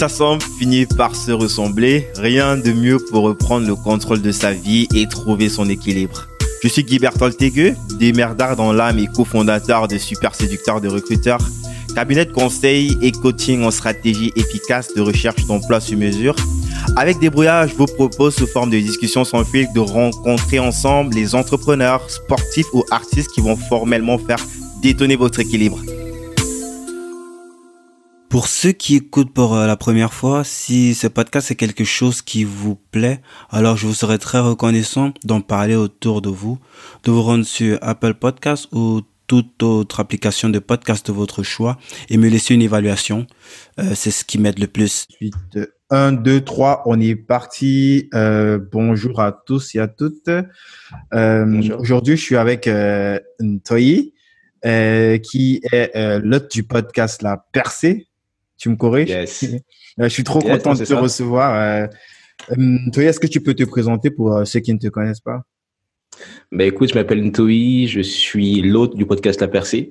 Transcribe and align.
s'assemble 0.00 0.42
finit 0.58 0.86
par 0.86 1.14
se 1.14 1.30
ressembler. 1.30 2.08
Rien 2.16 2.56
de 2.56 2.72
mieux 2.72 2.98
pour 3.10 3.24
reprendre 3.24 3.66
le 3.66 3.74
contrôle 3.74 4.22
de 4.22 4.32
sa 4.32 4.50
vie 4.50 4.88
et 4.94 5.06
trouver 5.06 5.50
son 5.50 5.68
équilibre. 5.68 6.26
Je 6.62 6.68
suis 6.68 6.84
Guy 6.84 6.98
Berthold 6.98 7.36
démerdard 7.98 8.56
dans 8.56 8.72
l'âme 8.72 8.98
et 8.98 9.08
cofondateur 9.08 9.88
de 9.88 9.98
Super 9.98 10.34
Séducteur 10.34 10.80
de 10.80 10.88
Recruteurs, 10.88 11.46
cabinet 11.94 12.24
de 12.24 12.32
conseil 12.32 12.96
et 13.02 13.12
coaching 13.12 13.62
en 13.62 13.70
stratégie 13.70 14.32
efficace 14.36 14.94
de 14.94 15.02
recherche 15.02 15.44
d'emploi 15.44 15.80
sur 15.80 15.98
mesure. 15.98 16.34
Avec 16.96 17.18
Débrouillard, 17.18 17.68
je 17.68 17.74
vous 17.74 17.84
propose 17.84 18.34
sous 18.36 18.46
forme 18.46 18.70
de 18.70 18.78
discussion 18.78 19.26
sans 19.26 19.44
fil 19.44 19.68
de 19.74 19.80
rencontrer 19.80 20.60
ensemble 20.60 21.14
les 21.14 21.34
entrepreneurs, 21.34 22.08
sportifs 22.10 22.72
ou 22.72 22.84
artistes 22.90 23.32
qui 23.32 23.42
vont 23.42 23.56
formellement 23.56 24.16
faire 24.16 24.40
détonner 24.80 25.16
votre 25.16 25.40
équilibre. 25.40 25.78
Pour 28.30 28.46
ceux 28.46 28.70
qui 28.70 28.94
écoutent 28.94 29.34
pour 29.34 29.56
euh, 29.56 29.66
la 29.66 29.76
première 29.76 30.14
fois, 30.14 30.44
si 30.44 30.94
ce 30.94 31.08
podcast 31.08 31.50
est 31.50 31.56
quelque 31.56 31.82
chose 31.82 32.22
qui 32.22 32.44
vous 32.44 32.76
plaît, 32.76 33.20
alors 33.50 33.76
je 33.76 33.88
vous 33.88 33.92
serais 33.92 34.18
très 34.18 34.38
reconnaissant 34.38 35.12
d'en 35.24 35.40
parler 35.40 35.74
autour 35.74 36.22
de 36.22 36.28
vous, 36.28 36.56
de 37.02 37.10
vous 37.10 37.22
rendre 37.22 37.44
sur 37.44 37.76
Apple 37.82 38.14
Podcast 38.14 38.68
ou 38.70 39.00
toute 39.26 39.64
autre 39.64 39.98
application 39.98 40.48
de 40.48 40.60
podcast 40.60 41.08
de 41.08 41.12
votre 41.12 41.42
choix 41.42 41.76
et 42.08 42.18
me 42.18 42.28
laisser 42.28 42.54
une 42.54 42.62
évaluation. 42.62 43.26
Euh, 43.80 43.96
c'est 43.96 44.12
ce 44.12 44.24
qui 44.24 44.38
m'aide 44.38 44.60
le 44.60 44.68
plus. 44.68 45.08
1, 45.90 46.12
2, 46.12 46.40
3, 46.42 46.84
on 46.86 47.00
est 47.00 47.16
parti. 47.16 48.08
Euh, 48.14 48.60
bonjour 48.70 49.18
à 49.20 49.32
tous 49.32 49.74
et 49.74 49.80
à 49.80 49.88
toutes. 49.88 50.30
Euh, 51.12 51.78
Aujourd'hui, 51.80 52.16
je 52.16 52.22
suis 52.22 52.36
avec 52.36 52.68
euh, 52.68 53.18
Ntoyi, 53.40 54.14
euh, 54.64 55.18
qui 55.18 55.60
est 55.72 55.90
euh, 55.96 56.20
l'hôte 56.22 56.52
du 56.52 56.62
podcast 56.62 57.22
La 57.22 57.44
Percée. 57.52 58.06
Tu 58.60 58.68
me 58.68 58.76
corriges 58.76 59.08
yes. 59.08 59.44
Je 59.98 60.08
suis 60.08 60.22
trop 60.22 60.38
content 60.38 60.74
de 60.74 60.78
te 60.78 60.84
ça. 60.84 61.00
recevoir. 61.00 61.88
Ntoyi, 62.56 63.08
est-ce 63.08 63.18
que 63.18 63.26
tu 63.26 63.40
peux 63.40 63.54
te 63.54 63.64
présenter 63.64 64.10
pour 64.10 64.46
ceux 64.46 64.60
qui 64.60 64.72
ne 64.72 64.78
te 64.78 64.86
connaissent 64.86 65.20
pas? 65.20 65.42
Ben 66.52 66.66
écoute, 66.66 66.90
je 66.90 66.94
m'appelle 66.94 67.22
Ntoyi, 67.24 67.88
je 67.88 68.00
suis 68.00 68.60
l'hôte 68.62 68.96
du 68.96 69.06
podcast 69.06 69.40
La 69.40 69.48
Percée. 69.48 69.90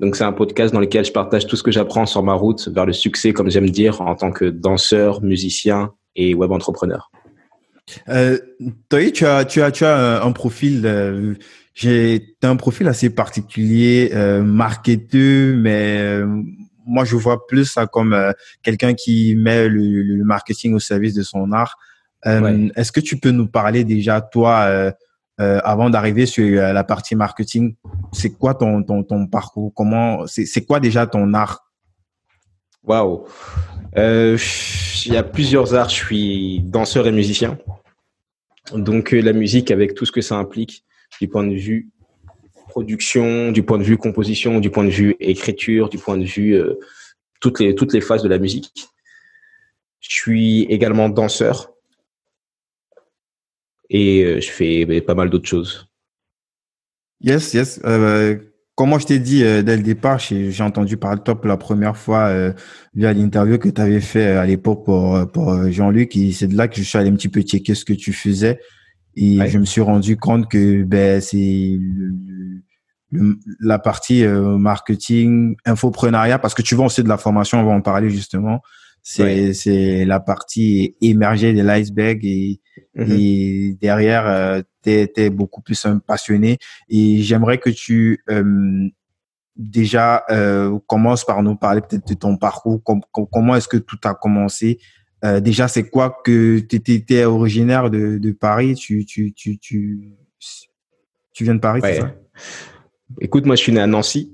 Donc 0.00 0.16
c'est 0.16 0.24
un 0.24 0.32
podcast 0.32 0.74
dans 0.74 0.80
lequel 0.80 1.04
je 1.04 1.12
partage 1.12 1.46
tout 1.46 1.56
ce 1.56 1.62
que 1.62 1.70
j'apprends 1.70 2.06
sur 2.06 2.22
ma 2.22 2.34
route 2.34 2.68
vers 2.68 2.86
le 2.86 2.92
succès, 2.92 3.32
comme 3.32 3.50
j'aime 3.50 3.70
dire, 3.70 4.00
en 4.00 4.14
tant 4.14 4.30
que 4.30 4.44
danseur, 4.44 5.22
musicien 5.22 5.92
et 6.14 6.34
web 6.34 6.52
entrepreneur. 6.52 7.10
Euh, 8.08 8.38
Toy, 8.88 9.12
tu 9.12 9.24
as, 9.24 9.44
tu 9.44 9.62
as, 9.62 9.70
tu 9.70 9.84
as 9.84 10.22
un 10.22 10.32
profil, 10.32 10.82
euh, 10.84 11.34
j'ai 11.72 12.36
un 12.42 12.56
profil 12.56 12.88
assez 12.88 13.10
particulier, 13.10 14.10
euh, 14.12 14.42
marketeur, 14.42 15.56
mais 15.56 15.98
euh, 16.00 16.42
moi 16.86 17.04
je 17.04 17.16
vois 17.16 17.46
plus 17.46 17.66
ça 17.66 17.86
comme 17.86 18.12
euh, 18.12 18.32
quelqu'un 18.62 18.94
qui 18.94 19.34
met 19.36 19.68
le, 19.68 20.02
le, 20.02 20.24
marketing 20.24 20.74
au 20.74 20.78
service 20.78 21.14
de 21.14 21.22
son 21.22 21.52
art. 21.52 21.76
Euh, 22.26 22.40
ouais. 22.40 22.72
Est-ce 22.76 22.92
que 22.92 23.00
tu 23.00 23.18
peux 23.18 23.30
nous 23.30 23.46
parler 23.46 23.84
déjà 23.84 24.20
toi 24.20 24.66
euh, 24.68 24.92
avant 25.38 25.90
d'arriver 25.90 26.24
sur 26.24 26.62
la 26.62 26.82
partie 26.82 27.14
marketing, 27.14 27.76
c'est 28.12 28.30
quoi 28.30 28.54
ton, 28.54 28.82
ton, 28.82 29.02
ton 29.02 29.26
parcours? 29.26 29.70
Comment 29.74 30.26
c'est 30.26 30.64
quoi 30.64 30.80
déjà 30.80 31.06
ton 31.06 31.34
art? 31.34 31.70
Waouh 32.84 33.26
Il 33.94 35.12
y 35.12 35.16
a 35.16 35.22
plusieurs 35.22 35.74
arts. 35.74 35.90
Je 35.90 35.94
suis 35.94 36.60
danseur 36.60 37.06
et 37.06 37.12
musicien. 37.12 37.58
Donc 38.72 39.10
la 39.12 39.34
musique 39.34 39.70
avec 39.70 39.94
tout 39.94 40.06
ce 40.06 40.12
que 40.12 40.22
ça 40.22 40.36
implique 40.36 40.84
du 41.20 41.28
point 41.28 41.46
de 41.46 41.54
vue 41.54 41.90
production, 42.76 43.52
du 43.52 43.62
point 43.62 43.78
de 43.78 43.84
vue 43.84 43.96
composition, 43.96 44.60
du 44.60 44.68
point 44.68 44.84
de 44.84 44.90
vue 44.90 45.16
écriture, 45.18 45.88
du 45.88 45.96
point 45.96 46.18
de 46.18 46.26
vue 46.26 46.52
euh, 46.52 46.78
toutes 47.40 47.58
les 47.58 47.74
toutes 47.74 47.94
les 47.94 48.02
phases 48.02 48.22
de 48.22 48.28
la 48.28 48.38
musique. 48.38 48.88
Je 50.00 50.14
suis 50.14 50.64
également 50.64 51.08
danseur 51.08 51.72
et 53.88 54.24
euh, 54.24 54.40
je 54.42 54.50
fais 54.50 55.00
pas 55.00 55.14
mal 55.14 55.30
d'autres 55.30 55.48
choses. 55.48 55.88
Yes, 57.22 57.54
yes. 57.54 57.80
Euh, 57.86 58.36
comme 58.74 58.90
moi 58.90 58.98
je 58.98 59.06
t'ai 59.06 59.20
dit 59.20 59.42
euh, 59.42 59.62
dès 59.62 59.78
le 59.78 59.82
départ, 59.82 60.18
j'ai 60.18 60.62
entendu 60.62 60.98
parler 60.98 61.18
de 61.20 61.24
toi 61.24 61.40
pour 61.40 61.48
la 61.48 61.56
première 61.56 61.96
fois 61.96 62.26
euh, 62.26 62.52
via 62.94 63.14
l'interview 63.14 63.56
que 63.56 63.70
tu 63.70 63.80
avais 63.80 64.02
fait 64.02 64.26
à 64.26 64.44
l'époque 64.44 64.84
pour, 64.84 65.18
pour 65.32 65.72
Jean-Luc. 65.72 66.14
Et 66.14 66.30
c'est 66.32 66.48
de 66.48 66.54
là 66.54 66.68
que 66.68 66.76
je 66.76 66.82
suis 66.82 66.98
allé 66.98 67.08
un 67.08 67.16
petit 67.16 67.30
peu 67.30 67.40
checker 67.40 67.74
ce 67.74 67.86
que 67.86 67.94
tu 67.94 68.12
faisais. 68.12 68.60
Et 69.16 69.38
ouais. 69.38 69.48
je 69.48 69.58
me 69.58 69.64
suis 69.64 69.80
rendu 69.80 70.18
compte 70.18 70.46
que 70.50 70.82
ben, 70.82 71.22
c'est 71.22 71.78
la 73.60 73.78
partie 73.78 74.24
euh, 74.24 74.58
marketing, 74.58 75.56
infoprenariat, 75.64 76.38
parce 76.38 76.54
que 76.54 76.62
tu 76.62 76.74
on 76.76 76.88
sait 76.88 77.02
de 77.02 77.08
la 77.08 77.18
formation, 77.18 77.60
on 77.60 77.64
va 77.64 77.72
en 77.72 77.80
parler 77.80 78.10
justement. 78.10 78.60
C'est 79.02 79.54
c'est 79.54 80.04
la 80.04 80.18
partie 80.18 80.96
émergée 81.00 81.52
de 81.52 81.62
l'iceberg 81.62 82.24
et, 82.24 82.60
mm 82.96 83.04
-hmm. 83.04 83.20
et 83.20 83.78
derrière, 83.80 84.26
euh, 84.26 84.62
tu 84.82 84.90
es, 84.90 85.30
beaucoup 85.30 85.62
plus 85.62 85.84
un 85.86 86.00
passionné. 86.00 86.58
Et 86.88 87.22
j'aimerais 87.22 87.58
que 87.58 87.70
tu 87.70 88.18
euh, 88.30 88.88
déjà 89.54 90.24
euh, 90.30 90.78
commences 90.88 91.24
par 91.24 91.42
nous 91.42 91.56
parler 91.56 91.80
peut-être 91.82 92.08
de 92.08 92.14
ton 92.14 92.36
parcours. 92.36 92.82
Com 92.82 93.00
com 93.12 93.26
comment 93.30 93.54
est-ce 93.56 93.68
que 93.68 93.78
tout 93.78 94.00
a 94.04 94.14
commencé? 94.14 94.78
Euh, 95.24 95.40
Déjà, 95.40 95.68
c'est 95.68 95.88
quoi 95.88 96.18
que 96.24 96.58
tu 96.58 96.76
étais 96.76 97.24
originaire 97.24 97.90
de, 97.90 98.18
de 98.18 98.32
Paris? 98.32 98.74
Tu, 98.74 99.04
tu, 99.04 99.32
tu, 99.32 99.58
tu, 99.58 99.76
tu 101.32 101.44
viens 101.44 101.54
de 101.54 101.60
Paris, 101.60 101.80
ouais. 101.80 101.94
c'est 101.94 102.00
ça? 102.00 102.14
Écoute, 103.20 103.46
moi, 103.46 103.56
je 103.56 103.62
suis 103.62 103.72
né 103.72 103.80
à 103.80 103.86
Nancy. 103.86 104.32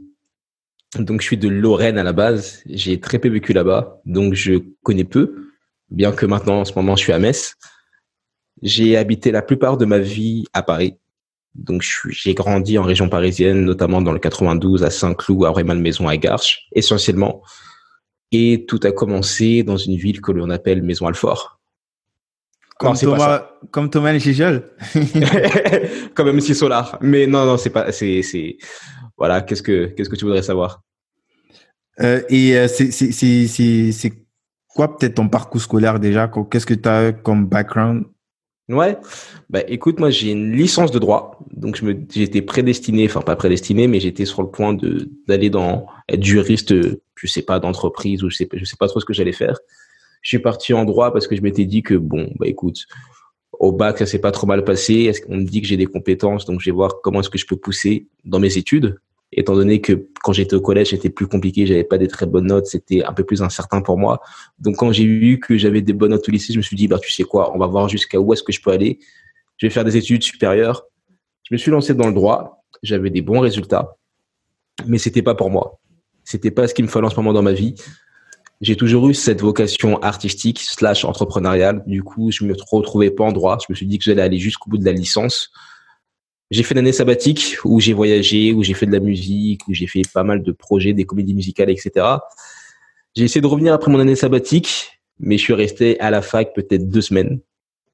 Donc, 0.99 1.21
je 1.21 1.27
suis 1.27 1.37
de 1.37 1.49
Lorraine 1.49 1.99
à 1.99 2.03
la 2.03 2.13
base. 2.13 2.63
J'ai 2.67 3.01
très 3.01 3.19
peu 3.19 3.29
vécu 3.29 3.53
là-bas, 3.53 4.01
donc 4.05 4.35
je 4.35 4.55
connais 4.83 5.05
peu, 5.05 5.49
bien 5.91 6.13
que 6.13 6.27
maintenant, 6.27 6.61
en 6.61 6.65
ce 6.65 6.75
moment, 6.75 6.97
je 6.97 7.03
suis 7.05 7.13
à 7.13 7.19
Metz. 7.19 7.55
J'ai 8.63 8.97
habité 8.97 9.31
la 9.31 9.43
plupart 9.43 9.77
de 9.77 9.85
ma 9.85 9.99
vie 9.99 10.45
à 10.53 10.63
Paris. 10.63 10.97
Donc, 11.55 11.85
j'ai 12.09 12.35
grandi 12.35 12.79
en 12.79 12.83
région 12.83 13.09
parisienne, 13.09 13.65
notamment 13.65 14.01
dans 14.01 14.13
le 14.13 14.19
92, 14.19 14.85
à 14.85 14.91
Saint-Cloud, 14.91 15.45
à 15.45 15.51
Rueil-Malmaison, 15.51 16.09
à 16.09 16.17
Garches, 16.17 16.67
essentiellement. 16.73 17.43
Et 18.31 18.65
tout 18.67 18.81
a 18.85 18.93
commencé 18.93 19.63
dans 19.63 19.77
une 19.77 19.97
ville 19.97 20.23
que 20.23 20.33
l'on 20.33 20.49
appelle 20.49 20.83
Maison-Alfort. 20.83 21.61
Comme, 22.83 22.97
Thomas, 22.97 23.47
comme 23.71 23.91
Thomas 23.91 24.19
Gigel 24.19 24.65
Comme 26.15 26.33
MC 26.33 26.55
Solar. 26.55 26.99
Mais 27.01 27.27
non, 27.27 27.47
non, 27.47 27.57
c'est 27.57 27.71
pas, 27.71 27.93
c'est, 27.93 28.23
c'est, 28.23 28.57
voilà, 29.17 29.41
qu'est-ce 29.41 29.63
que, 29.63 29.87
qu'est-ce 29.87 30.11
que 30.11 30.17
tu 30.17 30.25
voudrais 30.25 30.43
savoir? 30.43 30.83
Euh, 32.01 32.23
et 32.29 32.57
euh, 32.57 32.69
c'est, 32.69 32.91
c'est, 32.91 33.13
c'est, 33.13 33.93
c'est 33.93 34.13
quoi 34.67 34.97
peut-être 34.97 35.15
ton 35.15 35.29
parcours 35.29 35.61
scolaire 35.61 36.01
déjà? 36.01 36.31
Qu'est-ce 36.51 36.67
que 36.67 36.75
tu 36.75 36.89
as 36.89 37.13
comme 37.13 37.47
background? 37.47 38.05
Ouais, 38.69 38.97
bah 39.51 39.61
écoute, 39.69 39.99
moi 39.99 40.11
j'ai 40.11 40.31
une 40.31 40.53
licence 40.53 40.93
de 40.93 40.99
droit, 40.99 41.39
donc 41.51 41.77
je 41.77 41.85
me, 41.85 41.95
j'étais 42.11 42.43
prédestiné, 42.43 43.07
enfin 43.07 43.21
pas 43.21 43.37
prédestiné, 43.37 43.89
mais 43.89 43.99
j'étais 44.01 44.25
sur 44.25 44.41
le 44.41 44.49
point 44.49 44.73
de 44.73 45.11
d'aller 45.27 45.51
dans 45.51 45.87
être 46.09 46.23
juriste, 46.23 46.73
je 46.73 47.27
sais 47.27 47.43
pas 47.43 47.59
d'entreprise 47.59 48.23
ou 48.23 48.31
je 48.31 48.37
sais, 48.37 48.49
je 48.53 48.65
sais 48.65 48.77
pas 48.79 48.87
trop 48.87 49.01
ce 49.01 49.05
que 49.05 49.13
j'allais 49.13 49.33
faire. 49.33 49.59
Je 50.23 50.29
suis 50.29 50.39
parti 50.39 50.73
en 50.73 50.85
droit 50.85 51.13
parce 51.13 51.27
que 51.27 51.37
je 51.37 51.43
m'étais 51.43 51.65
dit 51.65 51.83
que 51.83 51.95
bon, 51.95 52.33
bah 52.39 52.47
écoute, 52.47 52.87
au 53.59 53.73
bac 53.73 53.99
ça 53.99 54.07
s'est 54.07 54.21
pas 54.21 54.31
trop 54.31 54.47
mal 54.47 54.65
passé. 54.65 54.95
Est-ce 54.95 55.21
qu'on 55.21 55.37
me 55.37 55.45
dit 55.45 55.61
que 55.61 55.67
j'ai 55.67 55.77
des 55.77 55.87
compétences, 55.87 56.47
donc 56.47 56.61
je 56.61 56.67
vais 56.67 56.75
voir 56.75 57.01
comment 57.03 57.21
est-ce 57.21 57.29
que 57.29 57.39
je 57.39 57.47
peux 57.47 57.57
pousser 57.57 58.09
dans 58.25 58.39
mes 58.39 58.57
études. 58.57 58.99
Étant 59.35 59.55
donné 59.55 59.81
que 59.81 60.09
quand 60.23 60.33
j'étais 60.33 60.55
au 60.55 60.61
collège, 60.61 60.91
c'était 60.91 61.09
plus 61.09 61.27
compliqué, 61.27 61.67
j'avais 61.67 61.85
pas 61.85 61.97
des 61.97 62.07
très 62.07 62.27
bonnes 62.27 62.47
notes, 62.47 62.67
c'était 62.67 63.03
un 63.03 63.13
peu 63.13 63.25
plus 63.25 63.43
incertain 63.43 63.81
pour 63.81 63.99
moi. 63.99 64.21
Donc 64.59 64.77
quand 64.77 64.93
j'ai 64.93 65.07
vu 65.07 65.41
que 65.41 65.57
j'avais 65.57 65.81
des 65.81 65.95
bonnes 65.95 66.11
notes 66.11 66.29
au 66.29 66.33
lycée, 66.33 66.53
je 66.53 66.59
me 66.59 66.63
suis 66.63 66.77
dit 66.77 66.87
bah 66.87 66.99
tu 66.99 67.11
sais 67.11 67.25
quoi, 67.25 67.55
on 67.55 67.59
va 67.59 67.67
voir 67.67 67.89
jusqu'à 67.89 68.21
où 68.21 68.33
est-ce 68.33 68.43
que 68.43 68.53
je 68.53 68.61
peux 68.61 68.71
aller. 68.71 69.01
Je 69.57 69.67
vais 69.67 69.71
faire 69.71 69.85
des 69.85 69.97
études 69.97 70.23
supérieures. 70.23 70.85
Je 71.49 71.55
me 71.55 71.59
suis 71.59 71.71
lancé 71.71 71.95
dans 71.95 72.07
le 72.07 72.15
droit, 72.15 72.65
j'avais 72.83 73.11
des 73.11 73.23
bons 73.23 73.41
résultats, 73.41 73.97
mais 74.87 74.99
c'était 74.99 75.23
pas 75.23 75.35
pour 75.35 75.51
moi. 75.51 75.81
C'était 76.25 76.51
pas 76.51 76.69
ce 76.69 76.75
qu'il 76.75 76.85
me 76.85 76.91
fallait 76.91 77.07
en 77.07 77.11
ce 77.11 77.17
moment 77.17 77.33
dans 77.33 77.43
ma 77.43 77.53
vie 77.53 77.75
j'ai 78.63 78.77
toujours 78.77 79.09
eu 79.09 79.15
cette 79.15 79.41
vocation 79.41 80.01
artistique 80.03 80.61
slash 80.61 81.05
entrepreneuriale. 81.05 81.83
Du 81.87 82.05
coup, 82.05 82.31
je 82.31 82.45
me 82.45 82.55
retrouvais 82.71 83.11
pas 83.11 83.25
en 83.25 83.33
droit. 83.33 83.59
Je 83.59 83.67
me 83.69 83.75
suis 83.75 83.87
dit 83.87 83.99
que 83.99 84.05
j'allais 84.05 84.23
aller 84.23 84.39
jusqu'au 84.39 84.71
bout 84.71 84.79
de 84.79 84.85
la 84.85 84.93
licence. 84.93 85.51
J'ai 86.53 86.63
fait 86.63 86.75
l'année 86.75 86.93
sabbatique 86.93 87.57
où 87.65 87.81
j'ai 87.81 87.93
voyagé, 87.93 88.53
où 88.53 88.63
j'ai 88.63 88.75
fait 88.75 88.87
de 88.87 88.93
la 88.93 89.01
musique, 89.01 89.67
où 89.67 89.75
j'ai 89.75 89.89
fait 89.89 90.03
pas 90.15 90.23
mal 90.23 90.45
de 90.45 90.53
projets, 90.53 90.93
des 90.93 91.05
comédies 91.05 91.35
musicales, 91.35 91.71
etc. 91.71 92.07
J'ai 93.17 93.25
essayé 93.25 93.41
de 93.41 93.47
revenir 93.49 93.75
après 93.75 93.91
mon 93.91 93.99
année 93.99 94.15
sabbatique, 94.15 95.01
mais 95.19 95.39
je 95.39 95.43
suis 95.43 95.55
resté 95.55 95.99
à 95.99 96.11
la 96.11 96.23
fac 96.23 96.55
peut-être 96.55 96.89
deux 96.89 97.01
semaines 97.01 97.41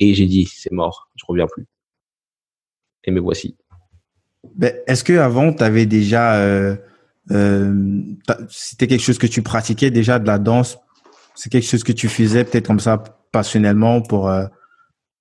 et 0.00 0.12
j'ai 0.12 0.26
dit 0.26 0.50
c'est 0.52 0.72
mort, 0.72 1.08
je 1.16 1.24
reviens 1.26 1.46
plus. 1.46 1.66
Et 3.04 3.10
me 3.10 3.20
voici. 3.20 3.56
Ben, 4.54 4.74
Est-ce 4.86 5.02
que 5.02 5.14
avant 5.14 5.50
tu 5.54 5.62
avais 5.62 5.86
déjà 5.86 6.36
euh 6.36 6.76
euh, 7.30 8.00
c'était 8.48 8.86
quelque 8.86 9.02
chose 9.02 9.18
que 9.18 9.26
tu 9.26 9.42
pratiquais 9.42 9.90
déjà 9.90 10.18
de 10.18 10.26
la 10.26 10.38
danse? 10.38 10.78
C'est 11.34 11.50
quelque 11.50 11.66
chose 11.66 11.84
que 11.84 11.92
tu 11.92 12.08
faisais 12.08 12.44
peut-être 12.44 12.66
comme 12.66 12.80
ça 12.80 13.02
passionnellement 13.32 14.00
pour 14.00 14.28
euh, 14.28 14.46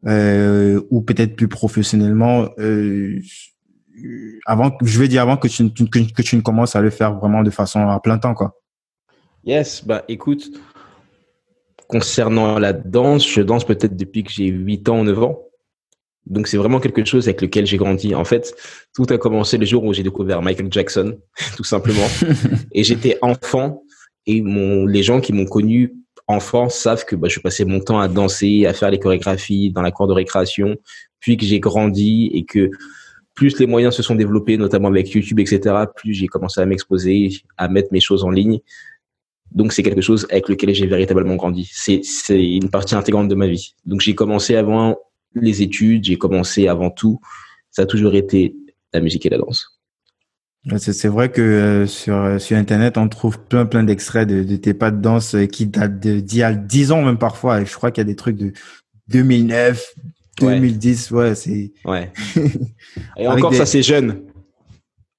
euh, 0.06 0.82
ou 0.90 1.02
peut-être 1.02 1.36
plus 1.36 1.48
professionnellement 1.48 2.48
euh, 2.60 3.20
avant 4.46 4.78
je 4.84 5.00
veux 5.00 5.08
dire 5.08 5.24
avant 5.24 5.38
que 5.38 5.48
tu, 5.48 5.70
que, 5.72 6.14
que 6.14 6.22
tu 6.22 6.36
ne 6.36 6.42
commences 6.42 6.76
à 6.76 6.82
le 6.82 6.92
faire 6.92 7.16
vraiment 7.16 7.44
de 7.44 7.50
façon 7.50 7.88
à 7.88 8.00
plein 8.00 8.20
temps 8.20 8.36
quoi 8.36 8.56
yes 9.44 9.84
bah 9.84 10.04
écoute 10.08 10.52
concernant 11.88 12.60
la 12.60 12.74
danse, 12.74 13.28
je 13.28 13.42
danse 13.42 13.66
peut-être 13.66 13.96
depuis 13.96 14.24
que 14.24 14.32
j'ai 14.32 14.48
8 14.48 14.90
ans, 14.90 15.04
9 15.04 15.24
ans. 15.24 15.40
Donc 16.30 16.48
c'est 16.48 16.58
vraiment 16.58 16.80
quelque 16.80 17.04
chose 17.06 17.28
avec 17.28 17.42
lequel 17.42 17.66
j'ai 17.66 17.78
grandi. 17.78 18.14
En 18.16 18.26
fait, 18.26 18.54
tout 18.94 19.06
a 19.10 19.18
commencé 19.18 19.58
le 19.58 19.66
jour 19.66 19.84
où 19.84 19.94
j'ai 19.94 20.04
découvert 20.04 20.42
Michael 20.42 20.68
Jackson, 20.72 21.18
tout 21.56 21.64
simplement. 21.64 22.08
et 22.72 22.84
j'étais 22.84 23.18
enfant 23.22 23.84
et 24.26 24.42
mon, 24.42 24.86
les 24.86 25.04
gens 25.04 25.22
qui 25.22 25.34
m'ont 25.34 25.46
connu 25.46 25.96
enfant 26.28 26.68
savent 26.68 27.06
que 27.06 27.16
bah, 27.16 27.30
je 27.30 27.40
passais 27.40 27.64
mon 27.64 27.80
temps 27.80 28.00
à 28.00 28.10
danser, 28.10 28.66
à 28.66 28.74
faire 28.74 28.92
les 28.92 29.00
chorégraphies 29.00 29.72
dans 29.72 29.82
la 29.82 29.92
cour 29.92 30.08
de 30.08 30.14
récréation, 30.14 30.76
puis 31.20 31.38
que 31.38 31.46
j'ai 31.46 31.62
grandi 31.62 32.30
et 32.34 32.44
que 32.44 32.70
plus 33.34 33.58
les 33.60 33.68
moyens 33.68 33.96
se 33.96 34.04
sont 34.04 34.16
développés, 34.16 34.58
notamment 34.58 34.90
avec 34.90 35.10
YouTube, 35.12 35.40
etc., 35.40 35.76
plus 35.96 36.14
j'ai 36.14 36.28
commencé 36.28 36.60
à 36.60 36.66
m'exposer, 36.66 37.30
à 37.56 37.70
mettre 37.70 37.90
mes 37.92 38.00
choses 38.00 38.24
en 38.24 38.30
ligne. 38.30 38.60
Donc 39.52 39.72
c'est 39.72 39.84
quelque 39.84 40.02
chose 40.02 40.28
avec 40.30 40.50
lequel 40.50 40.74
j'ai 40.74 40.88
véritablement 40.88 41.36
grandi. 41.36 41.70
C'est 41.72 42.02
une 42.30 42.70
partie 42.70 42.96
intégrante 42.96 43.30
de 43.30 43.36
ma 43.36 43.48
vie. 43.48 43.76
Donc 43.86 44.02
j'ai 44.02 44.16
commencé 44.16 44.56
avant 44.56 44.98
les 45.34 45.62
études, 45.62 46.04
j'ai 46.06 46.18
commencé 46.18 46.68
avant 46.68 46.90
tout. 46.90 47.20
Ça 47.72 47.84
a 47.84 47.86
toujours 47.86 48.16
été 48.16 48.56
la 48.94 49.02
musique 49.02 49.26
et 49.26 49.30
la 49.30 49.38
danse. 49.38 49.78
C'est 50.78 51.08
vrai 51.08 51.32
que 51.32 51.42
euh, 51.42 51.88
sur 51.88 52.16
euh, 52.16 52.40
sur 52.40 52.58
internet 52.58 52.98
on 52.98 53.08
trouve 53.08 53.40
plein 53.40 53.66
plein 53.66 53.84
d'extraits 53.84 54.28
de, 54.28 54.44
de, 54.44 54.56
tes 54.58 54.74
pas 54.74 54.92
de 54.92 55.00
danse 55.00 55.36
euh, 55.36 55.46
qui 55.46 55.66
datent 55.66 56.00
d'il 56.00 56.38
y 56.38 56.44
a 56.44 56.54
10 56.54 56.92
ans 56.92 57.02
même 57.04 57.18
parfois. 57.18 57.64
je 57.64 57.74
crois 57.74 57.90
qu'il 57.90 58.02
y 58.02 58.06
a 58.06 58.10
des 58.10 58.18
trucs 58.18 58.36
de 58.36 58.52
2009, 59.08 59.94
2010, 60.42 61.12
ouais, 61.12 61.36
c'est. 61.36 61.72
Ouais. 61.86 62.12
Et 63.18 63.28
encore 63.28 63.54
ça 63.54 63.66
c'est 63.66 63.82
jeune. 63.82 64.24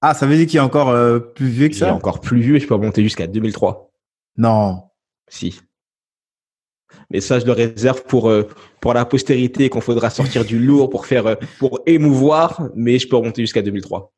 Ah, 0.03 0.13
ça 0.13 0.27
veut 0.27 0.37
dire 0.37 0.47
qu'il 0.47 0.59
est 0.59 0.61
encore 0.61 0.95
plus 1.35 1.49
vieux 1.49 1.69
que 1.69 1.75
ça? 1.75 1.87
Il 1.87 1.89
est 1.89 1.93
encore 1.93 2.21
plus 2.21 2.41
vieux. 2.41 2.59
Je 2.59 2.67
peux 2.67 2.75
remonter 2.75 3.03
jusqu'à 3.03 3.27
2003. 3.27 3.91
Non. 4.37 4.83
Si. 5.29 5.61
Mais 7.11 7.21
ça, 7.21 7.39
je 7.39 7.47
le 7.47 7.53
réserve 7.53 8.05
pour 8.05 8.31
pour 8.81 8.95
la 8.95 9.05
postérité, 9.05 9.69
qu'on 9.69 9.81
faudra 9.81 10.11
sortir 10.11 10.45
du 10.45 10.59
lourd 10.59 10.91
pour 10.91 11.07
faire 11.07 11.37
pour 11.59 11.81
émouvoir. 11.87 12.69
Mais 12.75 12.99
je 12.99 13.09
peux 13.09 13.17
remonter 13.17 13.43
jusqu'à 13.43 13.63
2003. 13.63 14.13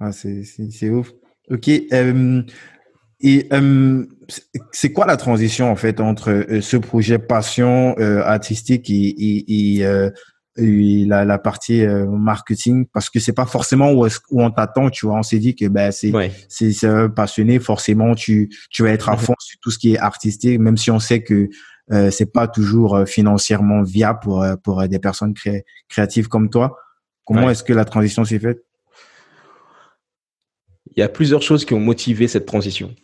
Ah, 0.00 0.12
c'est, 0.12 0.44
c'est, 0.44 0.90
ouf. 0.90 1.12
Ok. 1.50 1.68
Euh, 1.92 2.42
et 3.20 3.48
euh, 3.52 4.06
c'est 4.70 4.92
quoi 4.92 5.06
la 5.06 5.16
transition 5.16 5.70
en 5.70 5.76
fait 5.76 6.00
entre 6.00 6.30
euh, 6.30 6.60
ce 6.60 6.76
projet 6.76 7.18
passion 7.18 7.96
euh, 7.98 8.22
artistique 8.22 8.90
et, 8.90 8.94
et, 8.94 9.78
et, 9.78 9.84
euh, 9.84 10.10
et 10.56 11.04
la, 11.04 11.24
la, 11.24 11.38
partie 11.38 11.84
marketing? 11.86 12.86
Parce 12.92 13.10
que 13.10 13.18
c'est 13.18 13.32
pas 13.32 13.46
forcément 13.46 13.90
où, 13.92 14.06
où 14.06 14.42
on 14.42 14.50
t'attend. 14.50 14.90
Tu 14.90 15.06
vois, 15.06 15.16
on 15.16 15.22
s'est 15.22 15.38
dit 15.38 15.56
que 15.56 15.66
ben 15.66 15.90
c'est 15.90 16.12
c'est, 16.48 16.72
c'est 16.72 17.08
passionné. 17.08 17.58
Forcément, 17.58 18.14
tu 18.14 18.50
tu 18.70 18.82
vas 18.84 18.90
être 18.90 19.08
à 19.08 19.16
fond 19.16 19.34
sur 19.38 19.58
tout 19.60 19.70
ce 19.70 19.78
qui 19.78 19.94
est 19.94 19.98
artistique, 19.98 20.58
même 20.60 20.76
si 20.76 20.90
on 20.90 20.98
sait 21.00 21.22
que 21.22 21.48
euh, 21.92 22.10
c'est 22.10 22.32
pas 22.32 22.48
toujours 22.48 23.04
financièrement 23.06 23.82
viable 23.82 24.20
pour 24.20 24.44
pour 24.62 24.86
des 24.88 24.98
personnes 24.98 25.34
cré, 25.34 25.64
créatives 25.88 26.28
comme 26.28 26.50
toi. 26.50 26.76
Comment 27.24 27.50
est-ce 27.50 27.62
que 27.62 27.74
la 27.74 27.84
transition 27.84 28.24
s'est 28.24 28.38
faite? 28.38 28.64
Il 30.96 31.00
y 31.00 31.02
a 31.02 31.08
plusieurs 31.08 31.42
choses 31.42 31.64
qui 31.64 31.74
ont 31.74 31.80
motivé 31.80 32.26
cette 32.26 32.46
transition. 32.46 32.94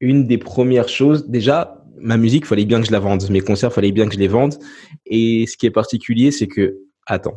Une 0.00 0.26
des 0.26 0.38
premières 0.38 0.88
choses, 0.88 1.28
déjà, 1.28 1.84
ma 1.98 2.16
musique, 2.16 2.46
fallait 2.46 2.64
bien 2.64 2.80
que 2.80 2.86
je 2.86 2.92
la 2.92 3.00
vende. 3.00 3.28
Mes 3.30 3.40
concerts, 3.40 3.72
fallait 3.72 3.92
bien 3.92 4.08
que 4.08 4.14
je 4.14 4.18
les 4.18 4.28
vende. 4.28 4.54
Et 5.06 5.46
ce 5.46 5.56
qui 5.56 5.66
est 5.66 5.70
particulier, 5.70 6.30
c'est 6.30 6.48
que, 6.48 6.78
attends, 7.06 7.36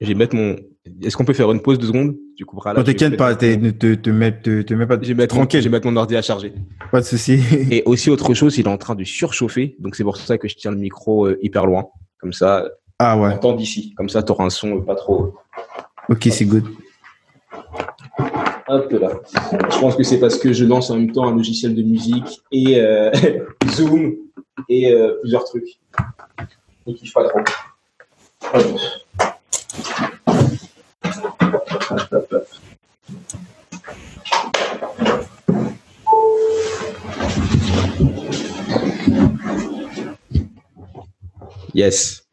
je 0.00 0.06
vais 0.06 0.14
mettre 0.14 0.36
mon. 0.36 0.56
Est-ce 1.02 1.16
qu'on 1.16 1.24
peut 1.24 1.32
faire 1.32 1.50
une 1.50 1.60
pause 1.60 1.78
de 1.78 1.86
secondes? 1.86 2.16
Tu 2.36 2.44
couperas 2.44 2.72
là. 2.72 2.82
t'inquiète 2.82 3.16
pas, 3.16 3.34
te, 3.34 3.70
te, 3.70 3.94
te, 3.94 4.10
mets, 4.10 4.40
te, 4.40 4.62
te 4.62 4.74
mets 4.74 4.86
pas. 4.86 4.98
Je 5.00 5.08
vais 5.08 5.14
mettre 5.14 5.34
tranquille. 5.34 5.60
Je 5.60 5.68
vais 5.68 5.72
mettre 5.72 5.86
mon 5.86 5.96
ordi 5.96 6.16
à 6.16 6.22
charger. 6.22 6.52
Pas 6.90 7.00
de 7.00 7.06
souci. 7.06 7.40
Et 7.70 7.82
aussi 7.86 8.10
autre 8.10 8.34
chose, 8.34 8.58
il 8.58 8.66
est 8.66 8.70
en 8.70 8.78
train 8.78 8.94
de 8.94 9.04
surchauffer. 9.04 9.76
Donc 9.78 9.96
c'est 9.96 10.04
pour 10.04 10.16
ça 10.16 10.38
que 10.38 10.48
je 10.48 10.56
tiens 10.56 10.70
le 10.70 10.76
micro 10.76 11.26
euh, 11.26 11.38
hyper 11.42 11.66
loin. 11.66 11.86
Comme 12.20 12.32
ça. 12.32 12.68
Ah 12.98 13.16
ouais. 13.16 13.38
D'ici. 13.56 13.94
Comme 13.96 14.08
ça, 14.08 14.22
tu 14.22 14.32
auras 14.32 14.44
un 14.44 14.50
son 14.50 14.80
pas 14.82 14.94
trop. 14.94 15.34
Ok, 16.08 16.28
c'est 16.30 16.46
good. 16.46 16.64
Hop 18.68 18.92
là. 18.92 19.10
Je 19.70 19.78
pense 19.78 19.96
que 19.96 20.02
c'est 20.02 20.18
parce 20.18 20.36
que 20.38 20.52
je 20.52 20.64
lance 20.64 20.90
en 20.90 20.96
même 20.96 21.12
temps 21.12 21.26
un 21.28 21.34
logiciel 21.34 21.74
de 21.74 21.82
musique 21.82 22.40
et 22.52 22.80
euh, 22.80 23.10
Zoom 23.70 24.14
et 24.68 24.92
euh, 24.92 25.14
plusieurs 25.20 25.44
trucs. 25.44 25.78
Ne 26.86 26.92
kiffe 26.92 27.12
pas 27.12 27.28
trop. 27.28 27.40
Yes. 41.74 42.24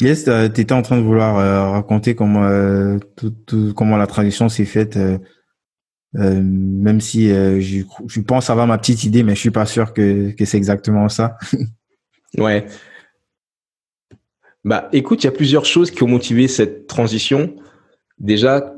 Yes, 0.00 0.24
tu 0.24 0.30
étais 0.60 0.72
en 0.72 0.82
train 0.82 0.96
de 0.96 1.02
vouloir 1.02 1.38
euh, 1.38 1.70
raconter 1.70 2.14
comment 2.14 2.44
euh, 2.44 2.98
tout, 3.16 3.74
comment 3.74 3.96
la 3.96 4.06
transition 4.06 4.48
s'est 4.48 4.64
faite, 4.64 4.96
euh, 4.96 5.18
même 6.14 7.00
si 7.00 7.28
je, 7.28 7.84
je, 8.08 8.20
pense 8.20 8.48
avoir 8.48 8.66
ma 8.66 8.78
petite 8.78 9.04
idée, 9.04 9.22
mais 9.22 9.34
je 9.34 9.40
suis 9.40 9.50
pas 9.50 9.66
sûr 9.66 9.92
que, 9.92 10.30
que 10.32 10.44
c'est 10.46 10.56
exactement 10.56 11.08
ça. 11.08 11.36
ouais. 12.38 12.66
Bah, 14.64 14.88
écoute, 14.92 15.22
il 15.22 15.26
y 15.26 15.28
a 15.28 15.32
plusieurs 15.32 15.64
choses 15.64 15.90
qui 15.90 16.02
ont 16.02 16.08
motivé 16.08 16.48
cette 16.48 16.86
transition. 16.86 17.54
Déjà, 18.20 18.74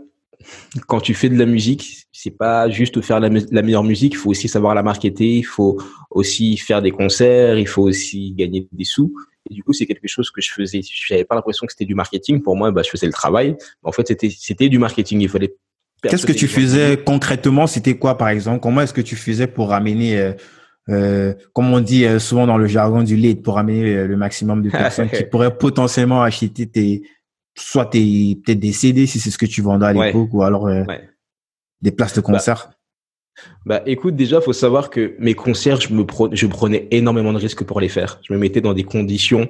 quand 0.86 1.00
tu 1.00 1.14
fais 1.14 1.28
de 1.28 1.38
la 1.38 1.46
musique, 1.46 2.06
c'est 2.12 2.30
pas 2.30 2.68
juste 2.70 3.00
faire 3.00 3.20
la, 3.20 3.28
la 3.28 3.62
meilleure 3.62 3.84
musique, 3.84 4.14
il 4.14 4.16
faut 4.16 4.30
aussi 4.30 4.48
savoir 4.48 4.74
la 4.74 4.82
marketer, 4.82 5.38
il 5.38 5.42
faut 5.44 5.80
aussi 6.10 6.56
faire 6.56 6.80
des 6.80 6.90
concerts, 6.90 7.58
il 7.58 7.66
faut 7.66 7.82
aussi 7.82 8.32
gagner 8.32 8.68
des 8.72 8.84
sous. 8.84 9.12
Et 9.50 9.54
du 9.54 9.62
coup, 9.62 9.72
c'est 9.72 9.86
quelque 9.86 10.08
chose 10.08 10.30
que 10.30 10.40
je 10.40 10.52
faisais. 10.52 10.80
Je 10.82 11.12
n'avais 11.12 11.24
pas 11.24 11.34
l'impression 11.34 11.66
que 11.66 11.72
c'était 11.72 11.84
du 11.84 11.94
marketing. 11.94 12.42
Pour 12.42 12.56
moi, 12.56 12.70
bah, 12.70 12.82
je 12.84 12.90
faisais 12.90 13.06
le 13.06 13.12
travail. 13.12 13.56
En 13.82 13.92
fait, 13.92 14.06
c'était, 14.06 14.30
c'était 14.30 14.68
du 14.68 14.78
marketing. 14.78 15.20
Il 15.20 15.28
fallait. 15.28 15.54
Qu'est-ce 16.02 16.26
que 16.26 16.32
tu 16.32 16.48
faisais 16.48 16.96
concrètement? 16.96 17.66
C'était 17.66 17.96
quoi, 17.96 18.16
par 18.16 18.28
exemple? 18.28 18.60
Comment 18.60 18.82
est-ce 18.82 18.94
que 18.94 19.00
tu 19.00 19.16
faisais 19.16 19.46
pour 19.46 19.68
ramener, 19.68 20.18
euh, 20.18 20.32
euh, 20.88 21.34
comme 21.52 21.72
on 21.72 21.80
dit 21.80 22.04
euh, 22.04 22.18
souvent 22.18 22.46
dans 22.46 22.58
le 22.58 22.66
jargon 22.66 23.02
du 23.02 23.16
lead, 23.16 23.42
pour 23.42 23.54
ramener 23.54 23.94
euh, 23.94 24.06
le 24.06 24.16
maximum 24.16 24.62
de 24.62 24.70
personnes 24.70 25.08
qui 25.08 25.24
pourraient 25.24 25.56
potentiellement 25.56 26.22
acheter 26.22 26.66
tes, 26.66 27.02
soit 27.54 27.86
tes, 27.86 28.40
peut-être 28.44 28.60
des 28.60 28.72
CD 28.72 29.06
si 29.06 29.20
c'est 29.20 29.30
ce 29.30 29.38
que 29.38 29.46
tu 29.46 29.62
vendais 29.62 29.86
à 29.86 29.92
l'époque, 29.92 30.32
ou 30.32 30.42
alors 30.42 30.68
des 31.80 31.90
places 31.90 32.14
de 32.14 32.20
bah, 32.20 32.32
concert. 32.32 32.70
bah 33.66 33.82
écoute, 33.86 34.16
déjà, 34.16 34.40
faut 34.40 34.52
savoir 34.52 34.90
que 34.90 35.16
mes 35.18 35.34
concerts, 35.34 35.80
je 35.80 35.92
me 35.92 36.04
je 36.32 36.46
prenais 36.46 36.88
énormément 36.90 37.32
de 37.32 37.38
risques 37.38 37.64
pour 37.64 37.80
les 37.80 37.88
faire. 37.88 38.20
Je 38.22 38.32
me 38.32 38.38
mettais 38.38 38.60
dans 38.60 38.74
des 38.74 38.84
conditions 38.84 39.48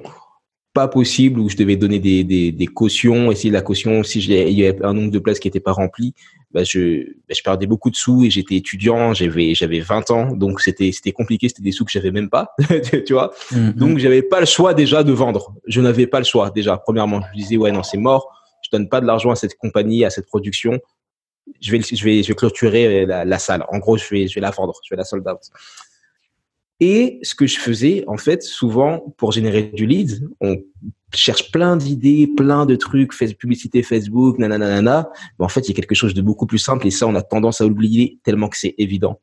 pas 0.73 0.87
possibles 0.87 1.39
où 1.39 1.49
je 1.49 1.55
devais 1.55 1.75
donner 1.75 1.99
des, 1.99 2.23
des, 2.23 2.51
des 2.51 2.67
cautions. 2.67 3.31
Et 3.31 3.35
si 3.35 3.49
la 3.49 3.61
caution, 3.61 4.03
si 4.03 4.19
il 4.19 4.59
y 4.59 4.65
avait 4.65 4.83
un 4.83 4.93
nombre 4.93 5.11
de 5.11 5.19
places 5.19 5.39
qui 5.39 5.47
n'était 5.47 5.59
pas 5.59 5.71
rempli, 5.71 6.13
bah 6.51 6.63
je, 6.63 7.03
bah, 7.27 7.35
je 7.35 7.41
perdais 7.43 7.67
beaucoup 7.67 7.89
de 7.89 7.95
sous 7.95 8.23
et 8.23 8.29
j'étais 8.29 8.55
étudiant, 8.55 9.13
j'avais, 9.13 9.53
j'avais 9.53 9.79
20 9.79 10.11
ans. 10.11 10.35
Donc 10.35 10.61
c'était, 10.61 10.91
c'était 10.91 11.11
compliqué. 11.11 11.47
C'était 11.47 11.61
des 11.61 11.71
sous 11.71 11.85
que 11.85 11.91
j'avais 11.91 12.11
même 12.11 12.29
pas, 12.29 12.55
tu 13.05 13.13
vois. 13.13 13.33
Mm-hmm. 13.51 13.73
Donc 13.73 13.97
j'avais 13.99 14.23
pas 14.23 14.39
le 14.39 14.45
choix 14.45 14.73
déjà 14.73 15.03
de 15.03 15.11
vendre. 15.11 15.53
Je 15.67 15.81
n'avais 15.81 16.07
pas 16.07 16.19
le 16.19 16.25
choix 16.25 16.49
déjà. 16.49 16.77
Premièrement, 16.77 17.21
je 17.33 17.37
disais, 17.37 17.57
ouais, 17.57 17.71
non, 17.71 17.83
c'est 17.83 17.97
mort. 17.97 18.29
Je 18.63 18.69
donne 18.71 18.89
pas 18.89 19.01
de 19.01 19.05
l'argent 19.05 19.29
à 19.29 19.35
cette 19.35 19.55
compagnie, 19.57 20.05
à 20.05 20.09
cette 20.09 20.25
production 20.25 20.79
je 21.61 21.71
vais, 21.71 21.81
je 21.81 22.03
vais, 22.03 22.23
je 22.23 22.27
vais 22.29 22.35
clôturer 22.35 23.05
la, 23.05 23.25
la, 23.25 23.39
salle. 23.39 23.65
En 23.69 23.79
gros, 23.79 23.97
je 23.97 24.07
vais, 24.09 24.27
je 24.27 24.35
vais 24.35 24.41
la 24.41 24.51
vendre, 24.51 24.73
je 24.83 24.93
vais 24.93 24.97
la 24.97 25.03
sold 25.03 25.27
out. 25.27 25.39
Et 26.85 27.19
ce 27.23 27.33
que 27.33 27.47
je 27.47 27.59
faisais, 27.59 28.03
en 28.07 28.17
fait, 28.17 28.43
souvent, 28.43 29.15
pour 29.15 29.31
générer 29.31 29.71
du 29.73 29.85
lead, 29.85 30.27
on 30.41 30.61
cherche 31.13 31.49
plein 31.49 31.77
d'idées, 31.77 32.27
plein 32.27 32.65
de 32.65 32.75
trucs, 32.75 33.13
fait 33.13 33.33
publicité 33.33 33.83
Facebook, 33.83 34.37
nanana, 34.37 35.09
mais 35.39 35.45
en 35.45 35.47
fait, 35.47 35.61
il 35.61 35.69
y 35.69 35.71
a 35.71 35.75
quelque 35.75 35.95
chose 35.95 36.13
de 36.13 36.21
beaucoup 36.21 36.45
plus 36.45 36.57
simple 36.57 36.85
et 36.85 36.91
ça, 36.91 37.07
on 37.07 37.15
a 37.15 37.21
tendance 37.21 37.61
à 37.61 37.65
oublier 37.65 38.19
tellement 38.25 38.49
que 38.49 38.57
c'est 38.57 38.75
évident. 38.77 39.21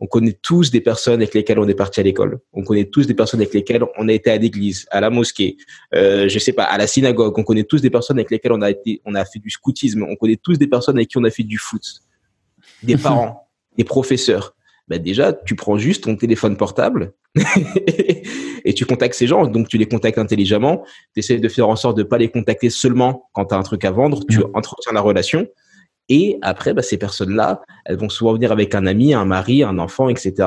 On 0.00 0.06
connaît 0.06 0.32
tous 0.32 0.70
des 0.70 0.80
personnes 0.80 1.20
avec 1.20 1.34
lesquelles 1.34 1.58
on 1.58 1.68
est 1.68 1.74
parti 1.74 2.00
à 2.00 2.04
l'école. 2.04 2.40
On 2.54 2.64
connaît 2.64 2.86
tous 2.86 3.06
des 3.06 3.12
personnes 3.12 3.40
avec 3.40 3.52
lesquelles 3.52 3.84
on 3.98 4.08
a 4.08 4.12
été 4.14 4.30
à 4.30 4.38
l'église, 4.38 4.86
à 4.90 5.02
la 5.02 5.10
mosquée, 5.10 5.58
euh, 5.94 6.26
je 6.26 6.38
sais 6.38 6.54
pas, 6.54 6.64
à 6.64 6.78
la 6.78 6.86
synagogue. 6.86 7.38
On 7.38 7.44
connaît 7.44 7.64
tous 7.64 7.82
des 7.82 7.90
personnes 7.90 8.16
avec 8.16 8.30
lesquelles 8.30 8.52
on 8.52 8.62
a 8.62 8.70
été, 8.70 9.02
on 9.04 9.14
a 9.14 9.26
fait 9.26 9.40
du 9.40 9.50
scoutisme. 9.50 10.06
On 10.08 10.16
connaît 10.16 10.38
tous 10.42 10.56
des 10.56 10.68
personnes 10.68 10.96
avec 10.96 11.08
qui 11.08 11.18
on 11.18 11.24
a 11.24 11.30
fait 11.30 11.42
du 11.42 11.58
foot. 11.58 12.00
Des 12.82 12.96
parents, 12.96 13.50
des 13.76 13.84
professeurs. 13.84 14.56
Ben 14.92 15.02
déjà, 15.02 15.32
tu 15.32 15.56
prends 15.56 15.78
juste 15.78 16.04
ton 16.04 16.16
téléphone 16.16 16.58
portable 16.58 17.14
et 18.64 18.74
tu 18.74 18.84
contactes 18.84 19.14
ces 19.14 19.26
gens. 19.26 19.46
Donc, 19.46 19.68
tu 19.68 19.78
les 19.78 19.86
contactes 19.86 20.18
intelligemment. 20.18 20.84
Tu 21.14 21.20
essaies 21.20 21.38
de 21.38 21.48
faire 21.48 21.66
en 21.66 21.76
sorte 21.76 21.96
de 21.96 22.02
pas 22.02 22.18
les 22.18 22.28
contacter 22.28 22.68
seulement 22.68 23.30
quand 23.32 23.46
tu 23.46 23.54
as 23.54 23.56
un 23.56 23.62
truc 23.62 23.86
à 23.86 23.90
vendre. 23.90 24.20
Tu 24.28 24.40
mmh. 24.40 24.50
entretiens 24.52 24.92
la 24.92 25.00
relation. 25.00 25.46
Et 26.10 26.36
après, 26.42 26.74
bah, 26.74 26.82
ces 26.82 26.98
personnes-là, 26.98 27.62
elles 27.86 27.96
vont 27.96 28.10
souvent 28.10 28.34
venir 28.34 28.52
avec 28.52 28.74
un 28.74 28.84
ami, 28.84 29.14
un 29.14 29.24
mari, 29.24 29.62
un 29.62 29.78
enfant, 29.78 30.10
etc. 30.10 30.46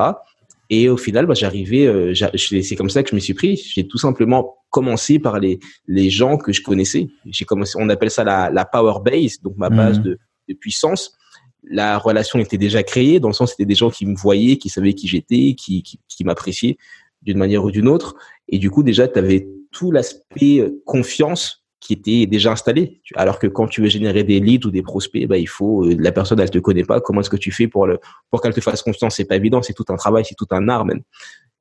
Et 0.70 0.88
au 0.88 0.96
final, 0.96 1.26
bah, 1.26 1.34
j'arrivais, 1.34 1.88
euh, 1.88 2.14
c'est 2.36 2.76
comme 2.76 2.90
ça 2.90 3.02
que 3.02 3.10
je 3.10 3.16
me 3.16 3.20
suis 3.20 3.34
pris. 3.34 3.56
J'ai 3.56 3.88
tout 3.88 3.98
simplement 3.98 4.58
commencé 4.70 5.18
par 5.18 5.40
les, 5.40 5.58
les 5.88 6.08
gens 6.08 6.36
que 6.36 6.52
je 6.52 6.62
connaissais. 6.62 7.08
J'ai 7.24 7.44
commencé, 7.44 7.76
on 7.80 7.88
appelle 7.88 8.12
ça 8.12 8.22
la, 8.22 8.48
la 8.50 8.64
power 8.64 9.00
base, 9.04 9.40
donc 9.42 9.56
ma 9.56 9.70
base 9.70 9.98
mmh. 9.98 10.02
de, 10.04 10.18
de, 10.50 10.54
puissance. 10.54 11.16
La 11.64 11.98
relation 11.98 12.38
était 12.38 12.58
déjà 12.58 12.82
créée, 12.82 13.20
dans 13.20 13.28
le 13.28 13.34
sens 13.34 13.50
c'était 13.50 13.64
des 13.64 13.74
gens 13.74 13.90
qui 13.90 14.06
me 14.06 14.14
voyaient, 14.14 14.56
qui 14.56 14.68
savaient 14.68 14.94
qui 14.94 15.08
j'étais, 15.08 15.54
qui, 15.54 15.98
m'appréciaient 16.24 16.76
d'une 17.22 17.38
manière 17.38 17.64
ou 17.64 17.70
d'une 17.70 17.88
autre. 17.88 18.14
Et 18.48 18.58
du 18.58 18.70
coup, 18.70 18.82
déjà, 18.82 19.08
tu 19.08 19.18
avais 19.18 19.48
tout 19.72 19.90
l'aspect 19.90 20.60
euh, 20.60 20.80
confiance 20.86 21.64
qui 21.80 21.92
était 21.92 22.26
déjà 22.26 22.52
installé. 22.52 23.00
Alors 23.14 23.38
que 23.38 23.46
quand 23.46 23.66
tu 23.66 23.82
veux 23.82 23.88
générer 23.88 24.24
des 24.24 24.40
leads 24.40 24.66
ou 24.66 24.70
des 24.70 24.82
prospects, 24.82 25.26
bah, 25.26 25.38
il 25.38 25.48
faut 25.48 25.84
euh, 25.84 25.96
la 25.98 26.12
personne 26.12 26.40
elle 26.40 26.50
te 26.50 26.58
connaît 26.58 26.84
pas. 26.84 27.00
Comment 27.00 27.20
est-ce 27.20 27.30
que 27.30 27.36
tu 27.36 27.52
fais 27.52 27.68
pour 27.68 27.88
pour 28.30 28.40
qu'elle 28.40 28.54
te 28.54 28.60
fasse 28.60 28.82
confiance? 28.82 29.16
C'est 29.16 29.24
pas 29.24 29.36
évident. 29.36 29.62
C'est 29.62 29.74
tout 29.74 29.84
un 29.88 29.96
travail, 29.96 30.24
c'est 30.24 30.36
tout 30.36 30.46
un 30.50 30.68
art 30.68 30.84
même. 30.84 31.02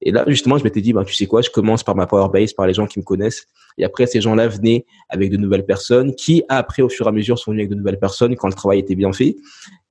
Et 0.01 0.11
là 0.11 0.23
justement, 0.27 0.57
je 0.57 0.63
m'étais 0.63 0.81
dit, 0.81 0.93
bah, 0.93 1.03
tu 1.03 1.13
sais 1.13 1.25
quoi, 1.25 1.41
je 1.41 1.49
commence 1.49 1.83
par 1.83 1.95
ma 1.95 2.05
power 2.05 2.29
base, 2.31 2.53
par 2.53 2.67
les 2.67 2.73
gens 2.73 2.85
qui 2.85 2.99
me 2.99 3.03
connaissent. 3.03 3.47
Et 3.77 3.83
après, 3.83 4.07
ces 4.07 4.21
gens-là 4.21 4.47
venaient 4.47 4.85
avec 5.09 5.31
de 5.31 5.37
nouvelles 5.37 5.65
personnes, 5.65 6.15
qui 6.15 6.43
après, 6.47 6.81
au 6.81 6.89
fur 6.89 7.05
et 7.05 7.09
à 7.09 7.11
mesure, 7.11 7.37
sont 7.39 7.51
venus 7.51 7.63
avec 7.63 7.71
de 7.71 7.75
nouvelles 7.75 7.99
personnes 7.99 8.35
quand 8.35 8.47
le 8.47 8.53
travail 8.53 8.79
était 8.79 8.95
bien 8.95 9.11
fait. 9.11 9.35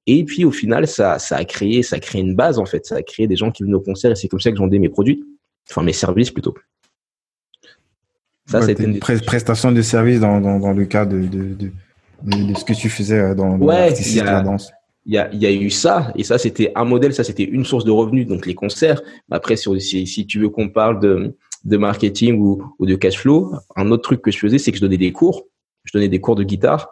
Et 0.06 0.25
puis 0.25 0.44
au 0.44 0.50
final, 0.50 0.87
ça, 0.87 1.18
ça 1.18 1.37
a 1.37 1.44
créé, 1.44 1.82
ça 1.82 1.96
a 1.96 1.99
créé 1.99 2.20
une 2.20 2.34
base 2.34 2.58
en 2.58 2.66
fait. 2.66 2.84
Ça 2.87 2.96
a 2.96 3.02
créé 3.02 3.26
des 3.26 3.37
gens 3.37 3.50
qui 3.50 3.62
venaient 3.62 3.75
au 3.75 3.80
concert 3.80 4.11
et 4.11 4.14
c'est 4.14 4.28
comme 4.28 4.40
ça 4.40 4.50
que 4.50 4.56
j'en 4.56 4.70
ai 4.70 4.78
mes 4.78 4.88
produits, 4.88 5.25
enfin 5.70 5.82
mes 5.82 5.92
services 5.92 6.30
plutôt. 6.30 6.54
Ça, 8.46 8.61
c'était 8.61 8.84
une 8.84 8.99
prestation 8.99 9.73
de 9.73 9.80
service 9.80 10.20
dans, 10.20 10.40
dans, 10.40 10.58
dans 10.58 10.73
le 10.73 10.84
cas 10.84 11.06
de, 11.06 11.26
de, 11.26 11.54
de, 11.54 11.73
de, 12.23 12.54
ce 12.58 12.64
que 12.64 12.75
tu 12.75 12.90
faisais 12.90 13.18
euh, 13.18 13.34
dans, 13.34 13.56
ouais, 13.58 13.92
dans 13.92 14.25
la 14.25 14.42
danse. 14.42 14.70
Il 15.06 15.14
y 15.14 15.18
a, 15.18 15.32
y 15.34 15.46
a 15.46 15.52
eu 15.52 15.70
ça, 15.70 16.12
et 16.14 16.25
ça, 16.25 16.38
c'était 16.38 16.73
un 16.75 16.84
modèle, 16.84 17.14
ça, 17.14 17.25
c'était 17.25 17.44
une 17.44 17.64
source 17.64 17.84
de 17.84 17.90
revenus, 17.90 18.26
donc 18.26 18.46
les 18.46 18.54
concerts. 18.54 19.02
Après, 19.30 19.56
si, 19.56 20.06
si, 20.06 20.26
tu 20.26 20.40
veux 20.40 20.49
qu'on 20.49 20.68
parle 20.68 21.00
de, 21.00 21.37
de 21.64 21.76
marketing 21.76 22.38
ou, 22.38 22.62
ou 22.78 22.87
de 22.87 22.94
cash 22.94 23.18
flow, 23.18 23.54
un 23.76 23.90
autre 23.90 24.02
truc 24.02 24.23
que 24.23 24.30
je 24.30 24.38
faisais, 24.38 24.58
c'est 24.58 24.73
que 24.73 24.78
je 24.78 24.82
donnais 24.82 24.96
des 24.96 25.12
cours. 25.12 25.44
Je 25.84 25.92
donnais 25.92 26.08
des 26.08 26.20
cours 26.20 26.37
de 26.37 26.42
guitare. 26.42 26.88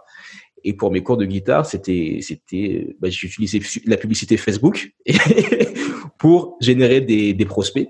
Et 0.64 0.72
pour 0.72 0.90
mes 0.90 1.02
cours 1.02 1.16
de 1.16 1.24
guitare, 1.24 1.66
c'était, 1.66 2.18
c'était, 2.20 2.94
bah, 3.00 3.08
j'utilisais 3.10 3.60
la 3.86 3.96
publicité 3.96 4.36
Facebook 4.36 4.92
pour 6.18 6.56
générer 6.60 7.00
des, 7.00 7.34
des 7.34 7.44
prospects. 7.44 7.88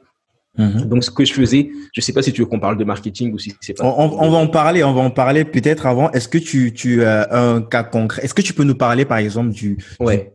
Mhm. 0.59 0.85
Donc, 0.85 1.02
ce 1.02 1.11
que 1.11 1.25
je 1.25 1.33
faisais, 1.33 1.71
je 1.95 2.00
sais 2.00 2.12
pas 2.12 2.21
si 2.21 2.33
tu 2.33 2.43
veux 2.43 2.47
qu'on 2.47 2.61
parle 2.61 2.76
de 2.76 2.85
marketing 2.85 3.33
ou 3.33 3.38
si 3.38 3.55
c'est 3.61 3.73
pas. 3.73 3.85
On, 3.85 4.19
on, 4.21 4.31
va 4.31 4.37
en 4.37 4.49
parler, 4.49 4.85
on 4.85 4.93
va 4.93 5.00
en 5.00 5.11
parler 5.11 5.45
peut-être 5.45 5.87
avant. 5.87 6.11
Est-ce 6.11 6.29
que 6.29 6.37
tu, 6.37 6.75
tu 6.75 7.05
as 7.05 7.35
un 7.35 7.62
cas 7.62 7.85
concret? 7.85 8.23
Est-ce 8.23 8.35
que 8.35 8.43
tu 8.43 8.52
peux 8.52 8.64
nous 8.64 8.75
parler, 8.75 9.07
par 9.07 9.19
exemple, 9.19 9.50
du, 9.50 9.79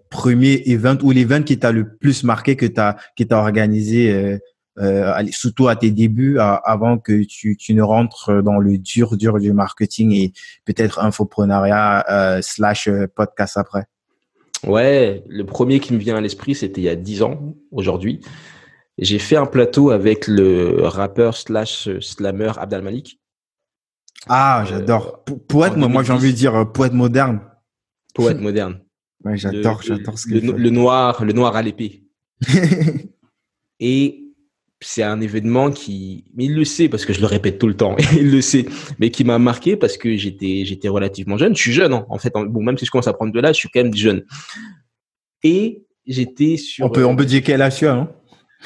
premier 0.10 0.63
event 0.65 0.98
ou 1.03 1.12
l'event 1.12 1.44
qui 1.44 1.60
t'a 1.60 1.72
le 1.72 1.98
plus 1.98 2.24
marqué 2.24 2.56
que 2.56 2.65
t'as, 2.65 2.96
qui 3.15 3.27
t'a 3.27 3.38
organisé, 3.38 4.12
euh, 4.12 4.39
euh, 4.79 5.13
surtout 5.31 5.67
à 5.67 5.75
tes 5.75 5.91
débuts, 5.91 6.38
avant 6.39 6.98
que 6.98 7.24
tu, 7.24 7.57
tu 7.57 7.74
ne 7.74 7.81
rentres 7.81 8.43
dans 8.43 8.60
le 8.60 8.77
dur, 8.77 9.17
dur 9.17 9.39
du 9.39 9.53
marketing 9.53 10.12
et 10.12 10.34
peut-être 10.65 11.00
infoprenariat 11.00 12.05
euh, 12.10 12.41
slash 12.41 12.88
euh, 12.88 13.07
podcast 13.07 13.57
après. 13.57 13.86
Ouais, 14.65 15.24
le 15.27 15.46
premier 15.46 15.79
qui 15.79 15.93
me 15.93 16.00
vient 16.00 16.17
à 16.17 16.22
l'esprit, 16.22 16.55
c'était 16.55 16.81
il 16.81 16.86
y 16.86 16.89
a 16.89 16.96
dix 16.96 17.22
ans 17.22 17.55
aujourd'hui. 17.72 18.22
J'ai 18.98 19.19
fait 19.19 19.36
un 19.36 19.46
plateau 19.46 19.91
avec 19.91 20.27
le 20.27 20.84
rappeur 20.84 21.38
slash 21.38 21.88
slammer 22.00 22.51
Abdal 22.57 22.81
Malik. 22.81 23.19
Ah, 24.27 24.65
j'adore. 24.67 25.24
Euh, 25.29 25.36
poète, 25.48 25.77
moi, 25.77 25.88
moi 25.88 26.03
j'ai 26.03 26.13
envie 26.13 26.31
de 26.31 26.38
dire 26.38 26.55
euh, 26.55 26.65
poète 26.65 26.93
moderne. 26.93 27.41
Poète 28.13 28.39
moderne. 28.39 28.79
Ouais, 29.24 29.38
j'adore, 29.38 29.81
j'adore 29.84 30.17
ce 30.17 30.27
que 30.27 30.34
le, 30.34 30.51
le 30.53 30.69
noir, 30.69 31.24
le 31.24 31.34
noir 31.34 31.55
à 31.55 31.62
l'épée. 31.62 32.03
Et 33.79 34.26
c'est 34.79 35.03
un 35.03 35.22
événement 35.22 35.72
qui, 35.72 36.25
mais 36.36 36.46
il 36.46 36.55
le 36.55 36.63
sait 36.65 36.88
parce 36.88 37.05
que 37.05 37.13
je 37.13 37.19
le 37.19 37.25
répète 37.25 37.57
tout 37.57 37.67
le 37.67 37.75
temps, 37.75 37.96
il 38.15 38.31
le 38.31 38.41
sait, 38.41 38.65
mais 39.00 39.10
qui 39.10 39.24
m'a 39.24 39.39
marqué 39.39 39.75
parce 39.75 39.98
que 39.98 40.15
j'étais, 40.15 40.63
j'étais 40.65 40.88
relativement 40.88 41.38
jeune. 41.38 41.55
Je 41.55 41.62
suis 41.62 41.74
jeune, 41.74 41.93
hein. 41.93 42.05
en 42.10 42.17
fait. 42.17 42.34
Bon, 42.34 42.62
même 42.62 42.77
si 42.77 42.86
je 42.86 42.91
commence 42.91 43.07
à 43.07 43.13
prendre 43.13 43.34
de 43.34 43.39
l'âge, 43.39 43.55
je 43.55 43.60
suis 43.62 43.69
quand 43.69 43.84
même 43.84 43.93
jeune. 43.93 44.24
Et 45.43 45.84
j'étais 46.05 46.57
sur. 46.57 46.86
On 46.86 46.89
peut, 46.89 47.05
on 47.05 47.15
peut 47.15 47.25
dire 47.25 47.41
quel 47.43 47.62
âge 47.62 47.77
tu 47.77 47.88
as, 47.88 47.96
non 47.96 48.10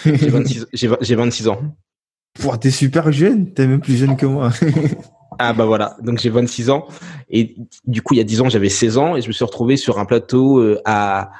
j'ai 0.05 0.29
26, 0.29 0.67
j'ai 0.71 1.15
26 1.15 1.47
ans. 1.49 1.61
Pouah, 2.33 2.57
t'es 2.57 2.71
super 2.71 3.11
jeune, 3.11 3.53
t'es 3.53 3.67
même 3.67 3.81
plus 3.81 3.97
jeune 3.97 4.15
que 4.15 4.25
moi. 4.25 4.51
ah 5.39 5.53
bah 5.53 5.65
voilà, 5.65 5.97
donc 6.01 6.19
j'ai 6.19 6.29
26 6.29 6.69
ans 6.69 6.87
et 7.29 7.55
du 7.85 8.01
coup 8.01 8.13
il 8.13 8.17
y 8.17 8.21
a 8.21 8.23
10 8.23 8.41
ans 8.41 8.49
j'avais 8.49 8.69
16 8.69 8.97
ans 8.97 9.15
et 9.15 9.21
je 9.21 9.27
me 9.27 9.33
suis 9.33 9.43
retrouvé 9.43 9.75
sur 9.77 9.99
un 9.99 10.05
plateau 10.05 10.59
euh, 10.59 10.81
à, 10.85 11.31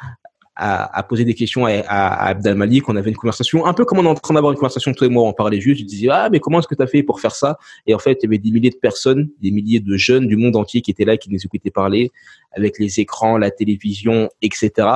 à, 0.63 1.03
poser 1.03 1.25
des 1.25 1.33
questions 1.33 1.65
à, 1.65 1.71
à, 1.87 2.27
Abdel 2.27 2.55
Malik. 2.55 2.87
On 2.87 2.95
avait 2.95 3.09
une 3.09 3.15
conversation, 3.15 3.65
un 3.65 3.73
peu 3.73 3.83
comme 3.83 3.99
on 3.99 4.05
est 4.05 4.07
en 4.07 4.15
train 4.15 4.35
d'avoir 4.35 4.51
une 4.51 4.59
conversation 4.59 4.93
toi 4.93 5.07
et 5.07 5.09
moi, 5.09 5.23
on 5.23 5.33
parlait 5.33 5.59
juste. 5.59 5.81
Je 5.81 5.85
disais 5.85 6.09
ah 6.09 6.29
mais 6.31 6.39
comment 6.39 6.59
est-ce 6.59 6.67
que 6.67 6.75
tu 6.75 6.83
as 6.83 6.87
fait 6.87 7.01
pour 7.01 7.19
faire 7.19 7.33
ça? 7.35 7.57
Et 7.87 7.95
en 7.95 7.99
fait 7.99 8.19
il 8.21 8.23
y 8.23 8.27
avait 8.27 8.37
des 8.37 8.51
milliers 8.51 8.69
de 8.69 8.75
personnes, 8.75 9.29
des 9.41 9.51
milliers 9.51 9.79
de 9.79 9.97
jeunes 9.97 10.27
du 10.27 10.35
monde 10.35 10.55
entier 10.55 10.81
qui 10.81 10.91
étaient 10.91 11.05
là, 11.05 11.17
qui 11.17 11.31
nous 11.31 11.39
écoutaient 11.43 11.71
parler 11.71 12.11
avec 12.51 12.77
les 12.79 12.99
écrans, 12.99 13.37
la 13.37 13.49
télévision, 13.49 14.29
etc. 14.41 14.87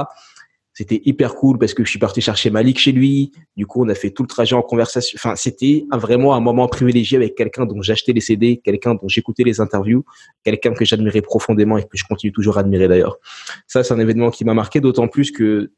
C'était 0.77 1.01
hyper 1.05 1.35
cool 1.35 1.57
parce 1.57 1.73
que 1.73 1.85
je 1.85 1.89
suis 1.89 1.99
parti 1.99 2.19
chercher 2.19 2.49
Malik 2.49 2.79
chez 2.79 2.91
lui. 2.91 3.31
Du 3.55 3.65
coup, 3.65 3.85
on 3.85 3.87
a 3.87 3.95
fait 3.95 4.11
tout 4.11 4.23
le 4.23 4.27
trajet 4.27 4.57
en 4.57 4.61
conversation. 4.61 5.15
Enfin, 5.17 5.37
c'était 5.37 5.85
vraiment 5.93 6.35
un 6.35 6.41
moment 6.41 6.67
privilégié 6.67 7.15
avec 7.15 7.35
quelqu'un 7.35 7.65
dont 7.65 7.81
j'achetais 7.81 8.11
les 8.11 8.19
CD, 8.19 8.59
quelqu'un 8.61 8.93
dont 8.93 9.07
j'écoutais 9.07 9.43
les 9.43 9.61
interviews, 9.61 10.03
quelqu'un 10.43 10.73
que 10.73 10.83
j'admirais 10.83 11.21
profondément 11.21 11.77
et 11.77 11.83
que 11.83 11.87
je 11.93 12.03
continue 12.03 12.33
toujours 12.33 12.57
à 12.57 12.59
admirer 12.59 12.89
d'ailleurs. 12.89 13.17
Ça, 13.67 13.85
c'est 13.85 13.93
un 13.93 13.99
événement 13.99 14.31
qui 14.31 14.43
m'a 14.43 14.53
marqué 14.53 14.81
d'autant 14.81 15.07
plus 15.07 15.31
que 15.31 15.71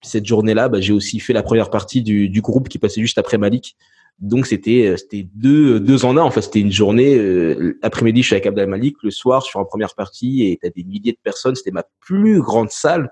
cette 0.00 0.24
journée-là, 0.24 0.70
bah, 0.70 0.80
j'ai 0.80 0.94
aussi 0.94 1.20
fait 1.20 1.34
la 1.34 1.42
première 1.42 1.68
partie 1.68 2.02
du, 2.02 2.30
du, 2.30 2.40
groupe 2.40 2.70
qui 2.70 2.78
passait 2.78 3.02
juste 3.02 3.18
après 3.18 3.36
Malik. 3.36 3.76
Donc 4.18 4.46
c'était 4.46 4.86
euh, 4.86 4.96
c'était 4.96 5.28
deux 5.34 5.80
deux 5.80 6.04
en 6.04 6.16
un 6.16 6.20
en 6.22 6.30
fait 6.30 6.42
c'était 6.42 6.60
une 6.60 6.70
journée 6.70 7.16
euh, 7.16 7.78
après-midi 7.82 8.20
je 8.20 8.26
suis 8.26 8.34
avec 8.34 8.46
Abdel 8.46 8.68
Malik 8.68 8.96
le 9.02 9.10
soir 9.10 9.40
je 9.40 9.46
suis 9.46 9.58
en 9.58 9.64
première 9.64 9.94
partie 9.94 10.44
et 10.44 10.58
t'as 10.60 10.68
des 10.68 10.84
milliers 10.84 11.12
de 11.12 11.18
personnes 11.22 11.54
c'était 11.54 11.70
ma 11.70 11.84
plus 11.98 12.40
grande 12.42 12.70
salle 12.70 13.10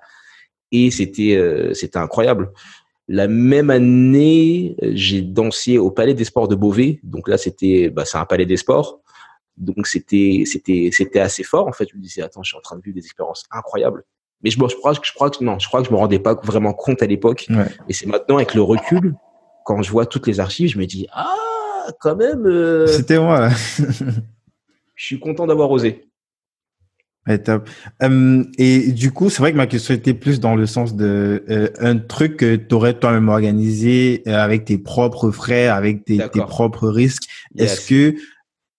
et 0.73 0.91
c'était 0.91 1.37
euh, 1.37 1.75
c'était 1.75 1.99
incroyable. 1.99 2.53
La 3.09 3.27
même 3.27 3.71
année, 3.71 4.77
j'ai 4.81 5.21
dansé 5.21 5.79
au 5.79 5.91
Palais 5.91 6.15
des 6.15 6.25
Sports 6.25 6.49
de 6.49 6.55
Beauvais. 6.55 7.01
Donc 7.03 7.29
là, 7.29 7.39
c'était 7.39 7.91
bah, 7.91 8.05
c'est 8.05 8.19
un 8.19 8.25
palais 8.25 8.47
des 8.47 8.57
sports. 8.57 9.01
Donc 9.57 9.87
c'était 9.87 10.45
c'était 10.47 10.91
c'était 10.93 11.21
assez 11.21 11.43
fort 11.43 11.67
en 11.67 11.73
fait. 11.73 11.89
Je 11.91 11.97
me 11.97 12.03
disais 12.03 12.23
attends, 12.23 12.43
je 12.43 12.51
suis 12.51 12.59
en 12.59 12.63
train 12.63 12.77
de 12.77 12.83
vivre 12.83 12.95
des 12.95 13.05
expériences 13.05 13.45
incroyables. 13.51 14.05
Mais 14.43 14.51
je, 14.51 14.57
je 14.57 14.77
crois 14.77 14.95
que 14.95 15.07
je 15.07 15.13
crois 15.13 15.31
que 15.31 15.43
non, 15.45 15.59
je 15.59 15.69
crois 15.69 15.83
que 15.83 15.89
je 15.89 15.93
me 15.93 15.99
rendais 15.99 16.19
pas 16.19 16.35
vraiment 16.35 16.73
compte 16.73 17.03
à 17.03 17.07
l'époque. 17.07 17.47
Ouais. 17.51 17.67
Mais 17.87 17.93
c'est 17.93 18.07
maintenant 18.07 18.37
avec 18.37 18.55
le 18.55 18.63
recul, 18.63 19.15
quand 19.65 19.83
je 19.83 19.91
vois 19.91 20.07
toutes 20.07 20.27
les 20.27 20.41
archives, 20.41 20.71
je 20.71 20.79
me 20.79 20.87
dis 20.87 21.07
ah 21.13 21.89
quand 21.99 22.17
même. 22.17 22.47
Euh, 22.47 22.87
c'était 22.87 23.19
moi. 23.19 23.49
Je 24.95 25.07
suis 25.07 25.19
content 25.19 25.47
d'avoir 25.47 25.71
osé. 25.71 26.10
Euh, 27.29 28.45
et 28.59 28.93
du 28.93 29.13
coup, 29.13 29.31
c'est 29.31 29.41
vrai 29.41 29.53
que 29.53 29.57
ma 29.57 29.67
question 29.67 29.95
était 29.95 30.15
plus 30.15 30.41
dans 30.41 30.57
le 30.57 30.67
sens 30.67 30.97
de 30.97 31.45
euh, 31.51 31.69
un 31.79 31.99
truc 31.99 32.39
que 32.39 32.57
tu 32.57 32.75
aurais 32.75 32.95
toi-même 32.95 33.29
organisé 33.29 34.23
euh, 34.27 34.37
avec 34.37 34.65
tes 34.65 34.79
propres 34.79 35.31
frais, 35.31 35.69
avec 35.69 36.05
tes, 36.05 36.19
tes 36.31 36.41
propres 36.41 36.89
risques. 36.89 37.25
Est-ce 37.57 37.87
que 37.89 38.15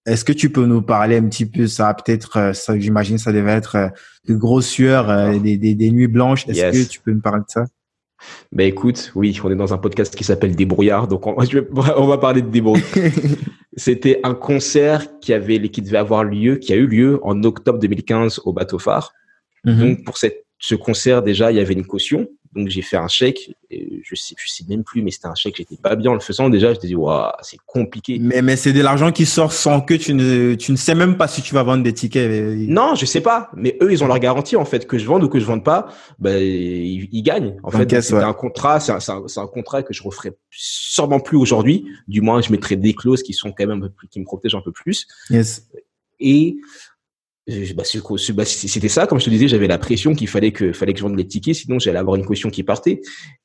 est-ce 0.08 0.26
que 0.26 0.34
tu 0.34 0.50
peux 0.50 0.66
nous 0.66 0.82
parler 0.82 1.18
un 1.18 1.28
petit 1.28 1.46
peu 1.46 1.68
ça? 1.68 1.94
Peut-être, 1.94 2.56
ça, 2.56 2.80
j'imagine, 2.80 3.20
ça 3.20 3.32
devait 3.32 3.52
être 3.52 3.92
de 4.28 4.34
grosses 4.34 4.68
sueurs, 4.68 5.40
des, 5.40 5.58
des, 5.58 5.76
des, 5.76 5.92
nuits 5.92 6.08
blanches. 6.08 6.48
Est-ce 6.48 6.72
que 6.72 6.90
tu 6.90 7.00
peux 7.00 7.14
me 7.14 7.22
parler 7.22 7.42
de 7.42 7.52
ça? 7.52 7.66
Ben 8.52 8.68
écoute, 8.68 9.12
oui, 9.16 9.40
on 9.44 9.52
est 9.52 9.56
dans 9.56 9.74
un 9.74 9.78
podcast 9.78 10.16
qui 10.16 10.24
s'appelle 10.24 10.56
Débrouillard, 10.56 11.08
donc 11.08 11.28
on, 11.28 11.36
on 11.98 12.08
va 12.08 12.18
parler 12.18 12.42
de 12.42 12.50
débrouillard. 12.50 12.88
C'était 13.78 14.20
un 14.24 14.34
concert 14.34 15.08
qui 15.20 15.34
avait, 15.34 15.70
qui 15.70 15.82
devait 15.82 15.98
avoir 15.98 16.24
lieu, 16.24 16.58
qui 16.58 16.74
a 16.74 16.76
eu 16.76 16.88
lieu 16.88 17.20
en 17.24 17.42
octobre 17.44 17.80
2015 17.80 18.42
au 18.44 18.54
Bateau 18.54 18.80
Phare. 18.80 19.14
Mhm. 19.64 19.80
Donc 19.80 20.04
pour 20.04 20.18
cette, 20.18 20.46
ce 20.60 20.76
concert 20.76 21.24
déjà, 21.24 21.52
il 21.52 21.58
y 21.58 21.62
avait 21.62 21.74
une 21.74 21.86
caution. 21.86 22.28
Donc 22.54 22.68
j'ai 22.68 22.82
fait 22.82 22.98
un 22.98 23.08
chèque. 23.08 23.56
Et 23.70 24.02
je 24.04 24.16
sais, 24.16 24.36
je 24.38 24.52
sais 24.52 24.66
même 24.68 24.84
plus, 24.84 25.02
mais 25.02 25.12
c'était 25.12 25.28
un 25.28 25.36
chèque. 25.36 25.56
J'étais 25.58 25.78
pas 25.78 25.96
bien 25.96 26.12
en 26.12 26.14
le 26.14 26.20
faisant 26.20 26.50
déjà. 26.50 26.74
Je 26.74 26.80
me 26.80 26.86
dit 26.86 26.96
waouh, 26.96 27.32
c'est 27.42 27.60
compliqué. 27.66 28.18
Mais 28.20 28.42
mais 28.42 28.56
c'est 28.56 28.74
de 28.74 28.82
l'argent 28.82 29.12
qui 29.12 29.26
sort 29.26 29.54
sans 29.54 29.82
que 29.82 29.94
tu 29.94 30.14
ne 30.14 30.56
tu 30.56 30.72
ne 30.72 30.78
sais 30.78 30.96
même 30.96 31.18
pas 31.18 31.28
si 31.28 31.42
tu 31.42 31.54
vas 31.54 31.64
vendre 31.64 31.84
des 31.84 31.94
tickets. 31.94 32.30
Non, 32.68 32.96
je 32.96 33.06
sais 33.06 33.22
pas. 33.22 33.50
Mais 33.56 33.78
eux, 33.82 33.92
ils 33.92 34.04
ont 34.04 34.08
leur 34.08 34.20
garantie 34.20 34.56
en 34.56 34.66
fait 34.66 34.88
que 34.88 34.98
je 34.98 35.06
vende 35.06 35.24
ou 35.24 35.30
que 35.30 35.40
je 35.40 35.46
vende 35.46 35.64
pas, 35.64 35.88
ben 36.20 36.42
ils, 36.42 37.08
ils 37.12 37.24
gagnent. 37.24 37.58
En 37.64 37.72
fait, 37.72 38.02
c'est 38.02 38.16
un 38.16 38.34
contrat. 38.34 38.80
C'est 38.80 38.92
un, 38.92 39.00
un, 39.08 39.42
un, 39.44 39.48
contrat 39.48 39.84
que 39.84 39.94
je 39.94 40.04
referai 40.04 40.32
sûrement 40.50 41.20
plus 41.20 41.38
aujourd'hui. 41.38 41.86
Du 42.08 42.22
moins, 42.22 42.42
je 42.42 42.52
mettrai 42.52 42.76
des 42.76 42.94
clauses 42.94 43.24
qui 43.24 43.34
sont 43.34 43.52
quand 43.52 43.66
même 43.66 43.78
un 43.78 43.82
peu 43.82 43.90
plus, 43.90 44.08
qui 44.08 44.20
me 44.20 44.26
protègent 44.26 44.56
un 44.56 44.62
peu 44.62 44.72
plus. 44.72 45.08
Yes. 45.30 45.68
Et 46.20 46.58
bah, 47.48 47.84
bah 48.34 48.46
c'était 48.46 48.88
ça, 48.88 49.08
comme 49.08 49.20
je 49.20 49.26
te 49.26 49.30
disais, 49.30 49.48
j'avais 49.48 49.68
la 49.68 49.80
pression 49.80 50.14
qu'il 50.14 50.28
fallait 50.28 50.52
que, 50.52 50.74
fallait 50.74 50.94
que 50.94 51.00
je 51.00 51.04
vende 51.04 51.18
les 51.18 51.26
tickets, 51.26 51.56
sinon 51.56 51.80
j'allais 51.80 52.00
avoir 52.00 52.16
une 52.16 52.26
caution 52.26 52.50
qui 52.50 52.64
partait. 52.64 53.02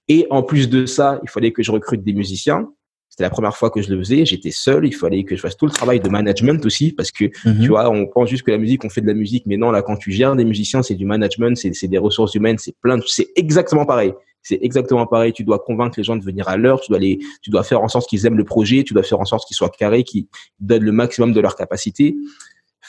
Et 0.08 0.26
en 0.30 0.42
plus 0.42 0.68
de 0.68 0.86
ça, 0.86 1.18
il 1.22 1.30
fallait 1.30 1.52
que 1.52 1.62
je 1.62 1.72
recrute 1.72 2.04
des 2.04 2.12
musiciens. 2.12 2.68
C'était 3.08 3.24
la 3.24 3.30
première 3.30 3.56
fois 3.56 3.70
que 3.70 3.80
je 3.80 3.90
le 3.90 3.98
faisais. 3.98 4.26
J'étais 4.26 4.50
seul. 4.50 4.84
Il 4.84 4.94
fallait 4.94 5.24
que 5.24 5.34
je 5.34 5.40
fasse 5.40 5.56
tout 5.56 5.64
le 5.64 5.72
travail 5.72 6.00
de 6.00 6.08
management 6.10 6.64
aussi, 6.66 6.92
parce 6.92 7.10
que 7.10 7.24
mhm. 7.46 7.62
tu 7.62 7.68
vois, 7.68 7.88
on 7.88 8.06
pense 8.06 8.28
juste 8.28 8.42
que 8.42 8.50
la 8.50 8.58
musique, 8.58 8.84
on 8.84 8.90
fait 8.90 9.00
de 9.00 9.06
la 9.06 9.14
musique, 9.14 9.44
mais 9.46 9.56
non, 9.56 9.70
là, 9.70 9.80
quand 9.80 9.96
tu 9.96 10.12
gères 10.12 10.36
des 10.36 10.44
musiciens, 10.44 10.82
c'est 10.82 10.94
du 10.94 11.06
management, 11.06 11.56
c'est 11.56 11.88
des 11.88 11.98
ressources 11.98 12.34
humaines, 12.34 12.58
c'est 12.58 12.76
plein. 12.82 12.98
C'est 13.06 13.28
exactement 13.34 13.86
pareil. 13.86 14.12
C'est 14.42 14.58
exactement 14.62 15.06
pareil. 15.06 15.32
Tu 15.32 15.42
dois 15.42 15.58
convaincre 15.58 15.94
les 15.96 16.04
gens 16.04 16.16
de 16.16 16.22
venir 16.22 16.48
à 16.48 16.56
l'heure. 16.56 16.80
Tu 16.80 16.90
dois 16.90 16.98
les, 16.98 17.18
tu 17.42 17.50
dois 17.50 17.64
faire 17.64 17.80
en 17.80 17.88
sorte 17.88 18.08
qu'ils 18.08 18.26
aiment 18.26 18.36
le 18.36 18.44
projet. 18.44 18.84
Tu 18.84 18.92
dois 18.92 19.02
faire 19.02 19.18
en 19.18 19.24
sorte 19.24 19.48
qu'ils 19.48 19.56
soient 19.56 19.70
carrés, 19.70 20.04
qu'ils 20.04 20.26
donnent 20.60 20.84
le 20.84 20.92
maximum 20.92 21.32
de 21.32 21.40
leur 21.40 21.56
capacité 21.56 22.14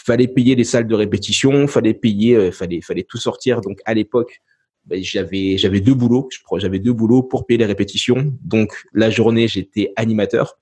fallait 0.08 0.28
payer 0.30 0.56
les 0.56 0.64
salles 0.64 0.88
de 0.88 0.96
répétition, 0.96 1.68
fallait 1.68 1.94
payer, 1.94 2.36
euh, 2.36 2.52
fallait, 2.52 2.82
fallait 2.82 3.04
tout 3.04 3.18
sortir. 3.18 3.60
Donc 3.60 3.80
à 3.86 3.94
l'époque, 3.94 4.42
ben, 4.86 5.04
j'avais 5.04 5.58
j'avais 5.58 5.82
deux 5.82 5.94
boulots. 5.94 6.30
J'avais 6.58 6.80
deux 6.80 6.94
boulots 6.94 7.24
pour 7.24 7.46
payer 7.46 7.58
les 7.58 7.66
répétitions. 7.66 8.34
Donc 8.42 8.70
la 8.94 9.10
journée, 9.10 9.48
j'étais 9.50 9.92
animateur 9.98 10.58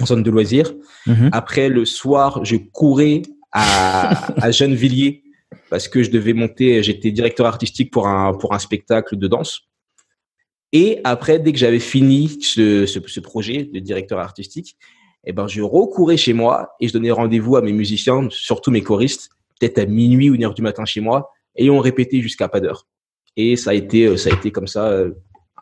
en 0.00 0.06
zone 0.06 0.22
de 0.22 0.30
loisirs. 0.30 0.72
Mhm. 1.06 1.28
Après 1.32 1.68
le 1.68 1.84
soir, 1.84 2.44
je 2.44 2.56
courais 2.56 3.20
à, 3.52 4.32
à 4.42 4.50
Gennevilliers 4.50 5.22
parce 5.68 5.86
que 5.86 6.02
je 6.02 6.10
devais 6.10 6.32
monter. 6.32 6.82
J'étais 6.82 7.12
directeur 7.12 7.46
artistique 7.46 7.92
pour 7.92 8.08
un 8.08 8.32
pour 8.32 8.54
un 8.54 8.58
spectacle 8.58 9.16
de 9.16 9.28
danse. 9.28 9.68
Et 10.72 11.00
après, 11.04 11.38
dès 11.38 11.52
que 11.52 11.58
j'avais 11.58 11.78
fini 11.78 12.38
ce, 12.40 12.86
ce, 12.86 12.98
ce, 13.06 13.20
projet 13.20 13.62
de 13.62 13.78
directeur 13.78 14.18
artistique, 14.18 14.76
eh 15.26 15.32
ben, 15.32 15.46
je 15.48 15.62
recourais 15.62 16.16
chez 16.16 16.32
moi 16.32 16.74
et 16.80 16.88
je 16.88 16.92
donnais 16.92 17.10
rendez-vous 17.10 17.56
à 17.56 17.62
mes 17.62 17.72
musiciens, 17.72 18.28
surtout 18.30 18.70
mes 18.70 18.82
choristes, 18.82 19.30
peut-être 19.58 19.78
à 19.78 19.86
minuit 19.86 20.30
ou 20.30 20.34
une 20.34 20.44
heure 20.44 20.54
du 20.54 20.62
matin 20.62 20.84
chez 20.84 21.00
moi, 21.00 21.30
et 21.56 21.70
on 21.70 21.78
répétait 21.78 22.20
jusqu'à 22.20 22.48
pas 22.48 22.60
d'heure. 22.60 22.86
Et 23.36 23.56
ça 23.56 23.70
a 23.70 23.74
été, 23.74 24.06
euh, 24.06 24.16
ça 24.16 24.30
a 24.30 24.34
été 24.34 24.50
comme 24.50 24.66
ça 24.66 24.88
euh, 24.88 25.12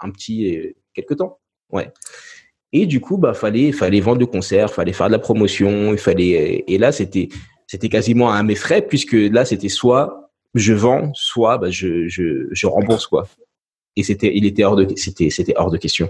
un 0.00 0.10
petit 0.10 0.56
euh, 0.56 0.72
quelque 0.94 1.14
temps. 1.14 1.38
Ouais. 1.70 1.90
Et 2.72 2.86
du 2.86 3.00
coup, 3.00 3.18
bah, 3.18 3.34
fallait, 3.34 3.72
fallait 3.72 4.00
vendre 4.00 4.20
le 4.20 4.26
concert, 4.26 4.72
fallait 4.72 4.92
faire 4.92 5.08
de 5.08 5.12
la 5.12 5.18
promotion, 5.18 5.92
il 5.92 5.98
fallait, 5.98 6.64
et 6.66 6.78
là, 6.78 6.90
c'était, 6.90 7.28
c'était 7.66 7.88
quasiment 7.88 8.30
à 8.32 8.42
mes 8.42 8.54
frais 8.54 8.82
puisque 8.82 9.12
là, 9.12 9.44
c'était 9.44 9.68
soit 9.68 10.30
je 10.54 10.74
vends, 10.74 11.12
soit 11.14 11.58
bah, 11.58 11.70
je, 11.70 12.08
je, 12.08 12.46
je 12.50 12.66
rembourse 12.66 13.06
quoi 13.06 13.26
et 13.96 14.02
c'était, 14.02 14.32
il 14.34 14.46
était 14.46 14.64
hors 14.64 14.76
de, 14.76 14.86
c'était, 14.96 15.30
c'était 15.30 15.54
hors 15.56 15.70
de 15.70 15.76
question. 15.76 16.08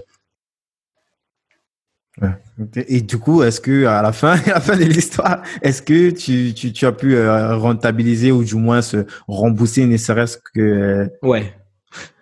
Et 2.75 3.01
du 3.01 3.17
coup, 3.17 3.43
est-ce 3.43 3.59
que 3.59 3.71
la 3.83 4.11
fin, 4.11 4.37
de 4.37 4.83
l'histoire, 4.83 5.41
est-ce 5.61 5.81
que 5.81 6.11
tu, 6.11 6.85
as 6.85 6.91
pu 6.91 7.15
euh, 7.15 7.57
rentabiliser 7.57 8.31
ou 8.31 8.43
du 8.43 8.55
moins 8.55 8.81
se 8.81 9.05
rembourser, 9.27 9.85
ne 9.85 9.97
serait-ce 9.97 10.37
que 10.37 10.59
euh, 10.59 11.07
Ouais. 11.21 11.53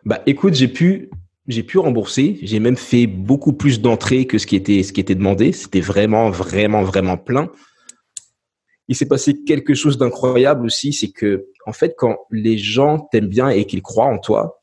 Bah, 0.06 0.22
écoute, 0.26 0.54
j'ai 0.54 0.68
pu, 0.68 1.10
j'ai 1.48 1.64
pu 1.64 1.78
rembourser. 1.78 2.40
J'ai 2.42 2.60
même 2.60 2.78
fait 2.78 3.08
beaucoup 3.08 3.54
plus 3.54 3.82
d'entrées 3.82 4.26
que 4.26 4.38
ce 4.38 4.48
qui 4.48 4.56
était, 4.56 4.84
ce 4.84 4.94
qui 4.94 5.02
était 5.02 5.16
demandé. 5.16 5.52
C'était 5.52 5.82
vraiment, 5.82 6.30
vraiment, 6.30 6.84
vraiment 6.84 7.18
plein. 7.18 7.50
Il 8.88 8.96
s'est 8.96 9.08
passé 9.08 9.44
quelque 9.44 9.74
chose 9.74 9.98
d'incroyable 9.98 10.66
aussi, 10.66 10.92
c'est 10.92 11.12
que 11.12 11.46
en 11.66 11.72
fait, 11.72 11.94
quand 11.98 12.18
les 12.32 12.58
gens 12.58 13.08
t'aiment 13.12 13.30
bien 13.30 13.50
et 13.50 13.66
qu'ils 13.66 13.82
croient 13.82 14.08
en 14.08 14.18
toi, 14.18 14.62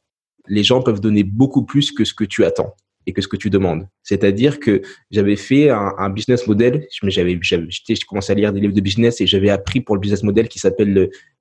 les 0.49 0.65
gens 0.65 0.83
peuvent 0.83 1.01
donner 1.01 1.23
beaucoup 1.23 1.65
plus 1.65 1.93
que 1.93 2.05
ce 2.05 2.13
que 2.13 2.25
tu 2.25 2.45
attends 2.45 2.75
et 3.09 3.15
que 3.15 3.23
ce 3.23 3.27
que 3.27 3.39
tu 3.39 3.49
demandes. 3.49 3.89
C'est-à-dire 4.03 4.61
que 4.61 4.83
j'avais 5.11 5.37
fait 5.37 5.71
un, 5.71 6.11
business 6.11 6.47
model, 6.47 6.87
j'avais, 7.05 7.41
j'ai 7.41 7.97
commencé 8.07 8.33
à 8.33 8.35
lire 8.35 8.53
des 8.53 8.61
livres 8.61 8.75
de 8.75 8.83
business 8.83 9.23
et 9.23 9.27
j'avais 9.27 9.49
appris 9.49 9.81
pour 9.81 9.97
le 9.97 10.01
business 10.01 10.23
model 10.23 10.47
qui 10.47 10.59
s'appelle 10.59 10.93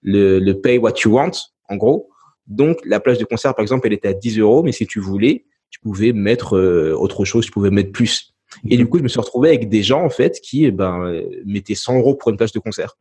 le, 0.02 0.40
le, 0.40 0.54
pay 0.54 0.78
what 0.78 0.94
you 1.04 1.12
want, 1.12 1.34
en 1.68 1.76
gros. 1.76 2.10
Donc, 2.48 2.78
la 2.86 3.02
place 3.02 3.18
de 3.18 3.26
concert, 3.26 3.54
par 3.54 3.64
exemple, 3.64 3.86
elle 3.86 3.94
était 3.94 4.08
à 4.08 4.14
10 4.14 4.40
euros, 4.40 4.64
mais 4.64 4.72
si 4.72 4.88
tu 4.88 5.02
voulais, 5.02 5.44
tu 5.70 5.82
pouvais 5.82 6.14
mettre 6.14 6.56
euh, 6.56 6.94
autre 6.94 7.26
chose, 7.26 7.46
tu 7.46 7.52
pouvais 7.52 7.70
mettre 7.70 7.92
plus. 7.92 8.34
Et 8.70 8.78
du 8.78 8.88
coup, 8.88 8.98
je 8.98 9.04
me 9.04 9.10
suis 9.10 9.20
retrouvé 9.20 9.50
avec 9.50 9.68
des 9.68 9.84
gens, 9.84 10.06
en 10.06 10.10
fait, 10.10 10.40
qui 10.40 10.64
eh 10.64 10.72
ben, 10.72 11.22
mettaient 11.46 11.76
100 11.76 11.98
euros 11.98 12.16
pour 12.16 12.32
une 12.32 12.38
place 12.38 12.54
de 12.54 12.60
concert. 12.60 12.98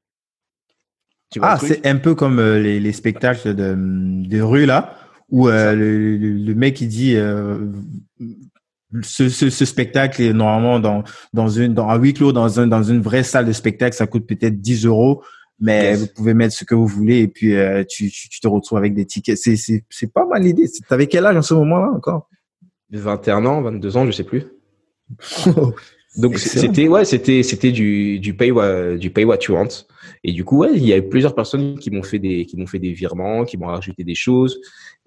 ah, 1.40 1.56
c'est 1.62 1.86
un 1.86 1.96
peu 1.98 2.16
comme 2.16 2.40
euh, 2.40 2.58
les, 2.58 2.80
les 2.80 2.92
spectacles 2.92 3.54
de, 3.54 3.76
de 3.76 4.40
rue, 4.40 4.66
là 4.66 4.98
où 5.28 5.48
euh, 5.48 5.74
le, 5.74 6.16
le, 6.16 6.54
mec 6.54 6.80
il 6.80 6.88
dit 6.88 7.16
euh, 7.16 7.58
ce, 9.02 9.28
ce, 9.28 9.50
ce, 9.50 9.64
spectacle 9.64 10.22
est 10.22 10.32
normalement 10.32 10.78
dans 10.78 11.02
dans 11.32 11.48
une 11.48 11.74
dans 11.74 11.88
un 11.88 11.98
huis 11.98 12.14
clos 12.14 12.32
dans 12.32 12.60
un 12.60 12.66
dans 12.66 12.82
une 12.82 13.00
vraie 13.00 13.24
salle 13.24 13.46
de 13.46 13.52
spectacle 13.52 13.96
ça 13.96 14.06
coûte 14.06 14.26
peut-être 14.26 14.60
10 14.60 14.86
euros 14.86 15.22
mais 15.58 15.96
vous 15.96 16.06
pouvez 16.06 16.34
mettre 16.34 16.54
ce 16.54 16.64
que 16.64 16.74
vous 16.74 16.86
voulez 16.86 17.20
et 17.20 17.28
puis 17.28 17.56
euh, 17.56 17.82
tu, 17.88 18.10
tu, 18.10 18.40
te 18.40 18.48
retrouves 18.48 18.78
avec 18.78 18.94
des 18.94 19.06
tickets. 19.06 19.38
C'est 19.38 19.56
c'est 19.56 19.84
c'est 19.88 20.12
pas 20.12 20.26
mal 20.26 20.42
l'idée. 20.42 20.68
T'avais 20.88 21.06
quel 21.06 21.24
âge 21.24 21.36
en 21.36 21.42
ce 21.42 21.54
moment-là 21.54 21.90
encore? 21.94 22.28
21 22.90 23.44
ans 23.46 23.62
22 23.62 23.96
ans 23.96 24.06
je 24.06 24.12
sais 24.12 24.22
plus 24.22 24.44
donc 26.16 26.38
c'était 26.38 26.88
ouais 26.88 27.04
c'était 27.04 27.42
c'était 27.42 27.72
du 27.72 28.18
du 28.18 28.34
pay 28.34 28.50
du 28.98 29.10
pay 29.10 29.24
what 29.24 29.38
you 29.48 29.54
want 29.54 29.68
et 30.24 30.32
du 30.32 30.44
coup 30.44 30.58
ouais 30.58 30.70
il 30.74 30.86
y 30.86 30.92
a 30.92 31.02
plusieurs 31.02 31.34
personnes 31.34 31.78
qui 31.78 31.90
m'ont 31.90 32.02
fait 32.02 32.18
des 32.18 32.46
qui 32.46 32.56
m'ont 32.56 32.66
fait 32.66 32.78
des 32.78 32.92
virements 32.92 33.44
qui 33.44 33.56
m'ont 33.58 33.66
rajouté 33.66 34.02
des 34.04 34.14
choses 34.14 34.58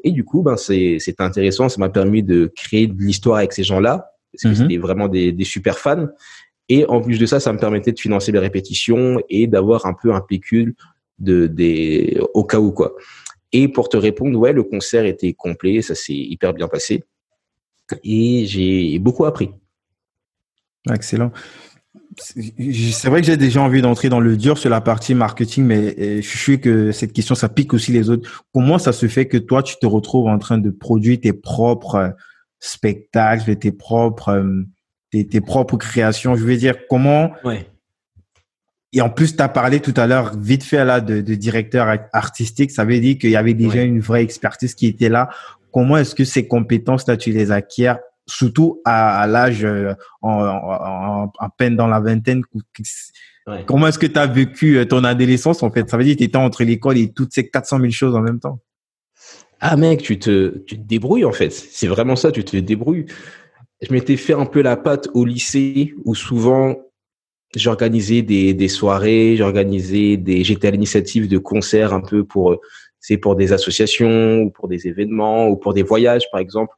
et 0.04 0.12
du 0.12 0.24
coup, 0.24 0.42
ben, 0.42 0.58
c'est, 0.58 1.00
intéressant. 1.20 1.70
Ça 1.70 1.80
m'a 1.80 1.90
permis 1.90 2.24
de 2.24 2.52
créer 2.56 2.88
de 2.88 3.02
l'histoire 3.02 3.38
avec 3.38 3.54
ces 3.54 3.64
gens-là, 3.64 4.12
parce 4.32 4.44
que 4.44 4.48
mhm. 4.50 4.56
c'était 4.56 4.78
vraiment 4.78 5.08
des, 5.08 5.32
des 5.32 5.44
super 5.44 5.78
fans. 5.78 6.08
Et 6.70 6.86
en 6.86 7.02
plus 7.02 7.20
de 7.20 7.26
ça, 7.26 7.40
ça 7.40 7.52
me 7.52 7.58
permettait 7.58 7.92
de 7.92 8.00
financer 8.00 8.32
les 8.32 8.40
répétitions 8.40 9.20
et 9.30 9.48
d'avoir 9.48 9.86
un 9.86 9.94
peu 9.94 10.14
un 10.14 10.22
pécule 10.22 10.76
de, 11.18 11.48
des, 11.48 12.20
au 12.34 12.44
cas 12.44 12.60
où, 12.60 12.72
quoi. 12.72 12.96
Et 13.52 13.68
pour 13.68 13.90
te 13.90 13.98
répondre, 13.98 14.38
ouais, 14.38 14.54
le 14.54 14.64
concert 14.64 15.06
était 15.06 15.34
complet, 15.34 15.82
ça 15.82 15.96
s'est 15.96 16.14
hyper 16.14 16.54
bien 16.54 16.68
passé. 16.68 17.04
Et 18.04 18.46
j'ai 18.46 19.00
beaucoup 19.00 19.26
appris. 19.26 19.50
Excellent 20.94 21.32
c'est 22.18 23.08
vrai 23.08 23.22
que 23.22 23.28
j'ai 23.28 23.38
déjà 23.38 23.62
envie 23.62 23.82
d'entrer 23.82 24.10
dans 24.10 24.20
le 24.20 24.36
dur 24.38 24.58
sur 24.58 24.70
la 24.70 24.82
partie 24.82 25.14
marketing, 25.14 25.66
mais 25.66 26.22
je 26.22 26.28
suis 26.28 26.40
sûr 26.40 26.62
que 26.62 26.92
cette 26.92 27.14
question, 27.14 27.36
ça 27.36 27.50
pique 27.50 27.74
aussi 27.74 27.92
les 27.92 28.10
autres. 28.10 28.44
Comment 28.54 28.78
ça 28.78 28.92
se 28.92 29.08
fait 29.08 29.28
que 29.28 29.38
toi, 29.38 29.64
tu 29.64 29.76
te 29.78 29.86
retrouves 29.86 30.28
en 30.28 30.38
train 30.38 30.58
de 30.58 30.70
produire 30.70 31.20
tes 31.22 31.34
propres 31.34 31.96
euh, 31.96 32.10
spectacles, 32.60 33.56
tes 33.56 33.72
propres, 33.72 34.30
euh, 34.30 34.64
tes, 35.12 35.26
tes 35.28 35.42
propres 35.42 35.78
créations? 35.78 36.36
Je 36.36 36.44
veux 36.44 36.58
dire, 36.58 36.76
comment... 36.90 37.32
Ouais. 37.44 37.68
Et 38.92 39.02
en 39.02 39.10
plus, 39.10 39.36
tu 39.36 39.44
as 39.44 39.50
parlé 39.50 39.82
tout 39.82 39.94
à 39.98 40.08
l'heure, 40.08 40.36
vite 40.36 40.64
fait 40.64 40.84
là, 40.84 41.00
de, 41.00 41.22
de 41.22 41.36
directeur 41.36 41.96
artistique. 42.12 42.72
Ça 42.72 42.86
veut 42.86 43.00
dire 43.00 43.20
qu'il 43.20 43.30
y 43.30 43.36
avait 43.36 43.54
déjà 43.54 43.84
une 43.84 44.00
vraie 44.00 44.24
expertise 44.24 44.74
qui 44.74 44.88
était 44.88 45.10
là. 45.10 45.30
Comment 45.72 45.98
est-ce 45.98 46.16
que 46.16 46.26
ces 46.26 46.48
compétences-là, 46.48 47.16
tu 47.16 47.32
les 47.32 47.52
acquiers 47.52 47.94
surtout 48.30 48.82
à, 48.86 49.28
l'âge 49.28 49.64
euh, 49.66 49.94
en, 50.22 51.30
peine 51.58 51.76
dans 51.76 51.88
la 51.88 52.00
vingtaine. 52.00 52.42
Comment 53.66 53.88
est-ce 53.88 54.00
que 54.00 54.08
tu 54.08 54.20
as 54.20 54.28
vécu 54.28 54.78
euh, 54.78 54.86
ton 54.86 55.04
adolescence 55.04 55.64
en 55.64 55.72
fait? 55.72 55.90
Ça 55.90 55.98
veut 55.98 56.04
dire 56.04 56.14
que 56.14 56.20
tu 56.20 56.26
étais 56.26 56.38
entre 56.38 56.64
l'école 56.64 56.98
et 56.98 57.12
toutes 57.12 57.34
ces 57.34 57.50
400 57.50 57.80
000 57.80 57.92
choses 57.92 58.16
en 58.16 58.22
même 58.22 58.40
temps. 58.40 58.60
Ah 59.60 59.76
mec, 59.76 60.02
tu 60.02 60.20
te, 60.20 60.60
tu 60.66 60.78
te 60.78 60.88
débrouilles 60.88 61.26
en 61.26 61.32
fait. 61.32 61.52
C'est 61.52 61.88
vraiment 61.88 62.16
ça, 62.16 62.32
tu 62.32 62.44
te 62.44 62.56
débrouilles. 62.58 63.06
Je 63.82 63.92
m'étais 63.94 64.18
fait 64.18 64.34
un 64.34 64.46
peu 64.46 64.62
la 64.62 64.78
patte 64.78 65.10
au 65.14 65.26
lycée 65.26 65.94
où 66.06 66.16
souvent 66.16 66.76
j'organisais 67.56 68.22
des, 68.22 68.54
des 68.54 68.68
soirées, 68.68 69.36
j'organisais 69.38 70.18
des, 70.18 70.44
j'étais 70.44 70.68
à 70.68 70.72
l'initiative 70.72 71.28
de 71.28 71.38
concerts 71.38 71.94
un 71.94 72.02
peu 72.02 72.24
pour, 72.24 72.58
c'est 73.00 73.18
pour 73.18 73.36
des 73.36 73.54
associations 73.54 74.42
ou 74.42 74.52
pour 74.52 74.68
des 74.68 74.88
événements 74.88 75.48
ou 75.48 75.58
pour 75.58 75.74
des 75.74 75.84
voyages 75.84 76.30
par 76.32 76.40
exemple 76.40 76.74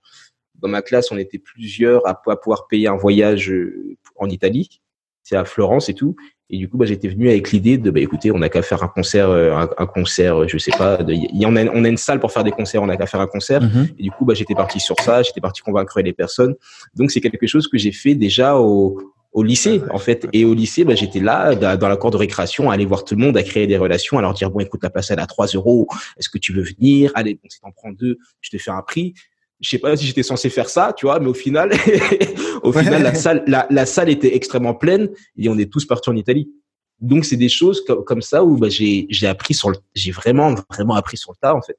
dans 0.62 0.70
ma 0.70 0.82
classe, 0.82 1.12
on 1.12 1.18
était 1.18 1.40
plusieurs 1.40 2.08
à, 2.08 2.16
pouvoir 2.16 2.68
payer 2.68 2.88
un 2.88 2.96
voyage 2.96 3.50
euh, 3.52 3.98
en 4.16 4.30
Italie. 4.30 4.82
C'est 5.24 5.36
à 5.36 5.46
Florence 5.46 5.90
et 5.90 5.94
tout. 5.94 6.16
Et 6.50 6.58
du 6.58 6.68
coup, 6.68 6.78
bah, 6.78 6.86
j'étais 6.86 7.08
venu 7.08 7.30
avec 7.30 7.52
l'idée 7.52 7.78
de, 7.78 7.90
bah, 7.92 8.02
écoutez, 8.02 8.32
on 8.32 8.40
n'a 8.40 8.50
qu'à 8.50 8.62
faire 8.62 8.84
un 8.84 8.88
concert, 8.88 9.30
euh, 9.30 9.66
un, 9.78 9.86
concert, 9.86 10.48
je 10.48 10.58
sais 10.58 10.72
pas, 10.72 11.00
y, 11.08 11.46
on, 11.46 11.56
a, 11.56 11.66
on 11.66 11.84
a 11.86 11.88
une 11.88 11.98
salle 11.98 12.20
pour 12.20 12.32
faire 12.32 12.44
des 12.44 12.52
concerts, 12.52 12.84
on 12.84 12.88
n'a 12.88 12.98
qu'à 12.98 13.06
faire 13.06 13.22
un 13.22 13.28
concert. 13.28 13.62
Mm-hmm. 13.62 13.94
Et 14.00 14.04
du 14.04 14.12
coup, 14.12 14.26
bah, 14.26 14.34
j'étais 14.34 14.56
parti 14.56 14.80
sur 14.80 15.00
ça, 15.00 15.24
j'étais 15.24 15.42
parti 15.42 15.62
convaincre 15.62 16.02
les 16.02 16.14
personnes. 16.14 16.56
Donc, 16.96 17.12
c'est 17.12 17.22
quelque 17.22 17.48
chose 17.48 17.68
que 17.68 17.78
j'ai 17.78 17.94
fait 17.94 18.16
déjà 18.16 18.58
au, 18.58 19.00
au 19.32 19.44
lycée, 19.44 19.82
en 19.92 19.98
fait. 19.98 20.28
Et 20.34 20.44
au 20.44 20.54
lycée, 20.54 20.84
bah, 20.84 20.96
j'étais 20.96 21.22
là, 21.22 21.56
dans 21.56 21.88
la 21.88 21.96
cour 21.96 22.12
de 22.12 22.18
récréation, 22.18 22.70
à 22.70 22.74
aller 22.74 22.86
voir 22.86 23.06
tout 23.06 23.16
le 23.16 23.22
monde, 23.22 23.38
à 23.38 23.44
créer 23.44 23.66
des 23.66 23.78
relations, 23.78 24.18
à 24.18 24.22
leur 24.22 24.34
dire, 24.34 24.52
bon, 24.52 24.60
écoute, 24.60 24.84
la 24.84 24.90
place, 24.90 25.10
elle 25.12 25.20
a 25.20 25.28
3 25.28 25.48
euros. 25.48 25.88
Est-ce 26.18 26.30
que 26.30 26.38
tu 26.38 26.52
veux 26.52 26.64
venir? 26.64 27.12
Allez, 27.16 27.36
bon, 27.36 27.50
si 27.50 27.62
t'en 27.62 27.72
prends 27.72 27.92
deux, 27.92 28.18
je 28.42 28.50
te 28.50 28.58
fais 28.58 28.72
un 28.72 28.82
prix 28.82 29.14
je 29.62 29.70
sais 29.70 29.78
pas 29.78 29.96
si 29.96 30.06
j'étais 30.06 30.24
censé 30.24 30.50
faire 30.50 30.70
ça, 30.70 30.94
tu 30.98 31.06
vois, 31.06 31.20
mais 31.20 31.28
au 31.28 31.34
final, 31.34 31.72
au 32.64 32.74
final, 32.74 33.04
la 33.04 33.14
salle, 33.14 33.44
la, 33.48 33.68
la, 33.70 33.86
salle 33.86 34.10
était 34.10 34.36
extrêmement 34.36 34.74
pleine 34.74 35.10
et 35.38 35.50
on 35.50 35.58
est 35.58 35.72
tous 35.72 35.86
partis 35.86 36.10
en 36.10 36.16
Italie. 36.16 36.52
Donc 37.00 37.26
c'est 37.26 37.38
des 37.38 37.50
choses 37.50 37.84
comme, 37.86 38.04
comme 38.04 38.22
ça 38.22 38.44
où 38.44 38.58
bah, 38.58 38.70
j'ai 38.70 39.08
j'ai 39.10 39.28
appris 39.28 39.54
sur 39.54 39.70
le, 39.70 39.78
j'ai 39.94 40.12
vraiment 40.12 40.56
vraiment 40.70 40.96
appris 40.96 41.18
sur 41.18 41.32
le 41.32 41.38
tas 41.40 41.56
en 41.56 41.62
fait. 41.62 41.78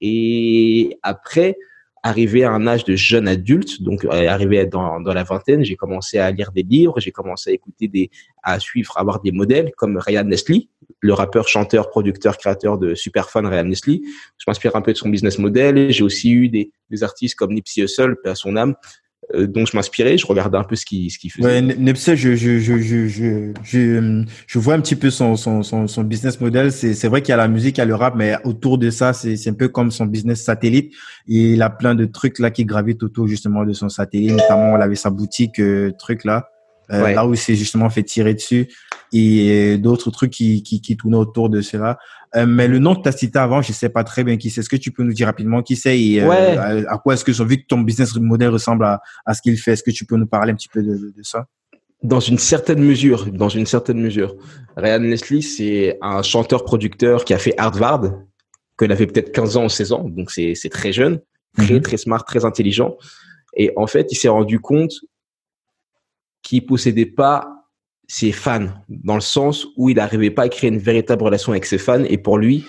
Et 0.00 0.98
après, 1.02 1.56
arrivé 2.02 2.44
à 2.44 2.50
un 2.50 2.66
âge 2.66 2.84
de 2.84 2.96
jeune 2.96 3.28
adulte, 3.28 3.82
donc 3.82 4.04
euh, 4.04 4.28
arrivé 4.28 4.66
dans, 4.66 5.00
dans 5.00 5.14
la 5.14 5.22
vingtaine, 5.22 5.64
j'ai 5.64 5.76
commencé 5.76 6.18
à 6.18 6.30
lire 6.30 6.50
des 6.52 6.62
livres, 6.62 6.98
j'ai 6.98 7.12
commencé 7.12 7.50
à 7.50 7.52
écouter 7.52 7.88
des, 7.88 8.10
à 8.42 8.58
suivre, 8.58 8.96
à 8.96 9.00
avoir 9.00 9.20
des 9.20 9.30
modèles 9.30 9.72
comme 9.76 9.96
Ryan 9.96 10.24
Nestle, 10.24 10.62
le 11.00 11.14
rappeur, 11.14 11.48
chanteur, 11.48 11.90
producteur, 11.90 12.38
créateur 12.38 12.78
de 12.78 12.94
Superfan 12.94 13.48
Ryan 13.48 13.64
Nestle. 13.64 14.00
Je 14.38 14.44
m'inspire 14.46 14.76
un 14.76 14.82
peu 14.82 14.92
de 14.92 14.98
son 14.98 15.08
business 15.08 15.38
model. 15.38 15.90
J'ai 15.90 16.04
aussi 16.04 16.30
eu 16.30 16.48
des, 16.48 16.72
des 16.90 17.02
artistes 17.02 17.34
comme 17.34 17.54
Nipsey 17.54 17.82
Hussle, 17.82 18.16
à 18.24 18.34
son 18.34 18.56
âme, 18.56 18.74
dont 19.34 19.66
je 19.66 19.76
m'inspirais, 19.76 20.18
je 20.18 20.26
regardais 20.26 20.58
un 20.58 20.64
peu 20.64 20.76
ce 20.76 20.84
qu'il 20.84 21.10
ce 21.10 21.18
qu'il 21.18 21.30
faisait. 21.30 21.46
Ouais, 21.46 21.60
je, 21.94 22.14
je, 22.14 22.34
je, 22.34 22.58
je, 22.58 23.08
je, 23.08 23.52
je, 23.62 24.24
je 24.46 24.58
vois 24.58 24.74
un 24.74 24.80
petit 24.80 24.96
peu 24.96 25.10
son, 25.10 25.36
son, 25.36 25.62
son, 25.62 25.86
son 25.86 26.04
business 26.04 26.40
model. 26.40 26.72
C'est, 26.72 26.94
c'est 26.94 27.08
vrai 27.08 27.22
qu'il 27.22 27.30
y 27.30 27.34
a 27.34 27.36
la 27.36 27.48
musique, 27.48 27.78
il 27.78 27.80
y 27.80 27.82
a 27.82 27.86
le 27.86 27.94
rap, 27.94 28.14
mais 28.16 28.36
autour 28.44 28.78
de 28.78 28.90
ça, 28.90 29.12
c'est, 29.12 29.36
c'est 29.36 29.50
un 29.50 29.54
peu 29.54 29.68
comme 29.68 29.90
son 29.90 30.06
business 30.06 30.42
satellite. 30.42 30.92
Et 31.28 31.52
il 31.52 31.62
a 31.62 31.70
plein 31.70 31.94
de 31.94 32.04
trucs 32.04 32.38
là 32.38 32.50
qui 32.50 32.64
gravitent 32.64 33.02
autour 33.02 33.26
justement 33.26 33.64
de 33.64 33.72
son 33.72 33.88
satellite. 33.88 34.32
Notamment, 34.32 34.76
il 34.76 34.82
avait 34.82 34.96
sa 34.96 35.10
boutique, 35.10 35.58
euh, 35.58 35.92
truc 35.98 36.24
là. 36.24 36.48
là 36.88 37.26
où 37.26 37.34
c'est 37.34 37.54
justement 37.54 37.88
fait 37.88 38.02
tirer 38.02 38.34
dessus 38.34 38.68
et 39.12 39.78
d'autres 39.78 40.10
trucs 40.10 40.30
qui, 40.30 40.62
qui, 40.62 40.80
qui 40.80 40.96
tournent 40.96 41.14
autour 41.14 41.48
de 41.48 41.60
cela. 41.60 41.98
Mais 42.34 42.68
le 42.68 42.78
nom 42.78 42.94
que 42.94 43.02
tu 43.02 43.08
as 43.08 43.12
cité 43.12 43.38
avant, 43.38 43.60
je 43.62 43.72
sais 43.72 43.88
pas 43.88 44.04
très 44.04 44.24
bien 44.24 44.36
qui 44.36 44.50
c'est. 44.50 44.60
Est-ce 44.60 44.68
que 44.68 44.76
tu 44.76 44.90
peux 44.90 45.02
nous 45.02 45.12
dire 45.12 45.26
rapidement 45.26 45.62
qui 45.62 45.76
c'est 45.76 46.00
et 46.00 46.20
à, 46.20 46.98
quoi 47.02 47.14
est-ce 47.14 47.24
que, 47.24 47.42
vu 47.42 47.58
que 47.58 47.66
ton 47.66 47.80
business 47.80 48.14
model 48.16 48.48
ressemble 48.48 48.84
à, 48.84 49.00
à 49.26 49.34
ce 49.34 49.42
qu'il 49.42 49.58
fait, 49.58 49.72
est-ce 49.72 49.82
que 49.82 49.90
tu 49.90 50.06
peux 50.06 50.16
nous 50.16 50.26
parler 50.26 50.52
un 50.52 50.54
petit 50.54 50.68
peu 50.68 50.82
de, 50.82 51.12
de 51.16 51.22
ça? 51.22 51.46
Dans 52.02 52.20
une 52.20 52.38
certaine 52.38 52.82
mesure, 52.82 53.30
dans 53.30 53.48
une 53.48 53.66
certaine 53.66 54.00
mesure. 54.00 54.34
Ryan 54.76 54.98
Leslie, 54.98 55.42
c'est 55.42 55.98
un 56.02 56.22
chanteur-producteur 56.22 57.24
qui 57.24 57.32
a 57.32 57.38
fait 57.38 57.54
Harvard, 57.58 58.10
qu'il 58.78 58.90
avait 58.90 59.06
peut-être 59.06 59.30
15 59.32 59.56
ans 59.56 59.64
ou 59.66 59.68
16 59.68 59.92
ans, 59.92 60.08
donc 60.08 60.30
c'est 60.30 60.54
très 60.70 60.92
jeune, 60.92 61.20
très, 61.56 61.74
mhm. 61.74 61.82
très 61.82 61.96
smart, 61.96 62.24
très 62.24 62.44
intelligent. 62.44 62.96
Et 63.56 63.72
en 63.76 63.86
fait, 63.86 64.10
il 64.10 64.16
s'est 64.16 64.28
rendu 64.28 64.58
compte 64.58 64.94
qu'il 66.42 66.66
possédait 66.66 67.06
pas 67.06 67.61
ses 68.12 68.30
fans, 68.30 68.68
dans 68.90 69.14
le 69.14 69.22
sens 69.22 69.66
où 69.78 69.88
il 69.88 69.96
n'arrivait 69.96 70.30
pas 70.30 70.42
à 70.42 70.48
créer 70.50 70.68
une 70.68 70.78
véritable 70.78 71.24
relation 71.24 71.52
avec 71.52 71.64
ses 71.64 71.78
fans. 71.78 72.04
Et 72.04 72.18
pour 72.18 72.36
lui, 72.36 72.66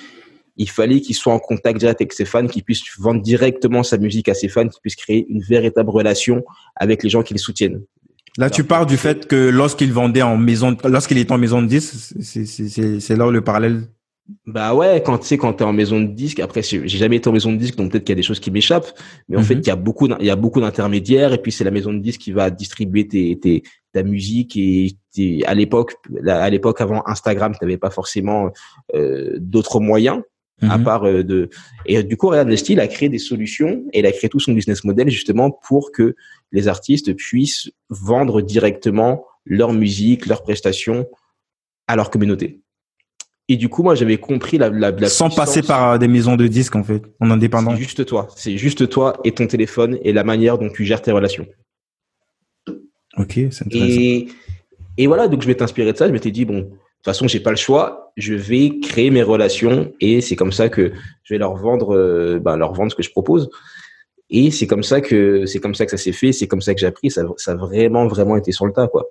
il 0.55 0.69
fallait 0.69 1.01
qu'il 1.01 1.15
soit 1.15 1.33
en 1.33 1.39
contact 1.39 1.79
direct 1.79 1.99
avec 1.99 2.13
ses 2.13 2.23
fans, 2.23 2.47
qu'il 2.47 2.63
puisse 2.63 2.81
vendre 2.97 3.21
directement 3.21 3.83
sa 3.83 3.97
musique 3.97 4.29
à 4.29 4.35
ses 4.35 4.47
fans, 4.47 4.69
qu'il 4.69 4.79
puisse 4.79 4.95
créer 4.95 5.25
une 5.27 5.41
véritable 5.41 5.89
relation 5.89 6.45
avec 6.77 7.03
les 7.03 7.09
gens 7.09 7.23
qui 7.23 7.33
le 7.33 7.39
soutiennent. 7.39 7.81
Là, 8.37 8.49
tu 8.49 8.63
parles 8.63 8.85
du 8.85 8.95
fait 8.95 9.27
que 9.27 9.49
lorsqu'il 9.49 9.91
vendait 9.91 10.21
en 10.21 10.37
maison, 10.37 10.77
lorsqu'il 10.85 11.17
était 11.17 11.33
en 11.33 11.37
maison 11.37 11.61
de 11.61 11.67
disque, 11.67 11.93
c'est 12.21 13.17
là 13.17 13.29
le 13.29 13.41
parallèle. 13.41 13.81
Bah 14.47 14.73
ouais, 14.73 15.03
quand 15.05 15.17
tu 15.17 15.27
sais, 15.27 15.37
quand 15.37 15.51
t'es 15.51 15.65
en 15.65 15.73
maison 15.73 15.99
de 15.99 16.07
disque, 16.07 16.39
après, 16.39 16.61
j'ai 16.61 16.87
jamais 16.87 17.17
été 17.17 17.27
en 17.27 17.33
maison 17.33 17.51
de 17.51 17.57
disque, 17.57 17.75
donc 17.75 17.91
peut-être 17.91 18.05
qu'il 18.05 18.13
y 18.13 18.17
a 18.17 18.21
des 18.21 18.23
choses 18.23 18.39
qui 18.39 18.49
m'échappent, 18.49 18.97
mais 19.27 19.35
en 19.35 19.43
fait, 19.43 19.55
mhm. 19.55 19.61
il 19.65 19.67
y 19.67 19.71
a 19.71 19.75
beaucoup, 19.75 20.07
il 20.07 20.25
y 20.25 20.29
a 20.29 20.37
beaucoup 20.37 20.61
d'intermédiaires, 20.61 21.33
et 21.33 21.37
puis 21.37 21.51
c'est 21.51 21.65
la 21.65 21.71
maison 21.71 21.91
de 21.91 21.99
disque 21.99 22.21
qui 22.21 22.31
va 22.31 22.49
distribuer 22.49 23.05
tes, 23.05 23.37
tes, 23.37 23.63
ta 23.93 24.03
musique, 24.03 24.57
et 24.57 24.97
à 25.45 25.53
l'époque, 25.53 25.93
à 26.27 26.49
l'époque 26.49 26.81
avant 26.81 27.03
Instagram, 27.05 27.53
tu 27.57 27.63
n'avais 27.63 27.77
pas 27.77 27.91
forcément 27.91 28.51
euh, 28.95 29.37
d'autres 29.39 29.79
moyens 29.79 30.21
à 30.61 30.77
mhm. 30.77 30.83
part 30.83 31.03
euh, 31.05 31.23
de 31.23 31.49
et 31.85 32.03
du 32.03 32.15
coup 32.15 32.27
Ryan 32.27 32.45
Leslie 32.45 32.79
a 32.79 32.87
créé 32.87 33.09
des 33.09 33.17
solutions 33.17 33.83
et 33.91 33.99
il 33.99 34.05
a 34.05 34.11
créé 34.11 34.29
tout 34.29 34.39
son 34.39 34.53
business 34.53 34.83
model 34.83 35.09
justement 35.09 35.51
pour 35.51 35.91
que 35.91 36.15
les 36.51 36.67
artistes 36.67 37.13
puissent 37.15 37.71
vendre 37.89 38.41
directement 38.41 39.25
leur 39.45 39.73
musique, 39.73 40.25
leurs 40.25 40.43
prestations 40.43 41.07
à 41.87 41.95
leur 41.95 42.09
communauté. 42.09 42.61
Et 43.49 43.57
du 43.57 43.67
coup, 43.67 43.83
moi, 43.83 43.93
j'avais 43.93 44.17
compris 44.17 44.57
la, 44.57 44.69
la, 44.69 44.91
la 44.91 45.09
sans 45.09 45.29
passer 45.29 45.61
par 45.61 45.91
euh, 45.91 45.97
des 45.97 46.07
maisons 46.07 46.37
de 46.37 46.47
disques 46.47 46.77
en 46.77 46.83
fait, 46.83 47.03
en 47.19 47.29
indépendant. 47.29 47.71
C'est 47.71 47.77
juste 47.77 48.05
toi, 48.05 48.27
c'est 48.37 48.57
juste 48.57 48.87
toi 48.87 49.19
et 49.25 49.33
ton 49.33 49.47
téléphone 49.47 49.97
et 50.01 50.13
la 50.13 50.23
manière 50.23 50.57
dont 50.57 50.69
tu 50.69 50.85
gères 50.85 51.01
tes 51.01 51.11
relations. 51.11 51.45
Ok, 53.17 53.39
c'est 53.51 53.65
intéressant. 53.65 53.99
Et, 53.99 54.27
et 54.97 55.07
voilà, 55.07 55.27
donc 55.27 55.41
je 55.41 55.47
vais 55.47 55.55
t'inspirer 55.55 55.91
de 55.91 55.97
ça. 55.97 56.07
Je 56.07 56.13
m'étais 56.13 56.31
dit 56.31 56.45
bon, 56.45 56.59
de 56.59 56.63
toute 56.63 56.77
façon, 57.05 57.27
j'ai 57.27 57.39
pas 57.39 57.51
le 57.51 57.57
choix. 57.57 58.11
Je 58.15 58.33
vais 58.33 58.79
créer 58.79 59.09
mes 59.09 59.23
relations 59.23 59.91
et 59.99 60.21
c'est 60.21 60.35
comme 60.35 60.51
ça 60.51 60.69
que 60.69 60.93
je 61.23 61.33
vais 61.33 61.37
leur 61.37 61.55
vendre, 61.55 61.95
euh, 61.95 62.39
ben, 62.39 62.57
leur 62.57 62.73
vendre 62.73 62.91
ce 62.91 62.95
que 62.95 63.03
je 63.03 63.11
propose. 63.11 63.49
Et 64.29 64.51
c'est 64.51 64.67
comme 64.67 64.83
ça 64.83 65.01
que 65.01 65.45
c'est 65.45 65.59
comme 65.59 65.75
ça 65.75 65.85
que 65.85 65.91
ça 65.91 65.97
s'est 65.97 66.11
fait. 66.11 66.31
C'est 66.31 66.47
comme 66.47 66.61
ça 66.61 66.73
que 66.73 66.79
j'ai 66.79 66.87
appris. 66.87 67.11
Ça, 67.11 67.23
ça 67.37 67.51
a 67.51 67.55
vraiment 67.55 68.07
vraiment 68.07 68.37
été 68.37 68.51
sur 68.51 68.65
le 68.65 68.73
tas, 68.73 68.87
quoi. 68.87 69.05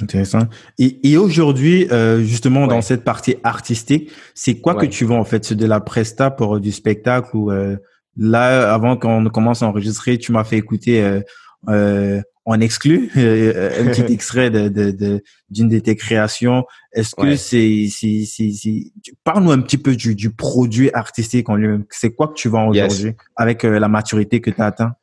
Intéressant. 0.00 0.42
Et, 0.78 1.10
et 1.10 1.16
aujourd'hui, 1.16 1.88
euh, 1.90 2.20
justement, 2.20 2.66
dans 2.68 2.82
cette 2.82 3.02
partie 3.02 3.36
artistique, 3.42 4.10
c'est 4.34 4.60
quoi 4.60 4.74
que 4.74 4.86
tu 4.86 5.04
vends 5.04 5.18
en 5.18 5.24
fait? 5.24 5.44
C'est 5.44 5.56
de 5.56 5.66
la 5.66 5.80
presta 5.80 6.30
pour 6.30 6.60
du 6.60 6.70
spectacle 6.70 7.36
ou 7.36 7.50
euh, 7.50 7.76
là, 8.16 8.72
avant 8.72 8.96
qu'on 8.96 9.24
commence 9.26 9.62
à 9.62 9.66
enregistrer, 9.66 10.18
tu 10.18 10.30
m'as 10.30 10.44
fait 10.44 10.56
écouter 10.56 11.02
euh, 11.02 11.20
euh 11.68 12.22
on 12.50 12.60
exclut 12.60 13.10
euh, 13.18 13.70
un 13.78 13.90
petit 13.90 14.00
extrait 14.12 14.50
de, 14.50 14.68
de, 14.68 15.22
d'une 15.50 15.68
de, 15.68 15.78
tes 15.80 15.96
créations. 15.96 16.64
Est-ce 16.92 17.14
que 17.14 17.36
c'est, 17.36 17.88
c'est, 17.90 18.24
c'est, 18.24 18.92
parle-nous 19.22 19.50
un 19.50 19.60
petit 19.60 19.76
peu 19.76 19.94
du, 19.94 20.14
du 20.14 20.30
produit 20.30 20.90
artistique 20.94 21.50
en 21.50 21.56
lui-même. 21.56 21.84
C'est 21.90 22.14
quoi 22.14 22.28
que 22.28 22.32
tu 22.32 22.48
vends 22.48 22.68
aujourd'hui 22.68 23.14
avec 23.36 23.64
euh, 23.64 23.78
la 23.78 23.88
maturité 23.88 24.40
que 24.40 24.50
tu 24.50 24.62
as 24.62 24.64
atteint? 24.64 24.94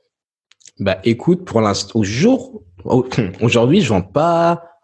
Bah, 0.80 0.98
écoute, 1.04 1.46
pour 1.46 1.62
l'instant, 1.62 2.00
au 2.00 2.04
jour, 2.04 2.64
aujourd'hui, 3.42 3.82
je 3.82 3.90
vends 3.90 4.02
pas, 4.02 4.80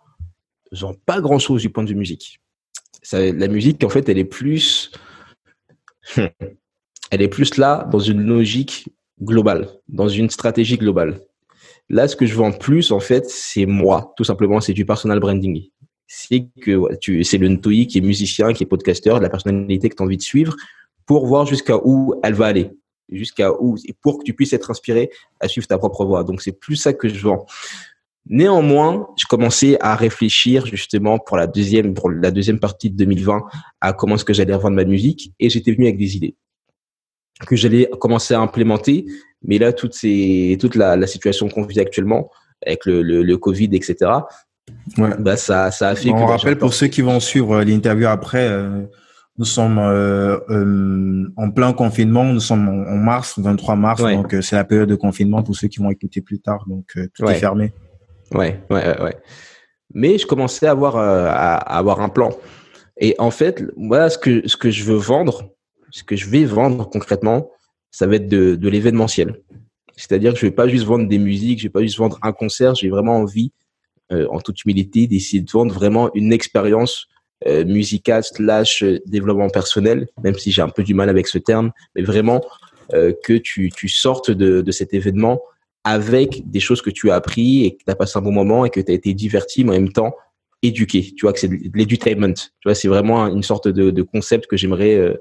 je 0.72 0.86
vends 0.86 0.96
pas 1.08 1.20
grand 1.20 1.40
chose 1.40 1.64
du 1.64 1.72
point 1.72 1.84
de 1.84 1.90
vue 1.90 1.96
musique. 1.96 2.42
Ça, 3.02 3.32
la 3.32 3.48
musique, 3.48 3.84
en 3.84 3.90
fait, 3.90 4.08
elle 4.08 4.20
est 4.20 4.24
plus, 4.24 4.92
elle 6.16 7.24
est 7.24 7.28
plus 7.28 7.58
là 7.58 7.88
dans 7.92 7.98
une 7.98 8.22
logique 8.22 8.88
globale, 9.20 9.68
dans 9.88 10.10
une 10.10 10.30
stratégie 10.30 10.78
globale. 10.78 11.22
Là, 11.90 12.08
ce 12.08 12.16
que 12.16 12.26
je 12.26 12.36
vends 12.36 12.52
plus, 12.52 12.92
en 12.92 13.00
fait, 13.00 13.30
c'est 13.30 13.66
moi. 13.66 14.14
Tout 14.16 14.24
simplement, 14.24 14.62
c'est 14.62 14.74
du 14.74 14.86
personal 14.86 15.20
branding. 15.20 15.68
C'est 16.08 16.48
que 16.62 16.96
tu, 16.98 17.24
c'est 17.24 17.38
le 17.38 17.50
Ntoi 17.50 17.86
qui 17.86 17.98
est 17.98 18.02
musicien, 18.02 18.54
qui 18.54 18.64
est 18.64 18.66
podcasteur, 18.66 19.20
la 19.20 19.30
personnalité 19.30 19.90
que 19.90 19.96
tu 19.96 20.04
as 20.04 20.06
envie 20.06 20.18
de 20.18 20.22
suivre 20.22 20.56
pour 21.06 21.26
voir 21.26 21.46
jusqu'à 21.46 21.78
où 21.78 22.16
elle 22.24 22.34
va 22.34 22.48
aller. 22.48 22.72
Jusqu'à 23.10 23.52
où, 23.52 23.78
et 23.86 23.94
pour 24.02 24.20
que 24.20 24.24
tu 24.24 24.34
puisses 24.34 24.54
être 24.54 24.72
inspiré 24.72 25.10
à 25.40 25.48
suivre 25.48 25.68
ta 25.68 25.78
propre 25.78 26.06
voie. 26.06 26.24
Donc, 26.24 26.42
c'est 26.42 26.58
plus 26.58 26.78
ça 26.78 26.94
que 26.94 27.10
je 27.10 27.20
vends. 27.20 27.46
Néanmoins, 28.28 29.08
je 29.18 29.26
commençais 29.26 29.78
à 29.82 29.96
réfléchir 29.96 30.66
justement 30.66 31.18
pour 31.20 31.38
la 31.38 31.48
deuxième, 31.48 31.94
pour 31.94 32.10
la 32.10 32.32
deuxième 32.32 32.60
partie 32.60 32.90
de 32.90 32.96
2020 32.96 33.42
à 33.82 33.94
comment 33.94 34.16
est-ce 34.16 34.26
que 34.26 34.34
j'allais 34.34 34.54
revendre 34.54 34.76
ma 34.76 34.86
musique 34.86 35.34
et 35.40 35.50
j'étais 35.50 35.72
venu 35.72 35.86
avec 35.86 35.98
des 35.98 36.16
idées 36.16 36.36
que 37.46 37.56
j'allais 37.56 37.90
commencer 38.00 38.34
à 38.34 38.40
implémenter. 38.40 39.06
Mais 39.44 39.58
là, 39.58 39.74
toute, 39.74 39.94
ces, 39.94 40.58
toute 40.60 40.76
la, 40.76 40.96
la 40.96 41.08
situation 41.08 41.50
qu'on 41.50 41.64
vit 41.64 41.80
actuellement, 41.80 42.30
avec 42.66 42.86
le, 42.86 43.02
le, 43.02 43.24
le 43.24 43.38
Covid, 43.38 43.70
etc., 43.74 43.96
ouais. 44.98 45.10
bah, 45.20 45.38
ça, 45.38 45.72
ça 45.72 45.90
a 45.90 45.96
fait 45.96 46.10
On 46.12 46.26
rappelle 46.26 46.58
pour 46.58 46.74
ceux 46.74 46.88
qui 46.88 47.02
vont 47.02 47.20
suivre 47.20 47.58
euh, 47.58 47.64
l'interview 47.64 48.08
après, 48.08 48.48
euh, 48.48 48.84
nous 49.38 49.46
sommes 49.46 49.80
euh, 49.80 50.38
euh, 50.50 51.32
en 51.38 51.50
plein 51.50 51.74
confinement, 51.74 52.26
nous 52.26 52.40
sommes 52.40 52.68
en, 52.68 52.96
mars, 52.98 53.40
23 53.40 53.76
mars, 53.76 54.02
donc 54.04 54.36
c'est 54.42 54.56
la 54.56 54.64
période 54.64 54.90
de 54.90 54.96
confinement 54.96 55.42
pour 55.42 55.56
ceux 55.56 55.68
qui 55.68 55.80
vont 55.80 55.90
écouter 55.90 56.22
plus 56.22 56.40
tard, 56.40 56.66
donc 56.68 56.96
tout 57.16 57.26
est 57.26 57.36
fermé. 57.36 57.74
Ouais, 58.34 58.62
ouais, 58.70 59.02
ouais. 59.02 59.18
Mais 59.94 60.18
je 60.18 60.26
commençais 60.26 60.68
à 60.68 60.72
avoir, 60.72 60.96
à, 60.96 61.56
à 61.56 61.78
avoir 61.78 62.02
un 62.02 62.10
plan. 62.10 62.32
Et 62.98 63.16
en 63.18 63.32
fait, 63.32 63.64
voilà 63.76 64.10
ce 64.10 64.18
que, 64.18 64.48
ce 64.48 64.56
que 64.56 64.70
je 64.70 64.84
veux 64.84 64.96
vendre, 64.98 65.50
ce 65.90 66.04
que 66.04 66.16
je 66.16 66.30
vais 66.30 66.46
vendre 66.46 66.90
concrètement, 66.90 67.50
ça 67.92 68.08
va 68.08 68.16
être 68.16 68.28
de, 68.28 68.56
de 68.56 68.70
l'événementiel. 68.70 69.42
C'est-à-dire 69.96 70.34
que 70.34 70.40
je 70.40 70.46
vais 70.46 70.52
pas 70.52 70.68
juste 70.68 70.86
vendre 70.86 71.08
des 71.08 71.20
musiques, 71.20 71.60
je 71.60 71.64
vais 71.64 71.70
pas 71.70 71.82
juste 71.82 71.98
vendre 71.98 72.18
un 72.24 72.32
concert, 72.32 72.74
j'ai 72.76 72.90
vraiment 72.90 73.18
envie, 73.18 73.52
euh, 74.12 74.28
en 74.32 74.40
toute 74.40 74.64
humilité, 74.64 75.08
d'essayer 75.08 75.42
de 75.42 75.52
vendre 75.52 75.74
vraiment 75.74 76.10
une 76.16 76.34
expérience 76.34 77.08
euh, 77.48 77.66
musicale 77.66 78.24
slash 78.24 78.84
euh, 78.84 79.00
développement 79.06 79.50
personnel, 79.50 80.08
même 80.24 80.36
si 80.36 80.52
j'ai 80.52 80.62
un 80.62 80.70
peu 80.70 80.84
du 80.84 80.94
mal 80.94 81.10
avec 81.10 81.28
ce 81.28 81.38
terme, 81.38 81.72
mais 81.96 82.02
vraiment 82.02 82.42
euh, 82.94 83.14
que 83.24 83.34
tu, 83.34 83.72
tu 83.76 83.88
sortes 83.90 84.32
de, 84.32 84.62
de 84.62 84.72
cet 84.72 84.94
événement 84.94 85.42
avec 85.84 86.50
des 86.50 86.60
choses 86.60 86.82
que 86.82 86.90
tu 86.90 87.10
as 87.10 87.16
appris 87.16 87.66
et 87.66 87.76
que 87.76 87.84
tu 87.84 87.92
as 87.92 87.96
passé 87.96 88.18
un 88.18 88.22
bon 88.22 88.32
moment 88.32 88.66
et 88.66 88.70
que 88.70 88.80
tu 88.80 88.92
as 88.92 88.96
été 88.96 89.14
diverti, 89.14 89.64
mais 89.64 89.72
en 89.72 89.80
même 89.82 89.92
temps 89.92 90.14
éduqué. 90.62 91.14
Tu 91.16 91.22
vois 91.22 91.34
que 91.34 91.40
c'est 91.40 91.48
de 91.48 91.72
l'edutainment. 91.74 92.34
Tu 92.34 92.66
vois, 92.66 92.76
c'est 92.76 92.88
vraiment 92.88 93.28
une 93.28 93.44
sorte 93.44 93.68
de, 93.68 93.90
de 93.90 94.02
concept 94.04 94.46
que 94.48 94.58
j'aimerais 94.58 94.96
euh, 94.96 95.16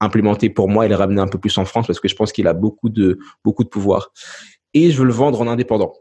implémenter 0.00 0.50
pour 0.50 0.68
moi 0.68 0.86
et 0.86 0.88
le 0.88 0.94
ramener 0.94 1.20
un 1.20 1.28
peu 1.28 1.38
plus 1.38 1.56
en 1.58 1.64
France 1.64 1.86
parce 1.86 2.00
que 2.00 2.08
je 2.08 2.14
pense 2.14 2.32
qu'il 2.32 2.46
a 2.46 2.54
beaucoup 2.54 2.88
de, 2.88 3.18
beaucoup 3.44 3.64
de 3.64 3.68
pouvoir. 3.68 4.12
Et 4.74 4.90
je 4.90 4.98
veux 4.98 5.06
le 5.06 5.12
vendre 5.12 5.40
en 5.40 5.48
indépendant. 5.48 5.92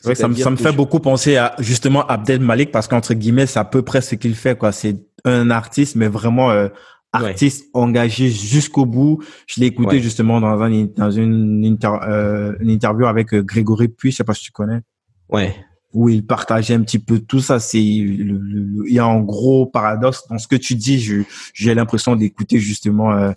Ça, 0.00 0.26
me, 0.26 0.34
ça 0.34 0.50
me 0.50 0.56
fait 0.56 0.72
beaucoup 0.72 0.98
penser 0.98 1.36
à 1.36 1.54
justement 1.60 2.04
Abdel 2.06 2.40
Malik 2.40 2.72
parce 2.72 2.88
qu'entre 2.88 3.14
guillemets, 3.14 3.46
c'est 3.46 3.60
à 3.60 3.64
peu 3.64 3.82
près 3.82 4.00
ce 4.00 4.16
qu'il 4.16 4.34
fait. 4.34 4.58
quoi. 4.58 4.72
C'est 4.72 4.96
un 5.24 5.48
artiste, 5.50 5.94
mais 5.94 6.08
vraiment 6.08 6.50
euh, 6.50 6.68
artiste 7.12 7.66
engagé 7.72 8.28
jusqu'au 8.28 8.84
bout. 8.84 9.22
Je 9.46 9.60
l'ai 9.60 9.66
écouté 9.66 10.00
justement 10.00 10.40
dans, 10.40 10.60
un, 10.60 10.86
dans 10.96 11.10
une, 11.10 11.78
euh, 11.84 12.52
une 12.58 12.70
interview 12.70 13.06
avec 13.06 13.32
euh, 13.32 13.42
Grégory 13.42 13.88
Puy, 13.88 14.10
je 14.10 14.16
sais 14.16 14.24
pas 14.24 14.34
si 14.34 14.42
tu 14.42 14.50
connais. 14.50 14.80
Ouais 15.28 15.54
où 15.92 16.08
il 16.08 16.26
partageait 16.26 16.74
un 16.74 16.82
petit 16.82 16.98
peu 16.98 17.18
tout 17.18 17.40
ça. 17.40 17.60
C'est 17.60 17.82
il 17.82 18.84
y 18.88 18.98
a 18.98 19.04
un 19.04 19.20
gros 19.20 19.66
paradoxe 19.66 20.26
dans 20.28 20.38
ce 20.38 20.48
que 20.48 20.56
tu 20.56 20.74
dis. 20.74 21.24
J'ai 21.54 21.74
l'impression 21.74 22.16
d'écouter 22.16 22.58
justement 22.58 23.12
euh, 23.12 23.32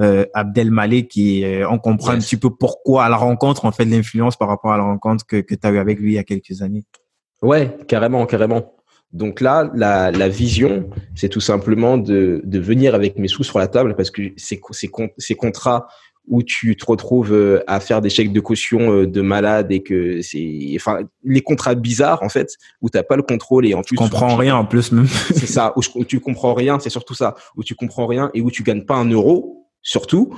euh, 0.00 0.24
Abdel 0.34 0.70
Malek 0.70 1.08
qui 1.08 1.44
euh, 1.44 1.68
on 1.68 1.78
comprend 1.78 2.12
un 2.12 2.18
petit 2.18 2.36
peu 2.36 2.50
pourquoi 2.50 3.04
à 3.04 3.08
la 3.08 3.16
rencontre 3.16 3.64
en 3.64 3.72
fait 3.72 3.84
l'influence 3.84 4.36
par 4.36 4.48
rapport 4.48 4.72
à 4.72 4.76
la 4.76 4.84
rencontre 4.84 5.26
que, 5.26 5.40
que 5.40 5.54
tu 5.54 5.66
as 5.66 5.70
eu 5.70 5.78
avec 5.78 5.98
lui 6.00 6.12
il 6.12 6.14
y 6.16 6.18
a 6.18 6.24
quelques 6.24 6.62
années. 6.62 6.84
Ouais, 7.42 7.76
carrément, 7.88 8.26
carrément. 8.26 8.74
Donc 9.12 9.40
là, 9.40 9.70
la, 9.74 10.12
la 10.12 10.28
vision, 10.28 10.88
c'est 11.16 11.28
tout 11.28 11.40
simplement 11.40 11.98
de, 11.98 12.40
de 12.44 12.58
venir 12.60 12.94
avec 12.94 13.18
mes 13.18 13.26
sous 13.26 13.42
sur 13.42 13.58
la 13.58 13.66
table 13.66 13.96
parce 13.96 14.10
que 14.10 14.22
ces, 14.36 14.60
ces, 14.70 14.90
ces 15.18 15.34
contrats 15.34 15.88
où 16.28 16.42
tu 16.42 16.76
te 16.76 16.86
retrouves 16.86 17.32
euh, 17.32 17.62
à 17.66 17.80
faire 17.80 18.00
des 18.00 18.10
chèques 18.10 18.32
de 18.32 18.40
caution 18.40 18.92
euh, 18.92 19.06
de 19.06 19.20
malade 19.20 19.72
et 19.72 19.82
que 19.82 20.22
c'est 20.22 20.72
enfin 20.76 21.00
les 21.24 21.40
contrats 21.40 21.74
bizarres 21.74 22.22
en 22.22 22.28
fait 22.28 22.56
où 22.82 22.88
t'as 22.88 23.02
pas 23.02 23.16
le 23.16 23.22
contrôle 23.22 23.66
et 23.66 23.74
en 23.74 23.82
plus 23.82 23.96
tu 23.96 24.02
comprends 24.02 24.36
rien 24.36 24.54
en 24.54 24.64
plus 24.64 24.92
même. 24.92 25.06
C'est 25.34 25.46
ça 25.46 25.72
où, 25.76 26.04
tu 26.04 26.20
comprends 26.20 26.54
rien 26.54 26.78
c'est 26.78 26.90
surtout 26.90 27.14
ça 27.14 27.34
où 27.56 27.64
tu 27.64 27.74
comprends 27.74 28.06
rien 28.06 28.30
et 28.34 28.40
où 28.42 28.50
tu 28.50 28.62
gagnes 28.62 28.84
pas 28.84 28.94
un 28.94 29.08
euro 29.10 29.66
surtout 29.82 30.34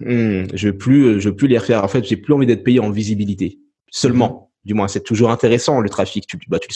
hmm, 0.00 0.44
je 0.54 0.68
veux 0.68 0.76
plus 0.76 1.20
je 1.20 1.28
veux 1.28 1.36
plus 1.36 1.48
les 1.48 1.58
refaire. 1.58 1.84
En 1.84 1.88
fait 1.88 2.04
j'ai 2.04 2.16
plus 2.16 2.34
envie 2.34 2.46
d'être 2.46 2.64
payé 2.64 2.80
en 2.80 2.90
visibilité. 2.90 3.60
Seulement. 3.90 4.50
Du 4.64 4.74
moins, 4.74 4.88
c'est 4.88 5.02
toujours 5.02 5.30
intéressant 5.30 5.80
le 5.80 5.88
trafic. 5.88 6.26
Tu, 6.26 6.38
bah, 6.48 6.58
tu 6.58 6.68
le 6.68 6.74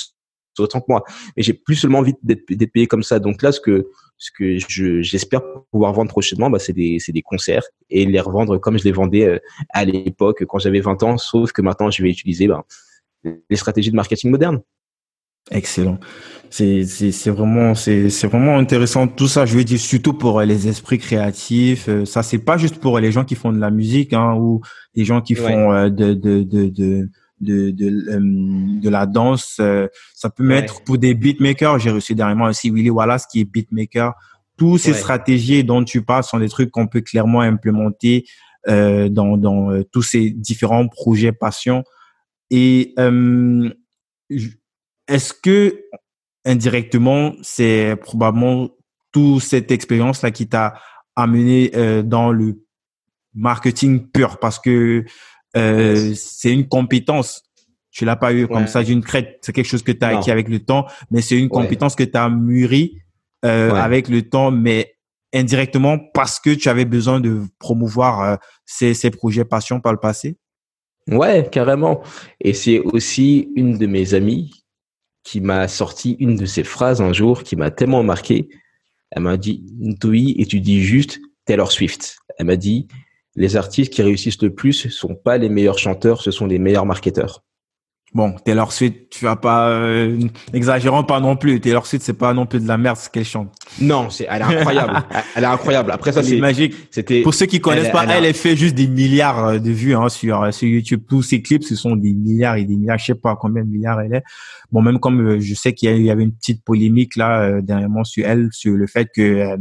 autant 0.62 0.80
que 0.80 0.86
moi. 0.88 1.04
Mais 1.36 1.42
j'ai 1.42 1.54
plus 1.54 1.76
seulement 1.76 1.98
envie 1.98 2.14
d'être 2.22 2.72
payé 2.72 2.86
comme 2.86 3.02
ça. 3.02 3.18
Donc 3.18 3.42
là, 3.42 3.52
ce 3.52 3.60
que 3.60 3.88
ce 4.16 4.30
que 4.30 4.58
je 4.58 5.02
j'espère 5.02 5.42
pouvoir 5.70 5.92
vendre 5.92 6.10
prochainement, 6.10 6.50
bah, 6.50 6.58
c'est 6.58 6.72
des 6.72 6.98
c'est 6.98 7.12
des 7.12 7.22
concerts 7.22 7.64
et 7.90 8.06
les 8.06 8.20
revendre 8.20 8.58
comme 8.58 8.78
je 8.78 8.84
les 8.84 8.92
vendais 8.92 9.24
euh, 9.24 9.38
à 9.70 9.84
l'époque 9.84 10.44
quand 10.46 10.58
j'avais 10.58 10.80
20 10.80 11.02
ans. 11.02 11.18
Sauf 11.18 11.52
que 11.52 11.62
maintenant, 11.62 11.90
je 11.90 12.02
vais 12.02 12.10
utiliser 12.10 12.46
bah, 12.46 12.64
les 13.24 13.56
stratégies 13.56 13.90
de 13.90 13.96
marketing 13.96 14.30
moderne. 14.30 14.60
Excellent. 15.50 15.98
C'est 16.48 16.84
c'est 16.84 17.30
vraiment 17.30 17.74
c'est 17.74 18.08
c'est 18.08 18.26
vraiment 18.28 18.56
intéressant 18.56 19.08
tout 19.08 19.28
ça. 19.28 19.44
Je 19.44 19.56
veux 19.56 19.64
dire 19.64 19.78
surtout 19.78 20.14
pour 20.14 20.40
les 20.40 20.68
esprits 20.68 20.98
créatifs. 20.98 21.88
Euh, 21.88 22.04
ça 22.04 22.22
c'est 22.22 22.38
pas 22.38 22.56
juste 22.56 22.78
pour 22.78 22.98
les 22.98 23.12
gens 23.12 23.24
qui 23.24 23.34
font 23.34 23.52
de 23.52 23.58
la 23.58 23.70
musique 23.70 24.12
hein, 24.12 24.34
ou 24.38 24.62
les 24.94 25.04
gens 25.04 25.20
qui 25.20 25.34
font 25.34 25.72
euh, 25.72 25.90
de 25.90 26.14
de 26.14 26.42
de 26.44 26.68
de 26.68 27.10
de 27.40 27.70
de, 27.70 27.87
euh, 27.87 28.81
de 28.81 28.88
la 28.88 29.07
danse. 29.07 29.61
ça 30.14 30.31
peut 30.31 30.44
mettre 30.44 30.83
pour 30.85 30.99
des 30.99 31.14
beatmakers. 31.14 31.79
J'ai 31.79 31.90
reçu 31.90 32.14
dernièrement 32.14 32.47
aussi 32.47 32.70
Willy 32.70 32.90
Wallace 32.90 33.27
qui 33.27 33.40
est 33.40 33.44
beatmaker. 33.44 34.14
Toutes 34.57 34.81
ces 34.81 34.92
stratégies 34.92 35.64
dont 35.64 35.83
tu 35.83 36.03
parles 36.03 36.23
sont 36.23 36.38
des 36.38 36.49
trucs 36.49 36.70
qu'on 36.70 36.87
peut 36.87 37.01
clairement 37.01 37.40
implémenter 37.40 38.25
euh, 38.68 39.09
dans 39.09 39.37
dans 39.37 39.83
tous 39.90 40.03
ces 40.03 40.31
différents 40.31 40.88
projets 40.88 41.33
passion. 41.33 41.85
Et 42.51 42.94
euh, 42.99 43.70
est-ce 45.09 45.33
que 45.33 45.81
indirectement, 46.44 47.35
c'est 47.42 47.97
probablement 48.01 48.70
toute 49.12 49.42
cette 49.42 49.70
expérience-là 49.70 50.31
qui 50.31 50.49
t'a 50.49 50.75
amené 51.16 51.70
euh, 51.75 52.03
dans 52.03 52.33
le 52.33 52.62
marketing 53.35 54.07
pur? 54.09 54.38
Parce 54.38 54.59
que 54.59 55.05
euh, 55.56 56.14
c'est 56.14 56.52
une 56.52 56.68
compétence. 56.68 57.42
Tu 57.90 58.04
l'as 58.04 58.16
pas 58.16 58.32
eu 58.32 58.48
comme 58.48 58.66
ça 58.66 58.82
d'une 58.82 59.02
crête. 59.02 59.38
C'est 59.42 59.52
quelque 59.52 59.68
chose 59.68 59.82
que 59.82 59.92
tu 59.92 60.04
as 60.04 60.18
acquis 60.18 60.30
avec 60.30 60.48
le 60.48 60.58
temps, 60.58 60.86
mais 61.10 61.20
c'est 61.20 61.38
une 61.38 61.48
compétence 61.48 61.94
que 61.94 62.02
tu 62.02 62.16
as 62.16 62.28
mûri 62.28 62.98
euh, 63.44 63.72
avec 63.72 64.08
le 64.08 64.22
temps, 64.22 64.50
mais 64.50 64.96
indirectement 65.32 65.98
parce 65.98 66.40
que 66.40 66.50
tu 66.50 66.68
avais 66.68 66.84
besoin 66.84 67.20
de 67.20 67.42
promouvoir 67.58 68.38
ces, 68.66 68.94
ces 68.94 69.10
projets 69.10 69.44
passion 69.44 69.80
par 69.80 69.92
le 69.92 69.98
passé? 69.98 70.36
Ouais, 71.08 71.48
carrément. 71.50 72.02
Et 72.40 72.54
c'est 72.54 72.78
aussi 72.78 73.48
une 73.56 73.76
de 73.78 73.86
mes 73.86 74.14
amies 74.14 74.64
qui 75.22 75.40
m'a 75.40 75.68
sorti 75.68 76.16
une 76.20 76.36
de 76.36 76.46
ses 76.46 76.64
phrases 76.64 77.00
un 77.00 77.12
jour 77.12 77.42
qui 77.42 77.56
m'a 77.56 77.70
tellement 77.70 78.02
marqué. 78.02 78.48
Elle 79.10 79.22
m'a 79.22 79.36
dit, 79.36 79.64
Ntoi, 79.80 80.34
et 80.36 80.46
tu 80.46 80.60
dis 80.60 80.82
juste 80.82 81.20
Taylor 81.44 81.70
Swift. 81.72 82.18
Elle 82.38 82.46
m'a 82.46 82.56
dit, 82.56 82.88
les 83.37 83.57
artistes 83.57 83.92
qui 83.92 84.03
réussissent 84.03 84.42
le 84.42 84.55
plus 84.55 84.88
sont 84.88 85.14
pas 85.14 85.38
les 85.38 85.49
meilleurs 85.49 85.79
chanteurs, 85.79 86.23
ce 86.23 86.31
sont 86.31 86.47
les 86.47 86.59
meilleurs 86.59 86.87
marketeurs. 86.87 87.42
Bon, 88.14 88.33
Taylor 88.44 88.73
Swift, 88.73 89.11
tu 89.11 89.25
vas 89.25 89.35
pas 89.35 89.70
euh, 89.70 90.20
exagérant 90.53 91.03
pas 91.03 91.18
non 91.18 91.35
plus. 91.35 91.61
Taylor 91.61 91.85
Swift, 91.85 92.05
c'est 92.05 92.16
pas 92.16 92.33
non 92.33 92.47
plus 92.47 92.61
de 92.61 92.68
la 92.68 92.79
merde 92.79 92.97
ce 92.97 93.11
qu'elle 93.11 93.25
chante. 93.25 93.53
Non, 93.81 94.09
c'est 94.09 94.29
elle 94.31 94.40
est 94.40 94.44
incroyable. 94.44 95.03
elle 95.35 95.42
est 95.42 95.49
incroyable. 95.49 95.90
Après 95.90 96.12
ça, 96.12 96.23
c'est 96.23 96.38
magique. 96.38 96.77
C'était 96.92 97.23
pour 97.23 97.35
ceux 97.35 97.47
qui 97.47 97.61
connaissent 97.61 97.90
pas, 97.90 98.05
elle, 98.09 98.25
elle, 98.25 98.35
fait 98.35 98.55
juste 98.55 98.77
des 98.77 98.87
milliards 98.87 99.44
euh, 99.44 99.59
de 99.59 99.70
vues 99.73 99.97
hein, 99.97 100.09
sur 100.09 100.44
euh, 100.44 100.53
sur 100.53 100.68
YouTube. 100.68 101.03
Tous 101.09 101.23
ses 101.23 101.42
clips, 101.42 101.64
ce 101.64 101.75
sont 101.75 101.97
des 101.97 102.12
milliards 102.12 102.55
et 102.55 102.64
des 102.64 102.77
milliards. 102.77 102.99
Je 102.99 103.07
sais 103.07 103.14
pas 103.16 103.35
combien 103.35 103.64
de 103.64 103.68
milliards 103.68 104.01
elle 104.01 104.14
est. 104.14 104.23
Bon, 104.70 104.81
même 104.81 105.01
comme 105.01 105.20
euh, 105.20 105.40
je 105.40 105.55
sais 105.55 105.73
qu'il 105.73 106.01
y 106.01 106.11
avait 106.11 106.23
une 106.23 106.37
petite 106.37 106.62
polémique 106.64 107.16
là 107.16 107.61
dernièrement 107.62 108.05
sur 108.05 108.25
elle, 108.25 108.49
sur 108.53 108.75
le 108.75 108.87
fait 108.87 109.09
que 109.12 109.57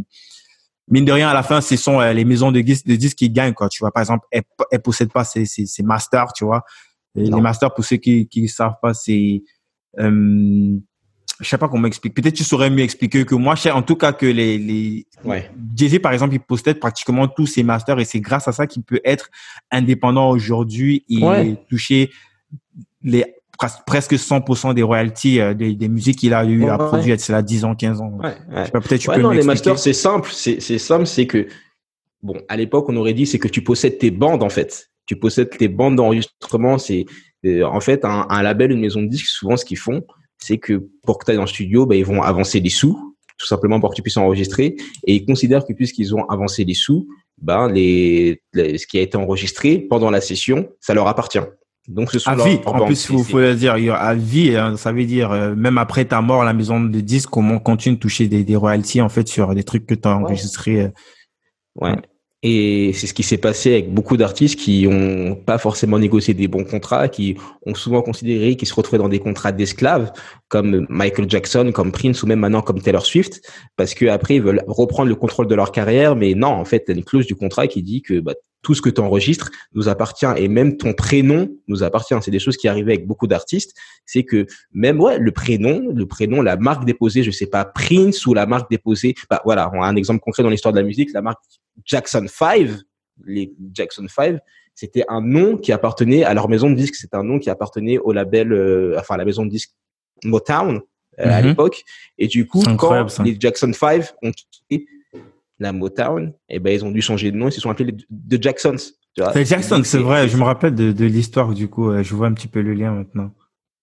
mine 0.89 1.05
de 1.05 1.11
rien, 1.11 1.29
à 1.29 1.33
la 1.33 1.43
fin, 1.43 1.61
ce 1.61 1.75
sont 1.75 1.99
les 1.99 2.25
maisons 2.25 2.51
de 2.51 2.61
disques, 2.61 2.85
de 2.85 2.95
disques 2.95 3.17
qui 3.17 3.29
gagnent, 3.29 3.53
quoi. 3.53 3.69
Tu 3.69 3.79
vois, 3.79 3.91
par 3.91 4.01
exemple, 4.01 4.27
elle, 4.31 4.43
elle 4.71 4.81
possède 4.81 5.11
pas 5.11 5.23
ses, 5.23 5.45
ses, 5.45 5.65
ses 5.65 5.83
masters, 5.83 6.33
tu 6.33 6.45
vois. 6.45 6.63
Les 7.15 7.29
masters, 7.29 7.73
pour 7.73 7.85
ceux 7.85 7.97
qui 7.97 8.27
ne 8.35 8.47
savent 8.47 8.77
pas, 8.81 8.93
c'est... 8.93 9.43
Euh, 9.99 10.77
je 11.39 11.49
sais 11.49 11.57
pas 11.57 11.67
comment 11.67 11.87
expliquer. 11.87 12.21
Peut-être 12.21 12.35
tu 12.35 12.43
saurais 12.43 12.69
mieux 12.69 12.83
expliquer 12.83 13.25
que 13.25 13.35
moi. 13.35 13.55
Je 13.55 13.61
sais 13.61 13.71
en 13.71 13.81
tout 13.81 13.95
cas 13.95 14.13
que 14.13 14.25
les, 14.25 14.57
les 14.57 15.07
ouais. 15.25 15.51
Jay-Z, 15.75 15.99
par 15.99 16.13
exemple, 16.13 16.33
il 16.35 16.39
possède 16.39 16.79
pratiquement 16.79 17.27
tous 17.27 17.47
ses 17.47 17.63
masters 17.63 17.99
et 17.99 18.05
c'est 18.05 18.19
grâce 18.19 18.47
à 18.47 18.51
ça 18.51 18.67
qu'il 18.67 18.83
peut 18.83 19.01
être 19.03 19.29
indépendant 19.71 20.29
aujourd'hui 20.29 21.05
et 21.09 21.55
toucher 21.69 22.11
les 23.01 23.25
presque 23.85 24.13
100% 24.13 24.73
des 24.73 24.83
royalties 24.83 25.39
euh, 25.39 25.53
des, 25.53 25.75
des 25.75 25.87
musiques 25.87 26.19
qu'il 26.19 26.33
a 26.33 26.43
eu 26.43 26.65
à 26.65 26.77
produire 26.77 27.19
c'est 27.19 27.33
là 27.33 27.41
10 27.41 27.65
ans 27.65 27.75
15 27.75 28.01
ans 28.01 28.17
ouais, 28.21 28.35
peut-être 28.71 28.99
tu 28.99 29.09
peux 29.09 29.21
non, 29.21 29.29
les 29.29 29.43
masters 29.43 29.77
c'est 29.77 29.93
simple 29.93 30.29
c'est 30.33 30.59
simple 30.79 31.05
c'est 31.05 31.27
que 31.27 31.47
bon 32.21 32.41
à 32.49 32.57
l'époque 32.57 32.85
on 32.89 32.95
aurait 32.97 33.13
dit 33.13 33.25
c'est 33.25 33.39
que 33.39 33.47
tu 33.47 33.63
possèdes 33.63 33.99
tes 33.99 34.11
bandes 34.11 34.43
en 34.43 34.49
fait 34.49 34.89
tu 35.05 35.15
possèdes 35.15 35.49
tes 35.49 35.67
bandes 35.67 35.95
d'enregistrement. 35.95 36.77
C'est 36.77 37.05
euh, 37.45 37.63
en 37.63 37.79
fait 37.79 38.05
un, 38.05 38.25
un, 38.29 38.41
label, 38.41 38.71
une 38.71 38.79
maison 38.79 39.01
de 39.01 39.07
disques. 39.07 39.27
Souvent, 39.27 39.57
ce 39.57 39.65
qu'ils 39.65 39.77
font, 39.77 40.03
c'est 40.37 40.57
que 40.57 40.89
pour 41.03 41.17
que 41.17 41.25
tu 41.25 41.31
ailles 41.31 41.37
dans 41.37 41.43
le 41.43 41.47
studio, 41.47 41.85
bah, 41.85 41.95
ils 41.95 42.05
vont 42.05 42.21
avancer 42.21 42.59
les 42.59 42.69
sous, 42.69 43.15
tout 43.37 43.47
simplement 43.47 43.79
pour 43.79 43.91
que 43.91 43.95
tu 43.95 44.01
puisses 44.01 44.17
enregistrer. 44.17 44.75
Et 45.05 45.15
ils 45.15 45.25
considèrent 45.25 45.65
que 45.65 45.73
puisqu'ils 45.73 46.15
ont 46.15 46.25
avancé 46.25 46.63
les 46.63 46.73
sous, 46.73 47.07
ben 47.41 47.69
les, 47.69 48.41
ce 48.53 48.87
qui 48.87 48.97
a 48.97 49.01
été 49.01 49.17
enregistré 49.17 49.79
pendant 49.79 50.09
la 50.09 50.21
session, 50.21 50.69
ça 50.79 50.93
leur 50.93 51.07
appartient. 51.07 51.39
Donc 51.87 52.11
ce 52.11 52.19
sont 52.19 52.31
à 52.31 52.35
vie. 52.35 52.59
En 52.65 52.85
plus, 52.85 53.09
il 53.09 53.23
faut 53.23 53.39
le 53.39 53.55
dire, 53.55 53.73
à 53.73 54.13
vie, 54.13 54.55
hein, 54.55 54.77
ça 54.77 54.91
veut 54.91 55.05
dire 55.05 55.31
euh, 55.31 55.53
même 55.53 55.77
après 55.77 56.05
ta 56.05 56.21
mort, 56.21 56.43
la 56.43 56.53
maison 56.53 56.79
de 56.79 56.99
disques, 57.01 57.29
comment 57.29 57.59
continue 57.59 57.95
de 57.95 57.99
toucher 57.99 58.27
des, 58.27 58.43
des 58.43 58.55
royalties 58.55 59.01
en 59.01 59.09
fait 59.09 59.27
sur 59.27 59.53
des 59.53 59.63
trucs 59.63 59.85
que 59.85 59.93
tu 59.93 60.07
as 60.07 60.15
enregistrés. 60.15 60.83
Euh, 60.83 60.89
ouais. 61.81 61.95
Et 62.45 62.91
c'est 62.93 63.07
ce 63.07 63.13
qui 63.13 63.23
s'est 63.23 63.37
passé 63.37 63.71
avec 63.71 63.93
beaucoup 63.93 64.17
d'artistes 64.17 64.59
qui 64.59 64.85
ont 64.85 65.33
pas 65.33 65.57
forcément 65.57 65.97
négocié 65.97 66.33
des 66.33 66.49
bons 66.49 66.65
contrats, 66.65 67.07
qui 67.07 67.37
ont 67.65 67.73
souvent 67.73 68.01
considéré 68.01 68.57
qu'ils 68.57 68.67
se 68.67 68.73
retrouvaient 68.73 68.97
dans 68.97 69.07
des 69.07 69.19
contrats 69.19 69.53
d'esclaves, 69.53 70.11
comme 70.49 70.85
Michael 70.89 71.29
Jackson, 71.29 71.71
comme 71.73 71.93
Prince 71.93 72.21
ou 72.21 72.27
même 72.27 72.39
maintenant 72.39 72.61
comme 72.61 72.81
Taylor 72.81 73.05
Swift, 73.05 73.41
parce 73.77 73.93
que 73.93 74.07
après 74.07 74.35
ils 74.35 74.41
veulent 74.41 74.61
reprendre 74.67 75.07
le 75.07 75.15
contrôle 75.15 75.47
de 75.47 75.55
leur 75.55 75.71
carrière, 75.71 76.17
mais 76.17 76.33
non, 76.33 76.49
en 76.49 76.65
fait, 76.65 76.83
il 76.87 76.91
y 76.91 76.93
a 76.95 76.97
une 76.97 77.05
clause 77.05 77.25
du 77.27 77.35
contrat 77.35 77.67
qui 77.67 77.81
dit 77.81 78.01
que 78.01 78.19
bah, 78.19 78.33
tout 78.63 78.73
ce 78.73 78.81
que 78.81 78.89
tu 78.89 79.01
enregistres 79.01 79.51
nous 79.73 79.89
appartient 79.89 80.25
et 80.37 80.47
même 80.47 80.77
ton 80.77 80.93
prénom 80.93 81.49
nous 81.67 81.83
appartient. 81.83 82.15
C'est 82.21 82.31
des 82.31 82.39
choses 82.39 82.57
qui 82.57 82.67
arrivaient 82.67 82.93
avec 82.93 83.05
beaucoup 83.05 83.27
d'artistes. 83.27 83.75
C'est 84.05 84.23
que 84.23 84.47
même 84.71 84.99
ouais, 84.99 85.19
le 85.19 85.31
prénom, 85.31 85.91
le 85.93 86.05
prénom, 86.07 86.41
la 86.41 86.55
marque 86.55 86.85
déposée, 86.85 87.21
je 87.21 87.31
sais 87.31 87.45
pas, 87.45 87.65
Prince 87.65 88.25
ou 88.25 88.33
la 88.33 88.45
marque 88.45 88.71
déposée. 88.71 89.13
Bah 89.29 89.41
voilà, 89.45 89.69
on 89.73 89.83
a 89.83 89.85
un 89.85 89.95
exemple 89.95 90.21
concret 90.21 90.41
dans 90.41 90.49
l'histoire 90.49 90.73
de 90.73 90.79
la 90.79 90.85
musique. 90.85 91.13
La 91.13 91.21
marque 91.21 91.41
Jackson 91.85 92.25
5, 92.27 92.69
les 93.25 93.53
Jackson 93.73 94.07
5, 94.07 94.39
c'était 94.73 95.03
un 95.07 95.21
nom 95.21 95.57
qui 95.57 95.71
appartenait 95.71 96.23
à 96.23 96.33
leur 96.33 96.49
maison 96.49 96.69
de 96.69 96.75
disques. 96.75 96.95
C'est 96.95 97.13
un 97.13 97.23
nom 97.23 97.39
qui 97.39 97.49
appartenait 97.49 97.99
au 97.99 98.13
label, 98.13 98.53
euh, 98.53 98.95
enfin 98.97 99.17
la 99.17 99.25
maison 99.25 99.45
de 99.45 99.51
disques 99.51 99.71
Motown 100.23 100.81
euh, 101.19 101.29
à 101.29 101.41
mhm. 101.41 101.49
l'époque. 101.49 101.83
Et 102.17 102.27
du 102.27 102.47
coup, 102.47 102.63
quand 102.77 103.19
les 103.19 103.37
Jackson 103.39 103.71
5 103.73 104.13
ont 104.23 104.31
quitté 104.31 104.87
la 105.59 105.71
Motown, 105.71 106.33
et 106.49 106.55
eh 106.55 106.59
ben 106.59 106.73
ils 106.73 106.83
ont 106.83 106.91
dû 106.91 107.01
changer 107.01 107.31
de 107.31 107.37
nom. 107.37 107.47
Ils 107.47 107.51
se 107.51 107.61
sont 107.61 107.69
appelés 107.69 107.91
les 107.91 108.37
The 108.37 108.41
Jacksons. 108.41 108.93
C'est 109.33 109.45
Jackson, 109.45 109.81
c'est 109.83 109.99
vrai. 109.99 110.27
Je 110.27 110.37
me 110.37 110.43
rappelle 110.43 110.73
de, 110.73 110.91
de 110.91 111.05
l'histoire. 111.05 111.53
Du 111.53 111.67
coup, 111.67 111.91
je 112.01 112.15
vois 112.15 112.27
un 112.27 112.33
petit 112.33 112.47
peu 112.47 112.61
le 112.61 112.73
lien 112.73 112.91
maintenant. 112.91 113.31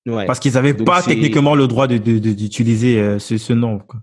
Ouais. 0.07 0.27
Parce 0.27 0.41
qu'ils 0.41 0.55
n'avaient 0.55 0.75
pas 0.75 1.03
techniquement 1.03 1.55
le 1.55 1.67
droit 1.67 1.87
de 1.87 1.99
d'utiliser 1.99 2.97
de, 2.97 3.01
de, 3.01 3.05
euh, 3.05 3.19
ce, 3.19 3.37
ce 3.39 3.53
nom. 3.53 3.79
Quoi. 3.79 4.01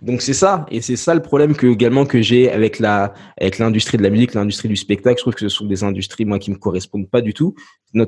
Donc 0.00 0.22
c'est 0.22 0.34
ça, 0.34 0.64
et 0.70 0.80
c'est 0.80 0.94
ça 0.94 1.12
le 1.14 1.22
problème 1.22 1.56
que 1.56 1.66
également 1.66 2.06
que 2.06 2.22
j'ai 2.22 2.52
avec 2.52 2.78
la 2.78 3.14
avec 3.40 3.58
l'industrie 3.58 3.98
de 3.98 4.02
la 4.04 4.10
musique, 4.10 4.32
l'industrie 4.34 4.68
du 4.68 4.76
spectacle. 4.76 5.18
Je 5.18 5.22
trouve 5.22 5.34
que 5.34 5.40
ce 5.40 5.48
sont 5.48 5.66
des 5.66 5.82
industries 5.82 6.24
moi 6.24 6.38
qui 6.38 6.52
me 6.52 6.56
correspondent 6.56 7.10
pas 7.10 7.20
du 7.20 7.34
tout. 7.34 7.54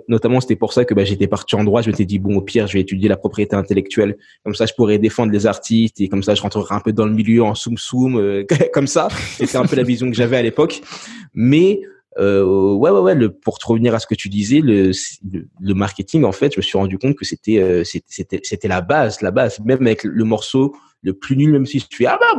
notamment 0.07 0.41
c'était 0.41 0.55
pour 0.55 0.73
ça 0.73 0.85
que 0.85 0.95
bah, 0.95 1.05
j'étais 1.05 1.27
parti 1.27 1.57
en 1.57 1.65
droit. 1.65 1.83
Je 1.83 1.91
m'étais 1.91 2.05
dit 2.05 2.21
bon 2.21 2.37
au 2.37 2.43
pire 2.43 2.69
je 2.69 2.75
vais 2.75 2.81
étudier 2.81 3.09
la 3.09 3.17
propriété 3.17 3.57
intellectuelle, 3.57 4.17
comme 4.45 4.55
ça 4.55 4.67
je 4.67 4.75
pourrais 4.75 4.99
défendre 4.99 5.33
les 5.33 5.47
artistes 5.47 6.01
et 6.01 6.09
comme 6.09 6.23
ça 6.23 6.37
je 6.37 6.43
rentrerai 6.43 6.77
un 6.77 6.81
peu 6.81 6.93
dans 6.93 7.07
le 7.07 7.13
milieu 7.13 7.43
en 7.43 7.57
soum 7.57 7.77
soum 7.77 8.17
euh, 8.17 8.45
comme 8.73 8.87
ça. 8.87 9.09
C'était 9.37 9.57
un 9.57 9.67
peu 9.67 9.75
la 9.75 9.83
vision 9.83 10.09
que 10.09 10.17
j'avais 10.17 10.37
à 10.37 10.43
l'époque. 10.43 10.83
Mais 11.35 11.81
euh, 12.19 12.75
ouais, 12.75 12.91
ouais, 12.91 13.01
ouais. 13.01 13.15
Le, 13.15 13.31
pour 13.31 13.59
te 13.59 13.67
revenir 13.67 13.95
à 13.95 13.99
ce 13.99 14.07
que 14.07 14.15
tu 14.15 14.29
disais, 14.29 14.61
le, 14.61 14.91
le, 15.61 15.75
marketing, 15.75 16.25
en 16.25 16.33
fait, 16.33 16.53
je 16.55 16.59
me 16.59 16.63
suis 16.63 16.77
rendu 16.77 16.99
compte 16.99 17.17
que 17.17 17.25
c'était, 17.25 17.59
euh, 17.59 17.85
c'était, 17.85 18.41
c'était 18.43 18.69
la 18.69 18.81
base, 18.81 19.21
la 19.23 19.31
base. 19.31 19.61
Même 19.61 19.87
avec 19.87 20.05
le 20.05 20.25
morceau 20.25 20.75
le 21.03 21.15
plus 21.15 21.37
nul, 21.37 21.53
même 21.53 21.67
si 21.67 21.81
tu 21.81 21.99
fais 21.99 22.07
ah 22.07 22.19
bah, 22.21 22.35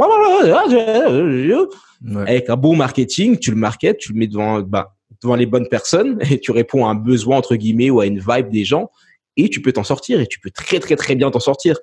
avec 2.28 2.50
un 2.50 2.58
bon 2.58 2.76
marketing, 2.76 3.38
tu 3.38 3.52
le 3.52 3.58
marketes, 3.58 3.98
tu 3.98 4.14
le 4.14 4.20
mets 4.20 4.28
devant, 4.28 4.62
bah, 4.62 4.96
devant 5.22 5.36
les 5.36 5.46
bonnes 5.46 5.68
personnes 5.68 6.20
et 6.30 6.40
tu 6.40 6.52
réponds 6.52 6.86
à 6.86 6.90
un 6.90 6.96
besoin 6.96 7.38
entre 7.38 7.56
guillemets 7.56 7.90
ou 7.90 8.00
à 8.02 8.06
une 8.06 8.20
vibe 8.20 8.50
des 8.50 8.66
gens 8.66 8.92
et 9.38 9.50
tu 9.50 9.62
peux 9.62 9.72
t'en 9.72 9.84
sortir 9.84 10.20
et 10.20 10.28
tu 10.28 10.40
peux 10.40 10.52
très 10.52 10.80
très 10.80 10.96
très 10.96 11.16
bien 11.16 11.32
t'en 11.32 11.40
sortir. 11.40 11.78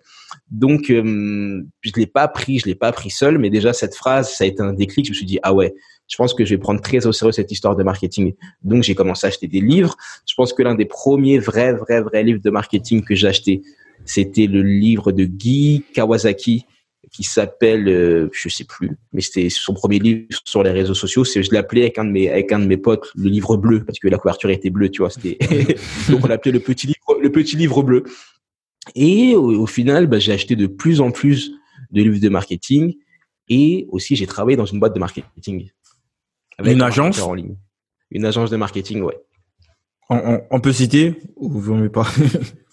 Donc 0.50 0.90
euh, 0.90 1.62
je 1.80 1.92
l'ai 1.96 2.06
pas 2.06 2.22
appris, 2.22 2.58
je 2.58 2.66
l'ai 2.66 2.74
pas 2.74 2.88
appris 2.88 3.10
seul, 3.10 3.38
mais 3.38 3.50
déjà 3.50 3.72
cette 3.72 3.94
phrase, 3.94 4.34
ça 4.34 4.44
a 4.44 4.46
été 4.46 4.62
un 4.62 4.72
déclic. 4.72 5.06
Je 5.06 5.12
me 5.12 5.14
suis 5.14 5.26
dit 5.26 5.38
ah 5.42 5.54
ouais, 5.54 5.74
je 6.08 6.16
pense 6.16 6.34
que 6.34 6.44
je 6.44 6.54
vais 6.54 6.58
prendre 6.58 6.80
très 6.80 7.06
au 7.06 7.12
sérieux 7.12 7.32
cette 7.32 7.52
histoire 7.52 7.76
de 7.76 7.82
marketing. 7.82 8.34
Donc 8.62 8.82
j'ai 8.82 8.94
commencé 8.94 9.26
à 9.26 9.28
acheter 9.28 9.46
des 9.46 9.60
livres. 9.60 9.96
Je 10.26 10.34
pense 10.34 10.52
que 10.52 10.62
l'un 10.62 10.74
des 10.74 10.86
premiers 10.86 11.38
vrais 11.38 11.72
vrais 11.72 12.00
vrais 12.00 12.24
livres 12.24 12.40
de 12.42 12.50
marketing 12.50 13.04
que 13.04 13.14
j'ai 13.14 13.28
acheté, 13.28 13.62
c'était 14.04 14.46
le 14.46 14.62
livre 14.62 15.12
de 15.12 15.24
Guy 15.24 15.84
Kawasaki 15.92 16.64
qui 17.12 17.22
s'appelle, 17.22 17.88
euh, 17.88 18.28
je 18.32 18.48
sais 18.48 18.64
plus, 18.64 18.90
mais 19.12 19.20
c'était 19.20 19.48
son 19.48 19.72
premier 19.72 19.98
livre 19.98 20.26
sur 20.44 20.62
les 20.62 20.70
réseaux 20.70 20.94
sociaux. 20.94 21.24
C'est, 21.24 21.42
je 21.42 21.50
l'ai 21.50 21.58
appelé 21.58 21.82
avec 21.82 21.98
un 21.98 22.04
de 22.04 22.10
mes, 22.10 22.30
avec 22.30 22.52
un 22.52 22.58
de 22.58 22.66
mes 22.66 22.76
potes, 22.76 23.10
le 23.14 23.30
livre 23.30 23.56
bleu, 23.56 23.84
parce 23.84 23.98
que 23.98 24.08
la 24.08 24.18
couverture 24.18 24.50
était 24.50 24.70
bleue, 24.70 24.90
tu 24.90 25.02
vois. 25.02 25.10
C'était, 25.10 25.38
donc 26.10 26.24
on 26.24 26.28
l'appelait 26.28 26.52
le 26.52 26.60
petit 26.60 26.86
livre, 26.86 27.18
le 27.20 27.32
petit 27.32 27.56
livre 27.56 27.82
bleu. 27.82 28.04
Et 28.94 29.34
au, 29.34 29.66
final, 29.66 30.06
bah, 30.06 30.18
j'ai 30.18 30.32
acheté 30.32 30.56
de 30.56 30.66
plus 30.66 31.00
en 31.00 31.10
plus 31.10 31.52
de 31.90 32.02
livres 32.02 32.20
de 32.20 32.28
marketing 32.28 32.94
et 33.48 33.86
aussi 33.90 34.16
j'ai 34.16 34.26
travaillé 34.26 34.56
dans 34.56 34.66
une 34.66 34.78
boîte 34.78 34.94
de 34.94 35.00
marketing. 35.00 35.70
Avec 36.58 36.74
une 36.74 36.82
agence 36.82 37.20
en 37.20 37.34
ligne. 37.34 37.56
Une 38.10 38.24
agence 38.24 38.50
de 38.50 38.56
marketing, 38.56 39.02
ouais. 39.02 39.18
On, 40.10 40.60
peut 40.60 40.72
citer 40.72 41.20
ou 41.36 41.50
vous 41.50 41.74
ne 41.74 41.88
pas 41.88 42.06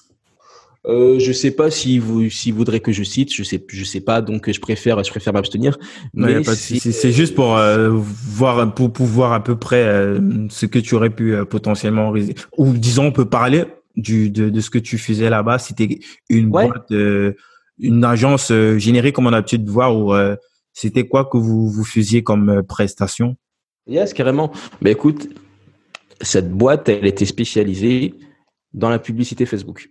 euh, 0.85 1.19
je 1.19 1.33
sais 1.33 1.51
pas 1.51 1.69
si 1.69 1.99
vous 1.99 2.29
si 2.29 2.51
voudrez 2.51 2.79
que 2.79 2.93
je 2.93 3.03
cite, 3.03 3.33
je 3.33 3.43
sais 3.43 3.61
je 3.67 3.83
sais 3.83 3.99
pas 3.99 4.21
donc 4.21 4.49
je 4.49 4.59
préfère 4.61 5.03
je 5.03 5.09
préfère 5.09 5.33
m'abstenir. 5.33 5.77
Mais 6.13 6.41
c'est 6.45 7.11
juste 7.11 7.35
pour 7.35 7.57
euh, 7.57 7.89
voir 7.91 8.73
pour 8.73 8.93
pouvoir 8.93 9.33
à 9.33 9.43
peu 9.43 9.57
près 9.57 9.83
euh, 9.83 10.47
ce 10.49 10.65
que 10.65 10.79
tu 10.79 10.95
aurais 10.95 11.09
pu 11.09 11.35
euh, 11.35 11.43
potentiellement 11.43 12.13
ou 12.57 12.71
disons 12.71 13.07
on 13.07 13.11
peut 13.11 13.27
parler 13.27 13.65
du 13.97 14.29
de, 14.29 14.49
de 14.49 14.61
ce 14.61 14.69
que 14.69 14.79
tu 14.79 14.97
faisais 14.97 15.29
là-bas. 15.29 15.59
C'était 15.59 15.99
une 16.29 16.49
boîte 16.49 16.93
une 17.79 18.05
agence 18.05 18.53
générique 18.77 19.15
comme 19.15 19.25
on 19.25 19.29
a 19.29 19.31
l'habitude 19.31 19.65
de 19.65 19.71
voir 19.71 19.93
ou 19.93 20.13
c'était 20.71 21.05
quoi 21.05 21.25
que 21.25 21.35
vous 21.35 21.67
vous 21.67 21.83
faisiez 21.83 22.23
comme 22.23 22.63
prestation? 22.63 23.35
Yes 23.87 24.13
carrément. 24.13 24.51
Mais 24.81 24.91
écoute 24.91 25.27
cette 26.21 26.51
boîte 26.51 26.89
elle 26.89 27.05
était 27.05 27.25
spécialisée 27.25 28.15
dans 28.73 28.89
la 28.89 28.99
publicité 28.99 29.45
Facebook. 29.45 29.89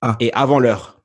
Ah. 0.00 0.16
Et 0.20 0.32
avant 0.32 0.58
l'heure. 0.58 1.00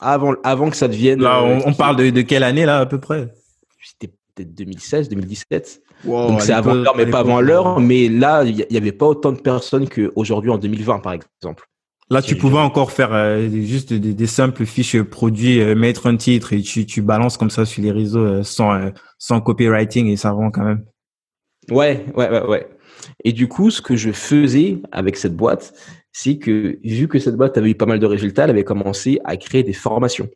Avant, 0.00 0.34
avant 0.42 0.70
que 0.70 0.76
ça 0.76 0.88
devienne. 0.88 1.20
Là, 1.20 1.42
on, 1.42 1.70
euh, 1.70 1.72
parle 1.72 1.96
de, 1.96 2.10
de, 2.10 2.22
quelle 2.22 2.42
année, 2.42 2.66
là, 2.66 2.80
à 2.80 2.86
peu 2.86 2.98
près? 2.98 3.32
C'était 3.80 4.12
peut-être 4.34 4.54
2016, 4.54 5.08
2017. 5.08 5.82
Donc 6.04 6.42
c'est 6.42 6.52
avant 6.52 6.74
l'heure, 6.74 6.96
mais 6.96 7.06
pas 7.06 7.20
avant 7.20 7.40
l'heure. 7.40 7.78
Mais 7.78 8.08
là, 8.08 8.42
il 8.42 8.66
n'y 8.68 8.76
avait 8.76 8.92
pas 8.92 9.06
autant 9.06 9.30
de 9.30 9.40
personnes 9.40 9.88
qu'aujourd'hui 9.88 10.50
en 10.50 10.58
2020, 10.58 10.98
par 10.98 11.12
exemple. 11.12 11.68
Là, 12.10 12.20
tu 12.20 12.36
pouvais 12.36 12.58
encore 12.58 12.90
faire 12.90 13.14
euh, 13.14 13.48
juste 13.48 13.92
des, 13.94 14.26
simples 14.26 14.66
fiches 14.66 15.00
produits, 15.00 15.60
euh, 15.60 15.74
mettre 15.74 16.08
un 16.08 16.16
titre 16.16 16.52
et 16.52 16.60
tu, 16.60 16.84
tu 16.84 17.00
balances 17.00 17.38
comme 17.38 17.48
ça 17.48 17.64
sur 17.64 17.82
les 17.82 17.92
réseaux 17.92 18.42
sans, 18.42 18.90
sans 19.18 19.40
copywriting 19.40 20.08
et 20.08 20.16
ça 20.16 20.32
rend 20.32 20.50
quand 20.50 20.64
même. 20.64 20.84
Ouais, 21.70 22.04
ouais, 22.16 22.28
ouais, 22.28 22.46
ouais. 22.46 22.68
Et 23.24 23.32
du 23.32 23.48
coup, 23.48 23.70
ce 23.70 23.80
que 23.80 23.96
je 23.96 24.12
faisais 24.12 24.78
avec 24.90 25.16
cette 25.16 25.36
boîte, 25.36 25.74
c'est 26.12 26.36
que 26.36 26.78
vu 26.84 27.08
que 27.08 27.18
cette 27.18 27.36
boîte 27.36 27.56
avait 27.56 27.70
eu 27.70 27.74
pas 27.74 27.86
mal 27.86 27.98
de 27.98 28.06
résultats, 28.06 28.44
elle 28.44 28.50
avait 28.50 28.64
commencé 28.64 29.18
à 29.24 29.36
créer 29.36 29.62
des 29.62 29.72
formations, 29.72 30.28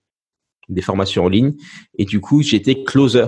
des 0.69 0.83
formations 0.83 1.25
en 1.25 1.29
ligne. 1.29 1.55
Et 1.99 2.05
du 2.05 2.21
coup, 2.21 2.43
j'étais 2.43 2.83
closer. 2.85 3.27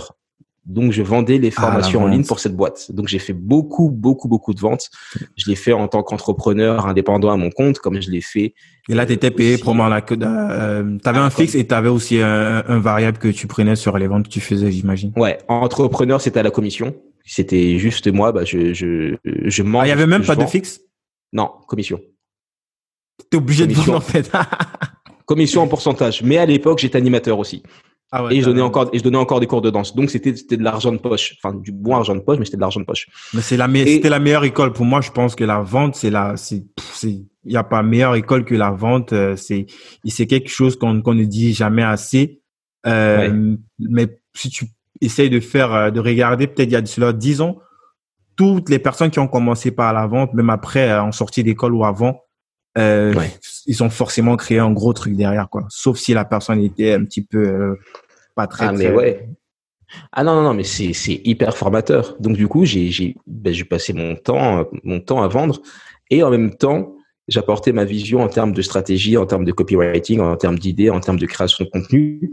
Donc, 0.65 0.93
je 0.93 1.03
vendais 1.03 1.39
les 1.39 1.53
ah, 1.57 1.63
formations 1.63 2.03
en 2.03 2.09
ligne 2.09 2.25
pour 2.25 2.41
cette 2.41 2.55
boîte. 2.55 2.93
Donc, 2.93 3.09
j'ai 3.09 3.19
fait 3.19 3.33
beaucoup, 3.33 3.91
beaucoup, 3.91 4.29
beaucoup 4.29 4.53
de 4.53 4.61
ventes. 4.61 4.91
Je 5.35 5.49
l'ai 5.49 5.57
fait 5.57 5.73
en 5.73 5.89
tant 5.89 6.03
qu'entrepreneur 6.03 6.87
indépendant 6.87 7.31
à 7.31 7.39
mon 7.39 7.51
compte, 7.51 7.79
comme 7.79 8.03
je 8.03 8.11
l'ai 8.11 8.21
fait. 8.21 8.55
Et 8.91 8.95
là, 8.95 9.07
tu 9.07 9.15
étais 9.15 9.31
payé 9.31 9.57
pour 9.57 9.75
moi. 9.75 9.91
Euh, 9.91 10.99
tu 11.03 11.09
avais 11.09 11.19
un 11.19 11.31
fixe 11.31 11.55
et 11.55 11.67
tu 11.67 11.75
avais 11.75 11.89
aussi 11.89 12.21
un, 12.21 12.79
variable 12.81 13.17
que 13.17 13.29
tu 13.29 13.47
prenais 13.47 13.77
sur 13.77 13.97
les 13.97 14.07
ventes 14.07 14.25
que 14.25 14.31
tu 14.31 14.41
faisais, 14.41 14.71
j'imagine. 14.71 15.13
Ouais, 15.17 15.39
entrepreneur, 15.49 16.21
c'était 16.21 16.41
à 16.41 16.43
la 16.43 16.51
commission. 16.51 16.95
C'était 17.31 17.79
juste 17.79 18.11
moi, 18.11 18.33
bah, 18.33 18.45
je, 18.45 18.73
je, 18.73 19.17
je 19.25 19.63
Ah, 19.77 19.87
il 19.87 19.89
y 19.89 19.93
avait 19.93 20.07
même 20.07 20.25
pas 20.25 20.35
de 20.35 20.47
fixe? 20.47 20.81
Non, 21.33 21.51
commission. 21.67 22.01
T'es 23.31 23.37
obligé 23.37 23.67
de 23.67 23.75
vendre 23.75 23.97
en 23.97 24.01
fait. 24.01 24.31
commission 25.27 25.61
en 25.61 25.69
pourcentage. 25.69 26.23
Mais 26.23 26.39
à 26.39 26.47
l'époque, 26.47 26.79
j'étais 26.79 26.97
animateur 26.97 27.39
aussi. 27.39 27.63
Ah 28.11 28.25
ouais, 28.25 28.37
et 28.37 28.41
je 28.41 28.47
donnais 28.47 28.63
encore, 28.63 28.89
et 28.95 28.99
je 28.99 29.05
donnais 29.05 29.19
encore 29.19 29.41
des 29.41 29.47
cours 29.47 29.61
de 29.61 29.69
danse. 29.69 29.95
Donc 29.95 30.09
c'était, 30.09 30.33
de 30.33 30.65
l'argent 30.65 30.91
de 30.91 30.97
poche. 30.97 31.37
Enfin, 31.43 31.55
du 31.55 31.71
bon 31.71 31.95
argent 31.95 32.15
de 32.15 32.21
poche, 32.21 32.39
mais 32.39 32.47
c'était 32.47 32.57
de 32.57 32.63
l'argent 32.63 32.81
de 32.81 32.87
poche. 32.87 33.07
Mais 33.35 33.43
c'est 33.43 33.59
la 33.59 33.69
meilleure, 33.69 33.89
c'était 33.89 34.09
la 34.09 34.21
meilleure 34.21 34.45
école. 34.45 34.73
Pour 34.73 34.87
moi, 34.87 35.03
je 35.03 35.11
pense 35.11 35.35
que 35.35 35.45
la 35.45 35.61
vente, 35.61 35.97
c'est 35.97 36.09
la, 36.09 36.35
c'est, 36.39 36.65
il 37.05 37.27
n'y 37.45 37.57
a 37.57 37.65
pas 37.65 37.83
meilleure 37.83 38.15
école 38.15 38.47
que 38.47 38.55
la 38.55 38.71
vente. 38.71 39.13
Euh, 39.13 39.37
c'est, 39.37 39.67
c'est 40.07 40.27
quelque 40.27 40.49
chose 40.49 40.79
qu'on, 40.79 41.03
qu'on 41.03 41.15
ne 41.15 41.25
dit 41.25 41.53
jamais 41.53 41.83
assez. 41.83 42.41
Euh, 42.87 43.57
Mais 43.79 44.19
si 44.35 44.49
tu 44.49 44.65
essayes 45.01 45.31
de 45.31 45.41
faire, 45.41 45.73
euh, 45.75 45.91
de 45.91 46.01
regarder, 46.01 46.47
peut-être 46.47 46.69
il 46.69 46.73
y 46.73 46.77
a 46.77 46.85
cela 46.87 47.13
10 47.13 47.41
ans, 47.41 47.59
toutes 48.39 48.71
les 48.71 48.79
personnes 48.79 49.11
qui 49.11 49.19
ont 49.19 49.29
commencé 49.29 49.73
par 49.73 49.93
la 49.93 50.07
vente, 50.07 50.33
même 50.33 50.49
après, 50.49 50.91
euh, 50.91 51.03
en 51.03 51.13
sortie 51.13 51.43
d'école 51.43 51.75
ou 51.75 51.85
avant, 51.85 52.23
euh, 52.79 53.13
ils 53.67 53.83
ont 53.83 53.91
forcément 53.91 54.37
créé 54.37 54.61
un 54.61 54.71
gros 54.71 54.93
truc 54.93 55.17
derrière, 55.17 55.49
quoi. 55.51 55.67
Sauf 55.69 55.99
si 55.99 56.15
la 56.15 56.25
personne 56.25 56.61
était 56.61 56.93
un 56.93 57.05
petit 57.05 57.23
peu 57.23 57.39
euh, 57.39 57.81
pas 58.37 58.47
très. 58.47 58.67
Ah, 58.67 58.73
mais 58.73 58.93
ouais. 58.93 59.29
Ah 60.13 60.23
non, 60.23 60.35
non, 60.37 60.43
non, 60.43 60.55
mais 60.55 60.65
c'est, 60.65 60.93
c'est 60.93 61.21
hyper 61.25 61.57
formateur. 61.57 62.17
Donc, 62.21 62.37
du 62.37 62.47
coup, 62.47 62.65
j'ai, 62.65 62.91
j'ai, 62.91 63.17
ben, 63.27 63.53
j'ai 63.53 63.65
passé 63.65 63.93
mon 63.93 64.15
temps, 64.15 64.67
mon 64.85 65.01
temps 65.01 65.23
à 65.23 65.29
vendre 65.29 65.61
et 66.11 66.23
en 66.23 66.31
même 66.31 66.55
temps, 66.55 66.95
j'apportais 67.27 67.73
ma 67.73 67.85
vision 67.85 68.21
en 68.21 68.29
termes 68.29 68.53
de 68.53 68.63
stratégie, 68.63 69.17
en 69.17 69.27
termes 69.27 69.45
de 69.45 69.53
copywriting, 69.53 70.21
en 70.21 70.37
termes 70.37 70.59
d'idées, 70.59 70.91
en 70.91 71.01
termes 71.01 71.19
de 71.19 71.27
création 71.27 71.65
de 71.65 71.71
contenu. 71.71 72.31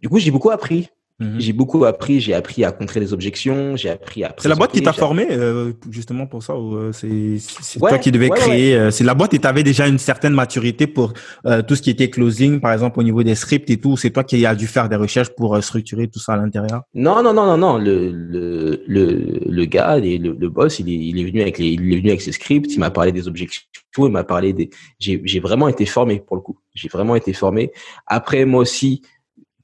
Du 0.00 0.08
coup, 0.08 0.18
j'ai 0.18 0.30
beaucoup 0.30 0.50
appris. 0.50 0.88
Mhm. 1.22 1.40
J'ai 1.40 1.52
beaucoup 1.52 1.84
appris, 1.84 2.20
j'ai 2.20 2.34
appris 2.34 2.64
à 2.64 2.72
contrer 2.72 2.98
les 2.98 3.12
objections, 3.12 3.76
j'ai 3.76 3.90
appris 3.90 4.24
à. 4.24 4.34
C'est 4.38 4.48
la 4.48 4.56
boîte 4.56 4.72
qui 4.72 4.82
t'a 4.82 4.92
formé 4.92 5.26
euh, 5.30 5.72
justement 5.90 6.26
pour 6.26 6.42
ça 6.42 6.56
ou 6.56 6.74
euh, 6.76 6.92
c'est 6.92 7.78
toi 7.78 7.98
qui 7.98 8.10
devais 8.10 8.28
créer. 8.28 8.74
Euh, 8.74 8.90
c'est 8.90 9.04
la 9.04 9.14
boîte 9.14 9.32
et 9.34 9.38
tu 9.38 9.46
avais 9.46 9.62
déjà 9.62 9.86
une 9.86 9.98
certaine 9.98 10.34
maturité 10.34 10.86
pour 10.86 11.12
tout 11.68 11.74
ce 11.76 11.82
qui 11.82 11.90
était 11.90 12.10
closing, 12.10 12.60
par 12.60 12.72
exemple 12.72 12.98
au 12.98 13.02
niveau 13.02 13.22
des 13.22 13.34
scripts 13.34 13.70
et 13.70 13.76
tout. 13.76 13.96
C'est 13.96 14.10
toi 14.10 14.24
qui 14.24 14.44
as 14.44 14.54
dû 14.54 14.66
faire 14.66 14.88
des 14.88 14.96
recherches 14.96 15.30
pour 15.30 15.62
structurer 15.62 16.08
tout 16.08 16.18
ça 16.18 16.32
à 16.32 16.36
l'intérieur? 16.36 16.82
Non 16.94 17.22
non 17.22 17.32
non 17.32 17.46
non 17.46 17.58
non 17.58 17.78
le 17.78 18.10
le 18.10 18.82
le, 18.86 19.40
le 19.46 19.64
gars 19.64 19.98
le, 19.98 20.16
le 20.16 20.48
boss 20.48 20.80
il 20.80 20.88
est, 20.88 21.02
il 21.10 21.20
est 21.20 21.24
venu 21.24 21.40
avec 21.42 21.58
les, 21.58 21.68
il 21.68 21.92
est 21.94 21.98
venu 21.98 22.08
avec 22.08 22.22
ses 22.22 22.32
scripts, 22.32 22.72
il 22.74 22.80
m'a 22.80 22.90
parlé 22.90 23.12
des 23.12 23.28
objections, 23.28 23.62
il 23.98 24.10
m'a 24.10 24.24
parlé 24.24 24.52
des. 24.52 24.70
J'ai 24.98 25.20
j'ai 25.24 25.40
vraiment 25.40 25.68
été 25.68 25.86
formé 25.86 26.22
pour 26.26 26.36
le 26.36 26.42
coup. 26.42 26.58
J'ai 26.74 26.88
vraiment 26.88 27.14
été 27.14 27.32
formé. 27.32 27.70
Après 28.06 28.44
moi 28.44 28.62
aussi 28.62 29.02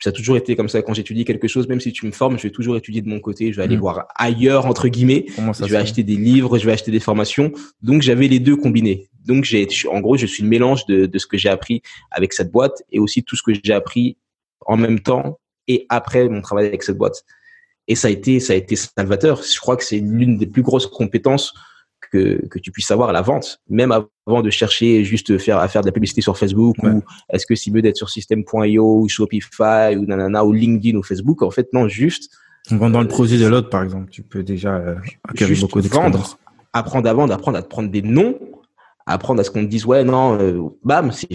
ça 0.01 0.11
a 0.11 0.13
toujours 0.13 0.37
été 0.37 0.57
comme 0.57 0.69
ça 0.69 0.83
quand 0.83 0.95
j'étudie 0.95 1.25
quelque 1.25 1.49
chose, 1.49 1.69
même 1.69 1.81
si 1.81 1.93
tu 1.93 2.07
me 2.07 2.13
formes, 2.13 2.39
je 2.39 2.45
vais 2.45 2.51
toujours 2.51 2.77
étudier 2.77 3.03
de 3.03 3.09
mon 3.09 3.21
côté, 3.21 3.53
je 3.53 3.57
vais 3.57 3.65
aller 3.65 3.77
mm. 3.77 3.81
voir 3.81 4.09
ailleurs 4.15 4.67
entre 4.67 4.89
guillemets, 4.89 5.27
je 5.37 5.65
vais 5.65 5.77
acheter 5.77 6.03
des 6.03 6.17
livres, 6.17 6.59
je 6.59 6.67
vais 6.67 6.73
acheter 6.73 6.91
des 6.91 7.01
formations. 7.01 7.53
Donc 7.83 8.03
j'avais 8.03 8.29
les 8.29 8.39
deux 8.39 8.57
combinés. 8.57 9.09
Donc 9.25 9.45
j'ai 9.45 9.67
en 9.91 10.01
gros, 10.01 10.17
je 10.17 10.27
suis 10.27 10.43
le 10.43 10.49
mélange 10.49 10.87
de, 10.87 11.07
de 11.07 11.19
ce 11.19 11.27
que 11.27 11.37
j'ai 11.37 11.49
appris 11.49 11.83
avec 12.11 12.33
cette 12.33 12.51
boîte 12.51 12.83
et 12.93 12.99
aussi 12.99 13.25
tout 13.25 13.37
ce 13.37 13.43
que 13.43 13.53
j'ai 13.53 13.73
appris 13.73 14.17
en 14.67 14.77
même 14.77 15.01
temps 15.01 15.39
et 15.67 15.87
après 15.89 16.29
mon 16.29 16.41
travail 16.41 16.67
avec 16.67 16.83
cette 16.83 16.97
boîte. 16.97 17.25
Et 17.89 17.95
ça 17.95 18.09
a 18.09 18.11
été 18.11 18.39
ça 18.39 18.53
a 18.53 18.57
été 18.57 18.77
salvateur. 18.77 19.43
Je 19.43 19.59
crois 19.59 19.77
que 19.77 19.85
c'est 19.85 19.99
l'une 19.99 20.39
des 20.39 20.47
plus 20.47 20.63
grosses 20.63 20.87
compétences 20.87 21.55
que, 22.11 22.47
que 22.47 22.59
tu 22.59 22.71
puisses 22.71 22.91
avoir 22.91 23.11
à 23.11 23.13
la 23.13 23.23
vente, 23.23 23.61
même 23.69 23.93
avant 23.93 24.43
de 24.43 24.51
chercher 24.51 25.05
juste 25.05 25.39
faire, 25.39 25.59
à 25.59 25.69
faire 25.69 25.83
de 25.83 25.87
la 25.87 25.93
publicité 25.93 26.21
sur 26.21 26.37
Facebook 26.37 26.77
ou 26.83 27.03
est-ce 27.31 27.47
que 27.47 27.55
c'est 27.55 27.71
mieux 27.71 27.83
d'être 27.83 27.97
sur 27.97 28.11
System.io 28.11 29.01
ou 29.01 29.09
Shopify 29.09 29.97
ou 29.97 30.07
nanana 30.07 30.45
ou 30.45 30.53
LinkedIn 30.53 30.97
ou 30.99 31.03
Facebook. 31.03 31.43
En 31.43 31.51
fait, 31.51 31.73
non, 31.73 31.89
juste. 31.89 32.31
Dans 32.71 33.01
le 33.01 33.09
projet 33.09 33.39
de 33.39 33.47
l'autre, 33.47 33.71
par 33.71 33.83
exemple, 33.83 34.11
tu 34.11 34.23
peux 34.23 34.43
déjà 34.43 34.77
euh, 34.77 34.97
acquérir 35.29 35.59
beaucoup 35.61 35.81
d'expérience. 35.81 36.37
Apprendre 36.73 37.09
à 37.09 37.15
vendre, 37.15 37.33
apprendre 37.33 37.57
à 37.57 37.63
te 37.63 37.69
prendre 37.69 37.91
des 37.91 38.03
noms, 38.03 38.39
apprendre 39.07 39.41
à 39.41 39.45
ce 39.45 39.51
qu'on 39.51 39.65
te 39.65 39.71
dise 39.71 39.87
ouais 39.87 40.05
non, 40.05 40.39
euh, 40.39 40.61
bam, 40.85 41.11
c'est 41.13 41.29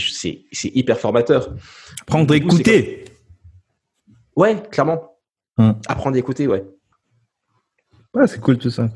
c'est 0.51 0.71
hyper 0.75 0.99
formateur. 0.99 1.55
Apprendre 2.01 2.31
à 2.33 2.38
écouter. 2.38 3.05
Ouais, 4.36 4.62
clairement. 4.71 5.17
Hum. 5.57 5.75
Apprendre 5.88 6.15
à 6.15 6.19
écouter, 6.19 6.47
ouais. 6.47 6.63
Ouais, 8.13 8.28
c'est 8.28 8.39
cool 8.39 8.58
tout 8.58 8.69
ça. 8.69 8.89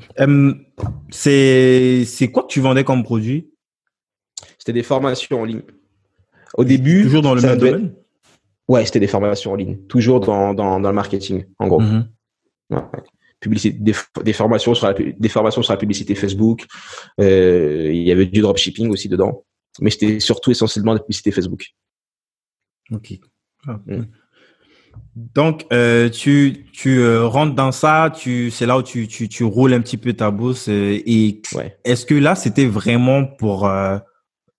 c'est, 1.10 2.04
c'est 2.04 2.30
quoi 2.30 2.44
que 2.44 2.48
tu 2.48 2.60
vendais 2.60 2.84
comme 2.84 3.02
produit? 3.02 3.50
C'était 4.58 4.72
des 4.72 4.82
formations 4.82 5.40
en 5.40 5.44
ligne. 5.44 5.62
Au 6.54 6.64
début. 6.64 7.02
Toujours 7.02 7.22
dans 7.22 7.34
le 7.34 7.42
même 7.42 7.58
domaine? 7.58 7.94
Ouais, 8.68 8.84
c'était 8.84 9.00
des 9.00 9.06
formations 9.06 9.52
en 9.52 9.56
ligne. 9.56 9.78
Toujours 9.88 10.20
dans, 10.20 10.54
dans, 10.54 10.78
dans 10.78 10.88
le 10.88 10.94
marketing, 10.94 11.46
en 11.58 11.68
gros. 11.68 11.82
Mm-hmm. 11.82 12.90
Publicité, 13.40 13.78
des, 13.78 13.94
des, 14.24 14.32
formations 14.32 14.74
sur 14.74 14.86
la, 14.86 14.94
des 14.94 15.28
formations 15.28 15.62
sur 15.62 15.72
la 15.72 15.78
publicité 15.78 16.14
Facebook. 16.14 16.66
Euh, 17.20 17.90
il 17.92 18.02
y 18.02 18.12
avait 18.12 18.26
du 18.26 18.40
dropshipping 18.40 18.90
aussi 18.90 19.08
dedans. 19.08 19.44
Mais 19.80 19.90
c'était 19.90 20.20
surtout 20.20 20.50
essentiellement 20.50 20.92
de 20.92 20.98
la 20.98 21.04
publicité 21.04 21.30
Facebook. 21.30 21.68
Ok. 22.90 23.14
Ah, 23.66 23.80
mm. 23.86 24.02
Donc, 25.34 25.66
euh, 25.72 26.08
tu, 26.08 26.66
tu 26.72 27.00
euh, 27.00 27.26
rentres 27.26 27.54
dans 27.54 27.72
ça, 27.72 28.12
tu, 28.14 28.50
c'est 28.50 28.66
là 28.66 28.78
où 28.78 28.82
tu, 28.82 29.08
tu, 29.08 29.28
tu 29.28 29.44
roules 29.44 29.74
un 29.74 29.80
petit 29.80 29.96
peu 29.96 30.12
ta 30.12 30.30
bourse. 30.30 30.68
Euh, 30.68 31.00
et 31.04 31.42
est-ce 31.84 32.06
que 32.06 32.14
là, 32.14 32.34
c'était 32.34 32.66
vraiment 32.66 33.24
pour, 33.24 33.62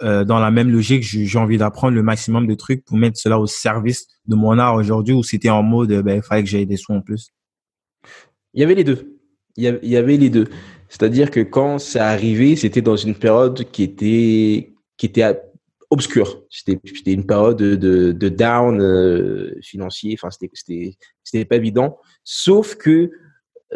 dans 0.01 0.39
la 0.39 0.51
même 0.51 0.69
logique, 0.69 1.03
j'ai 1.03 1.39
envie 1.39 1.57
d'apprendre 1.57 1.95
le 1.95 2.03
maximum 2.03 2.47
de 2.47 2.55
trucs 2.55 2.83
pour 2.85 2.97
mettre 2.97 3.17
cela 3.17 3.39
au 3.39 3.47
service 3.47 4.07
de 4.27 4.35
mon 4.35 4.57
art 4.57 4.75
aujourd'hui, 4.75 5.13
ou 5.13 5.23
c'était 5.23 5.49
en 5.49 5.63
mode, 5.63 5.91
ben, 6.01 6.17
il 6.17 6.21
fallait 6.21 6.43
que 6.43 6.49
j'aille 6.49 6.65
des 6.65 6.77
sous 6.77 6.93
en 6.93 7.01
plus? 7.01 7.29
Il 8.53 8.61
y 8.61 8.63
avait 8.63 8.75
les 8.75 8.83
deux. 8.83 9.19
Il 9.57 9.79
y 9.83 9.97
avait 9.97 10.17
les 10.17 10.29
deux. 10.29 10.47
C'est-à-dire 10.87 11.29
que 11.31 11.41
quand 11.41 11.79
c'est 11.79 11.99
arrivé, 11.99 12.55
c'était 12.55 12.81
dans 12.81 12.95
une 12.95 13.15
période 13.15 13.69
qui 13.71 13.83
était, 13.83 14.73
qui 14.97 15.05
était 15.05 15.39
obscur. 15.89 16.43
C'était 16.49 17.11
une 17.11 17.25
période 17.25 17.57
de, 17.57 17.75
de, 18.11 18.29
down 18.29 18.81
euh, 18.81 19.55
financier. 19.61 20.17
Enfin, 20.19 20.29
c'était 20.29 20.95
c'était 21.23 21.45
pas 21.45 21.55
évident. 21.55 21.97
Sauf 22.23 22.75
que 22.75 23.11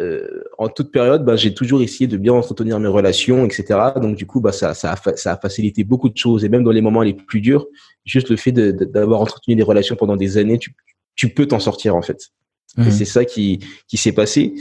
euh, 0.00 0.42
en 0.58 0.68
toute 0.68 0.90
période, 0.90 1.24
bah, 1.24 1.36
j'ai 1.36 1.54
toujours 1.54 1.82
essayé 1.82 2.06
de 2.06 2.16
bien 2.16 2.32
entretenir 2.32 2.80
mes 2.80 2.88
relations, 2.88 3.44
etc. 3.44 3.78
Donc 3.96 4.16
du 4.16 4.26
coup, 4.26 4.40
bah, 4.40 4.52
ça, 4.52 4.74
ça, 4.74 4.92
a, 4.92 5.16
ça 5.16 5.32
a 5.32 5.36
facilité 5.36 5.84
beaucoup 5.84 6.08
de 6.08 6.16
choses. 6.16 6.44
Et 6.44 6.48
même 6.48 6.64
dans 6.64 6.72
les 6.72 6.80
moments 6.80 7.02
les 7.02 7.14
plus 7.14 7.40
durs, 7.40 7.66
juste 8.04 8.28
le 8.28 8.36
fait 8.36 8.52
d'avoir 8.52 9.20
entretenu 9.20 9.54
des 9.54 9.62
relations 9.62 9.96
pendant 9.96 10.16
des 10.16 10.36
années, 10.38 10.58
tu, 10.58 10.74
tu 11.14 11.28
peux 11.28 11.46
t'en 11.46 11.60
sortir 11.60 11.94
en 11.96 12.02
fait. 12.02 12.30
Et 12.76 12.82
mmh. 12.82 12.90
c'est 12.90 13.04
ça 13.04 13.24
qui, 13.24 13.60
qui 13.86 13.96
s'est 13.96 14.12
passé. 14.12 14.54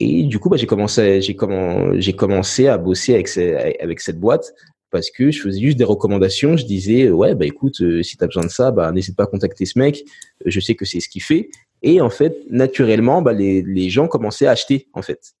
Et 0.00 0.24
du 0.24 0.38
coup, 0.38 0.48
bah, 0.48 0.56
j'ai 0.56 0.66
commencé, 0.66 1.22
j'ai 1.22 1.36
comment, 1.36 1.92
j'ai 1.94 2.12
commencé 2.14 2.66
à 2.66 2.78
bosser 2.78 3.14
avec, 3.14 3.36
avec 3.80 4.00
cette 4.00 4.18
boîte 4.18 4.52
parce 4.90 5.10
que 5.10 5.30
je 5.30 5.40
faisais 5.40 5.60
juste 5.60 5.76
des 5.76 5.84
recommandations. 5.84 6.56
Je 6.56 6.64
disais, 6.64 7.10
ouais, 7.10 7.34
bah 7.34 7.46
écoute, 7.46 7.80
euh, 7.80 8.02
si 8.02 8.16
tu 8.16 8.24
as 8.24 8.26
besoin 8.26 8.44
de 8.44 8.50
ça, 8.50 8.70
bah 8.70 8.92
n'hésite 8.92 9.16
pas 9.16 9.24
à 9.24 9.26
contacter 9.26 9.66
ce 9.66 9.78
mec. 9.78 10.04
Je 10.44 10.60
sais 10.60 10.74
que 10.74 10.84
c'est 10.84 11.00
ce 11.00 11.08
qu'il 11.08 11.22
fait. 11.22 11.50
Et 11.82 12.00
en 12.00 12.10
fait, 12.10 12.38
naturellement, 12.50 13.20
bah, 13.22 13.32
les, 13.32 13.62
les 13.62 13.90
gens 13.90 14.08
commençaient 14.08 14.46
à 14.46 14.52
acheter, 14.52 14.88
en 14.94 15.02
fait. 15.02 15.34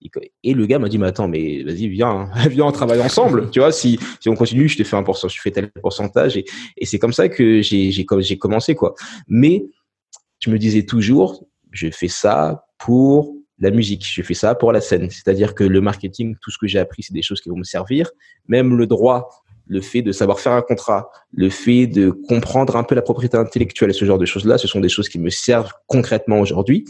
Et 0.44 0.52
le 0.52 0.66
gars 0.66 0.78
m'a 0.78 0.88
dit, 0.88 0.98
mais 0.98 1.06
attends, 1.06 1.28
mais 1.28 1.62
vas-y, 1.62 1.88
viens, 1.88 2.28
hein. 2.34 2.48
viens, 2.48 2.66
on 2.66 2.72
travaille 2.72 3.00
ensemble. 3.00 3.50
tu 3.50 3.60
vois, 3.60 3.72
si, 3.72 3.98
si 4.20 4.28
on 4.28 4.34
continue, 4.34 4.68
je 4.68 4.76
te 4.76 4.84
fais 4.84 4.96
un 4.96 5.02
pourcentage, 5.02 5.34
je 5.36 5.40
fais 5.40 5.50
tel 5.50 5.70
pourcentage. 5.70 6.36
Et, 6.36 6.44
et 6.76 6.84
c'est 6.84 6.98
comme 6.98 7.12
ça 7.12 7.28
que 7.28 7.62
j'ai, 7.62 7.90
j'ai, 7.90 8.06
j'ai 8.20 8.38
commencé, 8.38 8.74
quoi. 8.74 8.94
Mais 9.28 9.64
je 10.40 10.50
me 10.50 10.58
disais 10.58 10.84
toujours, 10.84 11.46
je 11.72 11.88
fais 11.90 12.08
ça 12.08 12.66
pour 12.78 13.35
la 13.58 13.70
musique, 13.70 14.06
je 14.06 14.22
fais 14.22 14.34
ça 14.34 14.54
pour 14.54 14.72
la 14.72 14.80
scène. 14.80 15.10
C'est-à-dire 15.10 15.54
que 15.54 15.64
le 15.64 15.80
marketing, 15.80 16.36
tout 16.40 16.50
ce 16.50 16.58
que 16.58 16.66
j'ai 16.66 16.78
appris, 16.78 17.02
c'est 17.02 17.14
des 17.14 17.22
choses 17.22 17.40
qui 17.40 17.48
vont 17.48 17.56
me 17.56 17.64
servir. 17.64 18.10
Même 18.48 18.76
le 18.76 18.86
droit, 18.86 19.42
le 19.66 19.80
fait 19.80 20.02
de 20.02 20.12
savoir 20.12 20.40
faire 20.40 20.52
un 20.52 20.62
contrat, 20.62 21.10
le 21.32 21.50
fait 21.50 21.86
de 21.86 22.10
comprendre 22.10 22.76
un 22.76 22.84
peu 22.84 22.94
la 22.94 23.02
propriété 23.02 23.36
intellectuelle 23.36 23.92
ce 23.94 24.04
genre 24.04 24.18
de 24.18 24.26
choses-là, 24.26 24.58
ce 24.58 24.68
sont 24.68 24.80
des 24.80 24.88
choses 24.88 25.08
qui 25.08 25.18
me 25.18 25.30
servent 25.30 25.72
concrètement 25.86 26.38
aujourd'hui. 26.38 26.84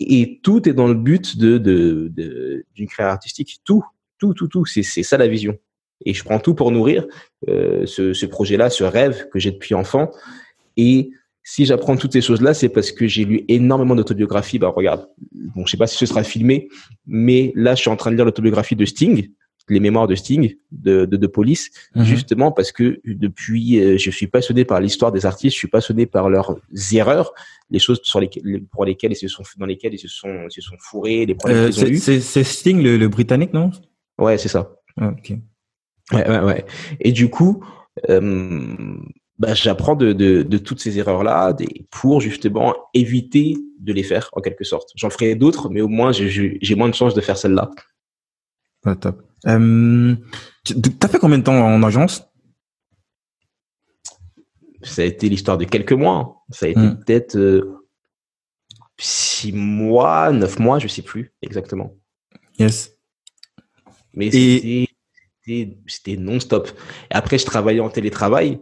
Et 0.00 0.40
tout 0.42 0.68
est 0.68 0.72
dans 0.72 0.88
le 0.88 0.94
but 0.94 1.36
de 1.38 1.58
d'une 2.74 2.88
création 2.88 3.12
artistique. 3.12 3.60
Tout, 3.64 3.84
tout, 4.18 4.34
tout, 4.34 4.48
tout. 4.48 4.64
C'est 4.66 4.82
ça 4.82 5.16
la 5.16 5.28
vision. 5.28 5.58
Et 6.04 6.14
je 6.14 6.24
prends 6.24 6.40
tout 6.40 6.54
pour 6.54 6.72
nourrir 6.72 7.06
euh, 7.48 7.86
ce, 7.86 8.12
ce 8.12 8.26
projet-là, 8.26 8.70
ce 8.70 8.82
rêve 8.82 9.28
que 9.30 9.38
j'ai 9.38 9.52
depuis 9.52 9.74
enfant. 9.74 10.10
Et 10.76 11.10
si 11.44 11.66
j'apprends 11.66 11.96
toutes 11.96 12.12
ces 12.12 12.20
choses-là, 12.20 12.54
c'est 12.54 12.68
parce 12.68 12.92
que 12.92 13.06
j'ai 13.06 13.24
lu 13.24 13.44
énormément 13.48 13.94
d'autobiographies. 13.94 14.58
Bah, 14.58 14.72
regarde, 14.74 15.08
bon, 15.32 15.66
je 15.66 15.72
sais 15.72 15.76
pas 15.76 15.86
si 15.86 15.96
ce 15.96 16.06
sera 16.06 16.22
filmé, 16.22 16.68
mais 17.06 17.52
là, 17.56 17.74
je 17.74 17.80
suis 17.80 17.90
en 17.90 17.96
train 17.96 18.10
de 18.10 18.16
lire 18.16 18.24
l'autobiographie 18.24 18.76
de 18.76 18.84
Sting, 18.84 19.28
les 19.68 19.80
mémoires 19.80 20.06
de 20.06 20.14
Sting, 20.14 20.54
de, 20.70 21.04
de, 21.04 21.16
de 21.16 21.26
Police, 21.26 21.70
mhm. 21.94 22.04
justement 22.04 22.52
parce 22.52 22.72
que 22.72 23.00
depuis, 23.04 23.80
euh, 23.80 23.96
je 23.96 24.10
suis 24.10 24.26
passionné 24.26 24.64
par 24.64 24.80
l'histoire 24.80 25.12
des 25.12 25.26
artistes, 25.26 25.54
je 25.54 25.58
suis 25.58 25.68
passionné 25.68 26.06
par 26.06 26.30
leurs 26.30 26.58
erreurs, 26.92 27.32
les 27.70 27.78
choses 27.78 28.00
sur 28.02 28.20
lesquelles, 28.20 28.62
pour 28.70 28.84
lesquelles 28.84 29.12
ils 29.12 29.16
se 29.16 29.28
sont, 29.28 29.42
dans 29.56 29.66
lesquelles 29.66 29.94
ils 29.94 29.98
se 29.98 30.08
sont, 30.08 30.46
ils 30.48 30.52
se 30.52 30.60
sont 30.60 30.76
fourrés, 30.78 31.26
les 31.26 31.34
problèmes 31.34 31.64
euh, 31.64 31.70
qu'ils 31.70 31.96
ont. 31.96 32.20
C'est 32.20 32.44
Sting, 32.44 32.82
le, 32.82 32.96
le, 32.96 33.08
britannique, 33.08 33.52
non? 33.52 33.70
Ouais, 34.18 34.38
c'est 34.38 34.48
ça. 34.48 34.74
Ah, 35.00 35.08
ok. 35.08 35.32
Ouais, 36.12 36.28
ouais, 36.28 36.40
ouais. 36.40 36.64
Et 37.00 37.12
du 37.12 37.30
coup, 37.30 37.64
euh, 38.10 38.96
bah, 39.42 39.54
j'apprends 39.54 39.96
de, 39.96 40.12
de, 40.12 40.44
de, 40.44 40.58
toutes 40.58 40.78
ces 40.78 41.00
erreurs-là 41.00 41.52
pour 41.90 42.20
justement 42.20 42.76
éviter 42.94 43.56
de 43.80 43.92
les 43.92 44.04
faire 44.04 44.30
en 44.34 44.40
quelque 44.40 44.62
sorte. 44.62 44.92
J'en 44.94 45.10
ferai 45.10 45.34
d'autres, 45.34 45.68
mais 45.68 45.80
au 45.80 45.88
moins 45.88 46.12
j'ai 46.12 46.74
moins 46.76 46.88
de 46.88 46.94
chances 46.94 47.12
de 47.12 47.20
faire 47.20 47.36
celle-là. 47.36 47.72
Top. 49.00 49.20
Euh, 49.48 50.14
T'as 51.00 51.08
fait 51.08 51.18
combien 51.18 51.38
de 51.38 51.42
temps 51.42 51.58
en 51.58 51.82
agence? 51.82 52.22
Ça 54.82 55.02
a 55.02 55.06
été 55.06 55.28
l'histoire 55.28 55.58
de 55.58 55.64
quelques 55.64 55.92
mois. 55.92 56.44
Ça 56.50 56.66
a 56.66 56.68
été 56.68 56.78
hmm. 56.78 57.00
peut-être 57.04 57.36
euh, 57.36 57.84
six 58.96 59.52
mois, 59.52 60.30
neuf 60.30 60.60
mois, 60.60 60.78
je 60.78 60.86
sais 60.86 61.02
plus 61.02 61.34
exactement. 61.42 61.96
Yes. 62.60 62.96
Mais 64.14 64.30
c'était 65.88 66.16
non-stop. 66.16 66.70
Après, 67.10 67.38
je 67.38 67.44
travaillais 67.44 67.80
en 67.80 67.90
télétravail 67.90 68.60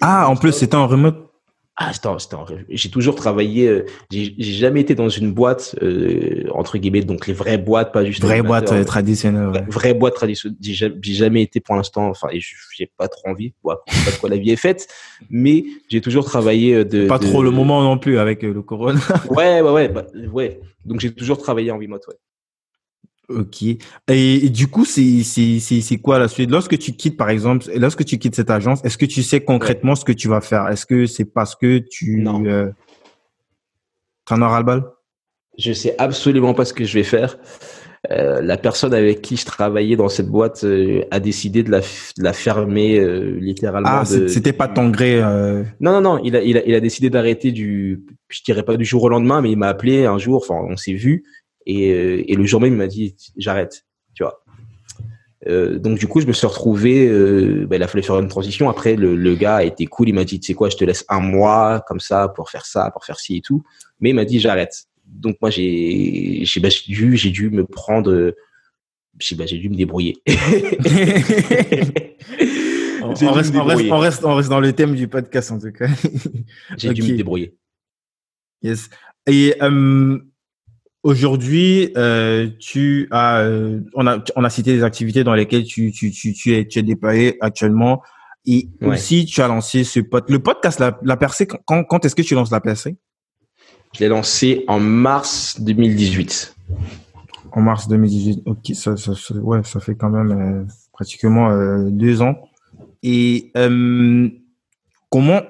ah, 0.00 0.28
en 0.28 0.36
plus, 0.36 0.52
c'était 0.52 0.76
en 0.76 0.86
remote. 0.86 1.32
Ah, 1.74 1.90
c'était 1.94 2.08
en, 2.08 2.44
j'ai 2.68 2.90
toujours 2.90 3.14
travaillé, 3.14 3.66
euh, 3.66 3.86
j'ai 4.10 4.34
jamais 4.38 4.82
été 4.82 4.94
dans 4.94 5.08
une 5.08 5.32
boîte, 5.32 5.74
euh, 5.80 6.44
entre 6.52 6.76
guillemets, 6.76 7.00
donc 7.00 7.26
les 7.26 7.32
vraies 7.32 7.56
boîtes, 7.56 7.92
pas 7.92 8.04
juste. 8.04 8.20
Vraies 8.20 8.42
boîtes 8.42 8.72
euh, 8.72 8.84
traditionnelles. 8.84 9.48
Ouais. 9.48 9.64
Vraies 9.68 9.94
boîtes 9.94 10.14
traditionnelles. 10.14 10.58
J'ai 10.60 11.14
jamais 11.14 11.40
été 11.40 11.60
pour 11.60 11.74
l'instant, 11.74 12.10
enfin, 12.10 12.28
j'ai 12.76 12.90
pas 12.98 13.08
trop 13.08 13.30
envie, 13.30 13.54
ouais, 13.64 13.74
pas 14.04 14.10
de 14.10 14.16
quoi 14.16 14.28
la 14.28 14.36
vie 14.36 14.50
est 14.50 14.56
faite, 14.56 14.86
mais 15.30 15.64
j'ai 15.88 16.02
toujours 16.02 16.26
travaillé 16.26 16.84
de. 16.84 17.06
Pas 17.06 17.18
trop 17.18 17.42
le 17.42 17.50
moment 17.50 17.82
non 17.82 17.96
plus 17.96 18.18
avec 18.18 18.42
le 18.42 18.60
corona. 18.60 19.00
ouais, 19.30 19.62
ouais, 19.62 19.70
ouais, 19.70 19.88
bah, 19.88 20.04
ouais. 20.30 20.60
Donc 20.84 21.00
j'ai 21.00 21.14
toujours 21.14 21.38
travaillé 21.38 21.70
en 21.70 21.78
remote, 21.78 22.06
ouais. 22.06 22.16
Ok. 23.28 23.62
Et, 24.08 24.48
du 24.50 24.66
coup, 24.66 24.84
c'est 24.84 25.22
c'est 25.22 25.98
quoi 25.98 26.18
la 26.18 26.28
suite? 26.28 26.50
Lorsque 26.50 26.78
tu 26.78 26.92
quittes, 26.92 27.16
par 27.16 27.30
exemple, 27.30 27.66
lorsque 27.76 28.04
tu 28.04 28.18
quittes 28.18 28.34
cette 28.34 28.50
agence, 28.50 28.84
est-ce 28.84 28.98
que 28.98 29.06
tu 29.06 29.22
sais 29.22 29.40
concrètement 29.40 29.94
ce 29.94 30.04
que 30.04 30.12
tu 30.12 30.28
vas 30.28 30.40
faire? 30.40 30.68
Est-ce 30.68 30.86
que 30.86 31.06
c'est 31.06 31.24
parce 31.24 31.54
que 31.54 31.78
tu 31.78 32.16
non. 32.16 32.44
Euh, 32.44 32.70
en 34.30 34.42
auras 34.42 34.60
le 34.60 34.64
bal 34.64 34.84
Je 35.58 35.72
sais 35.72 35.94
absolument 35.98 36.54
pas 36.54 36.64
ce 36.64 36.72
que 36.72 36.84
je 36.84 36.94
vais 36.94 37.04
faire. 37.04 37.36
Euh, 38.10 38.40
la 38.42 38.56
personne 38.56 38.94
avec 38.94 39.22
qui 39.22 39.36
je 39.36 39.44
travaillais 39.44 39.94
dans 39.94 40.08
cette 40.08 40.26
boîte 40.26 40.64
euh, 40.64 41.02
a 41.12 41.20
décidé 41.20 41.62
de 41.62 41.70
la, 41.70 41.80
de 41.80 42.22
la 42.22 42.32
fermer 42.32 42.98
euh, 42.98 43.36
littéralement. 43.38 43.88
Ah, 43.88 44.04
c'était 44.04 44.52
pas 44.52 44.66
ton 44.66 44.88
gré. 44.88 45.22
Euh. 45.22 45.62
Non, 45.78 45.92
non, 45.92 46.00
non. 46.00 46.20
Il 46.24 46.34
a, 46.34 46.42
il 46.42 46.56
a, 46.56 46.66
il 46.66 46.74
a 46.74 46.80
décidé 46.80 47.10
d'arrêter 47.10 47.52
du, 47.52 48.02
je 48.28 48.40
dirais 48.44 48.64
pas 48.64 48.76
du 48.76 48.84
jour 48.84 49.04
au 49.04 49.08
lendemain, 49.08 49.40
mais 49.40 49.52
il 49.52 49.56
m'a 49.56 49.68
appelé 49.68 50.04
un 50.04 50.18
jour. 50.18 50.42
Enfin, 50.42 50.60
on 50.68 50.76
s'est 50.76 50.94
vu 50.94 51.22
et, 51.66 51.92
euh, 51.92 52.22
et 52.26 52.34
le 52.34 52.44
jour 52.44 52.60
même, 52.60 52.72
il 52.72 52.78
m'a 52.78 52.86
dit 52.86 53.14
j'arrête, 53.36 53.84
tu 54.14 54.22
vois. 54.22 54.42
Euh, 55.48 55.78
donc 55.78 55.98
du 55.98 56.06
coup, 56.06 56.20
je 56.20 56.26
me 56.26 56.32
suis 56.32 56.46
retrouvé. 56.46 57.08
Euh, 57.08 57.66
ben, 57.68 57.76
il 57.76 57.82
a 57.82 57.88
fallu 57.88 58.02
faire 58.02 58.18
une 58.18 58.28
transition. 58.28 58.68
Après, 58.70 58.94
le, 58.96 59.16
le 59.16 59.34
gars 59.34 59.56
a 59.56 59.64
été 59.64 59.86
cool. 59.86 60.08
Il 60.08 60.14
m'a 60.14 60.24
dit, 60.24 60.38
tu 60.38 60.46
sais 60.48 60.54
quoi, 60.54 60.68
je 60.68 60.76
te 60.76 60.84
laisse 60.84 61.04
un 61.08 61.20
mois 61.20 61.82
comme 61.86 62.00
ça 62.00 62.28
pour 62.28 62.50
faire 62.50 62.66
ça, 62.66 62.90
pour 62.92 63.04
faire 63.04 63.18
ci 63.18 63.36
et 63.36 63.40
tout. 63.40 63.62
Mais 64.00 64.10
il 64.10 64.14
m'a 64.14 64.24
dit, 64.24 64.38
j'arrête. 64.40 64.84
Donc 65.04 65.36
moi, 65.40 65.50
j'ai 65.50 66.44
ben, 66.60 66.70
dû 66.86 67.16
j'ai 67.16 67.30
dû 67.30 67.50
me 67.50 67.64
prendre. 67.64 68.34
J'ai 69.18 69.36
ben, 69.36 69.46
j'ai 69.46 69.58
dû 69.58 69.68
me 69.68 69.74
débrouiller. 69.74 70.22
on, 73.02 73.08
reste, 73.10 73.22
on, 73.22 73.32
reste, 73.32 73.54
on, 73.90 73.98
reste, 73.98 74.24
on, 74.24 74.34
reste, 74.36 74.48
dans 74.48 74.60
le 74.60 74.72
thème 74.72 74.94
du 74.94 75.08
podcast 75.08 75.50
en 75.50 75.58
tout 75.58 75.72
cas. 75.72 75.88
j'ai 76.78 76.90
okay. 76.90 77.02
dû 77.02 77.12
me 77.12 77.16
débrouiller. 77.16 77.56
Yes. 78.62 78.88
Et 79.26 79.54
euh, 79.60 80.18
Aujourd'hui, 81.02 81.92
euh, 81.96 82.48
tu 82.60 83.08
as, 83.10 83.40
euh, 83.40 83.80
on 83.94 84.06
a, 84.06 84.22
on 84.36 84.44
a 84.44 84.50
cité 84.50 84.74
des 84.74 84.84
activités 84.84 85.24
dans 85.24 85.34
lesquelles 85.34 85.64
tu, 85.64 85.90
tu, 85.90 86.12
tu, 86.12 86.32
tu 86.32 86.54
es, 86.54 86.66
tu 86.66 86.78
es 86.78 86.82
déployé 86.82 87.36
actuellement. 87.40 88.02
Et 88.46 88.68
aussi, 88.82 89.24
tu 89.24 89.40
as 89.40 89.48
lancé 89.48 89.84
ce 89.84 90.00
pod, 90.00 90.24
le 90.28 90.38
podcast, 90.38 90.78
la, 90.80 90.98
la 91.02 91.16
percée. 91.16 91.46
Quand, 91.46 91.84
quand 91.84 92.04
est-ce 92.04 92.14
que 92.14 92.22
tu 92.22 92.34
lances 92.34 92.50
la 92.50 92.60
percée? 92.60 92.96
Je 93.94 94.00
l'ai 94.00 94.08
lancé 94.08 94.64
en 94.68 94.80
mars 94.80 95.60
2018. 95.60 96.56
En 97.52 97.60
mars 97.60 97.88
2018. 97.88 98.42
Ok, 98.46 98.72
ça, 98.74 98.96
ça, 98.96 99.12
ouais, 99.34 99.62
ça 99.64 99.80
fait 99.80 99.94
quand 99.94 100.08
même 100.08 100.32
euh, 100.32 100.64
pratiquement 100.92 101.50
euh, 101.50 101.88
deux 101.90 102.22
ans. 102.22 102.36
Et 103.02 103.50
euh, 103.56 104.28
comment, 105.10 105.42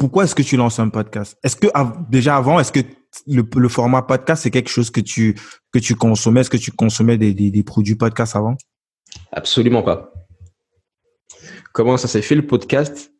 pourquoi 0.00 0.24
est-ce 0.24 0.34
que 0.34 0.42
tu 0.42 0.56
lances 0.56 0.78
un 0.78 0.88
podcast? 0.88 1.38
Est-ce 1.44 1.56
que 1.56 1.66
déjà 2.08 2.34
avant, 2.36 2.58
est-ce 2.58 2.72
que 2.72 2.80
le, 3.26 3.68
format 3.68 4.00
podcast, 4.00 4.44
c'est 4.44 4.50
quelque 4.50 4.70
chose 4.70 4.90
que 4.90 5.00
tu, 5.00 5.36
que 5.74 5.92
consommais? 5.92 6.40
Est-ce 6.40 6.48
que 6.48 6.56
tu 6.56 6.72
consommais 6.72 7.18
des, 7.18 7.34
des, 7.34 7.50
des, 7.50 7.62
produits 7.62 7.96
podcast 7.96 8.34
avant? 8.34 8.56
Absolument 9.30 9.82
pas. 9.82 10.10
Comment 11.74 11.98
ça 11.98 12.08
s'est 12.08 12.22
fait 12.22 12.34
le 12.34 12.46
podcast? 12.46 13.12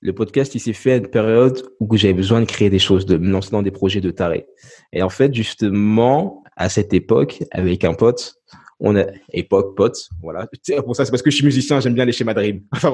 Le 0.00 0.12
podcast, 0.12 0.56
il 0.56 0.60
s'est 0.60 0.72
fait 0.72 0.92
à 0.92 0.96
une 0.96 1.06
période 1.06 1.62
où 1.78 1.96
j'avais 1.96 2.14
besoin 2.14 2.40
de 2.40 2.46
créer 2.46 2.68
des 2.68 2.80
choses, 2.80 3.06
de 3.06 3.16
me 3.16 3.30
lancer 3.30 3.52
dans 3.52 3.62
des 3.62 3.70
projets 3.70 4.00
de 4.00 4.10
taré. 4.10 4.48
Et 4.92 5.02
en 5.04 5.10
fait, 5.10 5.32
justement, 5.32 6.42
à 6.56 6.68
cette 6.68 6.92
époque, 6.94 7.44
avec 7.52 7.84
un 7.84 7.94
pote, 7.94 8.37
on 8.80 8.96
a 8.96 9.04
époque 9.32 9.76
pote, 9.76 10.08
voilà. 10.22 10.48
Pour 10.84 10.94
ça, 10.94 11.04
c'est 11.04 11.10
parce 11.10 11.22
que 11.22 11.30
je 11.30 11.36
suis 11.36 11.44
musicien, 11.44 11.80
j'aime 11.80 11.94
bien 11.94 12.04
les 12.04 12.12
schémas 12.12 12.34
de 12.34 12.40
rime. 12.40 12.62
Enfin, 12.72 12.92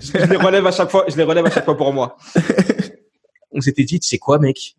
je 0.00 0.30
les 0.30 0.36
relève 0.36 0.66
à 0.66 0.72
chaque 0.72 0.90
fois, 0.90 1.06
je 1.08 1.16
les 1.16 1.22
relève 1.22 1.46
à 1.46 1.50
chaque 1.50 1.64
fois 1.64 1.76
pour 1.76 1.92
moi 1.92 2.16
on 3.56 3.60
s'était 3.60 3.84
dit, 3.84 3.98
c'est 4.02 4.18
quoi, 4.18 4.38
mec? 4.38 4.76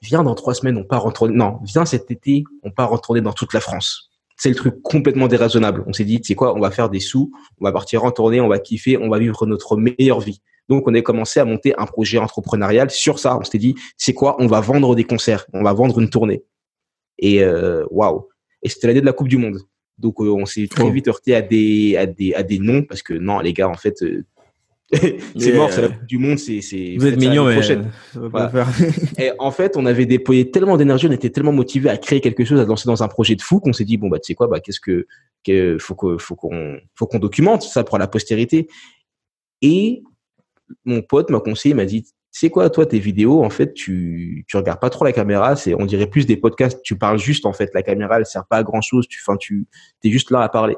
Viens 0.00 0.22
dans 0.22 0.34
trois 0.34 0.54
semaines, 0.54 0.76
on 0.76 0.84
part 0.84 1.04
en 1.06 1.12
Non, 1.28 1.58
viens 1.64 1.84
cet 1.84 2.10
été, 2.10 2.44
on 2.62 2.70
part 2.70 2.92
en 2.92 2.98
dans 3.20 3.32
toute 3.32 3.52
la 3.52 3.60
France. 3.60 4.10
C'est 4.36 4.48
le 4.48 4.54
truc 4.54 4.82
complètement 4.82 5.28
déraisonnable. 5.28 5.84
On 5.86 5.92
s'est 5.92 6.04
dit, 6.04 6.20
c'est 6.22 6.34
quoi 6.34 6.54
On 6.54 6.60
va 6.60 6.70
faire 6.70 6.90
des 6.90 7.00
sous, 7.00 7.32
on 7.60 7.64
va 7.64 7.72
partir 7.72 8.04
en 8.04 8.10
tournée, 8.10 8.40
on 8.40 8.48
va 8.48 8.58
kiffer, 8.58 8.98
on 8.98 9.08
va 9.08 9.18
vivre 9.18 9.46
notre 9.46 9.76
meilleure 9.76 10.20
vie. 10.20 10.40
Donc, 10.68 10.86
on 10.86 10.94
a 10.94 11.00
commencé 11.02 11.40
à 11.40 11.44
monter 11.44 11.74
un 11.78 11.86
projet 11.86 12.18
entrepreneurial 12.18 12.90
sur 12.90 13.18
ça. 13.18 13.36
On 13.38 13.44
s'était 13.44 13.58
dit, 13.58 13.74
c'est 13.96 14.14
quoi 14.14 14.36
On 14.38 14.46
va 14.46 14.60
vendre 14.60 14.94
des 14.94 15.04
concerts, 15.04 15.46
on 15.52 15.62
va 15.62 15.72
vendre 15.72 15.98
une 15.98 16.08
tournée. 16.08 16.44
Et 17.18 17.42
euh, 17.42 17.84
waouh 17.90 18.28
Et 18.64 18.68
c'était 18.68 18.88
l'année 18.88 19.00
de 19.00 19.06
la 19.06 19.12
Coupe 19.12 19.28
du 19.28 19.36
Monde. 19.36 19.60
Donc, 19.98 20.20
euh, 20.20 20.30
on 20.30 20.46
s'est 20.46 20.66
très 20.66 20.90
vite 20.90 21.06
heurté 21.06 21.36
à 21.36 21.42
des, 21.42 21.96
à 21.96 22.06
des, 22.06 22.34
à 22.34 22.42
des 22.42 22.58
noms 22.58 22.82
parce 22.82 23.02
que 23.02 23.14
non, 23.14 23.38
les 23.38 23.52
gars, 23.52 23.68
en 23.68 23.74
fait, 23.74 24.02
euh, 24.02 24.24
c'est 25.36 25.52
mort, 25.52 25.72
c'est 25.72 25.82
la 25.82 25.88
Coupe 25.88 26.06
du 26.06 26.18
Monde, 26.18 26.38
c'est. 26.38 26.96
Vous 26.98 27.06
êtes 27.06 27.18
mignon, 27.18 27.46
mais. 27.46 27.60
et 29.18 29.30
en 29.38 29.50
fait, 29.50 29.76
on 29.76 29.86
avait 29.86 30.06
déployé 30.06 30.50
tellement 30.50 30.76
d'énergie, 30.76 31.06
on 31.06 31.12
était 31.12 31.30
tellement 31.30 31.52
motivé 31.52 31.90
à 31.90 31.96
créer 31.96 32.20
quelque 32.20 32.44
chose, 32.44 32.58
à 32.58 32.64
lancer 32.64 32.86
dans 32.86 33.02
un 33.02 33.08
projet 33.08 33.36
de 33.36 33.42
fou 33.42 33.60
qu'on 33.60 33.72
s'est 33.72 33.84
dit 33.84 33.96
bon 33.96 34.08
bah 34.08 34.18
tu 34.18 34.26
sais 34.26 34.34
quoi, 34.34 34.46
bah 34.46 34.60
qu'est-ce 34.60 34.80
que, 34.80 35.06
faut 35.78 35.94
qu'on 35.94 36.18
faut 36.18 36.34
qu'on 36.34 36.78
faut 36.94 37.06
qu'on 37.06 37.18
documente 37.18 37.62
ça 37.62 37.84
pour 37.84 37.98
la 37.98 38.06
postérité. 38.06 38.68
Et 39.62 40.02
mon 40.84 41.02
pote 41.02 41.30
m'a 41.30 41.40
conseillé, 41.40 41.74
m'a 41.74 41.84
dit 41.84 42.04
c'est 42.36 42.50
quoi 42.50 42.68
toi 42.68 42.84
tes 42.84 42.98
vidéos? 42.98 43.44
En 43.44 43.48
fait 43.48 43.74
tu 43.74 44.44
tu 44.48 44.56
regardes 44.56 44.80
pas 44.80 44.90
trop 44.90 45.04
la 45.04 45.12
caméra. 45.12 45.54
C'est 45.54 45.72
on 45.74 45.86
dirait 45.86 46.08
plus 46.08 46.26
des 46.26 46.36
podcasts. 46.36 46.82
Tu 46.82 46.98
parles 46.98 47.18
juste 47.18 47.46
en 47.46 47.52
fait. 47.52 47.70
La 47.74 47.82
caméra 47.84 48.18
elle 48.18 48.26
sert 48.26 48.44
pas 48.44 48.56
à 48.56 48.62
grand 48.64 48.80
chose 48.80 49.06
tu 49.06 49.20
enfin 49.24 49.36
tu 49.36 49.68
es 50.02 50.10
juste 50.10 50.32
là 50.32 50.40
à 50.40 50.48
parler. 50.48 50.76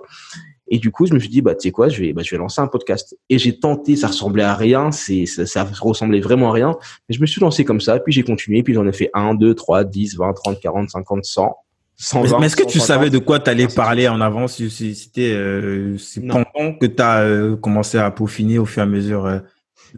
Et 0.69 0.79
du 0.79 0.91
coup, 0.91 1.07
je 1.07 1.15
me 1.15 1.21
suis 1.21 1.29
dit, 1.29 1.43
bah, 1.43 1.55
tu 1.55 1.69
sais 1.69 1.71
quoi, 1.71 1.89
je 1.89 2.01
vais, 2.01 2.13
bah, 2.13 2.23
je 2.25 2.31
vais 2.33 2.39
lancer 2.39 2.61
un 2.61 2.67
podcast. 2.67 3.17
Et 3.31 3.39
j'ai 3.39 3.57
tenté, 3.57 3.95
ça 3.95 4.09
ressemblait 4.09 4.43
à 4.43 4.57
rien, 4.57 4.91
c'est, 4.91 5.25
ça, 5.25 5.47
ça, 5.47 5.65
ressemblait 5.81 6.19
vraiment 6.19 6.51
à 6.51 6.53
rien. 6.53 6.77
Mais 7.09 7.15
je 7.15 7.21
me 7.21 7.27
suis 7.27 7.41
lancé 7.41 7.65
comme 7.65 7.81
ça, 7.81 8.01
puis 8.01 8.13
j'ai 8.13 8.25
continué, 8.25 8.65
puis 8.65 8.75
j'en 8.75 8.85
ai 8.85 8.93
fait 8.93 9.09
1, 9.15 9.35
2, 9.35 9.55
3, 9.55 9.85
10, 9.85 10.17
20, 10.17 10.33
30, 10.33 10.61
40, 10.61 10.91
50, 10.91 11.25
100. 11.25 11.57
120, 11.99 12.41
mais 12.41 12.47
est-ce 12.47 12.57
que 12.57 12.67
tu 12.67 12.79
savais 12.79 13.11
de 13.11 13.19
quoi 13.19 13.39
tu 13.39 13.49
allais 13.49 13.69
parler 13.69 14.07
en 14.09 14.21
avance 14.21 14.63
C'était 14.69 15.33
euh, 15.33 15.97
pendant 16.29 16.75
que 16.75 16.85
tu 16.85 17.03
as 17.03 17.21
euh, 17.21 17.57
commencé 17.57 17.97
à 17.97 18.11
peaufiner 18.11 18.59
au 18.59 18.67
fur 18.67 18.81
et 18.81 18.83
à 18.83 18.87
mesure 18.87 19.25
euh, 19.25 19.39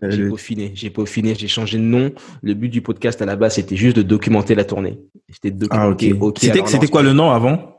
euh, 0.03 0.11
J'ai 0.11 0.29
peaufiné, 0.29 0.73
j'ai 0.75 0.91
peaufiné, 0.91 1.35
j'ai 1.35 1.49
changé 1.49 1.79
de 1.79 1.83
nom. 1.83 2.13
Le 2.43 2.55
but 2.55 2.69
du 2.69 2.83
podcast 2.83 3.21
à 3.23 3.27
la 3.27 3.37
base, 3.37 3.55
c'était 3.55 3.77
juste 3.77 3.97
de 3.97 4.03
documenter 4.03 4.55
la 4.55 4.65
tournée. 4.65 4.99
C'était 5.31 5.51
de 5.51 5.67
ah, 5.71 5.89
documenter. 5.89 6.51
Ah, 6.51 6.67
c'était 6.67 6.89
quoi 6.89 7.03
le 7.03 7.13
nom 7.13 7.31
avant 7.31 7.79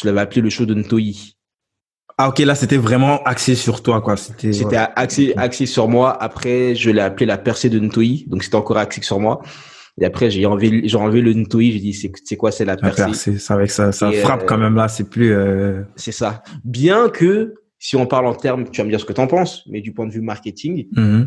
je 0.00 0.06
l'avais 0.06 0.20
appelé 0.20 0.40
le 0.40 0.50
show 0.50 0.66
de 0.66 0.74
Ntoi. 0.74 1.00
Ah 2.16 2.28
ok, 2.28 2.38
là 2.40 2.54
c'était 2.54 2.76
vraiment 2.76 3.22
axé 3.22 3.54
sur 3.54 3.82
toi 3.82 4.00
quoi. 4.00 4.16
C'était 4.16 4.52
c'était 4.52 4.76
axé 4.76 5.34
axé 5.36 5.66
sur 5.66 5.88
moi. 5.88 6.20
Après, 6.20 6.74
je 6.74 6.90
l'ai 6.90 7.00
appelé 7.00 7.26
la 7.26 7.38
percée 7.38 7.70
de 7.70 7.78
Ntoi, 7.78 8.24
donc 8.26 8.42
c'était 8.42 8.56
encore 8.56 8.78
axé 8.78 9.02
sur 9.02 9.20
moi. 9.20 9.40
Et 10.00 10.04
après, 10.04 10.30
j'ai 10.30 10.44
enlevé 10.46 10.82
j'ai 10.84 10.96
enlevé 10.96 11.20
le 11.20 11.32
Ntoi, 11.32 11.62
j'ai 11.62 11.78
dit 11.78 11.94
c'est 11.94 12.10
c'est 12.24 12.36
quoi 12.36 12.50
c'est 12.50 12.64
la 12.64 12.76
percée. 12.76 13.00
La 13.00 13.06
percée, 13.06 13.38
ça 13.38 13.54
avec 13.54 13.70
ça 13.70 13.92
ça 13.92 14.10
frappe 14.10 14.46
quand 14.46 14.58
même 14.58 14.74
là, 14.74 14.88
c'est 14.88 15.08
plus 15.08 15.32
euh... 15.32 15.82
C'est 15.94 16.12
ça. 16.12 16.42
Bien 16.64 17.08
que 17.08 17.54
si 17.78 17.96
on 17.96 18.06
parle 18.06 18.26
en 18.26 18.34
termes, 18.34 18.68
tu 18.70 18.80
vas 18.80 18.84
me 18.84 18.90
dire 18.90 19.00
ce 19.00 19.04
que 19.04 19.12
tu 19.12 19.20
en 19.20 19.26
penses, 19.26 19.62
mais 19.68 19.80
du 19.80 19.92
point 19.92 20.06
de 20.06 20.12
vue 20.12 20.20
marketing, 20.20 20.88
mm-hmm 20.92 21.26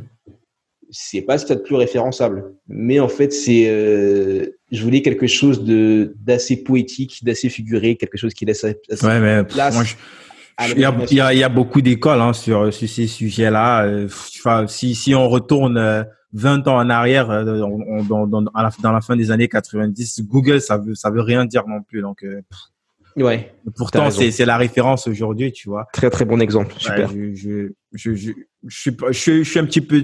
c'est 0.91 1.22
pas 1.22 1.38
ce 1.38 1.45
qu'il 1.45 1.56
y 1.56 1.58
a 1.58 1.62
de 1.62 1.66
plus 1.66 1.76
référençable. 1.76 2.54
Mais 2.68 2.99
en 2.99 3.08
fait, 3.08 3.32
c'est, 3.32 3.70
euh, 3.70 4.45
je 4.72 4.84
voulais 4.84 5.02
quelque 5.02 5.26
chose 5.26 5.64
de 5.64 6.14
d'assez 6.20 6.64
poétique, 6.64 7.24
d'assez 7.24 7.49
figuré, 7.49 7.95
quelque 7.95 8.18
chose 8.18 8.34
qui 8.34 8.45
laisse. 8.45 8.64
Ouais, 8.64 9.20
mais 9.20 9.43
il 10.74 10.80
y, 10.80 10.86
a, 10.86 11.34
il, 11.34 11.39
y 11.39 11.43
a, 11.43 11.49
beaucoup 11.49 11.82
d'écoles 11.82 12.22
hein, 12.22 12.34
sur, 12.34 12.72
sur 12.72 12.88
ces 12.88 13.08
sujets-là. 13.08 13.86
Euh, 13.86 14.08
enfin, 14.38 14.68
si, 14.68 14.93
si 14.93 15.16
on 15.16 15.28
retourne 15.28 16.06
20 16.34 16.68
euh, 16.68 16.70
ans 16.70 16.78
en 16.78 16.89
arrière, 16.89 17.32
euh, 17.32 17.43
dans, 17.43 18.41
la, 18.54 18.70
dans, 18.80 18.91
la, 18.91 19.02
fin 19.02 19.16
des 19.16 19.32
années 19.32 19.47
90, 19.47 20.22
Google, 20.28 20.62
ça 20.62 20.78
veut, 20.78 20.93
ça 20.93 21.10
veut 21.10 21.22
rien 21.22 21.45
dire 21.45 21.64
non 21.68 21.82
plus. 21.82 22.02
Donc, 22.02 22.24
ouais. 23.18 23.53
Pourtant, 23.76 24.09
c'est, 24.09 24.32
c'est 24.32 24.45
la 24.45 24.57
référence 24.57 25.07
aujourd'hui, 25.07 25.51
tu 25.51 25.70
vois. 25.70 25.88
Très 25.93 26.09
très 26.09 26.26
bon 26.26 26.39
exemple. 26.39 26.74
Super. 26.78 27.09
je, 27.09 27.34
je, 27.34 27.68
je, 27.93 28.16
je, 28.16 28.32
je, 28.68 28.78
suis, 28.78 28.97
je, 29.09 29.43
suis 29.43 29.59
un 29.59 29.66
petit 29.66 29.82
peu 29.82 30.03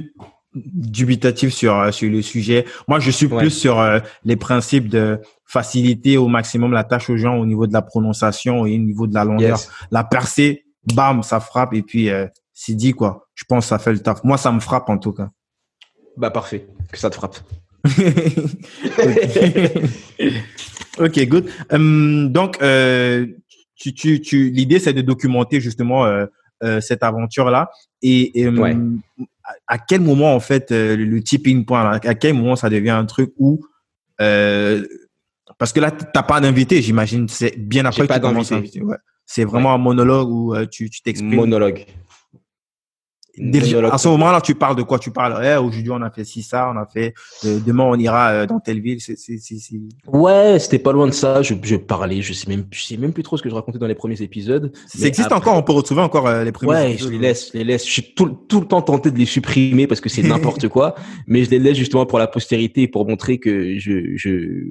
dubitatif 0.53 1.53
sur 1.53 1.77
euh, 1.77 1.91
sur 1.91 2.09
le 2.09 2.21
sujet. 2.21 2.65
Moi, 2.87 2.99
je 2.99 3.11
suis 3.11 3.27
plus 3.27 3.49
sur 3.49 3.79
euh, 3.79 3.99
les 4.23 4.35
principes 4.35 4.89
de 4.89 5.19
faciliter 5.45 6.17
au 6.17 6.27
maximum 6.27 6.71
la 6.71 6.83
tâche 6.83 7.09
aux 7.09 7.17
gens 7.17 7.37
au 7.37 7.45
niveau 7.45 7.67
de 7.67 7.73
la 7.73 7.81
prononciation 7.81 8.65
et 8.65 8.75
au 8.75 8.79
niveau 8.81 9.07
de 9.07 9.13
la 9.13 9.23
longueur. 9.23 9.59
La 9.91 10.03
percée, 10.03 10.65
bam, 10.93 11.23
ça 11.23 11.39
frappe 11.39 11.73
et 11.73 11.83
puis 11.83 12.09
euh, 12.09 12.27
c'est 12.53 12.75
dit 12.75 12.93
quoi. 12.93 13.27
Je 13.35 13.43
pense 13.47 13.65
que 13.65 13.69
ça 13.69 13.79
fait 13.79 13.93
le 13.93 13.99
taf. 13.99 14.23
Moi, 14.23 14.37
ça 14.37 14.51
me 14.51 14.59
frappe 14.59 14.89
en 14.89 14.97
tout 14.97 15.13
cas. 15.13 15.29
Bah 16.17 16.31
parfait, 16.31 16.67
que 16.91 16.97
ça 16.97 17.09
te 17.09 17.15
frappe. 17.15 17.37
ok, 20.99 21.27
good. 21.27 21.49
Hum, 21.71 22.31
donc, 22.31 22.57
tu, 23.75 23.93
tu, 23.93 24.21
tu, 24.21 24.49
l'idée 24.49 24.79
c'est 24.79 24.93
de 24.93 25.01
documenter 25.01 25.61
justement 25.61 26.05
cette 26.79 27.03
aventure 27.03 27.49
là 27.49 27.69
et, 28.01 28.47
à 29.67 29.77
quel 29.77 30.01
moment 30.01 30.35
en 30.35 30.39
fait 30.39 30.71
euh, 30.71 30.95
le 30.95 31.21
tipping 31.21 31.65
point, 31.65 31.99
à 32.03 32.15
quel 32.15 32.33
moment 32.33 32.55
ça 32.55 32.69
devient 32.69 32.91
un 32.91 33.05
truc 33.05 33.31
où 33.37 33.61
euh, 34.21 34.85
parce 35.57 35.73
que 35.73 35.79
là 35.79 35.91
t'as 35.91 36.23
pas 36.23 36.39
d'invité, 36.39 36.81
j'imagine, 36.81 37.27
c'est 37.27 37.57
bien 37.57 37.85
après 37.85 38.07
que 38.07 38.13
tu 38.13 38.19
commences 38.19 38.51
à 38.51 38.55
inviter. 38.55 38.81
C'est 39.25 39.43
vraiment 39.43 39.73
un 39.73 39.77
monologue 39.77 40.29
où 40.29 40.55
euh, 40.55 40.65
tu 40.65 40.89
t'exprimes. 40.89 41.35
Monologue 41.35 41.85
à 43.91 43.97
ce 43.97 44.07
moment-là, 44.09 44.41
tu 44.41 44.55
parles 44.55 44.75
de 44.75 44.83
quoi? 44.83 44.99
Tu 44.99 45.11
parles, 45.11 45.43
eh, 45.45 45.55
aujourd'hui 45.57 45.91
on 45.91 46.01
a 46.01 46.09
fait 46.09 46.23
ci, 46.23 46.41
ça, 46.41 46.71
on 46.73 46.77
a 46.77 46.85
fait, 46.85 47.13
euh, 47.45 47.59
demain 47.65 47.83
on 47.83 47.95
ira 47.95 48.29
euh, 48.29 48.45
dans 48.45 48.59
telle 48.59 48.81
ville. 48.81 48.99
C'est, 49.01 49.17
c'est, 49.17 49.37
c'est, 49.37 49.59
Ouais, 50.07 50.57
c'était 50.59 50.79
pas 50.79 50.91
loin 50.91 51.07
de 51.07 51.11
ça. 51.11 51.41
Je, 51.41 51.53
je 51.61 51.75
parlais, 51.75 52.21
je 52.21 52.33
sais 52.33 52.49
même, 52.49 52.65
je 52.71 52.83
sais 52.83 52.97
même 52.97 53.13
plus 53.13 53.23
trop 53.23 53.37
ce 53.37 53.43
que 53.43 53.49
je 53.49 53.55
racontais 53.55 53.77
dans 53.79 53.87
les 53.87 53.95
premiers 53.95 54.21
épisodes. 54.21 54.71
Ça 54.87 55.07
existe 55.07 55.31
encore, 55.31 55.55
on 55.55 55.63
peut 55.63 55.73
retrouver 55.73 56.01
encore 56.01 56.27
euh, 56.27 56.43
les 56.43 56.51
premiers 56.51 56.71
ouais, 56.71 56.91
épisodes. 56.93 57.09
Ouais, 57.09 57.15
je 57.15 57.21
les 57.21 57.27
laisse, 57.27 57.51
je 57.53 57.57
les 57.57 57.63
laisse. 57.63 57.85
Je 57.85 57.91
suis 57.91 58.13
tout, 58.13 58.29
tout 58.47 58.61
le 58.61 58.67
temps 58.67 58.81
tenté 58.81 59.11
de 59.11 59.17
les 59.17 59.25
supprimer 59.25 59.87
parce 59.87 60.01
que 60.01 60.09
c'est 60.09 60.23
n'importe 60.23 60.67
quoi, 60.69 60.95
mais 61.27 61.43
je 61.43 61.49
les 61.49 61.59
laisse 61.59 61.77
justement 61.77 62.05
pour 62.05 62.19
la 62.19 62.27
postérité 62.27 62.87
pour 62.87 63.07
montrer 63.07 63.37
que 63.37 63.77
je, 63.77 64.15
je, 64.15 64.63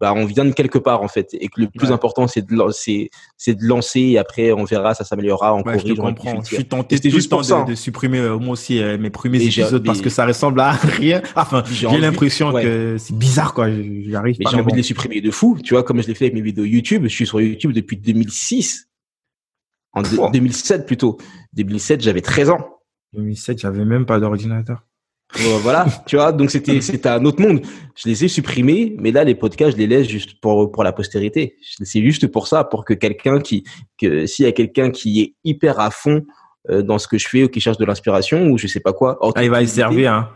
bah, 0.00 0.14
on 0.16 0.24
vient 0.24 0.46
de 0.46 0.52
quelque 0.52 0.78
part 0.78 1.02
en 1.02 1.08
fait. 1.08 1.28
Et 1.34 1.48
que 1.48 1.60
le 1.60 1.68
plus 1.68 1.92
important 1.92 2.26
c'est 2.26 2.40
de 2.40 2.54
lancer 2.54 3.10
c'est 3.36 3.54
de 3.54 3.64
lancer 3.64 4.00
et 4.00 4.18
après 4.18 4.52
on 4.52 4.64
verra 4.64 4.94
ça 4.94 5.04
s'améliorera 5.04 5.54
en 5.54 5.62
ouais, 5.62 5.78
je, 5.78 5.92
comprends. 5.92 6.42
je 6.42 6.54
suis 6.54 6.64
tenté 6.64 6.98
juste 7.10 7.28
pour 7.28 7.42
de, 7.42 7.70
de, 7.70 7.74
supprimer 7.74 8.18
euh, 8.18 8.38
moi 8.38 8.52
aussi 8.54 8.82
euh, 8.82 8.96
mes 8.96 9.10
premiers 9.10 9.42
épisodes 9.42 9.84
parce 9.84 10.00
que 10.00 10.08
ça 10.08 10.24
ressemble 10.24 10.60
à 10.60 10.70
rien. 10.82 11.20
Enfin 11.36 11.62
j'ai 11.70 11.98
l'impression 11.98 12.52
que 12.52 12.96
c'est 12.98 13.16
bizarre 13.16 13.52
quoi. 13.52 13.68
J'arrive 13.68 14.36
mais 14.38 14.46
j'ai 14.50 14.56
envie 14.56 14.72
de 14.72 14.76
les 14.76 14.82
supprimer 14.82 15.20
de 15.20 15.30
fou 15.30 15.58
tu 15.62 15.74
vois 15.74 15.82
comme 15.82 16.00
je 16.02 16.08
l'ai 16.08 16.14
fait 16.14 16.26
avec 16.26 16.34
mes 16.34 16.40
vidéos 16.40 16.64
YouTube. 16.64 17.02
Je 17.04 17.08
suis 17.08 17.26
sur 17.26 17.40
YouTube 17.40 17.72
depuis 17.72 17.98
2006 17.98 18.88
en 19.92 20.02
2007 20.02 20.86
plutôt. 20.86 21.18
2007 21.52 22.00
j'avais 22.00 22.22
13 22.22 22.50
ans. 22.50 22.78
2007 23.12 23.58
j'avais 23.58 23.84
même 23.84 24.06
pas 24.06 24.18
d'ordinateur 24.18 24.82
voilà, 25.62 25.86
tu 26.06 26.16
vois, 26.16 26.32
donc 26.32 26.50
c'était 26.50 26.80
c'était 26.80 27.08
un 27.08 27.24
autre 27.24 27.40
monde. 27.40 27.60
Je 27.94 28.08
les 28.08 28.24
ai 28.24 28.28
supprimés, 28.28 28.96
mais 28.98 29.12
là 29.12 29.24
les 29.24 29.34
podcasts, 29.34 29.72
je 29.72 29.76
les 29.76 29.86
laisse 29.86 30.08
juste 30.08 30.40
pour 30.40 30.70
pour 30.72 30.84
la 30.84 30.92
postérité. 30.92 31.56
C'est 31.60 32.02
juste 32.02 32.26
pour 32.26 32.46
ça, 32.46 32.64
pour 32.64 32.84
que 32.84 32.94
quelqu'un 32.94 33.40
qui 33.40 33.64
que 33.98 34.26
s'il 34.26 34.44
y 34.44 34.48
a 34.48 34.52
quelqu'un 34.52 34.90
qui 34.90 35.20
est 35.20 35.34
hyper 35.44 35.78
à 35.78 35.90
fond 35.90 36.24
euh, 36.68 36.82
dans 36.82 36.98
ce 36.98 37.06
que 37.06 37.16
je 37.16 37.28
fais 37.28 37.44
ou 37.44 37.48
qui 37.48 37.60
cherche 37.60 37.78
de 37.78 37.84
l'inspiration 37.84 38.48
ou 38.48 38.58
je 38.58 38.66
sais 38.66 38.80
pas 38.80 38.92
quoi, 38.92 39.18
ah, 39.34 39.44
il 39.44 39.50
va 39.50 39.62
être 39.62 39.68
servi 39.68 40.06
hein. 40.06 40.30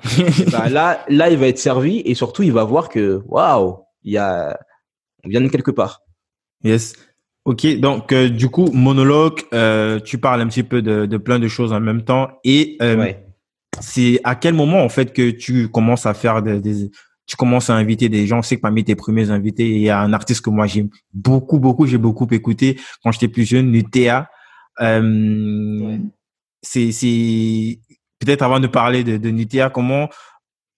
bah, 0.53 0.68
là 0.70 1.05
là 1.09 1.28
il 1.28 1.38
va 1.38 1.49
être 1.49 1.59
servi 1.59 2.01
et 2.05 2.14
surtout 2.14 2.42
il 2.42 2.53
va 2.53 2.64
voir 2.64 2.88
que 2.88 3.20
waouh, 3.26 3.78
il 4.05 4.12
y 4.12 4.18
a 4.18 4.59
on 5.24 5.28
vient 5.28 5.40
de 5.40 5.49
quelque 5.49 5.70
part. 5.70 6.03
Yes. 6.62 6.95
Ok, 7.45 7.66
donc 7.78 8.12
euh, 8.12 8.30
du 8.30 8.49
coup 8.49 8.70
monologue, 8.72 9.42
euh, 9.53 10.01
tu 10.01 10.16
parles 10.16 10.40
un 10.40 10.47
petit 10.47 10.62
peu 10.62 10.80
de, 10.80 11.05
de 11.05 11.16
plein 11.18 11.38
de 11.38 11.49
choses 11.49 11.74
en 11.74 11.80
même 11.80 12.05
temps 12.05 12.30
et 12.42 12.78
ouais 12.80 13.23
c'est 13.80 14.20
à 14.24 14.34
quel 14.34 14.54
moment 14.54 14.82
en 14.82 14.88
fait 14.88 15.12
que 15.12 15.30
tu 15.30 15.68
commences 15.68 16.06
à 16.06 16.14
faire 16.14 16.42
des, 16.42 16.90
tu 17.26 17.36
commences 17.36 17.70
à 17.70 17.74
inviter 17.74 18.08
des 18.08 18.26
gens? 18.26 18.42
Je 18.42 18.48
sais 18.48 18.56
que 18.56 18.62
parmi 18.62 18.84
tes 18.84 18.96
premiers 18.96 19.30
invités, 19.30 19.68
il 19.68 19.80
y 19.80 19.90
a 19.90 20.00
un 20.00 20.12
artiste 20.12 20.42
que 20.42 20.50
moi 20.50 20.66
j'aime 20.66 20.90
beaucoup, 21.12 21.58
beaucoup, 21.58 21.86
j'ai 21.86 21.98
beaucoup 21.98 22.26
écouté 22.30 22.78
quand 23.02 23.12
j'étais 23.12 23.28
plus 23.28 23.44
jeune, 23.44 23.70
Nutea. 23.70 24.28
Euh, 24.80 25.98
C'est, 26.66 26.92
c'est 26.92 27.78
peut-être 28.18 28.42
avant 28.42 28.58
de 28.58 28.66
parler 28.66 29.04
de, 29.04 29.18
de 29.18 29.30
Nutea, 29.30 29.68
comment, 29.68 30.08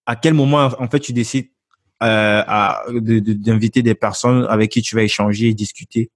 à 0.05 0.17
quel 0.17 0.35
moment 0.35 0.69
en 0.81 0.89
fait 0.89 0.99
tu 0.99 1.13
décides 1.13 1.49
euh, 2.03 2.43
à, 2.45 2.83
d'inviter 2.91 3.83
des 3.83 3.95
personnes 3.95 4.47
avec 4.51 4.73
qui 4.73 4.83
tu 4.83 4.97
vas 4.97 5.03
échanger 5.03 5.49
et 5.51 5.55
discuter? 5.55 6.11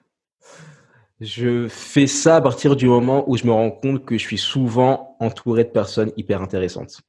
Je 1.25 1.67
fais 1.67 2.05
ça 2.05 2.35
à 2.35 2.41
partir 2.41 2.75
du 2.75 2.85
moment 2.87 3.23
où 3.27 3.35
je 3.35 3.45
me 3.45 3.51
rends 3.51 3.71
compte 3.71 4.05
que 4.05 4.15
je 4.15 4.23
suis 4.23 4.37
souvent 4.37 5.17
entouré 5.19 5.63
de 5.63 5.69
personnes 5.69 6.11
hyper 6.17 6.41
intéressantes. 6.41 7.01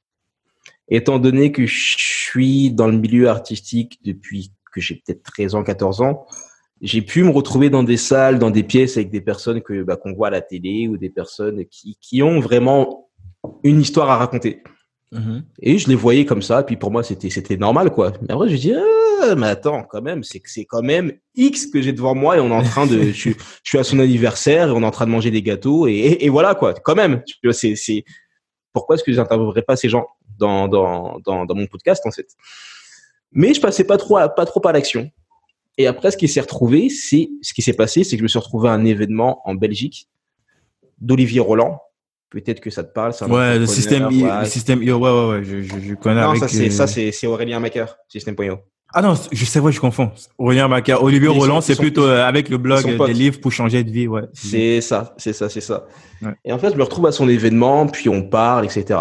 Étant 0.89 1.19
donné 1.19 1.51
que 1.51 1.67
je 1.67 1.95
suis 1.97 2.71
dans 2.71 2.87
le 2.87 2.97
milieu 2.97 3.29
artistique 3.29 3.99
depuis 4.03 4.51
que 4.73 4.81
j'ai 4.81 4.95
peut-être 4.95 5.21
13 5.21 5.55
ans, 5.55 5.63
14 5.63 6.01
ans, 6.01 6.25
j'ai 6.81 7.03
pu 7.03 7.23
me 7.23 7.29
retrouver 7.29 7.69
dans 7.69 7.83
des 7.83 7.97
salles, 7.97 8.39
dans 8.39 8.49
des 8.49 8.63
pièces 8.63 8.97
avec 8.97 9.11
des 9.11 9.21
personnes 9.21 9.61
que 9.61 9.83
bah, 9.83 9.97
qu'on 9.97 10.13
voit 10.13 10.27
à 10.27 10.31
la 10.31 10.41
télé 10.41 10.87
ou 10.87 10.97
des 10.97 11.09
personnes 11.09 11.65
qui, 11.65 11.97
qui 12.01 12.23
ont 12.23 12.39
vraiment 12.39 13.09
une 13.63 13.81
histoire 13.81 14.09
à 14.09 14.17
raconter. 14.17 14.63
Mm-hmm. 15.13 15.43
Et 15.61 15.77
je 15.77 15.87
les 15.87 15.95
voyais 15.95 16.25
comme 16.25 16.41
ça, 16.41 16.63
puis 16.63 16.75
pour 16.75 16.91
moi 16.91 17.03
c'était 17.03 17.29
c'était 17.29 17.57
normal 17.57 17.91
quoi. 17.91 18.13
Mais 18.21 18.33
après 18.33 18.49
je 18.49 18.55
dis 18.57 18.73
ah, 18.73 19.35
mais 19.35 19.47
attends 19.47 19.83
quand 19.83 20.01
même 20.01 20.23
c'est 20.23 20.39
que 20.39 20.49
c'est 20.49 20.65
quand 20.65 20.81
même 20.81 21.13
X 21.35 21.67
que 21.67 21.81
j'ai 21.81 21.93
devant 21.93 22.13
moi 22.13 22.37
et 22.37 22.39
on 22.39 22.49
est 22.49 22.53
en 22.53 22.63
train 22.63 22.85
de 22.85 23.01
je, 23.03 23.29
je, 23.31 23.35
suis 23.63 23.77
à 23.77 23.83
son 23.83 23.99
anniversaire 23.99 24.69
et 24.69 24.71
on 24.71 24.83
est 24.83 24.85
en 24.85 24.91
train 24.91 25.05
de 25.05 25.11
manger 25.11 25.31
des 25.31 25.41
gâteaux 25.41 25.87
et, 25.87 26.17
et, 26.19 26.29
voilà 26.29 26.55
quoi. 26.55 26.73
Quand 26.73 26.95
même, 26.95 27.23
c'est 27.51 27.75
c'est 27.75 28.03
pourquoi 28.73 28.95
est-ce 28.95 29.03
que 29.03 29.13
j'interviewerais 29.13 29.61
pas 29.61 29.75
ces 29.75 29.89
gens 29.89 30.07
dans, 30.37 30.67
dans 30.67 31.19
dans 31.25 31.45
dans 31.45 31.55
mon 31.55 31.67
podcast 31.67 32.05
en 32.05 32.11
fait? 32.11 32.27
Mais 33.31 33.53
je 33.53 33.61
passais 33.61 33.83
pas 33.83 33.97
trop 33.97 34.17
à, 34.17 34.29
pas 34.29 34.45
trop 34.45 34.65
à 34.67 34.71
l'action. 34.71 35.09
Et 35.77 35.85
après, 35.85 36.11
ce 36.11 36.17
qui 36.17 36.27
s'est 36.27 36.41
retrouvé, 36.41 36.89
c'est 36.89 37.29
ce 37.41 37.53
qui 37.53 37.61
s'est 37.61 37.73
passé, 37.73 38.03
c'est 38.03 38.15
que 38.15 38.19
je 38.19 38.23
me 38.23 38.27
suis 38.27 38.39
retrouvé 38.39 38.69
à 38.69 38.73
un 38.73 38.83
événement 38.83 39.41
en 39.45 39.53
Belgique 39.55 40.09
d'Olivier 40.99 41.39
Roland. 41.39 41.79
Peut-être 42.29 42.59
que 42.59 42.69
ça 42.69 42.83
te 42.83 42.91
parle. 42.93 43.13
Ouais, 43.29 43.57
le 43.57 43.65
système, 43.65 44.07
ouais. 44.07 44.45
système, 44.45 44.79
ouais, 44.79 44.91
ouais, 44.91 45.27
ouais, 45.29 45.43
je, 45.43 45.61
je, 45.61 45.79
je 45.79 45.95
connais. 45.95 46.21
Non, 46.21 46.29
avec, 46.31 46.41
ça 46.41 46.47
c'est 46.49 46.67
euh, 46.67 46.71
ça 46.71 46.85
c'est 46.87 47.11
c'est 47.13 47.25
Aurélien 47.27 47.59
Macker, 47.59 47.95
System.io. 48.09 48.57
Ah 48.93 49.01
non, 49.01 49.15
je 49.31 49.45
sais, 49.45 49.59
ouais, 49.59 49.71
je 49.71 49.79
confonds. 49.79 50.11
Aurélien 50.37 50.67
Macar, 50.67 51.03
Olivier 51.03 51.29
Ils 51.29 51.39
Roland, 51.39 51.55
sont- 51.55 51.67
c'est 51.67 51.75
sont- 51.75 51.81
plutôt 51.83 52.03
euh, 52.05 52.25
avec 52.25 52.49
le 52.49 52.57
blog 52.57 52.85
des 53.05 53.13
livres 53.13 53.39
pour 53.39 53.51
changer 53.51 53.83
de 53.83 53.91
vie, 53.91 54.07
ouais. 54.07 54.23
C'est 54.33 54.81
ça, 54.81 55.13
c'est 55.17 55.33
ça, 55.33 55.49
c'est 55.49 55.61
ça. 55.61 55.85
Ouais. 56.21 56.31
Et 56.45 56.51
en 56.51 56.59
fait, 56.59 56.71
je 56.71 56.77
me 56.77 56.83
retrouve 56.83 57.05
à 57.05 57.11
son 57.11 57.27
événement, 57.29 57.87
puis 57.87 58.09
on 58.09 58.23
parle, 58.23 58.65
etc. 58.65 58.99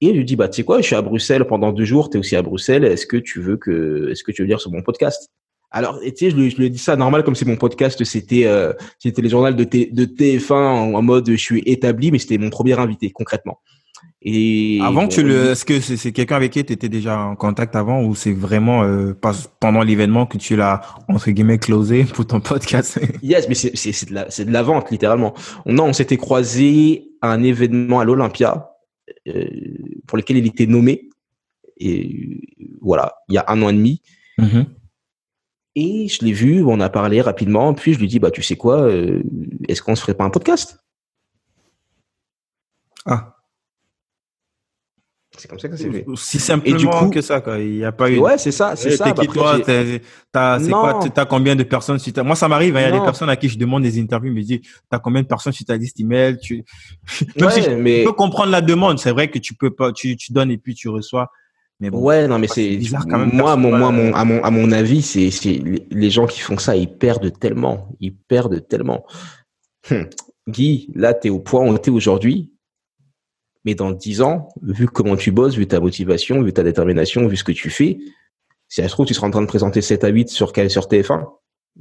Et 0.00 0.08
je 0.08 0.12
lui 0.14 0.24
dis, 0.24 0.36
bah, 0.36 0.48
tu 0.48 0.56
sais 0.56 0.64
quoi, 0.64 0.80
je 0.80 0.86
suis 0.86 0.96
à 0.96 1.02
Bruxelles 1.02 1.44
pendant 1.46 1.72
deux 1.72 1.84
jours, 1.84 2.10
tu 2.10 2.16
es 2.16 2.20
aussi 2.20 2.36
à 2.36 2.42
Bruxelles, 2.42 2.84
est-ce 2.84 3.06
que 3.06 3.16
tu 3.16 3.40
veux 3.40 3.56
que, 3.56 4.10
est-ce 4.10 4.22
que 4.24 4.32
tu 4.32 4.42
veux 4.42 4.46
venir 4.46 4.60
sur 4.60 4.70
mon 4.70 4.82
podcast? 4.82 5.28
Alors, 5.74 5.98
tu 6.00 6.12
sais, 6.16 6.30
je 6.30 6.62
ai 6.62 6.70
dit 6.70 6.78
ça 6.78 6.94
normal, 6.96 7.24
comme 7.24 7.34
c'est 7.34 7.44
mon 7.44 7.56
podcast, 7.56 8.02
c'était, 8.04 8.46
euh, 8.46 8.72
c'était 8.98 9.20
les 9.22 9.28
journaux 9.28 9.50
de, 9.52 9.64
T- 9.64 9.90
de 9.92 10.04
TF1 10.04 10.52
en, 10.54 10.94
en 10.94 11.02
mode 11.02 11.28
je 11.28 11.34
suis 11.34 11.62
établi, 11.66 12.10
mais 12.12 12.18
c'était 12.20 12.38
mon 12.38 12.48
premier 12.48 12.78
invité, 12.78 13.10
concrètement. 13.10 13.58
Et 14.22 14.78
Avant, 14.82 15.02
bon, 15.02 15.08
tu 15.08 15.22
le, 15.22 15.50
est-ce 15.50 15.64
que 15.64 15.80
c'est 15.80 15.96
c'est 15.96 16.12
quelqu'un 16.12 16.36
avec 16.36 16.52
qui 16.52 16.64
tu 16.64 16.72
étais 16.72 16.88
déjà 16.88 17.18
en 17.18 17.36
contact 17.36 17.74
avant 17.76 18.02
ou 18.04 18.14
c'est 18.14 18.32
vraiment 18.32 18.82
euh, 18.84 19.12
pas- 19.14 19.34
pendant 19.60 19.82
l'événement 19.82 20.26
que 20.26 20.38
tu 20.38 20.56
l'as 20.56 20.80
entre 21.08 21.30
guillemets 21.30 21.58
closé 21.58 22.04
pour 22.14 22.26
ton 22.26 22.40
podcast? 22.40 22.98
Yes, 23.22 23.48
mais 23.48 23.54
c'est 23.54 23.72
c'est 23.76 23.92
c'est 23.92 24.08
de 24.08 24.14
la 24.14 24.30
c'est 24.30 24.44
de 24.44 24.52
la 24.52 24.62
vente 24.62 24.90
littéralement. 24.90 25.34
On 25.66 25.72
non, 25.72 25.84
on 25.86 25.92
s'était 25.92 26.16
croisé 26.16 27.08
à 27.20 27.32
un 27.32 27.42
événement 27.42 28.00
à 28.00 28.04
l'Olympia 28.04 28.70
euh, 29.28 29.44
pour 30.06 30.16
lequel 30.18 30.36
il 30.38 30.46
était 30.46 30.66
nommé 30.66 31.08
et 31.78 32.40
voilà, 32.80 33.14
il 33.28 33.34
y 33.34 33.38
a 33.38 33.44
un 33.48 33.60
an 33.62 33.68
et 33.70 33.72
demi 33.74 34.00
Mhm. 34.38 34.66
Et 35.76 36.08
je 36.08 36.24
l'ai 36.24 36.32
vu, 36.32 36.62
on 36.64 36.80
a 36.80 36.88
parlé 36.88 37.20
rapidement, 37.20 37.74
puis 37.74 37.94
je 37.94 37.98
lui 37.98 38.06
dis 38.08 38.18
bah 38.18 38.30
tu 38.30 38.42
sais 38.42 38.56
quoi, 38.56 38.82
euh, 38.82 39.22
est-ce 39.68 39.82
qu'on 39.82 39.94
se 39.96 40.02
ferait 40.02 40.14
pas 40.14 40.24
un 40.24 40.30
podcast? 40.30 40.78
Ah, 43.06 43.36
C'est 45.36 45.48
comme 45.48 45.58
ça 45.58 45.68
que 45.68 45.76
ça 45.76 45.82
s'est 45.82 45.90
fait. 45.90 46.06
si 46.14 46.38
simplement 46.38 46.76
Et 46.76 46.78
du 46.78 46.86
coup- 46.86 47.10
que 47.10 47.20
ça, 47.20 47.40
quoi. 47.40 47.58
Il 47.58 47.72
n'y 47.78 47.84
a 47.84 47.90
pas 47.92 48.08
eu. 48.08 48.18
Ouais, 48.18 48.38
c'est 48.38 48.52
ça, 48.52 48.76
c'est 48.76 48.92
Eh, 48.92 48.96
ça. 48.96 49.12
Bah, 49.12 49.24
toi, 49.26 49.58
t'as, 50.32 50.60
c'est 50.60 51.28
combien 51.28 51.56
de 51.56 51.64
personnes 51.64 51.98
sur 51.98 52.12
ta... 52.12 52.22
Moi, 52.22 52.36
ça 52.36 52.46
m'arrive, 52.48 52.76
hein, 52.76 52.80
il 52.80 52.84
y 52.84 52.86
a 52.86 52.92
des 52.92 53.00
personnes 53.04 53.28
à 53.28 53.36
qui 53.36 53.48
je 53.48 53.58
demande 53.58 53.82
des 53.82 54.00
interviews, 54.00 54.30
ils 54.30 54.34
me 54.36 54.42
disent, 54.42 54.60
t'as 54.88 55.00
combien 55.00 55.22
de 55.22 55.26
personnes 55.26 55.52
sur 55.52 55.66
ta 55.66 55.76
liste 55.76 55.98
email, 56.00 56.38
tu, 56.38 56.64
Ouais, 57.40 57.50
si 57.50 57.62
je 57.62 57.70
mais 57.72 58.04
peux 58.04 58.12
comprendre 58.12 58.52
la 58.52 58.60
demande, 58.62 58.98
c'est 59.00 59.10
vrai 59.10 59.28
que 59.28 59.38
tu 59.40 59.54
peux 59.54 59.74
pas, 59.74 59.92
tu, 59.92 60.16
tu 60.16 60.32
donnes 60.32 60.52
et 60.52 60.58
puis 60.58 60.74
tu 60.74 60.88
reçois. 60.88 61.30
Mais 61.80 61.90
bon. 61.90 62.00
Ouais, 62.00 62.28
non, 62.28 62.38
mais 62.38 62.46
c'est 62.46 62.76
bizarre 62.76 63.04
quand 63.08 63.18
même, 63.18 63.30
Moi, 63.32 63.56
mon, 63.56 63.76
moi, 63.76 63.90
mon, 63.90 64.14
à 64.14 64.24
mon, 64.24 64.42
à 64.42 64.50
mon 64.50 64.70
avis, 64.72 65.02
c'est, 65.02 65.30
c'est 65.30 65.60
les- 65.90 66.10
gens 66.10 66.26
qui 66.26 66.40
font 66.40 66.56
ça, 66.56 66.76
ils 66.76 66.88
perdent 66.88 67.36
tellement, 67.38 67.88
ils 68.00 68.14
perdent 68.14 68.66
tellement. 68.68 69.04
Hum. 69.90 70.08
Guy, 70.48 70.90
là, 70.94 71.14
t'es 71.14 71.30
au 71.30 71.40
point 71.40 71.66
où 71.68 71.76
t'es 71.78 71.90
aujourd'hui, 71.90 72.52
mais 73.64 73.74
dans 73.74 73.90
dix 73.90 74.22
ans, 74.22 74.48
vu 74.62 74.86
comment 74.86 75.16
tu 75.16 75.32
bosses, 75.32 75.56
vu 75.56 75.66
ta 75.66 75.80
motivation, 75.80 76.42
vu 76.42 76.52
ta 76.52 76.62
détermination, 76.62 77.26
vu 77.26 77.36
ce 77.36 77.44
que 77.44 77.52
tu 77.52 77.70
fais, 77.70 77.98
si 78.68 78.82
ça 78.82 78.88
se 78.88 78.92
trouve, 78.92 79.06
tu 79.06 79.14
seras 79.14 79.26
en 79.26 79.30
train 79.30 79.42
de 79.42 79.46
présenter 79.46 79.80
7 79.80 80.04
à 80.04 80.08
8 80.08 80.28
sur, 80.28 80.52
sur 80.68 80.86
TF1. 80.86 81.26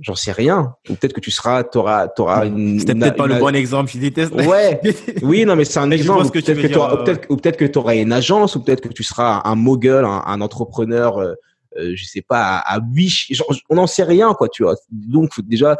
J'en 0.01 0.15
sais 0.15 0.31
rien. 0.31 0.73
Ou 0.89 0.95
peut-être 0.95 1.13
que 1.13 1.19
tu 1.19 1.29
seras, 1.29 1.63
t'auras, 1.63 2.07
t'auras 2.07 2.47
une. 2.47 2.79
C'était 2.79 2.95
peut-être 2.95 3.15
pas 3.15 3.25
une- 3.27 3.33
le 3.33 3.39
bon 3.39 3.55
exemple, 3.55 3.91
je 3.91 3.99
déteste. 3.99 4.33
Ouais. 4.33 4.81
Oui, 5.21 5.45
non, 5.45 5.55
mais 5.55 5.65
c'est 5.65 5.79
un 5.79 5.91
exemple. 5.91 6.25
Ou 6.25 6.29
que 6.29 6.39
tu 6.39 6.45
Peut-être 6.45 6.61
que 6.63 6.67
dire, 6.67 6.77
t'auras- 6.77 6.95
ouais. 6.95 7.01
ou 7.01 7.03
peut-être 7.03 7.25
ou 7.29 7.37
peut-être 7.37 7.57
que 7.57 7.65
tu 7.65 7.77
auras 7.77 7.95
une 7.95 8.11
agence, 8.11 8.55
ou 8.55 8.63
peut-être 8.63 8.81
que 8.81 8.89
tu 8.93 9.03
seras 9.03 9.41
un 9.45 9.55
mogul, 9.55 10.03
un, 10.03 10.23
un 10.25 10.41
entrepreneur, 10.41 11.19
euh, 11.19 11.33
euh, 11.77 11.91
je 11.95 12.05
sais 12.05 12.21
pas, 12.23 12.57
à, 12.57 12.75
à 12.75 12.79
huit. 12.81 13.09
chi- 13.09 13.35
genre, 13.35 13.53
on 13.69 13.75
n'en 13.75 13.85
sait 13.87 14.03
rien, 14.03 14.33
quoi, 14.33 14.49
tu 14.49 14.63
vois. 14.63 14.75
Donc, 14.91 15.31
faut 15.33 15.43
déjà, 15.43 15.77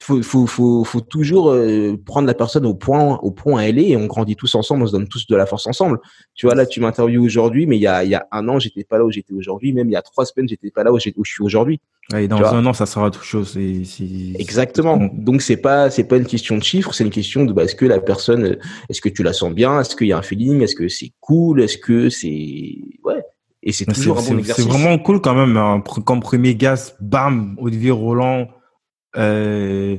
faut, 0.00 0.20
faut, 0.22 0.46
faut, 0.46 0.82
faut 0.84 1.00
toujours 1.00 1.50
euh, 1.50 1.96
prendre 2.04 2.26
la 2.26 2.34
personne 2.34 2.66
au 2.66 2.74
point, 2.74 3.18
au 3.22 3.30
point 3.30 3.54
où 3.54 3.58
elle 3.60 3.78
est, 3.78 3.90
et 3.90 3.96
on 3.96 4.06
grandit 4.06 4.34
tous 4.36 4.52
ensemble, 4.56 4.82
on 4.82 4.86
se 4.88 4.92
donne 4.92 5.06
tous 5.08 5.26
de 5.28 5.36
la 5.36 5.46
force 5.46 5.66
ensemble. 5.68 5.98
Tu 6.34 6.46
vois, 6.46 6.54
là, 6.56 6.66
tu 6.66 6.80
m'interviews 6.80 7.24
aujourd'hui, 7.24 7.66
mais 7.66 7.76
il 7.76 7.82
y 7.82 7.86
a, 7.86 8.02
il 8.02 8.10
y 8.10 8.14
a 8.16 8.26
un 8.32 8.48
an, 8.48 8.58
j'étais 8.58 8.82
pas 8.84 8.98
là 8.98 9.04
où 9.04 9.10
j'étais 9.12 9.32
aujourd'hui, 9.32 9.72
même 9.72 9.88
il 9.88 9.92
y 9.92 9.96
a 9.96 10.02
trois 10.02 10.24
semaines, 10.26 10.48
j'étais 10.48 10.70
pas 10.72 10.82
là 10.82 10.92
où 10.92 10.98
je 10.98 11.10
suis 11.24 11.42
aujourd'hui. 11.42 11.80
Et 12.16 12.28
dans 12.28 12.42
un 12.44 12.66
an, 12.66 12.72
ça 12.72 12.84
sera 12.84 13.06
autre 13.06 13.24
chose. 13.24 13.56
Exactement. 14.38 15.08
Donc 15.14 15.40
c'est 15.40 15.56
pas 15.56 15.88
c'est 15.90 16.04
pas 16.04 16.16
une 16.16 16.26
question 16.26 16.58
de 16.58 16.62
chiffres, 16.62 16.92
c'est 16.92 17.04
une 17.04 17.10
question 17.10 17.44
de 17.44 17.52
bah, 17.52 17.64
est-ce 17.64 17.74
que 17.76 17.86
la 17.86 18.00
personne 18.00 18.58
est-ce 18.88 19.00
que 19.00 19.08
tu 19.08 19.22
la 19.22 19.32
sens 19.32 19.52
bien, 19.52 19.80
est-ce 19.80 19.96
qu'il 19.96 20.08
y 20.08 20.12
a 20.12 20.18
un 20.18 20.22
feeling, 20.22 20.60
est-ce 20.62 20.74
que 20.74 20.88
c'est 20.88 21.12
cool, 21.20 21.62
est-ce 21.62 21.78
que 21.78 22.10
c'est 22.10 22.76
ouais 23.04 23.22
et 23.62 23.70
c'est 23.70 23.86
toujours 23.86 24.18
un 24.18 24.22
bon 24.22 24.38
exercice. 24.38 24.64
c'est 24.64 24.70
vraiment 24.70 24.98
cool 24.98 25.20
quand 25.20 25.34
même. 25.36 25.56
hein. 25.56 25.80
Comme 26.04 26.18
premier 26.20 26.56
gaz, 26.56 26.96
bam, 27.00 27.54
Olivier 27.60 27.92
Roland. 27.92 28.48
Euh, 29.16 29.96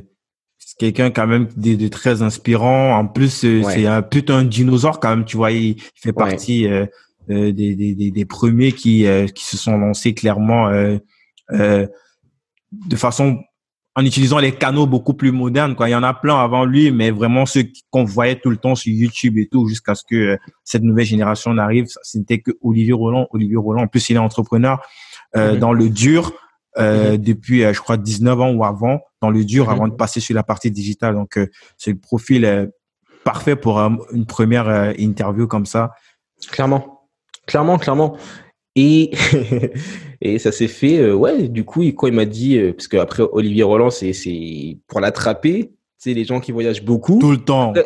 c'est 0.57 0.77
quelqu'un 0.77 1.11
quand 1.11 1.27
même 1.27 1.47
de, 1.55 1.75
de 1.75 1.87
très 1.87 2.21
inspirant. 2.21 2.97
En 2.97 3.07
plus, 3.07 3.45
euh, 3.45 3.61
Ouais. 3.63 3.73
c'est 3.73 3.85
un 3.85 4.01
putain 4.01 4.39
un 4.39 4.43
dinosaure 4.43 4.99
quand 4.99 5.09
même. 5.11 5.23
Tu 5.23 5.37
vois, 5.37 5.51
il, 5.51 5.69
il 5.77 5.81
fait 5.95 6.11
partie 6.11 6.67
euh, 6.67 6.85
euh, 7.29 7.53
des, 7.53 7.75
des, 7.75 7.95
des, 7.95 8.11
des 8.11 8.25
premiers 8.25 8.73
qui, 8.73 9.05
euh, 9.07 9.27
qui 9.27 9.45
se 9.45 9.55
sont 9.55 9.77
lancés 9.77 10.13
clairement 10.13 10.67
euh, 10.67 10.97
euh, 11.53 11.87
de 12.71 12.95
façon 12.95 13.39
en 13.95 14.03
utilisant 14.05 14.39
les 14.39 14.53
canaux 14.53 14.87
beaucoup 14.87 15.13
plus 15.13 15.31
modernes. 15.31 15.75
Quoi. 15.75 15.87
Il 15.87 15.91
y 15.91 15.95
en 15.95 16.01
a 16.03 16.13
plein 16.15 16.35
avant 16.39 16.65
lui, 16.65 16.89
mais 16.91 17.11
vraiment 17.11 17.45
ceux 17.45 17.65
qu'on 17.91 18.03
voyait 18.03 18.39
tout 18.39 18.49
le 18.49 18.57
temps 18.57 18.73
sur 18.75 18.91
YouTube 18.91 19.37
et 19.37 19.47
tout, 19.47 19.67
jusqu'à 19.67 19.93
ce 19.93 20.03
que 20.03 20.15
euh, 20.15 20.37
cette 20.63 20.81
nouvelle 20.81 21.05
génération 21.05 21.53
n'arrive, 21.53 21.85
c'était 22.01 22.39
que 22.39 22.51
Olivier 22.61 22.93
Roland. 22.93 23.27
Olivier 23.31 23.57
Roland, 23.57 23.83
en 23.83 23.87
plus, 23.87 24.09
il 24.09 24.15
est 24.15 24.19
entrepreneur 24.19 24.81
euh, 25.35 25.53
Mhm. 25.53 25.59
dans 25.59 25.73
le 25.73 25.89
dur 25.89 26.33
euh, 26.79 27.17
depuis, 27.17 27.59
je 27.71 27.79
crois, 27.79 27.97
19 27.97 28.41
ans 28.41 28.51
ou 28.51 28.65
avant, 28.65 28.99
dans 29.21 29.29
le 29.29 29.45
dur, 29.45 29.65
Mhm. 29.67 29.71
avant 29.71 29.87
de 29.87 29.93
passer 29.93 30.19
sur 30.19 30.33
la 30.33 30.41
partie 30.43 30.71
digitale. 30.71 31.13
Donc, 31.13 31.39
c'est 31.77 31.91
le 31.91 31.99
profil 31.99 32.71
parfait 33.23 33.55
pour 33.55 33.79
une 33.79 34.25
première 34.25 34.93
interview 34.97 35.45
comme 35.45 35.67
ça. 35.67 35.91
Clairement. 36.49 37.07
Clairement, 37.45 37.77
clairement. 37.77 38.17
Et 38.75 39.11
et 40.21 40.39
ça 40.39 40.51
s'est 40.51 40.67
fait 40.67 40.97
euh, 40.99 41.13
ouais, 41.13 41.47
du 41.47 41.63
coup, 41.63 41.81
il- 41.83 41.93
quand 41.95 42.07
il 42.07 42.13
m'a 42.13 42.25
dit 42.25 42.57
euh, 42.57 42.73
parce 42.73 42.87
que 42.87 42.97
après 42.97 43.23
Olivier 43.31 43.63
Roland 43.63 43.89
c'est 43.89 44.13
c'est 44.13 44.77
pour 44.87 44.99
l'attraper, 44.99 45.71
c'est 45.97 46.13
les 46.13 46.25
gens 46.25 46.39
qui 46.39 46.51
voyagent 46.51 46.83
beaucoup. 46.83 47.19
Tout 47.19 47.31
le 47.31 47.37
temps. 47.37 47.73
Euh, 47.77 47.83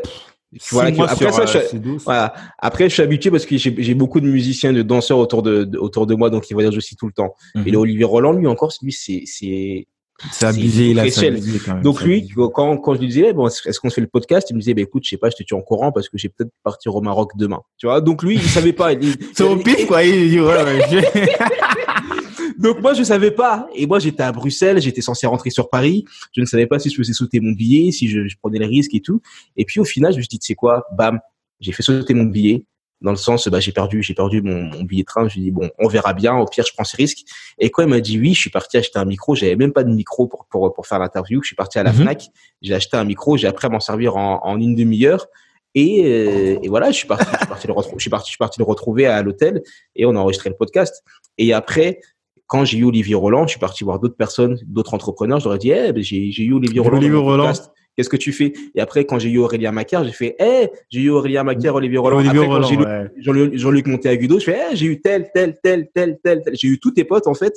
voilà, 0.72 0.92
après 1.04 1.32
ça, 1.34 1.42
euh, 1.42 1.46
je-. 1.74 1.78
Voilà. 2.06 2.34
Après, 2.58 2.88
je 2.88 2.94
suis 2.94 3.04
habitué 3.04 3.30
parce 3.30 3.46
que 3.46 3.58
j'ai 3.58 3.76
j'ai 3.78 3.94
beaucoup 3.94 4.22
de 4.22 4.28
musiciens, 4.28 4.72
de 4.72 4.82
danseurs 4.82 5.18
autour 5.20 5.44
de, 5.44 5.66
de- 5.66 5.78
autour 5.78 6.08
de 6.08 6.16
moi, 6.16 6.30
donc 6.30 6.50
ils 6.50 6.54
voyagent 6.54 6.78
aussi 6.78 6.96
tout 6.96 7.06
le 7.06 7.12
temps. 7.12 7.36
Mhm. 7.56 7.64
Et 7.68 7.72
le 7.72 7.78
Olivier 7.78 8.06
Roland, 8.06 8.32
lui 8.32 8.48
encore, 8.48 8.72
lui, 8.82 8.94
c'est 8.94 9.86
c'est 10.32 10.46
abusé, 10.48 10.92
échelle. 10.92 11.36
abusé 11.36 11.60
quand 11.64 11.74
même. 11.76 11.84
donc 11.84 12.02
lui, 12.02 12.28
quand, 12.54 12.78
quand 12.78 12.96
je 12.96 13.00
lui 13.00 13.08
disais, 13.08 13.34
bon, 13.34 13.48
est-ce 13.48 13.80
qu'on 13.80 13.90
se 13.90 13.96
fait 13.96 14.02
le 14.02 14.08
podcast 14.08 14.48
Il 14.50 14.56
me 14.56 14.60
disait, 14.60 14.74
bah, 14.74 14.82
écoute, 14.82 15.04
je 15.06 15.10
sais 15.10 15.18
pas, 15.18 15.30
je 15.30 15.36
te 15.36 15.44
tiens 15.44 15.58
en 15.58 15.62
courant 15.62 15.92
parce 15.92 16.10
que 16.10 16.18
j'ai 16.18 16.30
peut-être 16.30 16.52
partir 16.64 16.96
au 16.96 17.02
Maroc 17.02 17.32
demain. 17.38 17.62
Tu 17.78 17.86
vois 17.88 18.02
Donc 18.02 18.24
lui, 18.24 18.36
il 18.36 18.42
savait 18.42 18.74
pas. 18.74 18.92
C'est 19.34 19.44
au 19.44 19.58
pif, 19.58 19.86
quoi. 19.86 20.04
Il 20.04 20.30
dit, 20.30 20.40
ouais, 20.40 20.64
ouais, 20.64 20.82
j'ai- 20.90 21.02
Donc 22.60 22.82
moi, 22.82 22.94
je 22.96 23.04
savais 23.04 23.30
pas. 23.32 23.68
Et 23.76 23.86
moi, 23.86 24.00
j'étais 24.00 24.24
à 24.24 24.32
Bruxelles, 24.32 24.82
j'étais 24.82 25.02
censé 25.02 25.28
rentrer 25.28 25.52
sur 25.52 25.70
Paris. 25.70 26.06
Je 26.36 26.42
ne 26.42 26.46
savais 26.48 26.66
pas 26.66 26.80
si 26.80 26.90
je 26.90 26.96
faisais 26.96 27.14
sauter 27.14 27.40
mon 27.40 27.52
billet, 27.52 27.92
si 27.92 28.08
je, 28.08 28.28
je 28.28 28.36
prenais 28.42 28.58
le 28.58 28.66
risque 28.66 28.96
et 28.96 29.00
tout. 29.02 29.22
Et 29.56 29.66
puis 29.66 29.80
au 29.80 29.86
final, 29.86 30.12
je 30.14 30.18
me 30.18 30.22
suis 30.24 30.30
dit, 30.30 30.40
tu 30.40 30.48
sais 30.48 30.56
quoi, 30.56 30.84
bam, 30.98 31.20
j'ai 31.60 31.72
fait 31.72 31.84
sauter 31.84 32.16
mon 32.16 32.24
billet. 32.24 32.64
Dans 33.02 33.12
le 33.12 33.18
sens, 33.18 33.48
bah, 33.48 33.60
j'ai 33.60 33.72
perdu, 33.72 34.02
j'ai 34.02 34.14
perdu 34.16 34.42
mon, 34.42 34.64
mon 34.64 34.84
billet 34.84 35.04
de 35.04 35.06
train. 35.06 35.30
Suis 35.30 35.40
dit, 35.42 35.52
bon, 35.52 35.70
on 35.78 35.88
verra 35.88 36.14
bien. 36.14 36.36
Au 36.36 36.46
pire, 36.46 36.66
je 36.68 36.74
prends 36.74 36.84
ce 36.84 36.98
risque. 36.98 37.20
Et 37.60 37.70
quand 37.70 37.84
il 37.84 37.90
m'a 37.90 38.00
dit 38.00 38.20
oui, 38.20 38.34
je 38.34 38.40
suis 38.40 38.50
parti 38.50 38.78
acheter 38.78 38.98
un 38.98 39.06
micro. 39.06 39.36
J'avais 39.36 39.56
même 39.56 39.72
pas 39.72 39.84
de 39.84 39.92
micro 39.94 40.28
pour, 40.28 40.46
pour, 40.50 40.74
pour 40.74 40.88
faire 40.88 40.98
l'interview. 41.00 41.42
Je 41.44 41.48
suis 41.48 41.56
parti 41.56 41.78
à 41.78 41.84
la 41.84 41.92
Mhm. 41.92 42.02
Fnac. 42.02 42.28
J'ai 42.62 42.74
acheté 42.74 42.98
un 42.98 43.04
micro. 43.04 43.38
J'ai 43.38 43.48
appris 43.48 43.68
à 43.68 43.70
m'en 43.70 43.80
servir 43.80 44.18
en, 44.18 44.40
en 44.44 44.60
une 44.60 44.74
demi-heure. 44.76 45.28
Et, 45.76 46.02
euh, 46.06 46.58
et 46.64 46.70
voilà, 46.70 46.90
je 46.90 46.96
suis 46.98 47.08
parti, 47.08 47.26
je 47.32 47.38
suis 47.38 47.48
parti 47.48 47.68
le 47.68 47.74
retrouver, 47.74 47.98
je 48.00 48.02
suis 48.02 48.10
parti, 48.10 48.26
je 48.28 48.32
suis 48.32 48.38
parti 48.40 48.60
le 48.60 48.66
retrouver 48.66 49.06
à 49.06 49.22
l'hôtel 49.22 49.62
et 49.96 50.08
on 50.08 50.16
a 50.16 50.20
enregistré 50.20 50.50
le 50.50 50.56
podcast. 50.56 51.04
Et 51.38 51.54
après, 51.54 52.00
quand 52.48 52.66
j'ai 52.66 52.80
eu 52.80 52.84
Olivier 52.86 53.14
Roland, 53.14 53.44
je 53.46 53.52
suis 53.52 53.60
parti 53.60 53.84
voir 53.84 54.00
d'autres 54.00 54.16
personnes, 54.16 54.58
d'autres 54.66 54.96
entrepreneurs. 54.96 55.40
Je 55.40 55.46
leur 55.46 55.56
ai 55.56 55.60
dit, 55.60 55.70
eh, 55.70 55.92
ben, 55.94 56.02
j'ai, 56.02 56.32
j'ai 56.32 56.44
eu 56.46 56.54
Olivier 56.54 56.80
Roland. 56.80 56.98
Olivier 56.98 57.14
dans 57.14 57.20
mon 57.22 57.26
Roland. 57.26 57.44
podcast. 57.48 57.72
Qu'est-ce 57.98 58.10
que 58.10 58.16
tu 58.18 58.32
fais? 58.32 58.54
Et 58.76 58.80
après, 58.80 59.06
quand 59.06 59.18
j'ai 59.18 59.30
eu 59.30 59.40
Aurélien 59.40 59.72
Macaire, 59.72 60.04
j'ai 60.04 60.12
fait, 60.12 60.36
eh, 60.40 60.68
j'ai 60.90 61.00
eu 61.02 61.10
Aurélien 61.10 61.44
Macaire, 61.44 61.74
Olivier 61.76 61.98
Roland. 61.98 62.18
Olivier 62.18 62.38
après, 62.38 62.48
quand 62.48 62.54
Roland, 62.54 62.68
j'ai 62.68 62.76
eu 62.76 62.80
ouais. 62.86 63.10
Jean-Luc, 63.18 63.58
Jean-Luc 63.58 63.88
Monteagudo, 63.88 64.40
je 64.40 64.44
fais, 64.46 64.60
eh, 64.72 64.76
j'ai 64.76 64.86
eu 64.86 65.02
tel, 65.02 65.30
tel, 65.34 65.58
tel, 65.64 65.90
tel, 65.94 66.18
tel, 66.24 66.42
tel. 66.46 66.54
J'ai 66.56 66.68
eu 66.68 66.78
tous 66.80 66.92
tes 66.92 67.04
potes, 67.04 67.26
en 67.28 67.34
fait, 67.34 67.54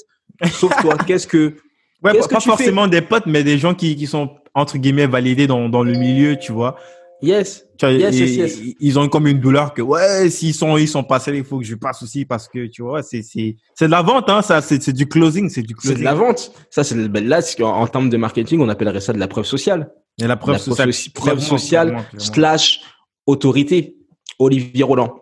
sauf 0.50 0.72
toi. 0.80 0.96
Qu'est-ce 1.06 1.26
que, 1.26 1.54
Ouais, 2.02 2.12
Qu'est-ce 2.12 2.20
pas, 2.22 2.28
que 2.28 2.34
pas 2.34 2.40
tu 2.40 2.48
fais? 2.50 2.56
forcément 2.56 2.86
des 2.88 3.02
potes, 3.02 3.26
mais 3.26 3.44
des 3.44 3.58
gens 3.58 3.74
qui, 3.74 3.94
qui 3.94 4.06
sont, 4.06 4.30
entre 4.54 4.78
guillemets, 4.78 5.06
validés 5.06 5.46
dans, 5.46 5.68
dans 5.68 5.82
le 5.82 5.92
milieu, 5.92 6.36
tu 6.38 6.50
vois. 6.52 6.76
yes. 7.20 7.66
Tu 7.78 7.86
vois, 7.86 7.94
Yes, 7.94 8.14
ils, 8.18 8.18
yes, 8.38 8.56
yes. 8.58 8.74
ils- 8.80 8.98
ont 8.98 9.08
comme 9.08 9.26
une 9.26 9.38
douleur 9.40 9.72
que, 9.74 9.80
ouais, 9.82 10.28
s'ils 10.30 10.52
sont, 10.54 10.76
ils 10.78 10.88
sont 10.88 11.02
passés, 11.02 11.32
il 11.34 11.44
faut 11.44 11.58
que 11.58 11.64
je 11.64 11.74
passe 11.74 12.02
aussi 12.02 12.24
parce 12.26 12.46
que, 12.48 12.66
tu 12.66 12.82
vois, 12.82 13.02
c'est, 13.02 13.22
c'est, 13.22 13.56
c'est 13.74 13.86
de 13.86 13.90
la 13.90 14.00
vente, 14.02 14.28
hein, 14.30 14.40
ça, 14.42 14.60
c'est, 14.62 14.82
c'est 14.82 14.92
du 14.92 15.06
closing, 15.06 15.48
c'est 15.50 15.62
du 15.62 15.74
C'est 15.78 15.88
closing. 15.88 15.98
de 16.00 16.04
la 16.04 16.14
vente. 16.14 16.52
Ça, 16.70 16.84
c'est, 16.84 17.08
ben 17.08 17.26
là, 17.26 17.40
c'est- 17.42 17.62
en, 17.62 17.68
en 17.80 17.86
termes 17.86 18.08
de 18.10 18.16
marketing, 18.18 18.60
on 18.60 18.68
appellerait 18.68 19.00
ça 19.00 19.12
de 19.14 19.18
la 19.18 19.28
preuve 19.28 19.44
sociale. 19.46 19.90
Et 20.18 20.26
la 20.26 20.36
preuve 20.36 20.54
la 20.54 20.58
preuve, 20.58 20.68
sociale. 20.70 20.90
soci- 20.90 21.12
preuve 21.12 21.40
sociale 21.40 21.88
clairement, 21.88 22.04
clairement. 22.08 22.32
slash 22.32 22.80
autorité. 23.26 23.96
Olivier 24.38 24.82
Roland. 24.84 25.14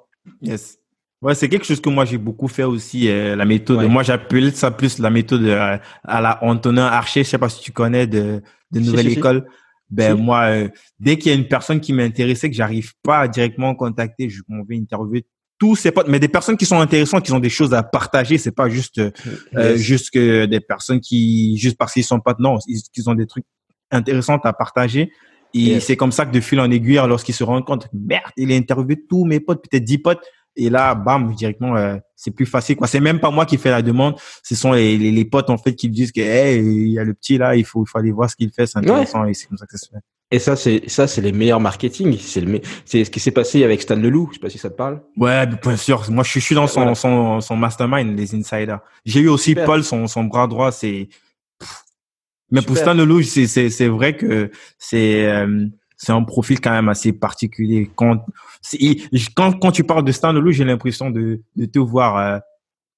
Yes. 0.42 0.78
Ouais, 1.20 1.34
c'est 1.34 1.48
quelque 1.48 1.64
chose 1.66 1.80
que 1.80 1.88
moi 1.88 2.04
j'ai 2.04 2.18
beaucoup 2.18 2.46
fait 2.46 2.62
aussi, 2.62 3.08
euh, 3.08 3.34
la 3.34 3.44
méthode. 3.44 3.84
Moi, 3.88 4.04
j'appelle 4.04 4.54
ça 4.54 4.70
plus 4.70 5.00
la 5.00 5.10
méthode 5.10 5.42
euh, 5.42 5.76
à 6.04 6.20
la 6.20 6.38
Antonin 6.44 6.86
Archer. 6.86 7.24
Je 7.24 7.30
sais 7.30 7.38
pas 7.38 7.48
si 7.48 7.60
tu 7.60 7.72
connais 7.72 8.06
de, 8.06 8.40
de 8.70 8.80
Nouvelle 8.80 9.08
École. 9.08 9.46
Ben 9.90 10.14
moi, 10.14 10.42
euh, 10.50 10.68
dès 11.00 11.18
qu'il 11.18 11.32
y 11.32 11.34
a 11.34 11.38
une 11.38 11.48
personne 11.48 11.80
qui 11.80 11.92
m'intéressait 11.92 12.48
que 12.48 12.54
j'arrive 12.54 12.92
pas 13.02 13.20
à 13.20 13.28
directement 13.28 13.74
contacter, 13.74 14.28
je 14.28 14.42
m'en 14.46 14.62
vais 14.62 14.76
interviewer 14.76 15.26
tous 15.58 15.74
ces 15.74 15.90
potes, 15.90 16.06
mais 16.06 16.20
des 16.20 16.28
personnes 16.28 16.56
qui 16.56 16.66
sont 16.66 16.78
intéressantes, 16.78 17.24
qui 17.24 17.32
ont 17.32 17.40
des 17.40 17.48
choses 17.48 17.74
à 17.74 17.82
partager. 17.82 18.38
C'est 18.38 18.52
pas 18.52 18.68
juste 18.68 19.00
juste 19.74 20.10
que 20.10 20.46
des 20.46 20.60
personnes 20.60 21.00
qui 21.00 21.56
juste 21.58 21.76
parce 21.76 21.94
qu'ils 21.94 22.04
sont 22.04 22.20
potes, 22.20 22.38
non, 22.38 22.58
ils, 22.68 22.80
ils 22.94 23.10
ont 23.10 23.14
des 23.14 23.26
trucs 23.26 23.46
intéressants 23.90 24.38
à 24.44 24.52
partager. 24.52 25.12
Et 25.54 25.80
c'est 25.80 25.96
comme 25.96 26.12
ça 26.12 26.26
que 26.26 26.32
de 26.32 26.40
fil 26.40 26.60
en 26.60 26.70
aiguille, 26.70 27.00
lorsqu'ils 27.06 27.34
se 27.34 27.44
rendent 27.44 27.64
compte, 27.64 27.88
merde, 27.92 28.30
il 28.36 28.52
a 28.52 28.56
interviewé 28.56 29.02
tous 29.08 29.24
mes 29.24 29.40
potes, 29.40 29.64
peut-être 29.68 29.84
dix 29.84 29.98
potes, 29.98 30.22
et 30.58 30.70
là, 30.70 30.94
bam, 30.94 31.32
directement, 31.34 31.76
euh, 31.76 31.96
c'est 32.16 32.32
plus 32.32 32.44
facile. 32.44 32.76
quoi. 32.76 32.88
C'est 32.88 33.00
même 33.00 33.20
pas 33.20 33.30
moi 33.30 33.46
qui 33.46 33.56
fais 33.56 33.70
la 33.70 33.80
demande. 33.80 34.16
Ce 34.42 34.56
sont 34.56 34.72
les, 34.72 34.98
les, 34.98 35.24
potes, 35.24 35.50
en 35.50 35.56
fait, 35.56 35.74
qui 35.74 35.88
me 35.88 35.94
disent 35.94 36.10
que, 36.10 36.20
hey, 36.20 36.58
il 36.58 36.92
y 36.92 36.98
a 36.98 37.04
le 37.04 37.14
petit 37.14 37.38
là, 37.38 37.54
il 37.54 37.64
faut, 37.64 37.84
il 37.84 37.88
faut 37.88 37.98
aller 37.98 38.10
voir 38.10 38.28
ce 38.28 38.34
qu'il 38.34 38.50
fait, 38.50 38.66
c'est 38.66 38.78
intéressant. 38.78 39.24
Et 39.24 39.34
c'est 39.34 39.46
comme 39.46 39.56
ça 39.56 39.66
que 39.66 39.78
ça 39.78 39.86
se 39.86 39.90
fait. 39.90 40.00
Et 40.30 40.38
ça, 40.40 40.56
c'est 40.56 40.82
ça, 40.88 41.06
c'est 41.06 41.22
les 41.22 41.32
meilleurs 41.32 41.60
marketing. 41.60 42.18
C'est 42.18 42.40
le, 42.42 42.60
c'est 42.84 43.04
ce 43.04 43.10
qui 43.10 43.20
s'est 43.20 43.30
passé 43.30 43.64
avec 43.64 43.80
Stan 43.80 43.96
Leloup. 43.96 44.28
Je 44.30 44.34
sais 44.34 44.40
pas 44.40 44.50
si 44.50 44.58
ça 44.58 44.68
te 44.68 44.76
parle. 44.76 45.00
Ouais, 45.16 45.46
bien 45.46 45.76
sûr. 45.76 46.04
Moi, 46.10 46.22
je 46.24 46.38
suis, 46.38 46.54
dans 46.54 46.66
son, 46.66 46.94
son, 46.94 47.40
son 47.40 47.56
mastermind, 47.56 48.18
les 48.18 48.34
insiders. 48.34 48.80
J'ai 49.06 49.20
eu 49.20 49.28
aussi 49.28 49.54
Paul, 49.54 49.82
son, 49.84 50.06
son 50.06 50.24
bras 50.24 50.46
droit. 50.46 50.70
C'est, 50.70 51.08
mais 52.50 52.62
pour 52.62 52.76
Stan 52.76 52.94
Leloup, 52.94 53.22
c'est, 53.22 53.46
c'est, 53.46 53.70
c'est 53.70 53.88
vrai 53.88 54.16
que 54.16 54.50
c'est, 54.78 55.26
euh, 55.26 55.66
c'est 55.96 56.12
un 56.12 56.22
profil 56.22 56.60
quand 56.60 56.70
même 56.70 56.88
assez 56.88 57.12
particulier. 57.12 57.90
Quand 57.94 58.24
quand, 59.36 59.58
quand 59.58 59.72
tu 59.72 59.84
parles 59.84 60.04
de 60.04 60.12
Stan 60.12 60.32
Leloup, 60.32 60.52
j'ai 60.52 60.64
l'impression 60.64 61.10
de, 61.10 61.40
de 61.56 61.64
te 61.66 61.78
voir 61.78 62.16
euh, 62.16 62.38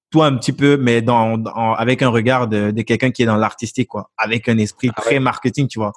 toi 0.09 0.27
un 0.27 0.37
petit 0.37 0.53
peu, 0.53 0.77
mais 0.77 1.01
dans, 1.01 1.43
avec 1.75 2.01
un 2.01 2.09
regard 2.09 2.47
de, 2.47 2.71
de 2.71 2.81
quelqu'un 2.81 3.11
qui 3.11 3.23
est 3.23 3.25
dans 3.25 3.37
l'artistique, 3.37 3.87
quoi, 3.87 4.11
avec 4.17 4.49
un 4.49 4.57
esprit 4.57 4.89
ah 4.95 5.01
très 5.01 5.19
marketing, 5.19 5.67
tu 5.67 5.79
vois. 5.79 5.93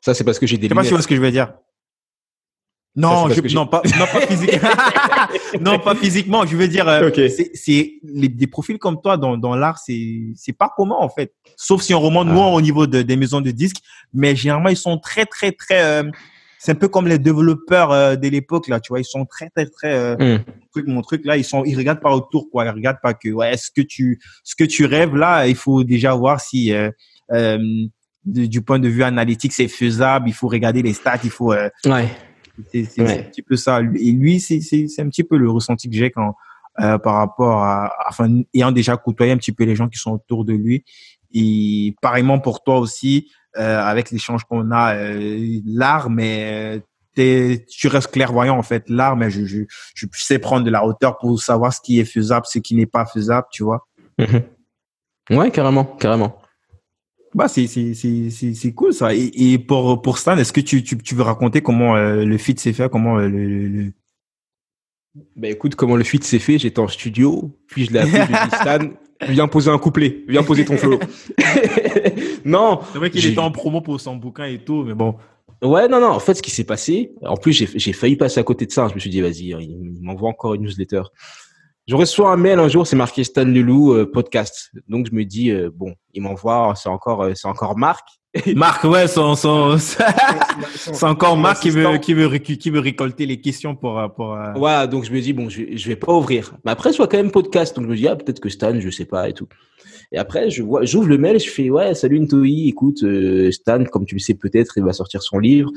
Ça, 0.00 0.14
c'est 0.14 0.24
parce 0.24 0.38
que 0.38 0.46
j'ai 0.46 0.58
des. 0.58 0.66
Je 0.66 0.68
sais 0.70 0.74
pas 0.74 0.82
si 0.82 0.88
tu 0.88 0.94
vois 0.94 1.02
ce 1.02 1.08
que 1.08 1.16
je 1.16 1.20
veux 1.20 1.30
dire. 1.30 1.52
Non, 2.94 3.30
je, 3.30 3.54
non, 3.54 3.66
pas, 3.66 3.80
non, 3.98 4.06
pas 4.12 4.26
physiquement. 4.26 4.68
non, 5.60 5.78
pas 5.78 5.94
physiquement. 5.94 6.44
Je 6.44 6.56
veux 6.56 6.68
dire, 6.68 6.86
euh, 6.88 7.10
c'est 7.54 7.92
des 8.02 8.46
profils 8.46 8.78
comme 8.78 9.00
toi 9.00 9.16
dans, 9.16 9.38
dans 9.38 9.56
l'art, 9.56 9.78
c'est 9.78 10.20
c'est 10.34 10.52
pas 10.52 10.70
commun 10.76 10.96
en 10.98 11.08
fait. 11.08 11.32
Sauf 11.56 11.80
si 11.80 11.94
on 11.94 12.00
remonte 12.00 12.28
ah. 12.30 12.34
moins 12.34 12.48
au 12.52 12.60
niveau 12.60 12.86
de, 12.86 13.00
des 13.00 13.16
maisons 13.16 13.40
de 13.40 13.50
disques, 13.50 13.82
mais 14.12 14.36
généralement 14.36 14.68
ils 14.68 14.76
sont 14.76 14.98
très 14.98 15.24
très 15.24 15.52
très 15.52 15.82
euh, 15.82 16.10
c'est 16.62 16.70
un 16.70 16.76
peu 16.76 16.86
comme 16.86 17.08
les 17.08 17.18
développeurs 17.18 17.90
euh, 17.90 18.14
de 18.14 18.28
l'époque 18.28 18.68
là, 18.68 18.78
tu 18.78 18.90
vois, 18.90 19.00
ils 19.00 19.04
sont 19.04 19.24
très 19.24 19.50
très 19.50 19.66
très 19.66 19.92
euh, 19.92 20.36
mm. 20.36 20.44
truc 20.70 20.86
mon 20.86 21.02
truc 21.02 21.24
là, 21.24 21.36
ils 21.36 21.44
sont 21.44 21.64
ils 21.64 21.76
regardent 21.76 22.00
pas 22.00 22.14
autour 22.14 22.50
quoi, 22.52 22.64
ils 22.64 22.70
regardent 22.70 23.00
pas 23.02 23.14
que 23.14 23.30
ouais, 23.30 23.56
ce 23.56 23.68
que 23.74 23.80
tu 23.80 24.20
ce 24.44 24.54
que 24.54 24.62
tu 24.62 24.84
rêves 24.84 25.16
là, 25.16 25.48
il 25.48 25.56
faut 25.56 25.82
déjà 25.82 26.14
voir 26.14 26.40
si 26.40 26.72
euh, 26.72 26.90
euh 27.32 27.58
du 28.24 28.62
point 28.62 28.78
de 28.78 28.88
vue 28.88 29.02
analytique 29.02 29.52
c'est 29.52 29.66
faisable, 29.66 30.28
il 30.28 30.32
faut 30.32 30.46
regarder 30.46 30.80
les 30.80 30.92
stats, 30.92 31.18
il 31.24 31.30
faut 31.30 31.52
euh, 31.52 31.68
ouais. 31.86 32.06
C'est 32.70 33.00
un 33.00 33.22
petit 33.24 33.42
peu 33.42 33.56
ça 33.56 33.80
et 33.80 34.12
lui 34.12 34.40
c'est 34.40 34.60
c'est 34.60 34.88
c'est 34.88 35.02
un 35.02 35.08
petit 35.08 35.24
peu 35.24 35.36
le 35.36 35.50
ressenti 35.50 35.88
que 35.88 35.96
j'ai 35.96 36.10
quand 36.10 36.34
par 36.76 37.14
rapport 37.16 37.62
à 37.62 37.92
enfin 38.08 38.42
ayant 38.54 38.72
déjà 38.72 38.96
côtoyé 38.96 39.32
un 39.32 39.36
petit 39.36 39.52
peu 39.52 39.64
les 39.64 39.76
gens 39.76 39.88
qui 39.88 39.98
sont 39.98 40.12
autour 40.12 40.44
de 40.44 40.54
lui 40.54 40.84
et 41.34 41.94
pareillement 42.00 42.38
pour 42.38 42.62
toi 42.62 42.78
aussi 42.78 43.28
euh, 43.58 43.78
avec 43.82 44.10
l'échange 44.10 44.44
qu'on 44.44 44.70
a, 44.70 44.94
euh, 44.94 45.60
l'art, 45.66 46.08
mais 46.08 46.82
tu 47.14 47.88
restes 47.88 48.10
clairvoyant 48.10 48.56
en 48.56 48.62
fait. 48.62 48.88
L'art, 48.88 49.14
mais 49.16 49.30
je, 49.30 49.44
je, 49.44 49.64
je 49.94 50.06
sais 50.12 50.38
prendre 50.38 50.64
de 50.64 50.70
la 50.70 50.86
hauteur 50.86 51.18
pour 51.18 51.38
savoir 51.38 51.74
ce 51.74 51.80
qui 51.82 52.00
est 52.00 52.06
faisable, 52.06 52.46
ce 52.48 52.58
qui 52.58 52.74
n'est 52.74 52.86
pas 52.86 53.04
faisable, 53.04 53.46
tu 53.50 53.62
vois. 53.62 53.86
Mm-hmm. 54.18 55.36
Ouais, 55.36 55.50
carrément, 55.50 55.84
carrément. 55.84 56.38
Bah, 57.34 57.48
c'est, 57.48 57.66
c'est, 57.66 57.94
c'est, 57.94 58.54
c'est, 58.54 58.72
cool 58.72 58.92
ça. 58.92 59.14
Et, 59.14 59.30
et 59.34 59.58
pour, 59.58 60.02
pour 60.02 60.18
Stan, 60.18 60.36
est-ce 60.36 60.52
que 60.52 60.60
tu, 60.60 60.82
tu, 60.82 60.98
tu 60.98 61.14
veux 61.14 61.22
raconter 61.22 61.62
comment 61.62 61.96
euh, 61.96 62.24
le 62.24 62.38
feat 62.38 62.60
s'est 62.60 62.74
fait, 62.74 62.90
comment 62.90 63.16
le, 63.16 63.28
le, 63.28 63.92
Bah 65.36 65.48
écoute, 65.48 65.74
comment 65.74 65.96
le 65.96 66.04
feat 66.04 66.24
s'est 66.24 66.38
fait, 66.38 66.58
j'étais 66.58 66.80
en 66.80 66.88
studio, 66.88 67.50
puis 67.68 67.86
je 67.86 67.92
l'ai 67.92 68.00
appelé, 68.00 68.20
je 68.22 68.28
lui 68.28 68.34
ai 68.34 68.48
dit 68.50 68.56
Stan, 68.56 68.78
viens 69.28 69.48
poser 69.48 69.70
un 69.70 69.78
couplet, 69.78 70.24
viens 70.28 70.42
poser 70.42 70.66
ton 70.66 70.76
flow. 70.76 70.98
non. 72.44 72.80
C'est 72.92 72.98
vrai 72.98 73.10
qu'il 73.10 73.24
était 73.24 73.38
en 73.38 73.50
promo 73.50 73.80
pour 73.80 73.98
son 73.98 74.16
bouquin 74.16 74.44
et 74.44 74.58
tout, 74.58 74.84
mais 74.84 74.94
bon. 74.94 75.16
Ouais, 75.62 75.88
non, 75.88 76.00
non. 76.00 76.08
En 76.08 76.18
fait, 76.18 76.34
ce 76.34 76.42
qui 76.42 76.50
s'est 76.50 76.64
passé, 76.64 77.12
en 77.22 77.36
plus, 77.36 77.52
j'ai 77.52 77.92
failli 77.92 78.16
passer 78.16 78.40
à 78.40 78.42
côté 78.42 78.66
de 78.66 78.72
ça. 78.72 78.88
Je 78.88 78.94
me 78.94 78.98
suis 78.98 79.10
dit, 79.10 79.20
vas-y, 79.20 79.50
il 79.50 79.98
m'envoie 80.00 80.28
encore 80.28 80.54
une 80.54 80.62
newsletter. 80.62 81.02
Je 81.88 81.96
reçois 81.96 82.30
un 82.30 82.36
mail 82.36 82.60
un 82.60 82.68
jour, 82.68 82.86
c'est 82.86 82.94
marqué 82.94 83.24
Stan 83.24 83.44
Leloup 83.44 83.92
euh, 83.92 84.06
podcast. 84.08 84.70
Donc 84.86 85.08
je 85.10 85.14
me 85.16 85.24
dis 85.24 85.50
euh, 85.50 85.68
bon, 85.74 85.94
il 86.14 86.22
m'envoie, 86.22 86.74
c'est 86.76 86.88
encore, 86.88 87.22
euh, 87.22 87.32
c'est 87.34 87.48
encore 87.48 87.76
Marc. 87.76 88.06
Marc, 88.54 88.84
ouais, 88.84 89.08
son, 89.08 89.34
son, 89.34 89.76
c'est 90.74 91.02
encore 91.02 91.36
Marc 91.36 91.60
qui 91.60 91.70
veut, 91.70 91.98
qui 91.98 92.14
veut, 92.14 92.38
qui 92.38 92.70
veut 92.70 92.78
récolter 92.78 93.26
les 93.26 93.40
questions 93.40 93.74
pour, 93.74 94.00
pour. 94.14 94.38
Ouais, 94.54 94.86
donc 94.86 95.04
je 95.04 95.12
me 95.12 95.20
dis 95.20 95.32
bon, 95.32 95.48
je, 95.48 95.76
je 95.76 95.88
vais 95.88 95.96
pas 95.96 96.12
ouvrir. 96.12 96.54
Mais 96.64 96.70
après, 96.70 96.92
soit 96.92 97.08
quand 97.08 97.16
même 97.16 97.32
podcast, 97.32 97.74
donc 97.74 97.86
je 97.86 97.90
me 97.90 97.96
dis 97.96 98.06
ah 98.06 98.14
peut-être 98.14 98.38
que 98.38 98.48
Stan, 98.48 98.78
je 98.78 98.88
sais 98.88 99.04
pas 99.04 99.28
et 99.28 99.32
tout. 99.32 99.48
Et 100.12 100.18
après, 100.18 100.50
je 100.50 100.62
vois, 100.62 100.84
j'ouvre 100.84 101.08
le 101.08 101.18
mail, 101.18 101.40
je 101.40 101.50
fais 101.50 101.68
ouais, 101.68 101.96
salut 101.96 102.20
Ntoi, 102.20 102.46
écoute, 102.68 103.04
Stan, 103.50 103.82
comme 103.86 104.06
tu 104.06 104.14
le 104.14 104.20
sais 104.20 104.34
peut-être, 104.34 104.74
il 104.76 104.84
va 104.84 104.92
sortir 104.92 105.20
son 105.20 105.40
livre. 105.40 105.70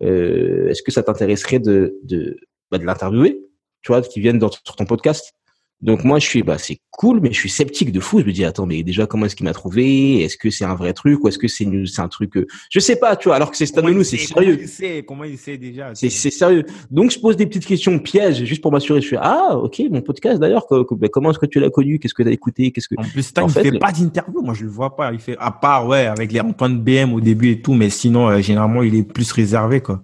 Est-ce 0.00 0.82
que 0.82 0.90
ça 0.92 1.02
t'intéresserait 1.02 1.58
de, 1.58 1.98
de, 2.04 2.38
bah, 2.70 2.78
de 2.78 2.84
l'interviewer, 2.84 3.38
tu 3.82 3.92
vois, 3.92 4.00
qui 4.00 4.18
vienne 4.18 4.38
dans, 4.38 4.50
sur 4.50 4.76
ton 4.76 4.86
podcast? 4.86 5.34
Donc 5.82 6.04
moi 6.04 6.20
je 6.20 6.26
suis 6.26 6.42
bah 6.44 6.58
c'est 6.58 6.78
cool 6.92 7.20
mais 7.20 7.32
je 7.32 7.38
suis 7.38 7.50
sceptique 7.50 7.90
de 7.90 7.98
fou. 7.98 8.20
Je 8.20 8.24
me 8.24 8.32
dis 8.32 8.44
attends 8.44 8.66
mais 8.66 8.84
déjà 8.84 9.06
comment 9.06 9.26
est-ce 9.26 9.34
qu'il 9.34 9.44
m'a 9.44 9.52
trouvé? 9.52 10.22
Est-ce 10.22 10.36
que 10.36 10.48
c'est 10.48 10.64
un 10.64 10.76
vrai 10.76 10.92
truc 10.92 11.24
ou 11.24 11.28
est-ce 11.28 11.38
que 11.38 11.48
c'est 11.48 11.66
c'est 11.86 12.00
un 12.00 12.08
truc 12.08 12.36
euh, 12.36 12.46
je 12.70 12.78
sais 12.78 12.96
pas 12.96 13.16
tu 13.16 13.28
vois 13.28 13.36
alors 13.36 13.50
que 13.50 13.56
c'est 13.56 13.66
Stan 13.66 13.82
c'est 14.04 14.16
sérieux. 14.16 14.54
Comment 14.54 14.62
il 14.62 14.68
sait? 14.68 15.04
Comment 15.06 15.24
il 15.24 15.38
sait 15.38 15.58
déjà? 15.58 15.90
C'est 15.94 16.08
c'est 16.08 16.30
sérieux. 16.30 16.64
Donc 16.90 17.10
je 17.10 17.18
pose 17.18 17.36
des 17.36 17.46
petites 17.46 17.66
questions 17.66 17.98
pièges 17.98 18.44
juste 18.44 18.62
pour 18.62 18.70
m'assurer. 18.70 19.00
Je 19.00 19.08
fais 19.08 19.18
ah 19.20 19.56
ok 19.56 19.82
mon 19.90 20.02
podcast 20.02 20.38
d'ailleurs 20.38 20.66
comment 20.66 21.30
est-ce 21.30 21.38
que 21.40 21.46
tu 21.46 21.58
l'as 21.58 21.70
connu? 21.70 21.98
Qu'est-ce 21.98 22.14
que 22.14 22.22
tu 22.22 22.28
as 22.28 22.32
écouté? 22.32 22.70
Qu'est-ce 22.70 22.88
que 22.88 22.94
En 22.96 23.02
plus 23.02 23.22
Stan, 23.24 23.46
il 23.48 23.52
fait 23.52 23.78
pas 23.78 23.90
d'interview. 23.90 24.40
Moi 24.40 24.54
je 24.54 24.62
le 24.62 24.70
vois 24.70 24.94
pas. 24.94 25.12
Il 25.12 25.18
fait 25.18 25.36
à 25.38 25.50
part 25.50 25.88
ouais 25.88 26.06
avec 26.06 26.30
les 26.30 26.40
Antoine 26.40 26.80
BM 26.80 27.12
au 27.12 27.20
début 27.20 27.50
et 27.50 27.60
tout 27.60 27.74
mais 27.74 27.90
sinon 27.90 28.28
euh, 28.28 28.40
généralement 28.40 28.84
il 28.84 28.94
est 28.94 29.02
plus 29.02 29.32
réservé 29.32 29.80
quoi. 29.80 30.02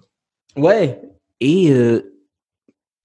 Ouais 0.57 0.99
et 1.39 1.71
euh, 1.71 2.18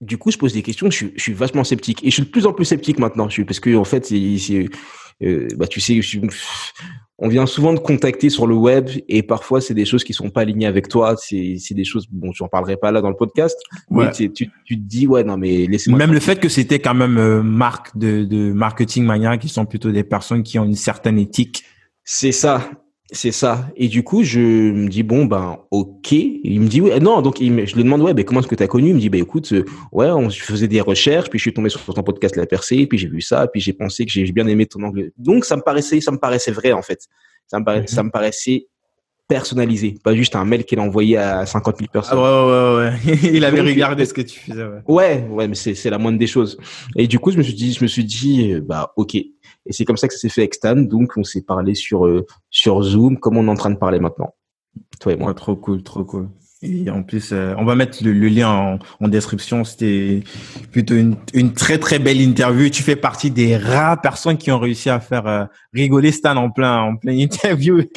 du 0.01 0.17
coup, 0.17 0.31
je 0.31 0.37
pose 0.37 0.53
des 0.53 0.61
questions. 0.61 0.89
Je 0.89 0.95
suis, 0.95 1.13
je 1.15 1.21
suis, 1.21 1.33
vachement 1.33 1.63
sceptique 1.63 2.03
et 2.03 2.09
je 2.09 2.15
suis 2.15 2.23
de 2.23 2.29
plus 2.29 2.45
en 2.45 2.53
plus 2.53 2.65
sceptique 2.65 2.99
maintenant. 2.99 3.27
Je 3.29 3.33
suis, 3.33 3.45
parce 3.45 3.59
que 3.59 3.75
en 3.75 3.83
fait, 3.83 4.05
c'est, 4.05 4.69
euh, 5.23 5.47
bah, 5.57 5.67
tu 5.67 5.79
sais, 5.79 5.99
on 7.17 7.29
vient 7.29 7.45
souvent 7.45 7.73
de 7.73 7.79
contacter 7.79 8.29
sur 8.29 8.45
le 8.45 8.55
web 8.55 8.89
et 9.07 9.23
parfois 9.23 9.61
c'est 9.61 9.73
des 9.73 9.85
choses 9.85 10.03
qui 10.03 10.13
sont 10.13 10.29
pas 10.29 10.41
alignées 10.41 10.65
avec 10.65 10.89
toi. 10.89 11.15
C'est, 11.17 11.55
c'est 11.59 11.73
des 11.73 11.85
choses. 11.85 12.07
Bon, 12.11 12.33
j'en 12.33 12.49
parlerai 12.49 12.75
pas 12.75 12.91
là 12.91 13.01
dans 13.01 13.09
le 13.09 13.15
podcast. 13.15 13.57
Ouais. 13.89 14.05
Mais 14.05 14.11
tu, 14.11 14.49
tu 14.65 14.77
te 14.77 14.83
dis 14.83 15.07
ouais, 15.07 15.23
non 15.23 15.37
mais 15.37 15.65
laissez-moi. 15.65 15.97
Même 15.97 16.13
le 16.13 16.19
fait 16.19 16.39
que 16.39 16.49
c'était 16.49 16.79
quand 16.79 16.93
même 16.93 17.17
euh, 17.17 17.41
marque 17.41 17.97
de, 17.97 18.25
de 18.25 18.51
marketing 18.51 19.05
mania 19.05 19.37
qui 19.37 19.47
sont 19.47 19.65
plutôt 19.65 19.91
des 19.91 20.03
personnes 20.03 20.43
qui 20.43 20.59
ont 20.59 20.65
une 20.65 20.75
certaine 20.75 21.17
éthique. 21.17 21.63
C'est 22.03 22.33
ça. 22.33 22.69
C'est 23.11 23.31
ça. 23.31 23.67
Et 23.75 23.87
du 23.87 24.03
coup, 24.03 24.23
je 24.23 24.39
me 24.39 24.89
dis 24.89 25.03
bon 25.03 25.25
ben 25.25 25.59
ok. 25.69 26.11
il 26.11 26.59
me 26.59 26.67
dit 26.67 26.81
oui. 26.81 26.91
Non, 26.99 27.21
donc 27.21 27.39
il 27.39 27.67
je 27.67 27.75
lui 27.75 27.83
demande 27.83 28.01
ouais, 28.01 28.15
ben 28.15 28.25
comment 28.25 28.39
est-ce 28.39 28.47
que 28.47 28.55
tu 28.55 28.63
as 28.63 28.67
connu? 28.67 28.89
Il 28.89 28.95
me 28.95 28.99
dit 28.99 29.09
ben 29.09 29.21
écoute, 29.21 29.51
euh, 29.53 29.63
ouais, 29.91 30.09
on 30.09 30.29
faisait 30.31 30.67
des 30.67 30.81
recherches, 30.81 31.29
puis 31.29 31.37
je 31.37 31.43
suis 31.43 31.53
tombé 31.53 31.69
sur 31.69 31.81
ton 31.85 32.01
podcast 32.01 32.35
La 32.35 32.47
Percée, 32.47 32.87
puis 32.87 32.97
j'ai 32.97 33.07
vu 33.07 33.21
ça, 33.21 33.47
puis 33.47 33.61
j'ai 33.61 33.73
pensé 33.73 34.05
que 34.05 34.11
j'ai 34.11 34.31
bien 34.31 34.47
aimé 34.47 34.65
ton 34.65 34.81
anglais. 34.81 35.11
Donc 35.17 35.45
ça 35.45 35.55
me 35.55 35.61
paraissait, 35.61 36.01
ça 36.01 36.11
me 36.11 36.17
paraissait 36.17 36.51
vrai 36.51 36.71
en 36.71 36.81
fait. 36.81 37.01
Ça 37.45 37.59
me 37.59 37.65
paraissait, 37.65 37.91
mhm. 37.91 37.95
ça 37.95 38.03
me 38.03 38.09
paraissait 38.09 38.67
personnalisé, 39.27 39.95
pas 40.03 40.13
juste 40.15 40.35
un 40.35 40.45
mail 40.45 40.63
qu'il 40.65 40.79
a 40.79 40.83
envoyé 40.83 41.17
à 41.17 41.45
50 41.45 41.77
000 41.77 41.89
personnes. 41.91 42.17
Ah 42.19 42.45
ouais, 42.45 42.51
ouais, 42.51 42.91
ouais. 43.07 43.19
il 43.33 43.43
avait 43.43 43.61
regardé 43.61 44.05
ce 44.05 44.13
que 44.13 44.21
tu 44.21 44.39
faisais. 44.39 44.63
Ouais, 44.63 44.81
ouais, 44.87 45.27
ouais 45.29 45.47
mais 45.47 45.55
c'est 45.55 45.89
la 45.89 45.97
moindre 45.97 46.19
des 46.19 46.27
choses. 46.27 46.57
Et 46.95 47.07
du 47.07 47.17
coup, 47.19 47.31
je 47.31 47.37
me 47.37 47.43
suis 47.43 47.53
dit, 47.53 47.73
je 47.73 47.83
me 47.83 47.87
suis 47.87 48.03
dit, 48.03 48.53
euh, 48.53 48.61
bah 48.61 48.93
ok, 48.95 49.17
et 49.65 49.73
c'est 49.73 49.85
comme 49.85 49.97
ça 49.97 50.07
que 50.07 50.13
ça 50.13 50.19
s'est 50.19 50.29
fait 50.29 50.41
avec 50.41 50.53
Stan. 50.53 50.75
Donc, 50.75 51.13
on 51.17 51.23
s'est 51.23 51.41
parlé 51.41 51.75
sur, 51.75 52.05
euh, 52.05 52.25
sur 52.49 52.81
Zoom, 52.83 53.17
comme 53.17 53.37
on 53.37 53.47
est 53.47 53.49
en 53.49 53.55
train 53.55 53.71
de 53.71 53.77
parler 53.77 53.99
maintenant. 53.99 54.33
Toi 54.99 55.13
et 55.13 55.15
moi. 55.15 55.33
trop 55.33 55.55
cool, 55.55 55.83
trop 55.83 56.03
cool. 56.03 56.29
Et 56.61 56.89
en 56.89 57.03
plus, 57.03 57.31
euh, 57.31 57.53
on 57.57 57.65
va 57.65 57.75
mettre 57.75 58.03
le, 58.03 58.11
lien 58.13 58.49
en, 58.49 58.79
en 58.99 59.07
description. 59.07 59.63
C'était 59.63 60.23
plutôt 60.71 60.95
une, 60.95 61.15
une, 61.33 61.53
très 61.53 61.77
très 61.77 61.99
belle 61.99 62.21
interview. 62.21 62.69
Tu 62.69 62.81
fais 62.81 62.95
partie 62.95 63.29
des 63.29 63.57
rares 63.57 64.01
personnes 64.01 64.37
qui 64.37 64.51
ont 64.51 64.59
réussi 64.59 64.89
à 64.89 64.99
faire 64.99 65.27
euh, 65.27 65.45
rigoler 65.73 66.11
Stan 66.11 66.35
en 66.35 66.49
plein 66.49 66.81
en 66.81 66.95
plein 66.95 67.13
interview. 67.13 67.81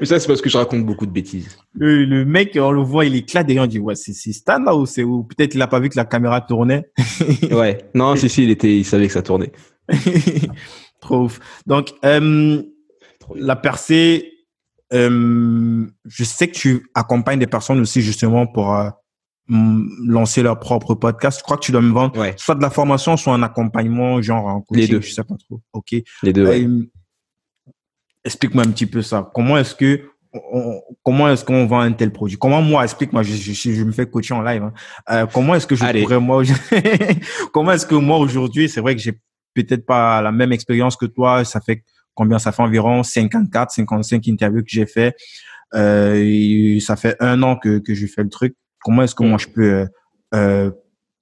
Mais 0.00 0.06
ça, 0.06 0.20
c'est 0.20 0.26
parce 0.26 0.42
que 0.42 0.50
je 0.50 0.58
raconte 0.58 0.84
beaucoup 0.84 1.06
de 1.06 1.10
bêtises. 1.10 1.56
Le, 1.74 2.04
le, 2.04 2.24
mec, 2.24 2.56
on 2.60 2.70
le 2.70 2.82
voit, 2.82 3.06
il 3.06 3.16
éclate 3.16 3.48
et 3.50 3.58
on 3.58 3.66
dit, 3.66 3.78
ouais, 3.78 3.94
c'est 3.94 4.12
Stan 4.32 4.58
là 4.58 4.74
ou 4.74 4.84
c'est 4.84 5.02
ou 5.02 5.24
peut-être 5.24 5.54
il 5.54 5.62
a 5.62 5.66
pas 5.66 5.80
vu 5.80 5.88
que 5.88 5.96
la 5.96 6.04
caméra 6.04 6.40
tournait? 6.40 6.90
ouais. 7.50 7.78
Non, 7.94 8.14
si, 8.16 8.28
si, 8.28 8.44
il 8.44 8.50
était, 8.50 8.76
il 8.76 8.84
savait 8.84 9.06
que 9.06 9.12
ça 9.12 9.22
tournait. 9.22 9.52
Trop 11.00 11.24
ouf. 11.24 11.40
Donc, 11.66 11.92
euh, 12.04 12.62
la 13.34 13.56
percée, 13.56 14.32
euh, 14.92 15.86
je 16.04 16.24
sais 16.24 16.48
que 16.48 16.56
tu 16.56 16.86
accompagnes 16.94 17.38
des 17.38 17.46
personnes 17.46 17.80
aussi 17.80 18.02
justement 18.02 18.46
pour 18.46 18.74
euh, 18.74 18.90
lancer 19.48 20.42
leur 20.42 20.58
propre 20.58 20.94
podcast. 20.94 21.38
Je 21.40 21.44
crois 21.44 21.56
que 21.56 21.64
tu 21.64 21.72
dois 21.72 21.82
me 21.82 21.92
vendre 21.92 22.14
soit 22.36 22.54
de 22.54 22.62
la 22.62 22.70
formation, 22.70 23.16
soit 23.16 23.34
un 23.34 23.42
accompagnement, 23.42 24.20
genre 24.22 24.48
un 24.48 24.60
coaching, 24.60 24.82
Les 24.82 24.88
deux. 24.88 25.00
je 25.00 25.12
sais 25.12 25.24
pas 25.24 25.36
trop. 25.48 25.60
Ok. 25.72 25.94
Les 26.22 26.32
deux. 26.32 26.88
Explique-moi 28.24 28.64
un 28.64 28.70
petit 28.70 28.86
peu 28.86 29.02
ça. 29.02 29.30
Comment 29.32 29.56
est-ce 29.56 29.74
que 29.74 30.10
comment 31.02 31.28
est-ce 31.28 31.44
qu'on 31.44 31.66
vend 31.66 31.80
un 31.80 31.92
tel 31.92 32.12
produit? 32.12 32.36
Comment 32.36 32.62
moi, 32.62 32.84
explique-moi, 32.84 33.22
je, 33.22 33.34
je, 33.34 33.52
je, 33.52 33.82
me 33.84 33.92
fais 33.92 34.06
coacher 34.06 34.34
en 34.34 34.42
live. 34.42 34.62
Hein. 34.62 34.72
Euh, 35.10 35.26
comment 35.26 35.54
est-ce 35.54 35.66
que 35.66 35.74
je 35.74 35.84
pourrais 35.84 36.20
moi, 36.20 36.42
comment 37.52 37.72
est-ce 37.72 37.86
que 37.86 37.94
moi 37.94 38.18
aujourd'hui, 38.18 38.68
c'est 38.68 38.80
vrai 38.80 38.94
que 38.94 39.00
j'ai 39.00 39.18
peut-être 39.64 39.86
pas 39.86 40.20
la 40.22 40.32
même 40.32 40.52
expérience 40.52 40.96
que 40.96 41.06
toi. 41.06 41.44
Ça 41.44 41.60
fait 41.60 41.84
combien? 42.14 42.38
Ça 42.38 42.52
fait 42.52 42.62
environ 42.62 43.02
54, 43.02 43.70
55 43.70 44.28
interviews 44.28 44.62
que 44.62 44.70
j'ai 44.70 44.86
fait. 44.86 45.14
Euh, 45.74 46.78
ça 46.80 46.96
fait 46.96 47.16
un 47.20 47.42
an 47.42 47.56
que 47.56 47.78
que 47.78 47.94
je 47.94 48.06
fais 48.06 48.22
le 48.22 48.30
truc. 48.30 48.54
Comment 48.82 49.02
est-ce 49.02 49.14
que 49.14 49.24
moi 49.24 49.38
je 49.38 49.48
peux, 49.48 49.72
euh, 49.72 49.86
euh 50.34 50.70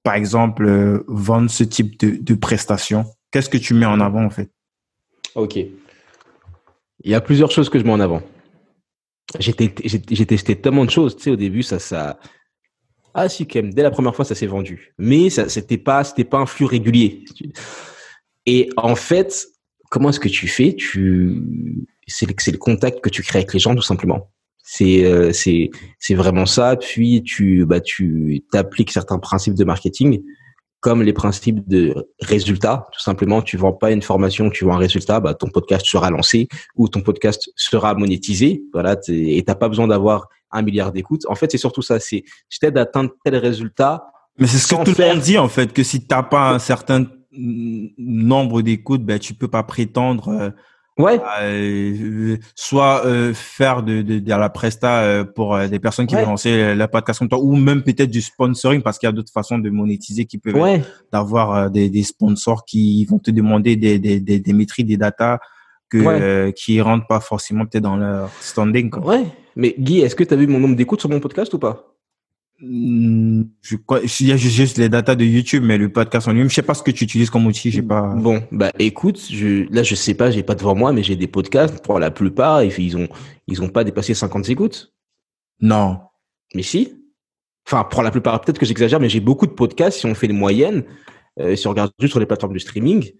par 0.02 0.16
exemple, 0.16 1.02
vendre 1.08 1.48
ce 1.48 1.64
type 1.64 1.98
de, 1.98 2.22
de 2.22 2.34
prestations 2.34 3.06
Qu'est-ce 3.30 3.48
que 3.48 3.56
tu 3.56 3.72
mets 3.72 3.86
en 3.86 4.00
avant 4.00 4.22
en 4.22 4.28
fait? 4.28 4.50
Ok. 5.34 5.56
Il 5.56 7.10
y 7.10 7.14
a 7.14 7.22
plusieurs 7.22 7.50
choses 7.50 7.70
que 7.70 7.78
je 7.78 7.84
mets 7.84 7.92
en 7.92 8.00
avant 8.00 8.22
j'ai 9.38 10.26
testé 10.26 10.56
tellement 10.56 10.84
de 10.84 10.90
choses, 10.90 11.16
tu 11.16 11.24
sais, 11.24 11.30
au 11.30 11.36
début, 11.36 11.62
ça, 11.62 11.78
ça, 11.78 12.18
ah 13.14 13.28
si, 13.28 13.46
quand 13.46 13.62
même, 13.62 13.72
dès 13.72 13.82
la 13.82 13.90
première 13.90 14.14
fois, 14.14 14.24
ça 14.24 14.34
s'est 14.34 14.46
vendu. 14.46 14.92
Mais 14.98 15.30
ça, 15.30 15.48
c'était 15.48 15.78
pas, 15.78 16.04
c'était 16.04 16.24
pas 16.24 16.38
un 16.38 16.46
flux 16.46 16.66
régulier. 16.66 17.24
Et 18.46 18.68
en 18.76 18.94
fait, 18.94 19.46
comment 19.90 20.10
est-ce 20.10 20.20
que 20.20 20.28
tu 20.28 20.48
fais? 20.48 20.74
Tu, 20.74 21.42
c'est 22.06 22.26
le, 22.26 22.34
le 22.52 22.58
contact 22.58 23.00
que 23.00 23.08
tu 23.08 23.22
crées 23.22 23.40
avec 23.40 23.52
les 23.52 23.60
gens, 23.60 23.74
tout 23.74 23.82
simplement. 23.82 24.30
C'est, 24.62 25.04
euh, 25.04 25.32
c'est, 25.32 25.70
c'est 25.98 26.14
vraiment 26.14 26.46
ça. 26.46 26.76
Puis 26.76 27.22
tu, 27.22 27.66
bah, 27.66 27.80
tu 27.80 28.42
t'appliques 28.50 28.92
certains 28.92 29.18
principes 29.18 29.54
de 29.54 29.64
marketing 29.64 30.22
comme 30.80 31.02
les 31.02 31.14
principes 31.14 31.66
de 31.66 31.94
résultat. 32.20 32.86
Tout 32.92 33.00
simplement, 33.00 33.40
tu 33.40 33.56
vends 33.56 33.72
pas 33.72 33.90
une 33.90 34.02
formation, 34.02 34.50
tu 34.50 34.64
vends 34.64 34.74
un 34.74 34.78
résultat, 34.78 35.18
bah, 35.20 35.32
ton 35.32 35.48
podcast 35.48 35.86
sera 35.86 36.10
lancé 36.10 36.46
ou 36.76 36.88
ton 36.88 37.00
podcast 37.00 37.50
sera 37.56 37.94
monétisé. 37.94 38.62
Voilà, 38.72 38.96
et 39.08 39.42
t'as 39.44 39.54
pas 39.54 39.68
besoin 39.68 39.86
d'avoir 39.86 40.28
un 40.50 40.62
milliard 40.62 40.92
d'écoutes. 40.92 41.24
En 41.26 41.34
fait, 41.34 41.50
c'est 41.50 41.58
surtout 41.58 41.82
ça. 41.82 42.00
C'est, 42.00 42.22
je 42.50 42.58
t'aide 42.58 42.76
à 42.76 42.82
atteindre 42.82 43.12
tel 43.24 43.36
résultat. 43.36 44.06
Mais 44.38 44.46
c'est 44.46 44.58
ce 44.58 44.66
que 44.66 44.84
tout 44.84 44.94
le 44.98 45.06
monde 45.06 45.20
dit, 45.20 45.38
en 45.38 45.48
fait, 45.48 45.72
que 45.72 45.82
si 45.82 46.06
t'as 46.06 46.22
pas 46.22 46.50
un 46.50 46.58
certain 46.58 47.06
nombre 47.36 48.62
d'écoutes, 48.62 49.04
ben, 49.04 49.18
tu 49.18 49.34
peux 49.34 49.48
pas 49.48 49.62
prétendre 49.62 50.28
euh, 50.28 50.50
Ouais. 50.96 51.20
Euh, 51.42 52.36
soit 52.54 53.04
euh, 53.04 53.34
faire 53.34 53.82
de, 53.82 54.02
de, 54.02 54.20
de, 54.20 54.30
la 54.30 54.48
presta 54.48 55.24
pour 55.34 55.58
des 55.58 55.80
personnes 55.80 56.06
qui 56.06 56.14
veulent 56.14 56.24
lancer 56.24 56.76
la 56.76 56.86
podcast 56.86 57.18
comme 57.18 57.28
toi, 57.28 57.40
ou 57.40 57.56
même 57.56 57.82
peut-être 57.82 58.12
du 58.12 58.22
sponsoring 58.22 58.80
parce 58.80 59.00
qu'il 59.00 59.08
y 59.08 59.10
a 59.10 59.12
d'autres 59.12 59.32
façons 59.32 59.58
de 59.58 59.70
monétiser 59.70 60.24
qui 60.24 60.38
peuvent 60.38 60.54
ouais. 60.54 60.82
d'avoir 61.12 61.68
des, 61.68 61.90
des, 61.90 62.04
sponsors 62.04 62.64
qui 62.64 63.04
vont 63.06 63.18
te 63.18 63.32
demander 63.32 63.74
des, 63.74 63.98
des, 63.98 64.20
des, 64.20 64.38
des 64.38 64.52
maîtrises, 64.52 64.86
des 64.86 64.96
datas 64.96 65.40
que 65.90 65.98
ouais. 65.98 66.52
qui 66.52 66.80
rentrent 66.80 67.08
pas 67.08 67.18
forcément 67.18 67.66
peut-être 67.66 67.82
dans 67.82 67.96
leur 67.96 68.30
standing. 68.40 68.90
Quoi. 68.90 69.04
Ouais. 69.04 69.24
Mais 69.56 69.74
Guy, 69.76 69.98
est-ce 69.98 70.14
que 70.14 70.22
tu 70.22 70.32
as 70.32 70.36
vu 70.36 70.46
mon 70.46 70.60
nombre 70.60 70.76
d'écoutes 70.76 71.00
sur 71.00 71.10
mon 71.10 71.18
podcast 71.18 71.52
ou 71.54 71.58
pas? 71.58 71.93
Je 72.60 73.76
crois, 73.76 74.00
il 74.20 74.26
y 74.26 74.32
a 74.32 74.36
juste 74.36 74.78
les 74.78 74.88
datas 74.88 75.16
de 75.16 75.24
YouTube, 75.24 75.64
mais 75.64 75.76
le 75.76 75.90
podcast 75.90 76.28
en 76.28 76.32
lui-même, 76.32 76.48
je 76.48 76.54
sais 76.54 76.62
pas 76.62 76.74
ce 76.74 76.82
que 76.82 76.90
tu 76.90 77.04
utilises 77.04 77.30
comme 77.30 77.46
outil, 77.46 77.70
j'ai 77.70 77.82
pas. 77.82 78.14
Bon, 78.14 78.42
bah 78.52 78.70
écoute, 78.78 79.20
je, 79.30 79.72
là 79.72 79.82
je 79.82 79.94
sais 79.94 80.14
pas, 80.14 80.30
j'ai 80.30 80.42
pas 80.42 80.54
devant 80.54 80.74
moi, 80.74 80.92
mais 80.92 81.02
j'ai 81.02 81.16
des 81.16 81.26
podcasts 81.26 81.84
pour 81.84 81.98
la 81.98 82.10
plupart, 82.10 82.62
ils 82.62 82.96
ont, 82.96 83.08
ils 83.48 83.62
ont 83.62 83.68
pas 83.68 83.84
dépassé 83.84 84.14
50 84.14 84.48
écoutes. 84.50 84.92
Non. 85.60 85.98
Mais 86.54 86.62
si. 86.62 87.00
Enfin, 87.66 87.84
pour 87.84 88.02
la 88.02 88.10
plupart, 88.10 88.40
peut-être 88.40 88.58
que 88.58 88.66
j'exagère, 88.66 89.00
mais 89.00 89.08
j'ai 89.08 89.20
beaucoup 89.20 89.46
de 89.46 89.52
podcasts. 89.52 89.98
Si 89.98 90.06
on 90.06 90.14
fait 90.14 90.26
les 90.26 90.34
moyennes, 90.34 90.84
euh, 91.40 91.56
si 91.56 91.66
on 91.66 91.70
regarde 91.70 91.90
juste 91.98 92.12
sur 92.12 92.20
les 92.20 92.26
plateformes 92.26 92.52
de 92.52 92.58
streaming, 92.58 93.10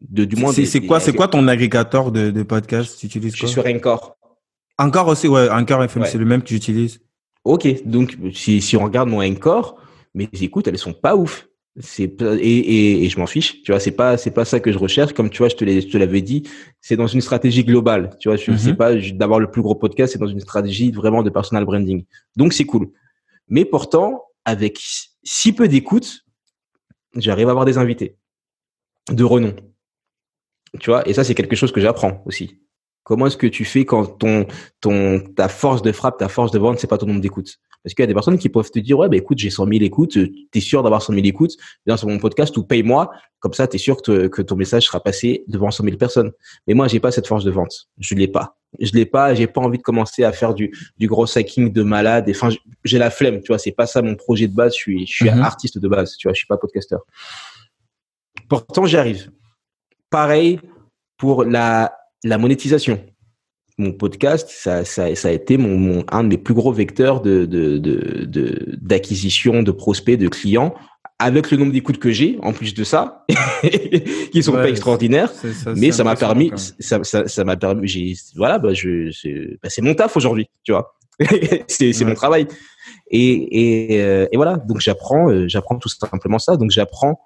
de 0.00 0.24
du 0.24 0.36
moins. 0.36 0.52
C'est 0.52 0.80
quoi, 0.80 1.00
c'est 1.00 1.14
quoi 1.14 1.28
ton 1.28 1.48
agrégateur 1.48 2.12
de, 2.12 2.30
de 2.30 2.42
podcasts? 2.42 2.98
Tu 2.98 3.06
utilises 3.06 3.32
quoi? 3.32 3.48
Je 3.48 3.52
suis 3.52 3.62
sur 3.62 3.66
Encore. 3.66 4.16
Encore 4.78 5.08
aussi, 5.08 5.26
ouais, 5.26 5.48
Encore 5.48 5.82
FM, 5.82 6.02
ouais. 6.02 6.08
c'est 6.08 6.18
le 6.18 6.26
même 6.26 6.42
que 6.42 6.50
j'utilise. 6.50 7.00
Ok, 7.46 7.84
donc 7.84 8.18
si, 8.32 8.60
si 8.60 8.76
on 8.76 8.82
regarde 8.82 9.08
mon 9.08 9.22
encore, 9.22 9.80
mes 10.14 10.28
écoutes, 10.40 10.66
elles 10.66 10.78
sont 10.78 10.92
pas 10.92 11.14
ouf. 11.14 11.48
C'est 11.78 12.20
et, 12.22 12.36
et, 12.40 13.04
et, 13.04 13.08
je 13.08 13.20
m'en 13.20 13.26
fiche, 13.26 13.62
tu 13.62 13.70
vois, 13.70 13.78
c'est 13.78 13.92
pas 13.92 14.16
c'est 14.16 14.30
pas 14.32 14.46
ça 14.46 14.60
que 14.60 14.72
je 14.72 14.78
recherche. 14.78 15.12
Comme 15.12 15.28
tu 15.30 15.38
vois, 15.38 15.48
je 15.48 15.56
te 15.56 15.64
je 15.64 15.86
te 15.86 15.98
l'avais 15.98 16.22
dit, 16.22 16.42
c'est 16.80 16.96
dans 16.96 17.06
une 17.06 17.20
stratégie 17.20 17.64
globale. 17.64 18.16
Tu 18.18 18.28
vois, 18.28 18.36
je 18.36 18.50
mm 18.50 18.54
-hmm. 18.54 18.58
sais 18.58 18.74
pas 18.74 18.90
d'avoir 19.20 19.38
le 19.40 19.48
plus 19.50 19.62
gros 19.62 19.76
podcast, 19.76 20.12
c'est 20.12 20.18
dans 20.18 20.32
une 20.36 20.40
stratégie 20.40 20.90
vraiment 20.90 21.22
de 21.22 21.30
personal 21.30 21.64
branding. 21.64 22.04
Donc 22.34 22.52
c'est 22.52 22.64
cool. 22.72 22.86
Mais 23.54 23.64
pourtant, 23.64 24.08
avec 24.44 24.74
si 25.22 25.52
peu 25.52 25.68
d'écoutes, 25.68 26.10
j'arrive 27.24 27.48
à 27.48 27.50
avoir 27.50 27.66
des 27.66 27.78
invités 27.78 28.10
de 29.20 29.24
renom. 29.32 29.54
Tu 30.80 30.90
vois, 30.90 31.02
et 31.08 31.12
ça 31.16 31.22
c'est 31.24 31.36
quelque 31.40 31.56
chose 31.60 31.72
que 31.72 31.82
j'apprends 31.84 32.14
aussi. 32.28 32.46
Comment 33.06 33.28
est-ce 33.28 33.36
que 33.36 33.46
tu 33.46 33.64
fais 33.64 33.84
quand 33.84 34.18
ton, 34.18 34.46
ton, 34.80 35.20
ta 35.36 35.46
force 35.48 35.80
de 35.80 35.92
frappe, 35.92 36.18
ta 36.18 36.28
force 36.28 36.50
de 36.50 36.58
vente, 36.58 36.80
c'est 36.80 36.88
pas 36.88 36.98
ton 36.98 37.06
nombre 37.06 37.20
d'écoutes? 37.20 37.60
Parce 37.84 37.94
qu'il 37.94 38.02
y 38.02 38.04
a 38.04 38.08
des 38.08 38.14
personnes 38.14 38.36
qui 38.36 38.48
peuvent 38.48 38.68
te 38.68 38.80
dire, 38.80 38.98
ouais, 38.98 39.08
bah 39.08 39.16
écoute, 39.16 39.38
j'ai 39.38 39.48
100 39.48 39.64
000 39.64 39.84
écoutes, 39.84 40.18
t'es 40.50 40.58
sûr 40.58 40.82
d'avoir 40.82 41.00
100 41.00 41.12
000 41.12 41.24
écoutes, 41.24 41.52
viens 41.86 41.96
sur 41.96 42.08
mon 42.08 42.18
podcast 42.18 42.56
ou 42.56 42.64
paye-moi, 42.64 43.12
comme 43.38 43.54
ça, 43.54 43.68
t'es 43.68 43.78
sûr 43.78 44.02
que, 44.02 44.26
que 44.26 44.42
ton 44.42 44.56
message 44.56 44.86
sera 44.86 44.98
passé 44.98 45.44
devant 45.46 45.70
100 45.70 45.84
000 45.84 45.96
personnes. 45.98 46.32
Mais 46.66 46.74
moi, 46.74 46.88
j'ai 46.88 46.98
pas 46.98 47.12
cette 47.12 47.28
force 47.28 47.44
de 47.44 47.52
vente. 47.52 47.86
Je 48.00 48.16
l'ai 48.16 48.26
pas. 48.26 48.56
Je 48.80 48.90
l'ai 48.90 49.06
pas. 49.06 49.36
J'ai 49.36 49.46
pas 49.46 49.60
envie 49.60 49.78
de 49.78 49.84
commencer 49.84 50.24
à 50.24 50.32
faire 50.32 50.52
du, 50.52 50.76
du 50.98 51.06
gros 51.06 51.26
hacking 51.38 51.72
de 51.72 51.82
malade. 51.84 52.26
Enfin, 52.28 52.48
j'ai 52.82 52.98
la 52.98 53.10
flemme. 53.10 53.40
Tu 53.40 53.52
vois, 53.52 53.60
c'est 53.60 53.70
pas 53.70 53.86
ça 53.86 54.02
mon 54.02 54.16
projet 54.16 54.48
de 54.48 54.54
base. 54.56 54.72
Je 54.72 54.78
suis, 54.78 55.06
je 55.06 55.12
suis 55.14 55.30
mm 55.30 55.34
-hmm. 55.34 55.42
artiste 55.42 55.78
de 55.78 55.86
base. 55.86 56.16
Tu 56.16 56.26
vois, 56.26 56.34
je 56.34 56.38
suis 56.38 56.48
pas 56.48 56.56
podcasteur. 56.56 57.02
Pourtant, 58.48 58.84
j'y 58.84 58.96
arrive. 58.96 59.30
Pareil 60.10 60.58
pour 61.18 61.44
la 61.44 61.92
la 62.24 62.38
monétisation. 62.38 63.00
Mon 63.78 63.92
podcast, 63.92 64.48
ça, 64.50 64.84
ça, 64.84 65.14
ça 65.14 65.28
a 65.28 65.30
été 65.32 65.58
mon, 65.58 65.76
mon, 65.76 66.04
un 66.10 66.24
de 66.24 66.28
mes 66.28 66.38
plus 66.38 66.54
gros 66.54 66.72
vecteurs 66.72 67.20
de, 67.20 67.44
de, 67.44 67.76
de, 67.78 68.76
d'acquisition, 68.80 69.62
de, 69.62 69.70
prospects, 69.70 70.18
de 70.18 70.28
clients, 70.28 70.74
avec 71.18 71.50
le 71.50 71.58
nombre 71.58 71.72
d'écoutes 71.72 71.98
que 71.98 72.10
j'ai, 72.10 72.38
en 72.42 72.52
plus 72.52 72.74
de 72.74 72.84
ça, 72.84 73.26
qui 74.32 74.42
sont 74.42 74.54
ouais, 74.54 74.62
pas 74.62 74.70
extraordinaires, 74.70 75.30
ça, 75.32 75.74
mais 75.74 75.92
ça 75.92 76.04
m'a 76.04 76.16
permis, 76.16 76.50
ça, 76.78 77.04
ça, 77.04 77.28
ça 77.28 77.44
m'a 77.44 77.56
permis, 77.56 77.86
j'ai, 77.86 78.14
voilà, 78.34 78.58
bah, 78.58 78.72
je, 78.72 79.10
c'est, 79.10 79.58
bah, 79.62 79.68
c'est 79.68 79.82
mon 79.82 79.94
taf 79.94 80.16
aujourd'hui, 80.16 80.48
tu 80.64 80.72
vois. 80.72 80.96
c'est, 81.68 81.92
c'est 81.92 82.04
ouais. 82.04 82.10
mon 82.10 82.14
travail. 82.14 82.46
Et, 83.10 83.94
et, 83.94 84.02
euh, 84.02 84.26
et 84.30 84.36
voilà, 84.36 84.56
donc 84.56 84.80
j'apprends, 84.80 85.30
euh, 85.30 85.48
j'apprends 85.48 85.78
tout 85.78 85.88
simplement 85.88 86.38
ça. 86.38 86.56
Donc 86.56 86.70
j'apprends 86.70 87.20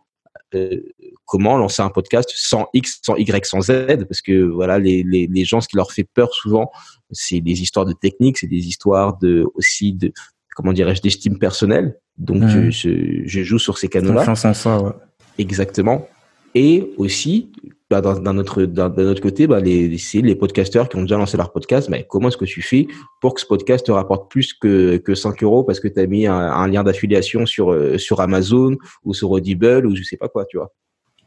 euh, 0.54 0.80
comment 1.24 1.56
lancer 1.56 1.82
un 1.82 1.90
podcast 1.90 2.30
sans 2.34 2.68
X, 2.74 3.00
sans 3.02 3.16
Y, 3.16 3.44
sans 3.46 3.60
Z, 3.60 4.04
parce 4.08 4.22
que 4.22 4.44
voilà, 4.44 4.78
les, 4.78 5.02
les, 5.02 5.26
les 5.26 5.44
gens, 5.44 5.60
ce 5.60 5.68
qui 5.68 5.76
leur 5.76 5.92
fait 5.92 6.08
peur 6.14 6.32
souvent, 6.34 6.70
c'est 7.10 7.40
des 7.40 7.62
histoires 7.62 7.86
de 7.86 7.92
technique, 7.92 8.38
c'est 8.38 8.46
des 8.46 8.66
histoires 8.66 9.18
de 9.18 9.46
aussi 9.54 9.92
de 9.92 10.12
comment 10.54 10.72
dirais-je 10.72 11.02
d'estime 11.02 11.38
personnelle. 11.38 11.98
Donc 12.18 12.42
mmh. 12.42 12.70
je, 12.70 13.22
je, 13.24 13.42
joue 13.42 13.58
sur 13.58 13.78
ces 13.78 13.88
canaux-là. 13.88 14.20
Confiance 14.20 14.44
en 14.44 14.54
ça, 14.54 14.82
ouais. 14.82 14.92
Exactement. 15.38 16.06
Et 16.54 16.92
aussi, 16.98 17.52
bah, 17.90 18.00
d'un 18.00 18.38
autre, 18.38 19.20
côté, 19.20 19.48
bah, 19.48 19.58
les, 19.58 19.98
c'est 19.98 20.20
les 20.20 20.36
podcasteurs 20.36 20.88
qui 20.88 20.96
ont 20.96 21.02
déjà 21.02 21.16
lancé 21.16 21.36
leur 21.36 21.52
podcast. 21.52 21.90
Comment 22.08 22.28
est-ce 22.28 22.36
que 22.36 22.44
tu 22.44 22.62
fais 22.62 22.86
pour 23.20 23.34
que 23.34 23.40
ce 23.40 23.46
podcast 23.46 23.84
te 23.84 23.90
rapporte 23.90 24.30
plus 24.30 24.54
que, 24.54 24.98
que 24.98 25.16
5 25.16 25.42
euros 25.42 25.64
parce 25.64 25.80
que 25.80 25.88
tu 25.88 25.98
as 25.98 26.06
mis 26.06 26.28
un, 26.28 26.34
un 26.34 26.68
lien 26.68 26.84
d'affiliation 26.84 27.46
sur, 27.46 27.72
euh, 27.72 27.98
sur 27.98 28.20
Amazon 28.20 28.76
ou 29.04 29.12
sur 29.12 29.32
Audible 29.32 29.86
ou 29.86 29.96
je 29.96 30.04
sais 30.04 30.16
pas 30.16 30.28
quoi, 30.28 30.44
tu 30.44 30.56
vois? 30.58 30.72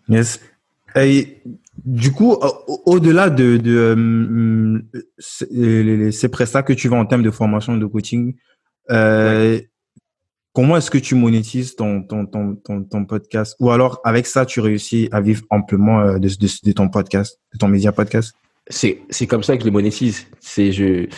Yes. 0.08 0.40
Et 0.96 1.42
du 1.84 2.12
coup, 2.12 2.38
au-delà 2.86 3.30
de, 3.30 3.58
de 3.58 4.80
euh, 4.80 4.82
ces 5.20 6.30
prestats 6.30 6.64
que 6.64 6.72
tu 6.72 6.88
vends 6.88 7.00
en 7.00 7.06
termes 7.06 7.24
de 7.24 7.32
formation, 7.32 7.76
de 7.76 7.86
coaching, 7.86 8.36
euh, 8.90 9.56
ouais. 9.56 9.70
Comment 10.54 10.78
est-ce 10.78 10.92
que 10.92 10.98
tu 10.98 11.16
monétises 11.16 11.76
ton, 11.76 12.04
ton, 12.04 12.26
ton, 12.26 12.84
ton, 12.84 13.06
podcast? 13.06 13.56
Ou 13.60 13.72
alors, 13.72 14.00
avec 14.04 14.26
ça, 14.26 14.46
tu 14.46 14.60
réussis 14.60 15.10
à 15.12 15.22
vivre 15.22 15.44
amplement 15.50 16.02
euh, 16.02 16.20
de, 16.20 16.30
de, 16.30 16.48
de 16.64 16.72
ton 16.72 16.90
podcast, 16.90 17.40
de 17.54 17.58
ton 17.58 17.68
média 17.68 17.92
podcast? 17.92 18.34
C'est 18.70 19.02
c'est 19.10 19.28
comme 19.28 19.44
ça 19.44 19.58
que 19.58 19.64
je 19.64 19.66
le 19.66 19.74
monétise. 19.74 20.26
C'est 20.40 20.72
je 20.72 21.10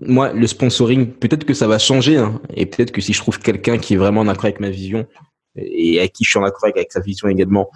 moi 0.00 0.32
le 0.32 0.46
sponsoring 0.48 1.06
peut-être 1.12 1.44
que 1.44 1.54
ça 1.54 1.68
va 1.68 1.78
changer 1.78 2.16
hein, 2.16 2.42
et 2.52 2.66
peut-être 2.66 2.90
que 2.90 3.00
si 3.00 3.12
je 3.12 3.20
trouve 3.20 3.38
quelqu'un 3.38 3.78
qui 3.78 3.94
est 3.94 3.96
vraiment 3.96 4.22
en 4.22 4.26
accord 4.26 4.46
avec 4.46 4.58
ma 4.58 4.70
vision 4.70 5.06
et 5.54 6.00
à 6.00 6.08
qui 6.08 6.24
je 6.24 6.30
suis 6.30 6.38
en 6.40 6.44
accord 6.44 6.64
avec, 6.64 6.76
avec 6.76 6.90
sa 6.90 6.98
vision 6.98 7.28
également, 7.28 7.70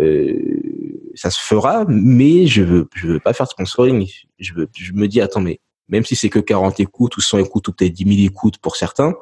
euh, 0.00 0.38
ça 1.14 1.30
se 1.30 1.40
fera, 1.40 1.84
mais 1.88 2.46
je 2.46 2.62
veux, 2.62 2.88
je 2.94 3.06
veux 3.06 3.20
pas 3.20 3.32
faire 3.32 3.46
de 3.46 3.50
sponsoring. 3.50 4.08
Je, 4.38 4.54
veux, 4.54 4.68
je 4.76 4.92
me 4.92 5.06
dis, 5.06 5.20
attends, 5.20 5.40
mais 5.40 5.60
même 5.88 6.04
si 6.04 6.16
c'est 6.16 6.30
que 6.30 6.38
40 6.38 6.80
écoutes 6.80 7.16
ou 7.16 7.20
100 7.20 7.38
écoutes 7.38 7.68
ou 7.68 7.72
peut-être 7.72 7.92
10 7.92 8.16
000 8.16 8.26
écoutes 8.26 8.58
pour 8.58 8.76
certains, 8.76 9.14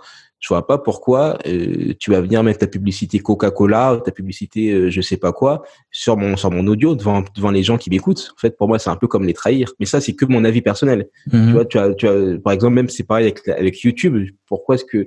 je 0.42 0.48
vois 0.48 0.66
pas 0.66 0.76
pourquoi 0.76 1.38
euh, 1.46 1.94
tu 2.00 2.10
vas 2.10 2.20
venir 2.20 2.42
mettre 2.42 2.58
ta 2.58 2.66
publicité 2.66 3.20
Coca-Cola, 3.20 4.00
ta 4.04 4.10
publicité 4.10 4.72
euh, 4.72 4.90
je 4.90 5.00
sais 5.00 5.16
pas 5.16 5.32
quoi 5.32 5.62
sur 5.92 6.16
mon 6.16 6.36
sur 6.36 6.50
mon 6.50 6.66
audio 6.66 6.96
devant 6.96 7.22
devant 7.36 7.52
les 7.52 7.62
gens 7.62 7.78
qui 7.78 7.90
m'écoutent. 7.90 8.32
En 8.36 8.40
fait, 8.40 8.56
pour 8.58 8.66
moi, 8.66 8.80
c'est 8.80 8.90
un 8.90 8.96
peu 8.96 9.06
comme 9.06 9.24
les 9.24 9.34
trahir. 9.34 9.70
Mais 9.78 9.86
ça, 9.86 10.00
c'est 10.00 10.14
que 10.14 10.24
mon 10.24 10.44
avis 10.44 10.60
personnel. 10.60 11.08
-hmm. 11.28 11.46
Tu 11.46 11.52
vois, 11.52 11.64
tu 11.64 11.78
as, 11.78 11.94
tu 11.94 12.08
as, 12.08 12.38
par 12.42 12.52
exemple, 12.52 12.74
même 12.74 12.88
c'est 12.88 13.06
pareil 13.06 13.26
avec 13.26 13.38
avec 13.62 13.74
YouTube. 13.84 14.14
Pourquoi 14.48 14.74
est-ce 14.74 14.84
que 14.84 15.00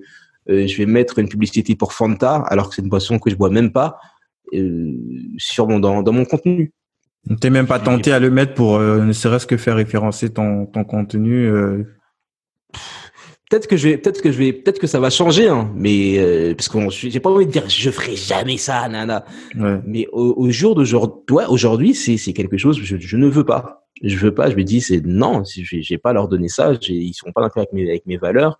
euh, 0.49 0.67
je 0.69 0.77
vais 0.77 0.85
mettre 0.85 1.19
une 1.19 1.27
publicité 1.27 1.75
pour 1.75 1.91
Fanta 1.91 2.35
alors 2.51 2.69
que 2.69 2.75
c'est 2.75 2.83
une 2.85 2.93
boisson 2.95 3.19
que 3.19 3.29
je 3.29 3.35
bois 3.35 3.49
même 3.59 3.71
pas 3.73 3.89
sur 5.37 5.67
mon 5.67 5.79
dans, 5.85 6.01
dans 6.01 6.13
mon 6.19 6.23
contenu? 6.23 6.71
T'es 7.41 7.49
même 7.49 7.67
pas 7.67 7.79
tenté 7.79 8.09
à 8.17 8.19
le 8.25 8.29
mettre 8.29 8.53
pour 8.53 8.71
ne 8.79 9.13
serait-ce 9.21 9.47
que 9.51 9.57
faire 9.57 9.75
référencer 9.75 10.27
ton, 10.37 10.49
ton 10.73 10.83
contenu 10.95 11.35
peut-être 13.49 13.67
que 13.67 13.77
je 13.77 13.89
vais, 13.89 13.97
peut-être 13.97 14.21
que 14.21 14.31
je 14.31 14.37
vais, 14.37 14.53
peut-être 14.53 14.79
que 14.79 14.87
ça 14.87 14.99
va 14.99 15.09
changer, 15.09 15.47
hein, 15.47 15.71
mais 15.75 16.17
euh, 16.17 16.53
parce 16.55 16.69
que 16.69 16.77
j'ai 16.89 17.19
pas 17.19 17.29
envie 17.29 17.45
de 17.45 17.51
dire 17.51 17.69
je 17.69 17.89
ferai 17.89 18.15
jamais 18.15 18.57
ça, 18.57 18.87
nana. 18.89 19.25
Ouais. 19.57 19.79
Mais 19.85 20.07
au, 20.11 20.33
au 20.37 20.49
jour 20.49 20.75
d'aujourd'hui, 20.75 21.23
ouais, 21.31 21.45
aujourd'hui, 21.47 21.93
c'est 21.95 22.17
c'est 22.17 22.33
quelque 22.33 22.57
chose 22.57 22.79
je, 22.81 22.97
je 22.97 23.17
ne 23.17 23.27
veux 23.27 23.45
pas. 23.45 23.85
Je 24.01 24.17
veux 24.17 24.33
pas. 24.33 24.49
Je 24.49 24.55
me 24.55 24.63
dis 24.63 24.81
c'est 24.81 25.05
non, 25.05 25.43
je 25.43 25.61
j'ai 25.63 25.97
pas 25.97 26.13
leur 26.13 26.27
donner 26.27 26.49
ça. 26.49 26.73
Ils 26.87 27.13
sont 27.13 27.31
pas 27.31 27.41
d'accord 27.41 27.61
avec 27.61 27.73
mes 27.73 27.89
avec 27.89 28.05
mes 28.05 28.17
valeurs 28.17 28.59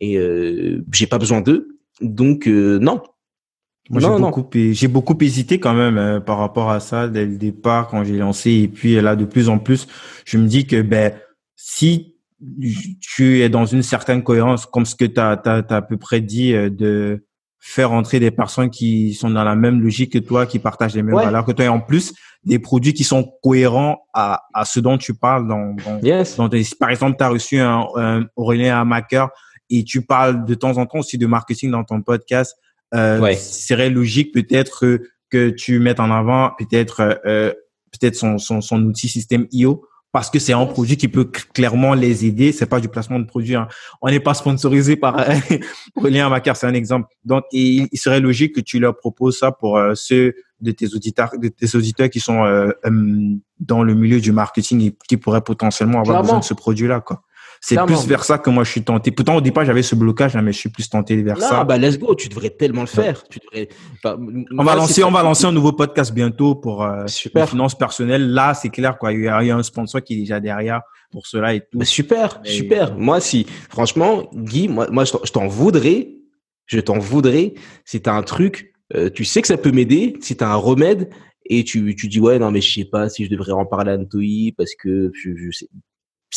et 0.00 0.16
euh, 0.16 0.84
j'ai 0.92 1.06
pas 1.06 1.18
besoin 1.18 1.40
d'eux. 1.40 1.68
Donc 2.00 2.46
euh, 2.46 2.78
non. 2.78 3.02
Moi, 3.88 4.00
j'ai 4.00 4.08
beaucoup, 4.08 4.50
j'ai 4.52 4.88
beaucoup 4.88 5.16
hésité 5.20 5.60
quand 5.60 5.74
même 5.74 5.96
euh, 5.96 6.18
par 6.18 6.38
rapport 6.38 6.70
à 6.70 6.80
ça 6.80 7.06
dès 7.06 7.24
le 7.24 7.36
départ 7.38 7.86
quand 7.86 8.02
j'ai 8.02 8.16
lancé 8.16 8.50
et 8.50 8.68
puis 8.68 9.00
là 9.00 9.14
de 9.14 9.24
plus 9.24 9.48
en 9.48 9.58
plus, 9.58 9.86
je 10.24 10.38
me 10.38 10.48
dis 10.48 10.66
que 10.66 10.82
ben 10.82 11.12
si 11.54 12.15
tu 13.00 13.40
es 13.40 13.48
dans 13.48 13.66
une 13.66 13.82
certaine 13.82 14.22
cohérence, 14.22 14.66
comme 14.66 14.84
ce 14.84 14.94
que 14.94 15.04
tu 15.04 15.20
as, 15.20 15.40
à 15.44 15.82
peu 15.82 15.96
près 15.96 16.20
dit, 16.20 16.52
euh, 16.52 16.70
de 16.70 17.24
faire 17.58 17.92
entrer 17.92 18.20
des 18.20 18.30
personnes 18.30 18.70
qui 18.70 19.14
sont 19.14 19.30
dans 19.30 19.42
la 19.42 19.56
même 19.56 19.80
logique 19.80 20.12
que 20.12 20.18
toi, 20.18 20.46
qui 20.46 20.58
partagent 20.58 20.94
les 20.94 21.02
mêmes 21.02 21.16
valeurs 21.16 21.44
que 21.44 21.52
toi, 21.52 21.64
et 21.64 21.68
en 21.68 21.80
plus 21.80 22.14
des 22.44 22.60
produits 22.60 22.94
qui 22.94 23.02
sont 23.02 23.32
cohérents 23.42 24.06
à, 24.14 24.42
à 24.54 24.64
ce 24.64 24.78
dont 24.78 24.98
tu 24.98 25.14
parles. 25.14 25.48
Dans, 25.48 25.74
dans, 25.74 26.48
par 26.78 26.90
exemple, 26.90 27.16
tu 27.18 27.24
as 27.24 27.28
reçu 27.28 27.58
un, 27.58 27.84
un 27.96 28.24
Aurélien 28.36 28.80
Amaker 28.80 29.30
et 29.68 29.82
tu 29.82 30.02
parles 30.02 30.44
de 30.44 30.54
temps 30.54 30.78
en 30.78 30.86
temps 30.86 30.98
aussi 31.00 31.18
de 31.18 31.26
marketing 31.26 31.72
dans 31.72 31.82
ton 31.82 32.02
podcast. 32.02 32.56
Euh, 32.94 33.18
ouais. 33.18 33.34
serait 33.34 33.90
logique 33.90 34.32
peut-être 34.32 35.00
que 35.28 35.50
tu 35.50 35.80
mettes 35.80 35.98
en 35.98 36.12
avant 36.12 36.52
peut-être 36.56 37.18
euh, 37.26 37.52
peut-être 37.90 38.14
son, 38.14 38.38
son, 38.38 38.60
son 38.60 38.80
outil 38.84 39.08
système 39.08 39.48
IO 39.50 39.84
parce 40.16 40.30
que 40.30 40.38
c'est 40.38 40.54
un 40.54 40.64
produit 40.64 40.96
qui 40.96 41.08
peut 41.08 41.30
clairement 41.52 41.92
les 41.92 42.24
aider. 42.24 42.50
C'est 42.50 42.64
pas 42.64 42.80
du 42.80 42.88
placement 42.88 43.18
de 43.18 43.26
produit. 43.26 43.54
Hein. 43.54 43.68
On 44.00 44.08
n'est 44.08 44.18
pas 44.18 44.32
sponsorisé 44.32 44.96
par 44.96 45.14
Aurélien 45.94 46.30
Macar, 46.30 46.56
c'est 46.56 46.66
un 46.66 46.72
exemple. 46.72 47.08
Donc, 47.26 47.44
il, 47.52 47.86
serait 47.92 48.20
logique 48.20 48.54
que 48.54 48.62
tu 48.62 48.78
leur 48.78 48.96
proposes 48.96 49.38
ça 49.38 49.52
pour 49.52 49.76
euh, 49.76 49.92
ceux 49.94 50.32
de 50.62 50.70
tes 50.70 50.94
auditeurs, 50.94 51.32
de 51.36 51.48
tes 51.48 51.76
auditeurs 51.76 52.08
qui 52.08 52.20
sont 52.20 52.46
euh, 52.46 52.72
dans 53.60 53.82
le 53.82 53.92
milieu 53.92 54.18
du 54.18 54.32
marketing 54.32 54.80
et 54.86 54.96
qui 55.06 55.18
pourraient 55.18 55.42
potentiellement 55.42 56.00
avoir 56.00 56.22
besoin 56.22 56.38
de 56.38 56.44
ce 56.44 56.54
produit-là, 56.54 57.00
quoi. 57.00 57.20
C'est 57.60 57.76
plus 57.84 58.06
vers 58.06 58.24
ça 58.24 58.38
que 58.38 58.50
moi 58.50 58.64
je 58.64 58.70
suis 58.70 58.82
tenté. 58.82 59.10
Pourtant 59.10 59.36
au 59.36 59.40
départ 59.40 59.64
j'avais 59.64 59.82
ce 59.82 59.94
blocage, 59.94 60.36
mais 60.36 60.52
je 60.52 60.58
suis 60.58 60.68
plus 60.68 60.88
tenté 60.88 61.22
vers 61.22 61.38
non, 61.38 61.48
ça. 61.48 61.64
Bah 61.64 61.78
let's 61.78 61.98
go, 61.98 62.14
tu 62.14 62.28
devrais 62.28 62.50
tellement 62.50 62.82
le 62.82 62.86
faire. 62.86 63.22
Tu 63.28 63.38
devrais. 63.38 63.68
on 64.04 64.64
va 64.64 64.74
lancer, 64.74 65.04
on 65.04 65.10
va 65.10 65.22
lancer 65.22 65.46
un 65.46 65.52
nouveau 65.52 65.72
podcast 65.72 66.12
bientôt 66.12 66.54
pour 66.54 66.84
euh, 66.84 67.06
super. 67.06 67.48
finances 67.48 67.76
personnelles. 67.76 68.30
Là 68.30 68.54
c'est 68.54 68.68
clair 68.68 68.98
quoi, 68.98 69.12
il 69.12 69.22
y, 69.22 69.28
a, 69.28 69.38
un 69.38 69.62
sponsor 69.62 70.02
qui 70.02 70.14
est 70.14 70.18
déjà 70.18 70.40
derrière 70.40 70.82
pour 71.10 71.26
cela 71.26 71.54
et 71.54 71.60
tout. 71.60 71.82
super, 71.84 72.40
super. 72.44 72.96
Moi 72.96 73.20
si, 73.20 73.46
franchement 73.68 74.28
Guy, 74.34 74.68
moi, 74.68 74.86
moi 74.90 75.04
je 75.04 75.32
t'en 75.32 75.46
voudrais, 75.46 76.08
je 76.66 76.80
t'en 76.80 76.98
voudrais 76.98 77.54
si 77.84 78.00
t'as 78.00 78.12
un 78.12 78.22
truc, 78.22 78.72
euh, 78.94 79.10
tu 79.10 79.24
sais 79.24 79.42
que 79.42 79.48
ça 79.48 79.56
peut 79.56 79.72
m'aider, 79.72 80.16
si 80.20 80.36
t'as 80.36 80.48
un 80.48 80.56
remède 80.56 81.10
et 81.48 81.64
tu, 81.64 81.94
tu 81.94 82.08
dis 82.08 82.20
ouais 82.20 82.38
non 82.38 82.50
mais 82.50 82.60
je 82.60 82.80
sais 82.80 82.84
pas 82.84 83.08
si 83.08 83.24
je 83.24 83.30
devrais 83.30 83.52
en 83.52 83.66
parler 83.66 83.92
à 83.92 83.94
Antoi 83.94 84.52
parce 84.56 84.74
que 84.74 85.10
je, 85.14 85.30
je 85.36 85.50
sais 85.50 85.68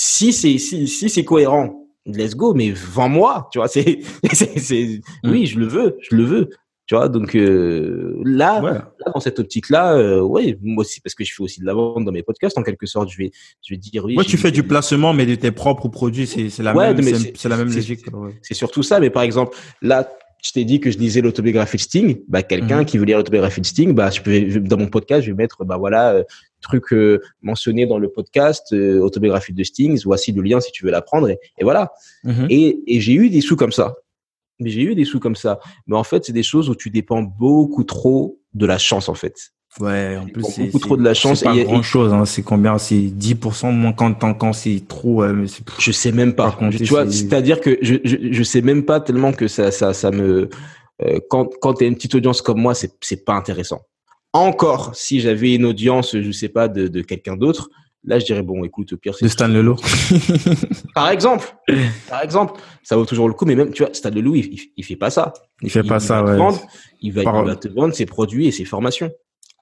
si 0.02 0.32
c'est 0.32 0.58
si, 0.58 0.88
si 0.88 1.10
c'est 1.10 1.26
cohérent, 1.26 1.86
let's 2.06 2.34
go. 2.34 2.54
Mais 2.54 2.72
vends-moi, 2.72 3.50
tu 3.52 3.60
vois. 3.60 3.68
C'est 3.74 4.00
c'est 4.32 5.02
mm. 5.24 5.30
oui, 5.30 5.46
je 5.46 5.60
le 5.60 5.68
veux, 5.68 5.98
je 6.10 6.16
le 6.16 6.24
veux. 6.24 6.50
Tu 6.86 6.96
vois, 6.96 7.08
donc 7.08 7.36
euh, 7.36 8.20
là, 8.26 8.62
là, 8.62 9.12
dans 9.14 9.20
cette 9.20 9.38
optique-là, 9.38 9.94
euh, 9.94 10.22
ouais, 10.22 10.58
moi 10.64 10.82
aussi, 10.82 11.02
parce 11.02 11.14
que 11.14 11.24
je 11.24 11.32
fais 11.36 11.44
aussi 11.44 11.60
de 11.60 11.66
la 11.66 11.76
vente 11.76 12.04
dans 12.04 12.12
mes 12.12 12.24
podcasts, 12.24 12.58
en 12.58 12.64
quelque 12.64 12.88
sorte, 12.88 13.10
je 13.12 13.18
vais, 13.18 13.32
je 13.62 13.76
vais 13.76 13.78
dire 13.78 14.06
oui. 14.06 14.18
Ouais, 14.18 14.24
tu 14.24 14.38
fais 14.38 14.50
du 14.50 14.64
placement, 14.64 15.14
mais 15.14 15.28
de 15.28 15.36
tes 15.36 15.52
propres 15.52 15.88
produits, 15.88 16.26
c'est 16.26 16.50
la 16.64 16.74
même, 16.74 17.00
c'est 17.36 17.50
la 17.50 17.58
même 17.58 17.72
logique. 17.72 18.06
C'est 18.42 18.56
surtout 18.56 18.82
ça, 18.82 19.00
mais 19.00 19.12
par 19.12 19.22
exemple, 19.22 19.56
là, 19.84 20.10
je 20.42 20.52
t'ai 20.52 20.66
dit 20.66 20.80
que 20.80 20.90
je 20.90 20.98
lisais 20.98 21.22
l'autobiographie 21.22 21.78
de 21.78 21.82
Sting, 21.82 22.22
bah 22.28 22.42
quelqu'un 22.42 22.80
mhm. 22.80 22.86
qui 22.86 22.98
veut 22.98 23.06
lire 23.06 23.18
l'autobiographie 23.18 23.62
de 23.62 23.66
Sting, 23.68 23.94
bah 23.94 24.10
je 24.10 24.22
peux 24.22 24.60
dans 24.62 24.78
mon 24.78 24.88
podcast, 24.88 25.24
je 25.24 25.32
vais 25.32 25.38
mettre 25.38 25.66
bah 25.66 25.78
voilà 25.78 26.24
euh, 26.60 26.68
truc 26.68 26.94
euh, 26.94 27.22
mentionné 27.42 27.86
dans 27.86 28.00
le 28.00 28.10
podcast 28.10 28.68
euh, 28.74 29.00
autobiographie 29.00 29.54
de 29.54 29.64
Sting, 29.64 30.00
voici 30.06 30.32
le 30.32 30.42
lien 30.42 30.60
si 30.60 30.72
tu 30.72 30.86
veux 30.86 30.92
l'apprendre 30.92 31.30
et, 31.30 31.40
et 31.58 31.64
voilà. 31.64 31.92
Mhm. 32.24 32.48
Et, 32.50 32.80
et 32.88 33.02
j'ai 33.02 33.14
eu 33.14 33.30
des 33.30 33.42
sous 33.42 33.56
comme 33.56 33.72
ça. 33.72 33.96
Mais 34.60 34.70
j'ai 34.70 34.82
eu 34.82 34.96
des 34.96 35.06
sous 35.06 35.20
comme 35.20 35.36
ça. 35.36 35.60
Mais 35.88 35.96
en 35.96 36.04
fait, 36.04 36.26
c'est 36.26 36.34
des 36.34 36.44
choses 36.44 36.70
où 36.70 36.76
tu 36.76 36.90
dépends 36.90 37.22
beaucoup 37.22 37.84
trop 37.84 38.40
de 38.54 38.66
la 38.66 38.78
chance 38.78 39.08
en 39.08 39.14
fait. 39.14 39.36
Ouais, 39.80 40.18
en 40.18 40.26
plus 40.26 40.44
c'est 40.44 40.66
beaucoup 40.66 40.80
trop 40.80 40.98
de 40.98 41.04
la 41.04 41.14
chance. 41.14 41.40
C'est 41.40 41.46
pas 41.46 41.56
grand 41.64 41.84
chose. 41.84 42.12
Hein. 42.12 42.26
C'est 42.26 42.42
combien? 42.42 42.78
C'est 42.80 42.96
10% 42.96 43.72
moins 43.72 43.94
quand 43.94 44.16
quand 44.16 44.52
c'est 44.52 44.82
trop. 44.88 45.24
mais 45.28 45.46
je 45.78 45.92
sais 45.92 46.12
même 46.12 46.34
pas. 46.34 46.58
tu 46.72 46.84
vois, 46.86 47.10
c'est-à-dire 47.10 47.62
que 47.62 47.78
je, 47.82 47.96
je 48.04 48.18
je 48.32 48.44
sais 48.44 48.62
même 48.62 48.84
pas 48.84 49.00
tellement 49.00 49.32
que 49.32 49.48
ça 49.48 49.72
ça 49.72 49.94
ça 49.94 50.10
me 50.10 50.50
euh, 51.04 51.20
quand 51.30 51.50
quand 51.62 51.74
t'as 51.76 51.86
une 51.86 51.96
petite 51.96 52.16
audience 52.16 52.42
comme 52.42 52.60
moi, 52.60 52.76
c'est 52.76 52.92
c'est 53.02 53.24
pas 53.24 53.34
intéressant. 53.34 53.82
Encore 54.34 54.96
si 54.96 55.20
j'avais 55.20 55.56
une 55.56 55.66
audience, 55.66 56.18
je 56.18 56.32
sais 56.32 56.50
pas 56.50 56.68
de 56.68 56.88
de 56.88 57.02
quelqu'un 57.02 57.36
d'autre, 57.36 57.70
là 58.04 58.20
je 58.20 58.26
dirais 58.26 58.44
bon 58.44 58.64
écoute 58.64 58.94
au 58.94 58.98
pire 58.98 59.16
c'est 59.16 59.26
de 59.26 59.30
Stan 59.30 59.48
Lelo 59.48 59.76
par 60.96 61.10
exemple 61.10 61.54
par 62.08 62.22
exemple 62.24 62.62
ça 62.84 62.96
vaut 62.96 63.06
toujours 63.06 63.28
le 63.28 63.34
coup 63.34 63.46
mais 63.46 63.56
même 63.56 63.72
tu 63.72 63.84
vois 63.84 63.94
Stan 63.94 64.10
Lelo 64.10 64.36
il, 64.36 64.58
il, 64.78 64.86
fait 64.86 64.96
pas 64.96 65.10
ça 65.10 65.34
il 65.62 65.70
fait 65.70 65.84
pas 65.84 66.00
ça 66.00 66.24
ouais. 66.24 66.38
Vendre, 66.38 66.62
il 67.02 67.12
va, 67.12 67.24
il 67.24 67.46
va 67.46 67.56
te 67.56 67.68
vendre 67.68 67.94
ses 67.94 68.06
produits 68.06 68.48
et 68.48 68.52
ses 68.52 68.66
formations 68.66 69.12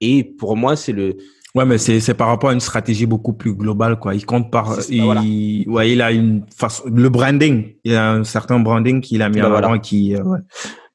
et 0.01 0.23
pour 0.23 0.55
moi, 0.55 0.75
c'est 0.75 0.91
le. 0.91 1.17
Ouais, 1.55 1.65
mais 1.65 1.77
c'est 1.77 1.99
c'est 1.99 2.13
par 2.13 2.27
rapport 2.27 2.49
à 2.49 2.53
une 2.53 2.59
stratégie 2.59 3.05
beaucoup 3.05 3.33
plus 3.33 3.53
globale, 3.53 3.99
quoi. 3.99 4.13
Il 4.13 4.25
compte 4.25 4.51
par, 4.51 4.77
il, 4.89 5.65
ouais, 5.67 5.91
il 5.91 6.01
a 6.01 6.11
une 6.11 6.45
façon, 6.55 6.83
le 6.93 7.09
branding. 7.09 7.73
Il 7.83 7.95
a 7.95 8.11
un 8.11 8.23
certain 8.23 8.59
branding 8.59 9.01
qu'il 9.01 9.21
a 9.21 9.29
mis 9.29 9.39
bah 9.39 9.49
en 9.49 9.53
avant, 9.53 9.79
qui, 9.79 10.15
euh, 10.15 10.23
ouais. 10.23 10.39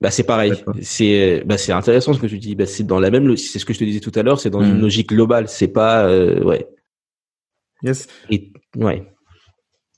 Bah 0.01 0.11
c'est 0.11 0.25
pareil. 0.25 0.53
C'est 0.83 1.43
bah 1.47 1.59
c'est 1.59 1.73
intéressant 1.73 2.13
ce 2.13 2.21
que 2.21 2.27
tu 2.27 2.39
dis. 2.39 2.55
Bah 2.55 2.67
c'est 2.67 2.85
dans 2.85 3.01
la 3.01 3.11
même, 3.11 3.37
c'est 3.37 3.59
ce 3.59 3.65
que 3.65 3.73
je 3.73 3.79
te 3.79 3.85
disais 3.85 4.01
tout 4.01 4.13
à 4.15 4.23
l'heure. 4.23 4.39
C'est 4.39 4.51
dans 4.51 4.63
une 4.63 4.79
mm. 4.79 4.83
logique 4.83 5.09
globale. 5.09 5.49
C'est 5.49 5.69
pas, 5.69 6.05
euh, 6.05 6.43
ouais. 6.43 6.69
Yes. 7.83 8.07
Et, 8.31 8.53
ouais. 8.77 9.12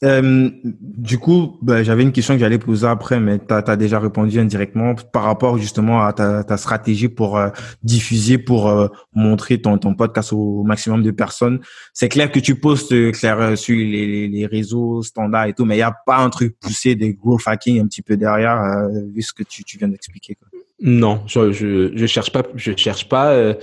Euh, 0.02 0.50
du 0.62 1.18
coup, 1.18 1.56
bah, 1.62 1.82
j'avais 1.82 2.02
une 2.02 2.12
question 2.12 2.34
que 2.34 2.40
j'allais 2.40 2.58
poser 2.58 2.86
après, 2.86 3.20
mais 3.20 3.38
tu 3.38 3.54
as, 3.54 3.76
déjà 3.76 4.00
répondu 4.00 4.38
indirectement 4.38 4.94
par 4.94 5.22
rapport 5.22 5.56
justement 5.56 6.04
à 6.04 6.12
ta, 6.12 6.56
stratégie 6.56 7.08
pour 7.08 7.38
euh, 7.38 7.50
diffuser, 7.82 8.38
pour 8.38 8.68
euh, 8.68 8.88
montrer 9.14 9.60
ton, 9.60 9.78
podcast 9.94 10.32
au 10.32 10.62
maximum 10.64 11.02
de 11.02 11.10
personnes. 11.10 11.60
C'est 11.92 12.08
clair 12.08 12.30
que 12.32 12.40
tu 12.40 12.56
postes 12.56 13.12
clair, 13.12 13.56
sur 13.56 13.76
les, 13.76 14.46
réseaux 14.50 15.02
standards 15.02 15.46
et 15.46 15.52
tout, 15.54 15.64
mais 15.64 15.74
il 15.74 15.78
n'y 15.78 15.82
a 15.82 15.96
pas 16.04 16.18
un 16.18 16.28
truc 16.28 16.58
poussé 16.58 16.96
des 16.96 17.14
growth 17.14 17.42
hacking 17.46 17.80
un 17.80 17.86
petit 17.86 18.02
peu 18.02 18.16
derrière, 18.16 18.88
vu 19.14 19.22
ce 19.22 19.32
que 19.32 19.42
tu, 19.42 19.62
viens 19.78 19.88
d'expliquer. 19.88 20.36
Non, 20.80 21.22
je, 21.26 21.52
je, 21.52 21.96
je 21.96 22.06
cherche 22.06 22.30
pas, 22.30 22.42
je 22.56 22.72
cherche 22.76 23.08
pas, 23.08 23.54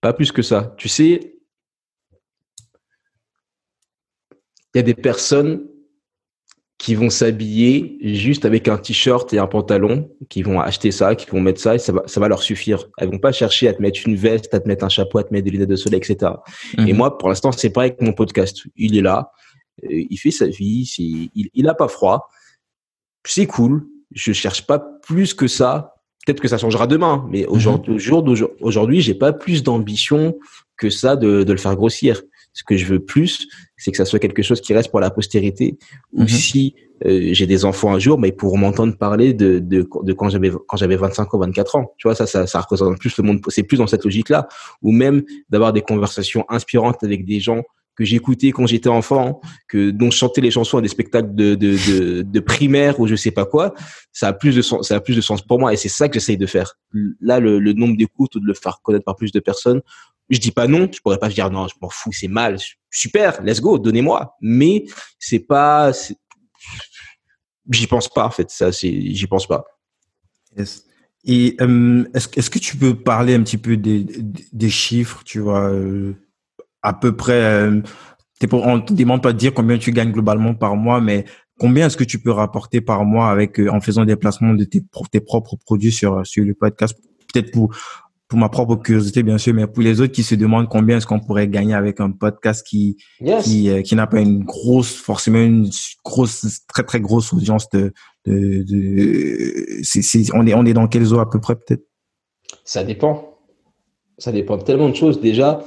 pas 0.00 0.12
plus 0.12 0.32
que 0.32 0.42
ça. 0.42 0.74
Tu 0.76 0.88
sais, 0.88 1.34
il 4.74 4.78
y 4.78 4.80
a 4.80 4.82
des 4.82 4.94
personnes 4.94 5.60
qui 6.84 6.94
vont 6.94 7.08
s'habiller 7.08 7.96
juste 8.14 8.44
avec 8.44 8.68
un 8.68 8.76
t-shirt 8.76 9.32
et 9.32 9.38
un 9.38 9.46
pantalon, 9.46 10.10
qui 10.28 10.42
vont 10.42 10.60
acheter 10.60 10.90
ça, 10.90 11.14
qui 11.14 11.24
vont 11.30 11.40
mettre 11.40 11.58
ça, 11.58 11.76
et 11.76 11.78
ça 11.78 11.94
va, 11.94 12.02
ça 12.04 12.20
va 12.20 12.28
leur 12.28 12.42
suffire. 12.42 12.90
Elles 12.98 13.08
vont 13.10 13.18
pas 13.18 13.32
chercher 13.32 13.68
à 13.68 13.72
te 13.72 13.80
mettre 13.80 14.00
une 14.06 14.16
veste, 14.16 14.52
à 14.52 14.60
te 14.60 14.68
mettre 14.68 14.84
un 14.84 14.90
chapeau, 14.90 15.16
à 15.16 15.24
te 15.24 15.32
mettre 15.32 15.46
des 15.46 15.50
lunettes 15.50 15.70
de 15.70 15.76
soleil, 15.76 16.00
etc. 16.00 16.32
Et 16.76 16.92
mhm. 16.92 16.96
moi, 16.98 17.16
pour 17.16 17.30
l'instant, 17.30 17.52
c'est 17.52 17.70
pareil 17.70 17.92
avec 17.92 18.02
mon 18.02 18.12
podcast. 18.12 18.64
Il 18.76 18.98
est 18.98 19.00
là, 19.00 19.30
euh, 19.82 20.04
il 20.10 20.18
fait 20.18 20.30
sa 20.30 20.46
vie, 20.46 20.86
il, 20.98 21.48
il 21.54 21.68
a 21.70 21.72
pas 21.72 21.88
froid, 21.88 22.28
c'est 23.26 23.46
cool. 23.46 23.86
Je 24.10 24.34
cherche 24.34 24.66
pas 24.66 24.78
plus 24.78 25.32
que 25.32 25.46
ça. 25.46 25.94
Peut-être 26.26 26.40
que 26.40 26.48
ça 26.48 26.58
changera 26.58 26.86
demain, 26.86 27.26
mais 27.30 27.46
aujourd'hui, 27.46 27.94
mhm. 27.94 28.48
aujourd'hui, 28.60 29.00
j'ai 29.00 29.14
pas 29.14 29.32
plus 29.32 29.62
d'ambition 29.62 30.36
que 30.76 30.90
ça 30.90 31.16
de, 31.16 31.44
de 31.44 31.52
le 31.52 31.58
faire 31.58 31.76
grossir. 31.76 32.20
Ce 32.54 32.62
que 32.64 32.76
je 32.76 32.86
veux 32.86 33.00
plus, 33.00 33.48
c'est 33.76 33.90
que 33.90 33.96
ça 33.96 34.04
soit 34.04 34.20
quelque 34.20 34.42
chose 34.42 34.60
qui 34.60 34.72
reste 34.72 34.90
pour 34.90 35.00
la 35.00 35.10
postérité. 35.10 35.76
Ou 36.12 36.22
mhm. 36.22 36.28
si 36.28 36.74
euh, 37.04 37.30
j'ai 37.32 37.46
des 37.46 37.64
enfants 37.64 37.92
un 37.92 37.98
jour, 37.98 38.18
mais 38.18 38.28
ils 38.28 38.36
pourront 38.36 38.56
m'entendre 38.56 38.96
parler 38.96 39.34
de, 39.34 39.58
de, 39.58 39.86
de 40.02 40.12
quand 40.12 40.28
j'avais 40.28 40.52
quand 40.68 40.76
j'avais 40.76 40.96
25 40.96 41.34
ou 41.34 41.38
24 41.38 41.76
ans. 41.76 41.92
Tu 41.98 42.08
vois, 42.08 42.14
ça, 42.14 42.26
ça, 42.26 42.46
ça 42.46 42.60
représente 42.60 42.98
plus 42.98 43.16
le 43.18 43.24
monde. 43.24 43.40
C'est 43.48 43.64
plus 43.64 43.78
dans 43.78 43.88
cette 43.88 44.04
logique-là. 44.04 44.48
Ou 44.82 44.92
même 44.92 45.22
d'avoir 45.50 45.72
des 45.72 45.82
conversations 45.82 46.46
inspirantes 46.48 47.02
avec 47.02 47.26
des 47.26 47.40
gens 47.40 47.62
que 47.96 48.04
j'écoutais 48.04 48.50
quand 48.50 48.66
j'étais 48.66 48.88
enfant, 48.88 49.40
que 49.68 49.90
dont 49.90 50.10
je 50.10 50.16
chantais 50.16 50.40
les 50.40 50.50
chansons 50.50 50.78
à 50.78 50.82
des 50.82 50.88
spectacles 50.88 51.34
de, 51.34 51.54
de, 51.54 51.76
de, 51.76 52.22
de, 52.22 52.40
primaire 52.40 52.98
ou 52.98 53.06
je 53.06 53.14
sais 53.14 53.30
pas 53.30 53.46
quoi, 53.46 53.72
ça 54.12 54.28
a 54.28 54.32
plus 54.32 54.56
de 54.56 54.62
sens, 54.62 54.88
ça 54.88 54.96
a 54.96 55.00
plus 55.00 55.14
de 55.14 55.20
sens 55.20 55.42
pour 55.42 55.60
moi 55.60 55.72
et 55.72 55.76
c'est 55.76 55.88
ça 55.88 56.08
que 56.08 56.14
j'essaye 56.14 56.36
de 56.36 56.46
faire. 56.46 56.76
Là, 57.20 57.38
le, 57.40 57.58
le 57.60 57.72
nombre 57.72 57.96
d'écoutes 57.96 58.34
ou 58.34 58.40
de 58.40 58.46
le 58.46 58.54
faire 58.54 58.80
connaître 58.82 59.04
par 59.04 59.16
plus 59.16 59.32
de 59.32 59.40
personnes, 59.40 59.80
je 60.30 60.38
dis 60.38 60.50
pas 60.50 60.66
non, 60.66 60.88
je 60.92 61.00
pourrais 61.00 61.18
pas 61.18 61.28
dire 61.28 61.50
non, 61.50 61.68
je 61.68 61.74
m'en 61.80 61.88
fous, 61.88 62.12
c'est 62.12 62.28
mal, 62.28 62.58
super, 62.90 63.42
let's 63.42 63.60
go, 63.60 63.78
donnez-moi. 63.78 64.36
Mais 64.40 64.84
c'est 65.18 65.40
pas, 65.40 65.92
j'y 67.70 67.86
pense 67.86 68.08
pas 68.08 68.26
en 68.26 68.30
fait, 68.30 68.50
ça, 68.50 68.72
c'est, 68.72 68.90
j'y 68.90 69.26
pense 69.26 69.46
pas. 69.46 69.64
Yes. 70.56 70.84
Et 71.26 71.56
euh, 71.60 72.04
est-ce 72.14 72.50
que 72.50 72.58
tu 72.58 72.76
peux 72.76 72.94
parler 72.94 73.34
un 73.34 73.42
petit 73.42 73.56
peu 73.56 73.76
des, 73.76 74.70
chiffres, 74.70 75.22
tu 75.24 75.40
vois, 75.40 75.70
euh, 75.70 76.14
à 76.82 76.92
peu 76.92 77.16
près. 77.16 77.42
Euh, 77.42 77.80
on 78.52 78.80
te 78.80 78.92
demande 78.92 79.22
pas 79.22 79.32
de 79.32 79.38
dire 79.38 79.54
combien 79.54 79.78
tu 79.78 79.90
gagnes 79.90 80.12
globalement 80.12 80.54
par 80.54 80.76
mois, 80.76 81.00
mais 81.00 81.24
combien 81.58 81.86
est-ce 81.86 81.96
que 81.96 82.04
tu 82.04 82.18
peux 82.18 82.30
rapporter 82.30 82.82
par 82.82 83.06
mois 83.06 83.30
avec 83.30 83.58
en 83.58 83.80
faisant 83.80 84.04
des 84.04 84.16
placements 84.16 84.52
de 84.52 84.64
tes, 84.64 84.82
tes 85.10 85.20
propres 85.20 85.56
produits 85.64 85.92
sur 85.92 86.26
sur 86.26 86.44
le 86.44 86.52
podcast 86.52 86.94
Peut-être 87.32 87.52
pour 87.52 87.74
pour 88.34 88.40
ma 88.40 88.48
propre 88.48 88.74
curiosité 88.74 89.22
bien 89.22 89.38
sûr, 89.38 89.54
mais 89.54 89.68
pour 89.68 89.80
les 89.80 90.00
autres 90.00 90.12
qui 90.12 90.24
se 90.24 90.34
demandent 90.34 90.68
combien 90.68 90.96
est-ce 90.96 91.06
qu'on 91.06 91.20
pourrait 91.20 91.46
gagner 91.46 91.74
avec 91.74 92.00
un 92.00 92.10
podcast 92.10 92.66
qui 92.66 92.96
qui, 93.44 93.70
euh, 93.70 93.80
qui 93.80 93.94
n'a 93.94 94.08
pas 94.08 94.20
une 94.20 94.42
grosse 94.42 94.92
forcément 94.92 95.38
une 95.38 95.70
grosse 96.04 96.62
très 96.66 96.82
très 96.82 97.00
grosse 97.00 97.32
audience 97.32 97.68
de 97.70 97.92
de, 98.26 98.64
on 100.34 100.46
est 100.48 100.54
on 100.54 100.66
est 100.66 100.72
dans 100.72 100.88
quelle 100.88 101.04
zone 101.04 101.20
à 101.20 101.26
peu 101.26 101.38
près 101.38 101.54
peut-être? 101.54 101.84
Ça 102.64 102.82
dépend. 102.82 103.38
Ça 104.18 104.32
dépend 104.32 104.56
de 104.56 104.64
tellement 104.64 104.88
de 104.88 104.96
choses 104.96 105.20
déjà. 105.20 105.62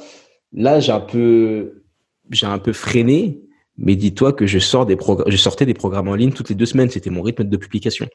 Là, 0.52 0.82
j'ai 0.82 0.92
un 0.92 1.00
peu 1.00 1.84
j'ai 2.32 2.48
un 2.48 2.60
peu 2.60 2.74
freiné, 2.74 3.44
mais 3.78 3.96
dis-toi 3.96 4.34
que 4.34 4.46
je 4.46 4.60
sors 4.60 4.86
des 4.86 4.98
je 5.28 5.38
sortais 5.38 5.66
des 5.66 5.74
programmes 5.74 6.10
en 6.10 6.16
ligne 6.16 6.34
toutes 6.34 6.50
les 6.50 6.56
deux 6.56 6.66
semaines, 6.66 6.90
c'était 6.90 7.12
mon 7.12 7.22
rythme 7.22 7.46
de 7.46 7.56
publication. 7.56 8.08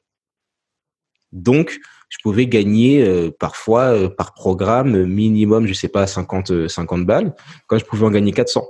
Donc, 1.33 1.81
je 2.09 2.19
pouvais 2.23 2.47
gagner 2.47 3.03
euh, 3.03 3.31
parfois 3.31 3.85
euh, 3.85 4.09
par 4.09 4.35
programme 4.35 5.05
minimum, 5.05 5.67
je 5.67 5.73
sais 5.73 5.89
pas, 5.89 6.07
50, 6.07 6.69
50 6.69 7.01
euh, 7.01 7.05
balles, 7.05 7.35
quand 7.67 7.79
je 7.79 7.85
pouvais 7.85 8.05
en 8.05 8.11
gagner 8.11 8.33
400. 8.33 8.63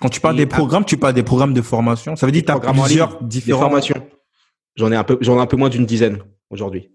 Quand 0.00 0.08
tu 0.08 0.20
parles 0.20 0.36
des 0.36 0.46
programmes, 0.46 0.84
tu 0.84 0.96
parles 0.96 1.14
des 1.14 1.22
programmes 1.22 1.54
de 1.54 1.62
formation. 1.62 2.16
Ça 2.16 2.26
veut 2.26 2.32
dire 2.32 2.42
que 2.42 2.46
tu 2.46 2.52
as 2.52 2.72
plusieurs 2.72 3.22
différents. 3.22 3.60
formations. 3.60 4.04
J'en 4.74 4.90
ai 4.90 4.96
un 4.96 5.04
peu, 5.04 5.16
j'en 5.20 5.38
ai 5.38 5.40
un 5.40 5.46
peu 5.46 5.56
moins 5.56 5.68
d'une 5.68 5.86
dizaine 5.86 6.18
aujourd'hui. 6.50 6.90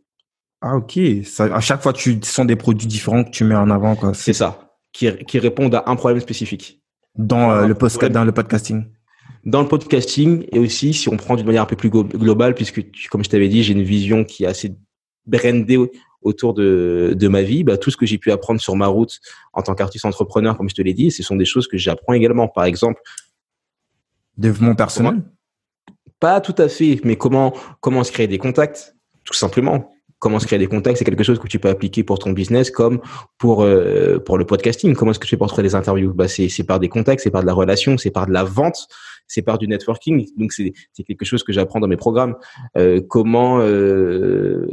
Ah, 0.62 0.76
ok. 0.76 1.00
Ça, 1.24 1.46
à 1.46 1.62
chaque 1.62 1.82
fois, 1.82 1.94
tu 1.94 2.20
sens 2.24 2.46
des 2.46 2.58
produits 2.58 2.88
différents 2.88 3.24
que 3.24 3.30
tu 3.30 3.46
mets 3.46 3.56
en 3.56 3.70
avant, 3.70 3.96
quoi. 3.96 4.14
C'est 4.14 4.34
ça. 4.34 4.74
Qui, 4.92 5.16
qui 5.26 5.40
répondent 5.40 5.76
à 5.76 5.84
un 5.86 5.96
problème 5.96 6.20
spécifique. 6.20 6.82
Dans, 7.16 7.66
le, 7.66 7.74
post, 7.74 8.04
dans 8.04 8.24
le 8.26 8.32
podcasting 8.32 8.86
dans 9.48 9.62
le 9.62 9.68
podcasting 9.70 10.46
et 10.52 10.60
aussi 10.60 10.94
si 10.94 11.08
on 11.08 11.16
prend 11.16 11.38
d'une 11.38 11.46
manière 11.46 11.64
un 11.64 11.68
peu 11.68 11.78
plus 11.78 11.90
globale, 11.90 12.54
puisque 12.54 12.86
comme 13.10 13.24
je 13.24 13.30
t'avais 13.30 13.48
dit, 13.48 13.64
j'ai 13.64 13.74
une 13.74 13.82
vision 13.82 14.26
qui 14.26 14.44
est 14.44 14.48
assez 14.48 14.76
brandée 15.26 15.80
autour 16.22 16.54
de, 16.54 17.16
de 17.18 17.28
ma 17.30 17.42
vie, 17.44 17.64
bah, 17.64 17.78
tout 17.78 17.90
ce 17.90 17.96
que 17.96 18.06
j'ai 18.06 18.18
pu 18.18 18.30
apprendre 18.32 18.60
sur 18.60 18.76
ma 18.76 18.88
route 18.88 19.20
en 19.54 19.62
tant 19.62 19.74
qu'artiste 19.74 20.04
entrepreneur, 20.04 20.58
comme 20.58 20.70
je 20.70 20.76
te 20.76 20.82
l'ai 20.82 20.94
dit, 20.94 21.12
ce 21.12 21.24
sont 21.24 21.38
des 21.38 21.46
choses 21.46 21.68
que 21.68 21.78
j'apprends 21.78 22.12
également. 22.12 22.50
Par 22.50 22.66
exemple, 22.66 23.02
développement 24.36 24.76
personnel? 24.76 25.24
Pas 26.20 26.42
tout 26.42 26.56
à 26.58 26.68
fait, 26.68 27.00
mais 27.06 27.16
comment 27.16 27.54
comment 27.80 28.04
se 28.04 28.12
créer 28.12 28.28
des 28.28 28.40
contacts, 28.40 28.96
tout 29.24 29.34
simplement 29.34 29.97
comment 30.20 30.40
se 30.40 30.48
créer 30.48 30.60
des 30.60 30.68
contacts, 30.68 30.98
c'est 30.98 31.06
quelque 31.06 31.24
chose 31.24 31.40
que 31.40 31.48
tu 31.48 31.60
peux 31.60 31.70
appliquer 31.70 32.04
pour 32.04 32.20
ton 32.20 32.32
business 32.32 32.72
comme 32.72 33.00
pour 33.38 33.62
euh, 33.64 34.20
pour 34.20 34.38
le 34.38 34.46
podcasting. 34.46 34.96
Comment 34.96 35.12
est-ce 35.12 35.20
que 35.20 35.26
tu 35.26 35.32
fais 35.32 35.38
pour 35.38 35.48
trouver 35.48 35.64
des 35.64 35.76
interviews? 35.76 36.14
Bah 36.14 36.28
c'est 36.28 36.50
c'est 36.50 36.64
par 36.64 36.80
des 36.80 36.90
contacts, 36.90 37.22
c'est 37.22 37.32
par 37.32 37.42
de 37.42 37.48
la 37.48 37.54
relation, 37.54 37.98
c'est 37.98 38.12
par 38.12 38.28
de 38.28 38.32
la 38.32 38.44
vente, 38.44 38.88
c'est 39.28 39.42
par 39.42 39.58
du 39.58 39.68
networking. 39.68 40.28
Donc 40.38 40.54
c'est 40.54 40.74
c'est 40.94 41.04
quelque 41.04 41.26
chose 41.26 41.44
que 41.44 41.54
j'apprends 41.54 41.80
dans 41.80 41.88
mes 41.88 41.98
programmes. 41.98 42.36
Euh, 42.78 43.02
comment 43.08 43.60
euh, 43.60 44.66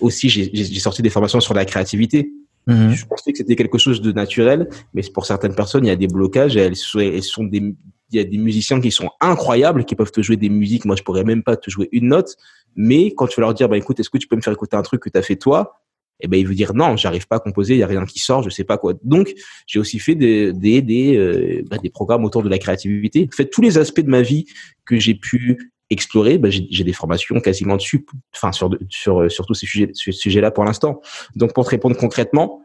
aussi 0.00 0.28
j'ai 0.28 0.80
sorti 0.80 1.02
des 1.02 1.10
formations 1.10 1.40
sur 1.40 1.54
la 1.54 1.64
créativité. 1.64 2.32
Mhm. 2.66 2.90
Je 2.90 3.06
pensais 3.06 3.32
que 3.32 3.38
c'était 3.38 3.56
quelque 3.56 3.78
chose 3.78 4.02
de 4.02 4.12
naturel, 4.12 4.68
mais 4.92 5.02
pour 5.14 5.24
certaines 5.24 5.54
personnes, 5.54 5.84
il 5.86 5.88
y 5.88 5.92
a 5.92 5.96
des 5.96 6.08
blocages. 6.08 6.56
elles, 6.56 6.74
elles 6.96 7.22
sont 7.22 7.44
des 7.44 7.74
il 8.12 8.16
y 8.16 8.20
a 8.20 8.24
des 8.24 8.38
musiciens 8.38 8.80
qui 8.80 8.90
sont 8.90 9.10
incroyables, 9.20 9.84
qui 9.84 9.94
peuvent 9.94 10.10
te 10.10 10.20
jouer 10.20 10.36
des 10.36 10.48
musiques. 10.48 10.84
Moi, 10.84 10.96
je 10.96 11.02
pourrais 11.02 11.24
même 11.24 11.42
pas 11.42 11.56
te 11.56 11.70
jouer 11.70 11.88
une 11.92 12.08
note. 12.08 12.36
Mais 12.76 13.12
quand 13.14 13.26
tu 13.26 13.40
vas 13.40 13.46
leur 13.46 13.54
dire, 13.54 13.68
bah, 13.68 13.76
écoute, 13.76 14.00
est-ce 14.00 14.10
que 14.10 14.18
tu 14.18 14.26
peux 14.26 14.36
me 14.36 14.40
faire 14.40 14.52
écouter 14.52 14.76
un 14.76 14.82
truc 14.82 15.02
que 15.02 15.10
tu 15.10 15.18
as 15.18 15.22
fait 15.22 15.36
toi? 15.36 15.80
Eh 16.20 16.28
ben, 16.28 16.38
ils 16.38 16.46
vont 16.46 16.52
dire 16.52 16.74
non, 16.74 16.96
j'arrive 16.96 17.26
pas 17.26 17.36
à 17.36 17.40
composer, 17.40 17.74
il 17.74 17.78
y 17.78 17.82
a 17.82 17.86
rien 17.86 18.04
qui 18.04 18.18
sort, 18.18 18.42
je 18.42 18.50
sais 18.50 18.64
pas 18.64 18.78
quoi. 18.78 18.92
Donc, 19.02 19.32
j'ai 19.66 19.78
aussi 19.78 19.98
fait 19.98 20.14
des 20.14 20.52
des 20.52 20.82
des, 20.82 21.16
euh, 21.16 21.62
bah, 21.70 21.78
des 21.78 21.90
programmes 21.90 22.24
autour 22.24 22.42
de 22.42 22.48
la 22.48 22.58
créativité. 22.58 23.28
En 23.32 23.34
fait, 23.34 23.48
tous 23.48 23.62
les 23.62 23.78
aspects 23.78 24.00
de 24.02 24.10
ma 24.10 24.22
vie 24.22 24.44
que 24.84 24.98
j'ai 24.98 25.14
pu 25.14 25.72
explorer, 25.88 26.38
bah, 26.38 26.50
j'ai 26.50 26.84
des 26.84 26.92
formations 26.92 27.40
quasiment 27.40 27.76
dessus, 27.76 28.04
enfin 28.34 28.52
sur 28.52 28.70
sur 28.90 29.30
sur 29.30 29.46
tous 29.46 29.54
ces 29.54 29.66
sujets, 29.66 29.90
ce 29.94 30.12
sujet-là 30.12 30.50
pour 30.50 30.64
l'instant. 30.64 31.00
Donc, 31.36 31.54
pour 31.54 31.64
te 31.64 31.70
répondre 31.70 31.96
concrètement, 31.96 32.64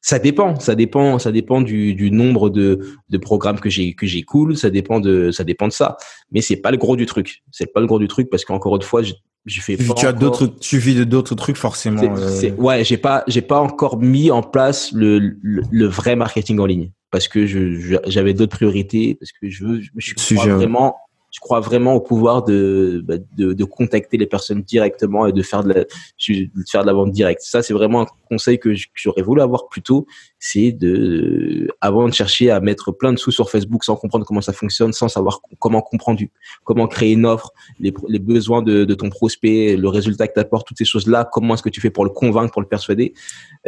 ça 0.00 0.18
dépend, 0.18 0.58
ça 0.58 0.74
dépend, 0.74 1.18
ça 1.18 1.30
dépend 1.30 1.60
du, 1.60 1.94
du 1.94 2.10
nombre 2.10 2.50
de, 2.50 2.80
de 3.08 3.18
programmes 3.18 3.60
que 3.60 3.70
j'ai 3.70 3.94
que 3.94 4.06
j'écoule, 4.06 4.56
ça 4.56 4.70
dépend 4.70 5.00
de 5.00 5.30
ça 5.30 5.44
dépend 5.44 5.68
de 5.68 5.72
ça. 5.72 5.96
Mais 6.30 6.40
c'est 6.40 6.56
pas 6.56 6.70
le 6.70 6.76
gros 6.76 6.96
du 6.96 7.06
truc. 7.06 7.42
C'est 7.50 7.72
pas 7.72 7.80
le 7.80 7.86
gros 7.86 7.98
du 7.98 8.08
truc 8.08 8.30
parce 8.30 8.44
qu'encore 8.44 8.76
une 8.76 8.82
fois, 8.82 9.02
je 9.02 9.60
fais 9.60 9.76
pas 9.76 9.94
tu 9.94 10.06
as 10.06 10.12
d'autres 10.12 10.46
tu 10.46 10.78
vis 10.78 10.94
de 10.94 11.04
d'autres 11.04 11.34
trucs 11.34 11.56
forcément 11.56 12.02
euh... 12.16 12.50
ouais 12.58 12.84
j'ai 12.84 12.96
pas 12.96 13.24
j'ai 13.26 13.42
pas 13.42 13.60
encore 13.60 13.98
mis 13.98 14.30
en 14.30 14.42
place 14.42 14.92
le, 14.92 15.18
le, 15.18 15.62
le 15.68 15.86
vrai 15.86 16.14
marketing 16.14 16.60
en 16.60 16.66
ligne 16.66 16.92
parce 17.10 17.26
que 17.26 17.46
je 17.46 17.98
j'avais 18.06 18.34
d'autres 18.34 18.56
priorités 18.56 19.16
parce 19.18 19.32
que 19.32 19.48
je 19.48 19.80
je 19.80 19.90
me 19.94 20.00
suis 20.00 20.36
vraiment 20.36 20.96
je 21.32 21.40
crois 21.40 21.60
vraiment 21.60 21.94
au 21.94 22.00
pouvoir 22.00 22.44
de, 22.44 23.02
bah, 23.04 23.14
de, 23.36 23.54
de, 23.54 23.64
contacter 23.64 24.18
les 24.18 24.26
personnes 24.26 24.60
directement 24.62 25.26
et 25.26 25.32
de 25.32 25.42
faire 25.42 25.64
de 25.64 25.72
la, 25.72 25.80
de 25.84 26.64
faire 26.70 26.82
de 26.82 26.86
la 26.86 26.92
vente 26.92 27.10
directe. 27.10 27.40
Ça, 27.42 27.62
c'est 27.62 27.72
vraiment 27.72 28.02
un 28.02 28.06
conseil 28.28 28.58
que 28.58 28.74
j'aurais 28.94 29.22
voulu 29.22 29.40
avoir 29.40 29.68
plus 29.68 29.80
tôt. 29.80 30.06
C'est 30.38 30.72
de, 30.72 31.68
avant 31.80 32.06
de 32.06 32.12
chercher 32.12 32.50
à 32.50 32.60
mettre 32.60 32.92
plein 32.92 33.14
de 33.14 33.18
sous 33.18 33.30
sur 33.30 33.50
Facebook 33.50 33.82
sans 33.82 33.96
comprendre 33.96 34.26
comment 34.26 34.42
ça 34.42 34.52
fonctionne, 34.52 34.92
sans 34.92 35.08
savoir 35.08 35.40
comment 35.58 35.80
comprendre, 35.80 36.20
comment 36.64 36.86
créer 36.86 37.12
une 37.12 37.24
offre, 37.24 37.50
les, 37.80 37.94
les 38.08 38.18
besoins 38.18 38.60
de, 38.60 38.84
de, 38.84 38.94
ton 38.94 39.08
prospect, 39.08 39.76
le 39.78 39.88
résultat 39.88 40.28
que 40.28 40.34
tu 40.34 40.40
apportes, 40.40 40.66
toutes 40.66 40.78
ces 40.78 40.84
choses-là, 40.84 41.26
comment 41.32 41.54
est-ce 41.54 41.62
que 41.62 41.70
tu 41.70 41.80
fais 41.80 41.90
pour 41.90 42.04
le 42.04 42.10
convaincre, 42.10 42.52
pour 42.52 42.62
le 42.62 42.68
persuader. 42.68 43.14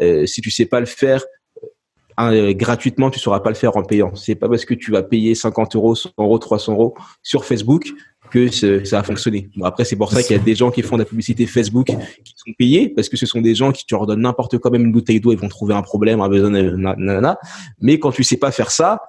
Euh, 0.03 0.27
si 0.27 0.43
tu 0.43 0.51
sais 0.51 0.67
pas 0.67 0.81
le 0.81 0.87
faire, 0.87 1.25
euh, 2.21 2.53
gratuitement, 2.53 3.11
tu 3.11 3.19
sauras 3.19 3.41
pas 3.41 3.51
le 3.51 3.57
faire 3.57 3.77
en 3.77 3.83
payant. 3.83 4.15
C'est 4.15 4.35
pas 4.35 4.49
parce 4.49 4.65
que 4.65 4.75
tu 4.75 4.91
vas 4.91 5.03
payer 5.03 5.35
50 5.35 5.77
euros, 5.77 5.95
100 5.95 6.11
euros, 6.19 6.39
300 6.39 6.73
euros 6.73 6.95
sur 7.23 7.45
Facebook 7.45 7.93
que 8.31 8.49
ça 8.51 8.97
va 8.97 9.03
fonctionner. 9.03 9.49
Bon, 9.57 9.65
après, 9.65 9.85
c'est 9.85 9.97
pour 9.97 10.11
ça 10.11 10.23
qu'il 10.23 10.37
y 10.37 10.39
a 10.39 10.43
des 10.43 10.55
gens 10.55 10.71
qui 10.71 10.83
font 10.83 10.97
de 10.97 11.03
la 11.03 11.09
publicité 11.09 11.47
Facebook 11.47 11.87
qui 12.25 12.35
sont 12.37 12.53
payés 12.59 12.89
parce 12.89 13.09
que 13.09 13.17
ce 13.17 13.27
sont 13.27 13.41
des 13.41 13.55
gens 13.55 13.71
qui 13.71 13.85
tu 13.87 13.95
leur 13.95 14.07
donnes 14.07 14.23
n'importe 14.23 14.59
quoi, 14.59 14.71
même 14.71 14.87
une 14.87 14.93
bouteille 14.93 15.21
d'eau, 15.21 15.33
ils 15.33 15.39
vont 15.39 15.49
trouver 15.49 15.75
un 15.75 15.83
problème, 15.83 16.21
un 16.21 16.29
besoin, 16.29 16.51
nanana. 16.51 17.39
Mais 17.81 17.99
quand 17.99 18.11
tu 18.11 18.25
sais 18.25 18.37
pas 18.37 18.51
faire 18.51 18.71
ça, 18.71 19.01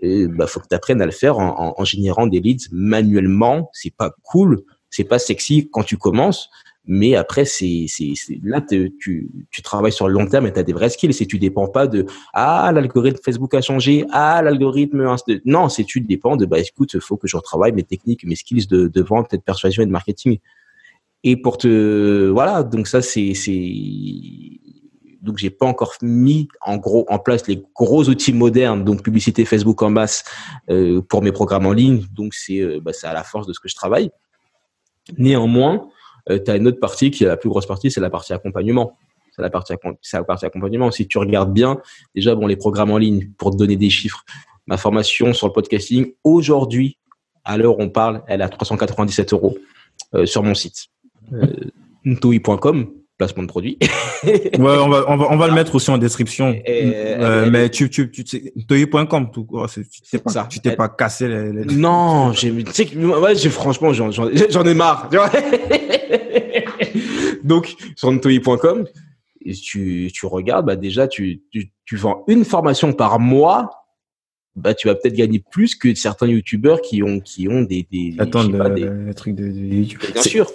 il 0.00 0.28
bah, 0.28 0.46
faut 0.46 0.58
que 0.58 0.66
tu 0.68 0.74
apprennes 0.74 1.00
à 1.00 1.06
le 1.06 1.12
faire 1.12 1.38
en, 1.38 1.74
en 1.76 1.84
générant 1.84 2.26
des 2.26 2.40
leads 2.40 2.68
manuellement. 2.72 3.70
C'est 3.72 3.94
pas 3.94 4.10
cool, 4.22 4.62
c'est 4.90 5.04
pas 5.04 5.18
sexy 5.18 5.68
quand 5.70 5.84
tu 5.84 5.96
commences, 5.96 6.48
mais 6.84 7.14
après, 7.14 7.44
c'est, 7.44 7.86
c'est, 7.88 8.14
là, 8.42 8.60
tu, 8.60 9.30
tu 9.50 9.62
travailles 9.62 9.92
sur 9.92 10.08
le 10.08 10.14
long 10.14 10.26
terme 10.26 10.46
et 10.46 10.52
tu 10.52 10.58
as 10.58 10.64
des 10.64 10.72
vrais 10.72 10.90
skills. 10.90 11.16
Et 11.20 11.26
tu 11.26 11.38
dépends 11.38 11.68
pas 11.68 11.86
de 11.86 12.06
ah 12.32 12.72
l'algorithme 12.74 13.20
Facebook 13.24 13.54
a 13.54 13.60
changé, 13.60 14.04
ah 14.10 14.42
l'algorithme 14.42 15.14
non, 15.44 15.68
c'est 15.68 15.84
tu 15.84 16.00
dépends 16.00 16.36
de 16.36 16.44
bah 16.44 16.58
écoute, 16.58 16.98
faut 16.98 17.16
que 17.16 17.28
je 17.28 17.36
retravaille 17.36 17.72
mes 17.72 17.84
techniques, 17.84 18.24
mes 18.24 18.34
skills 18.34 18.66
de, 18.66 18.88
de 18.88 19.02
vente, 19.02 19.30
peut-être 19.30 19.44
persuasion 19.44 19.82
et 19.82 19.86
de 19.86 19.92
marketing. 19.92 20.38
Et 21.22 21.36
pour 21.36 21.56
te 21.56 22.28
voilà, 22.30 22.64
donc 22.64 22.88
ça 22.88 23.00
c'est 23.00 23.34
c'est 23.34 23.72
donc 25.20 25.38
j'ai 25.38 25.50
pas 25.50 25.66
encore 25.66 25.94
mis 26.02 26.48
en 26.60 26.78
gros 26.78 27.06
en 27.08 27.20
place 27.20 27.46
les 27.46 27.62
gros 27.76 28.08
outils 28.08 28.32
modernes, 28.32 28.82
donc 28.82 29.04
publicité 29.04 29.44
Facebook 29.44 29.80
en 29.82 29.90
masse 29.90 30.24
euh, 30.68 31.00
pour 31.00 31.22
mes 31.22 31.30
programmes 31.30 31.66
en 31.66 31.72
ligne. 31.72 32.04
Donc 32.12 32.34
c'est 32.34 32.58
euh, 32.58 32.80
bah, 32.80 32.92
c'est 32.92 33.06
à 33.06 33.12
la 33.12 33.22
force 33.22 33.46
de 33.46 33.52
ce 33.52 33.60
que 33.60 33.68
je 33.68 33.76
travaille. 33.76 34.10
Néanmoins, 35.16 35.88
euh, 36.30 36.38
tu 36.44 36.50
as 36.50 36.56
une 36.56 36.66
autre 36.66 36.80
partie 36.80 37.10
qui 37.10 37.24
est 37.24 37.26
la 37.26 37.36
plus 37.36 37.48
grosse 37.48 37.66
partie, 37.66 37.90
c'est 37.90 38.00
la 38.00 38.10
partie 38.10 38.32
accompagnement. 38.32 38.96
C'est 39.34 39.42
la 39.42 39.50
partie, 39.50 39.72
accompagnement. 40.44 40.90
Si 40.90 41.08
tu 41.08 41.16
regardes 41.16 41.54
bien, 41.54 41.80
déjà, 42.14 42.34
bon, 42.34 42.46
les 42.46 42.56
programmes 42.56 42.90
en 42.90 42.98
ligne, 42.98 43.30
pour 43.38 43.50
te 43.50 43.56
donner 43.56 43.76
des 43.76 43.88
chiffres, 43.88 44.24
ma 44.66 44.76
formation 44.76 45.32
sur 45.32 45.46
le 45.46 45.54
podcasting, 45.54 46.12
aujourd'hui, 46.22 46.98
à 47.44 47.56
l'heure 47.56 47.78
où 47.78 47.82
on 47.82 47.88
parle, 47.88 48.22
elle 48.26 48.42
est 48.42 48.44
à 48.44 48.48
397 48.50 49.32
euros 49.32 49.56
euh, 50.14 50.26
sur 50.26 50.42
mon 50.42 50.54
site. 50.54 50.88
Euh, 51.32 51.46
placement 53.18 53.42
de 53.42 53.48
produit. 53.48 53.78
ouais, 54.24 54.50
on 54.58 54.88
va, 54.88 55.04
on 55.08 55.16
va, 55.16 55.26
on 55.30 55.36
va 55.36 55.46
le 55.46 55.54
mettre 55.54 55.74
aussi 55.74 55.90
en 55.90 55.98
description. 55.98 56.54
Euh, 56.68 57.48
mais 57.50 57.68
tu, 57.70 57.88
tu, 57.90 58.10
tu 58.10 58.24
toy.com, 58.66 59.30
tout, 59.30 59.46
tu 59.68 60.02
t'es 60.10 60.18
pas, 60.18 60.46
tu 60.46 60.60
t'es 60.60 60.76
pas 60.76 60.88
cassé 60.88 61.28
les, 61.28 61.52
les... 61.52 61.64
Non, 61.74 62.32
j'ai, 62.32 62.52
tu 62.64 62.72
sais, 62.72 62.96
ouais, 62.96 63.34
j'ai, 63.34 63.50
franchement, 63.50 63.92
j'en, 63.92 64.10
j'en, 64.10 64.28
ai 64.64 64.74
marre. 64.74 65.08
Donc, 67.44 67.74
sur 67.96 68.20
toi.com, 68.20 68.86
tu, 69.44 70.10
tu 70.12 70.26
regardes, 70.26 70.66
bah, 70.66 70.76
déjà, 70.76 71.08
tu, 71.08 71.42
tu, 71.50 71.72
tu 71.84 71.96
vends 71.96 72.24
une 72.28 72.44
formation 72.44 72.92
par 72.92 73.18
mois 73.18 73.81
bah 74.54 74.74
tu 74.74 74.88
vas 74.88 74.94
peut-être 74.94 75.14
gagner 75.14 75.42
plus 75.50 75.74
que 75.74 75.94
certains 75.94 76.26
youtubeurs 76.26 76.82
qui 76.82 77.02
ont 77.02 77.20
qui 77.20 77.48
ont 77.48 77.62
des 77.62 77.86
des 77.90 78.14
Attends, 78.18 78.42
le, 78.42 79.06
des... 79.06 79.14
truc 79.14 79.34
de, 79.34 79.44
de 79.44 79.74
YouTube. 79.74 80.00
Bien 80.12 80.22
sûr. 80.22 80.50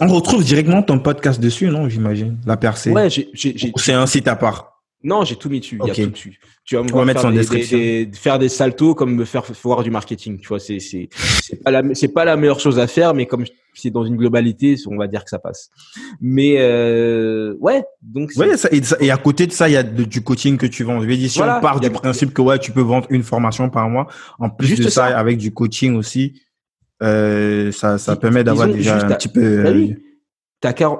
on 0.00 0.08
retrouve 0.08 0.44
directement 0.44 0.82
ton 0.82 0.98
podcast 0.98 1.40
dessus, 1.40 1.68
non 1.68 1.88
J'imagine. 1.88 2.38
La 2.46 2.56
percée. 2.56 2.90
Ouais, 2.90 3.08
j'ai 3.10 3.30
C'est 3.76 3.92
un 3.92 4.06
site 4.06 4.28
à 4.28 4.36
part. 4.36 4.73
Non, 5.04 5.22
j'ai 5.22 5.36
tout 5.36 5.50
mis 5.50 5.60
dessus. 5.60 5.78
Il 5.82 5.86
y 5.86 5.90
a 5.90 5.94
tout 5.94 6.10
dessus. 6.10 6.40
Tu 6.64 6.76
vas 6.76 6.82
me 6.82 6.88
voir 6.88 7.04
faire, 7.06 7.30
des, 7.30 8.10
faire 8.14 8.38
des 8.38 8.48
saltos 8.48 8.94
comme 8.94 9.14
me 9.14 9.26
faire 9.26 9.44
voir 9.62 9.82
du 9.82 9.90
marketing. 9.90 10.40
Tu 10.40 10.48
vois, 10.48 10.58
c'est 10.58 10.80
c'est 10.80 11.10
c'est 11.42 11.62
pas 11.62 11.70
la 11.70 11.82
c'est 11.94 12.08
pas 12.08 12.24
la 12.24 12.36
meilleure 12.36 12.58
chose 12.58 12.78
à 12.78 12.86
faire, 12.86 13.12
mais 13.12 13.26
comme 13.26 13.44
c'est 13.74 13.90
dans 13.90 14.04
une 14.04 14.16
globalité, 14.16 14.76
on 14.86 14.96
va 14.96 15.06
dire 15.06 15.22
que 15.22 15.28
ça 15.28 15.38
passe. 15.38 15.70
Mais 16.22 16.54
euh, 16.58 17.54
ouais, 17.60 17.84
donc 18.00 18.30
ouais, 18.36 18.54
et, 19.00 19.10
à 19.10 19.16
côté 19.18 19.46
de 19.46 19.52
ça, 19.52 19.68
il 19.68 19.72
y 19.72 19.76
a 19.76 19.82
du 19.82 20.22
coaching 20.22 20.56
que 20.56 20.66
tu 20.66 20.84
vends. 20.84 21.02
Je 21.02 21.06
vais 21.06 21.18
dire 21.18 21.30
si 21.30 21.42
on 21.42 21.60
part 21.60 21.80
du 21.80 21.90
principe 21.90 22.32
que 22.32 22.40
ouais, 22.40 22.58
tu 22.58 22.72
peux 22.72 22.80
vendre 22.80 23.06
une 23.10 23.22
formation 23.22 23.68
par 23.68 23.90
mois, 23.90 24.06
en 24.38 24.48
plus 24.48 24.78
de 24.80 24.88
ça, 24.88 25.06
avec 25.18 25.36
du 25.36 25.52
coaching 25.52 25.96
aussi, 25.96 26.40
euh, 27.02 27.70
ça 27.72 27.98
ça 27.98 28.16
permet 28.16 28.42
d'avoir 28.42 28.68
déjà 28.68 29.04
un 29.04 29.14
petit 29.14 29.28
peu. 29.28 29.94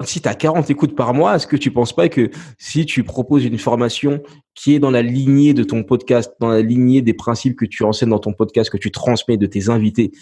Si 0.04 0.20
tu 0.20 0.28
as 0.28 0.34
40 0.34 0.70
écoutes 0.70 0.94
par 0.94 1.14
mois, 1.14 1.36
est-ce 1.36 1.46
que 1.46 1.56
tu 1.56 1.70
penses 1.70 1.94
pas 1.94 2.08
que 2.08 2.30
si 2.58 2.84
tu 2.86 3.02
proposes 3.04 3.44
une 3.44 3.58
formation 3.58 4.22
qui 4.54 4.74
est 4.74 4.78
dans 4.78 4.90
la 4.90 5.02
lignée 5.02 5.54
de 5.54 5.64
ton 5.64 5.82
podcast, 5.82 6.32
dans 6.40 6.50
la 6.50 6.60
lignée 6.60 7.02
des 7.02 7.14
principes 7.14 7.56
que 7.56 7.64
tu 7.64 7.82
enseignes 7.82 8.10
dans 8.10 8.18
ton 8.18 8.32
podcast, 8.32 8.70
que 8.70 8.76
tu 8.76 8.90
transmets 8.90 9.36
de 9.36 9.46
tes 9.46 9.70
invités, 9.70 10.12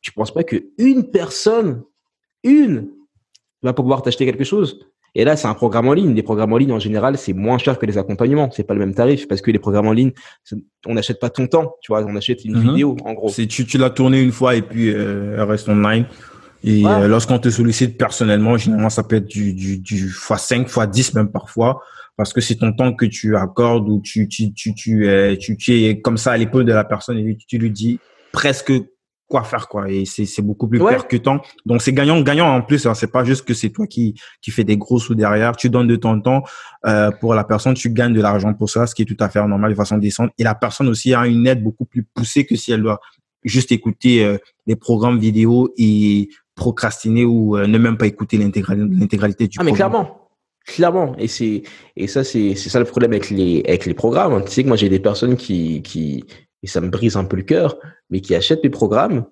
tu 0.00 0.12
penses 0.12 0.32
pas 0.32 0.42
que 0.42 0.64
une 0.78 1.10
personne, 1.10 1.82
une, 2.42 2.88
va 3.62 3.72
pouvoir 3.72 4.02
t'acheter 4.02 4.26
quelque 4.26 4.44
chose? 4.44 4.80
Et 5.14 5.24
là, 5.24 5.36
c'est 5.36 5.46
un 5.46 5.54
programme 5.54 5.88
en 5.88 5.92
ligne. 5.92 6.14
Les 6.14 6.22
programmes 6.22 6.54
en 6.54 6.56
ligne, 6.56 6.72
en 6.72 6.78
général, 6.78 7.18
c'est 7.18 7.34
moins 7.34 7.58
cher 7.58 7.78
que 7.78 7.84
les 7.84 7.98
accompagnements. 7.98 8.50
C'est 8.50 8.64
pas 8.64 8.72
le 8.72 8.80
même 8.80 8.94
tarif 8.94 9.28
parce 9.28 9.42
que 9.42 9.50
les 9.50 9.58
programmes 9.58 9.86
en 9.86 9.92
ligne, 9.92 10.12
on 10.86 10.94
n'achète 10.94 11.20
pas 11.20 11.28
ton 11.28 11.46
temps. 11.46 11.76
Tu 11.82 11.92
vois, 11.92 12.02
on 12.04 12.16
achète 12.16 12.44
une 12.44 12.56
mhm. 12.56 12.70
vidéo, 12.70 12.96
en 13.04 13.12
gros. 13.12 13.28
Si 13.28 13.46
tu, 13.46 13.66
tu 13.66 13.76
l'as 13.76 13.90
tourné 13.90 14.22
une 14.22 14.32
fois 14.32 14.56
et 14.56 14.62
puis 14.62 14.88
euh, 14.88 15.36
elle 15.36 15.42
reste 15.42 15.68
online. 15.68 16.06
Et 16.64 16.86
euh, 16.86 17.08
lorsqu'on 17.08 17.38
te 17.38 17.48
sollicite 17.48 17.98
personnellement, 17.98 18.56
généralement, 18.56 18.90
ça 18.90 19.02
peut 19.02 19.16
être 19.16 19.28
du, 19.28 19.52
du, 19.52 19.78
du 19.78 20.08
x5, 20.08 20.68
x10 20.68 21.14
même 21.16 21.30
parfois, 21.30 21.82
parce 22.16 22.32
que 22.32 22.40
c'est 22.40 22.56
ton 22.56 22.72
temps 22.72 22.92
que 22.92 23.06
tu 23.06 23.36
accordes 23.36 23.88
ou 23.88 24.00
tu, 24.00 24.28
tu, 24.28 24.52
tu, 24.52 24.74
tu, 24.74 25.08
es, 25.08 25.36
tu, 25.38 25.56
tu 25.56 25.84
es 25.84 26.00
comme 26.00 26.16
ça 26.16 26.32
à 26.32 26.36
l'épaule 26.36 26.64
de 26.64 26.72
la 26.72 26.84
personne 26.84 27.18
et 27.18 27.36
tu 27.48 27.58
lui 27.58 27.70
dis 27.70 27.98
presque 28.32 28.72
quoi 29.28 29.44
faire 29.44 29.66
quoi. 29.66 29.90
Et 29.90 30.04
c'est 30.04 30.26
c'est 30.26 30.42
beaucoup 30.42 30.68
plus 30.68 30.78
percutant 30.78 31.40
donc 31.64 31.80
c'est 31.80 31.94
gagnant 31.94 32.20
gagnant 32.20 32.54
en 32.54 32.60
plus 32.60 32.86
hein. 32.86 32.92
c'est 32.92 33.10
pas 33.10 33.24
juste 33.24 33.46
que 33.46 33.54
c'est 33.54 33.70
toi 33.70 33.86
qui 33.86 34.14
qui 34.42 34.50
fait 34.50 34.62
des 34.62 34.76
gros 34.76 34.98
sous 34.98 35.14
derrière. 35.14 35.56
Tu 35.56 35.70
donnes 35.70 35.88
de 35.88 35.96
ton 35.96 36.20
temps 36.20 36.42
euh, 36.84 37.10
pour 37.10 37.34
la 37.34 37.42
personne 37.42 37.72
tu 37.72 37.88
gagnes 37.90 38.12
de 38.12 38.20
l'argent 38.20 38.52
pour 38.52 38.68
ça 38.68 38.86
ce 38.86 38.94
qui 38.94 39.02
est 39.02 39.06
tout 39.06 39.16
à 39.20 39.30
fait 39.30 39.40
normal 39.46 39.70
de 39.70 39.76
façon 39.76 39.96
décente. 39.96 40.32
Et 40.36 40.44
la 40.44 40.54
personne 40.54 40.88
aussi 40.88 41.14
a 41.14 41.26
une 41.26 41.46
aide 41.46 41.62
beaucoup 41.62 41.86
plus 41.86 42.02
poussée 42.02 42.44
que 42.44 42.56
si 42.56 42.72
elle 42.72 42.82
doit 42.82 43.00
juste 43.42 43.72
écouter 43.72 44.22
euh, 44.22 44.36
les 44.66 44.76
programmes 44.76 45.18
vidéo 45.18 45.72
et 45.76 46.28
procrastiner 46.54 47.24
ou 47.24 47.56
euh, 47.56 47.66
ne 47.66 47.78
même 47.78 47.96
pas 47.96 48.06
écouter 48.06 48.36
l'intégralité 48.36 49.48
du 49.48 49.58
ah, 49.60 49.64
mais 49.64 49.72
clairement. 49.72 50.18
Clairement, 50.64 51.16
et 51.18 51.26
c'est 51.26 51.64
et 51.96 52.06
ça 52.06 52.22
c'est 52.22 52.54
c'est 52.54 52.68
ça 52.70 52.78
le 52.78 52.84
problème 52.84 53.10
avec 53.10 53.30
les 53.30 53.64
avec 53.66 53.84
les 53.84 53.94
programmes. 53.94 54.44
Tu 54.44 54.52
sais 54.52 54.62
que 54.62 54.68
moi 54.68 54.76
j'ai 54.76 54.88
des 54.88 55.00
personnes 55.00 55.36
qui 55.36 55.82
qui 55.82 56.24
et 56.62 56.68
ça 56.68 56.80
me 56.80 56.88
brise 56.88 57.16
un 57.16 57.24
peu 57.24 57.36
le 57.36 57.42
cœur, 57.42 57.78
mais 58.10 58.20
qui 58.20 58.32
achètent 58.36 58.62
mes 58.62 58.70
programmes, 58.70 59.24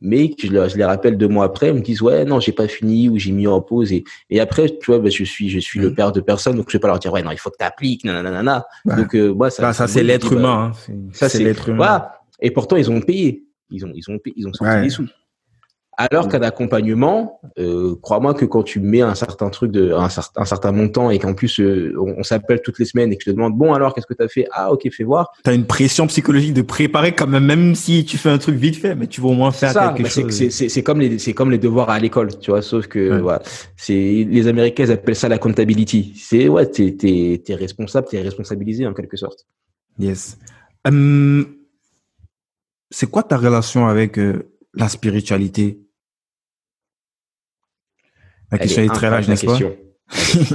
mais 0.00 0.30
que 0.30 0.46
je, 0.46 0.68
je 0.68 0.76
les 0.78 0.84
rappelle 0.84 1.18
deux 1.18 1.28
mois 1.28 1.44
après, 1.44 1.68
ils 1.68 1.74
me 1.74 1.82
disent 1.82 2.00
ouais 2.00 2.24
non 2.24 2.40
j'ai 2.40 2.52
pas 2.52 2.68
fini 2.68 3.10
ou 3.10 3.18
j'ai 3.18 3.32
mis 3.32 3.46
en 3.46 3.60
pause. 3.60 3.92
Et 3.92 4.04
et 4.30 4.40
après 4.40 4.70
tu 4.70 4.86
vois 4.86 4.98
bah, 4.98 5.10
je 5.10 5.24
suis 5.24 5.50
je 5.50 5.58
suis 5.58 5.78
le 5.78 5.90
mmh. 5.90 5.94
père 5.94 6.12
de 6.12 6.22
personne 6.22 6.56
donc 6.56 6.70
je 6.70 6.78
vais 6.78 6.80
pas 6.80 6.88
leur 6.88 6.98
dire 6.98 7.12
ouais 7.12 7.22
non 7.22 7.32
il 7.32 7.38
faut 7.38 7.50
que 7.50 7.58
tu 7.58 7.66
appliques 7.66 8.04
nanana 8.04 8.64
donc 8.86 9.14
euh, 9.14 9.34
moi 9.34 9.50
ça 9.50 9.62
bah, 9.62 9.72
ça 9.74 9.86
c'est 9.86 10.02
l'être 10.02 10.32
humain 10.32 10.72
hein. 10.74 10.94
ça 11.12 11.28
c'est 11.28 11.44
l'être 11.44 11.68
humain. 11.68 12.06
et 12.40 12.50
pourtant 12.50 12.76
ils 12.76 12.90
ont 12.90 13.02
payé. 13.02 13.44
Ils 13.70 13.84
ont 13.84 13.92
ils 13.94 14.10
ont 14.10 14.18
ils 14.36 14.46
ont 14.46 14.52
sorti 14.54 14.82
des 14.82 14.90
sous 14.90 15.06
alors 15.98 16.28
qu'un 16.28 16.40
accompagnement, 16.40 17.40
euh, 17.58 17.94
crois-moi 18.00 18.32
que 18.32 18.46
quand 18.46 18.62
tu 18.62 18.80
mets 18.80 19.02
un 19.02 19.14
certain 19.14 19.50
truc 19.50 19.70
de 19.72 19.92
un, 19.92 20.08
certain, 20.08 20.40
un 20.40 20.44
certain 20.46 20.72
montant 20.72 21.10
et 21.10 21.18
qu'en 21.18 21.34
plus 21.34 21.60
euh, 21.60 21.94
on, 21.98 22.22
s'appelle 22.22 22.62
toutes 22.62 22.78
les 22.78 22.86
semaines 22.86 23.12
et 23.12 23.16
que 23.16 23.24
je 23.24 23.30
te 23.30 23.34
demande 23.34 23.56
bon 23.56 23.74
alors 23.74 23.94
qu'est-ce 23.94 24.06
que 24.06 24.14
tu 24.14 24.22
as 24.22 24.28
fait? 24.28 24.46
Ah 24.52 24.72
OK, 24.72 24.88
fais 24.90 25.04
voir. 25.04 25.32
Tu 25.44 25.50
as 25.50 25.52
une 25.52 25.66
pression 25.66 26.06
psychologique 26.06 26.54
de 26.54 26.62
préparer 26.62 27.12
quand 27.12 27.26
même 27.26 27.44
même 27.44 27.74
si 27.74 28.04
tu 28.06 28.16
fais 28.16 28.30
un 28.30 28.38
truc 28.38 28.56
vite 28.56 28.76
fait, 28.76 28.94
mais 28.94 29.06
tu 29.06 29.20
vas 29.20 29.28
au 29.28 29.34
moins 29.34 29.52
faire 29.52 29.94
quelque 29.94 30.08
chose. 30.08 30.48
C'est 30.50 30.82
comme 30.82 31.00
les 31.00 31.18
c'est 31.18 31.34
comme 31.34 31.50
les 31.50 31.58
devoirs 31.58 31.90
à 31.90 31.98
l'école, 31.98 32.38
tu 32.38 32.50
vois, 32.50 32.62
sauf 32.62 32.86
que 32.86 33.20
voilà, 33.20 33.42
c'est 33.76 33.92
les 34.28 34.46
Américains 34.46 34.84
ils 34.84 34.92
appellent 34.92 35.14
ça 35.14 35.28
la 35.28 35.36
accountability. 35.36 36.14
C'est 36.16 36.48
ouais, 36.48 36.70
tu 36.70 36.86
es, 36.86 37.42
es, 37.46 37.54
responsable, 37.54 38.06
tu 38.08 38.16
es 38.16 38.22
responsabilisé 38.22 38.86
en 38.86 38.94
quelque 38.94 39.16
sorte. 39.16 39.46
Yes. 39.98 40.38
C'est 42.92 43.10
quoi 43.10 43.22
ta 43.22 43.38
relation 43.38 43.86
avec 43.86 44.18
euh, 44.18 44.51
la 44.74 44.88
spiritualité 44.88 45.80
La 48.50 48.58
question 48.58 48.82
est, 48.82 48.88
très 48.88 49.10
large, 49.10 49.28
n'est-ce 49.28 49.46
pas? 49.46 49.58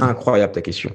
Incroyable 0.02 0.52
ta 0.52 0.62
question. 0.62 0.94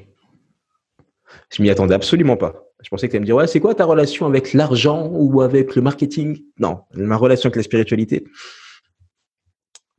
Je 1.52 1.62
m'y 1.62 1.70
attendais 1.70 1.94
absolument 1.94 2.38
pas. 2.38 2.64
Je 2.82 2.90
pensais 2.90 3.08
que 3.08 3.12
tu 3.12 3.16
allais 3.16 3.22
me 3.22 3.26
dire, 3.26 3.36
ouais, 3.36 3.48
c'est 3.48 3.60
quoi 3.60 3.76
ta 3.76 3.86
relation 3.86 4.26
avec 4.26 4.54
l'argent 4.54 5.10
ou 5.12 5.42
avec 5.42 5.76
le 5.76 5.82
marketing? 5.82 6.42
Non, 6.60 6.82
ma 6.96 7.16
relation 7.16 7.48
avec 7.48 7.56
la 7.56 7.64
spiritualité. 7.64 8.26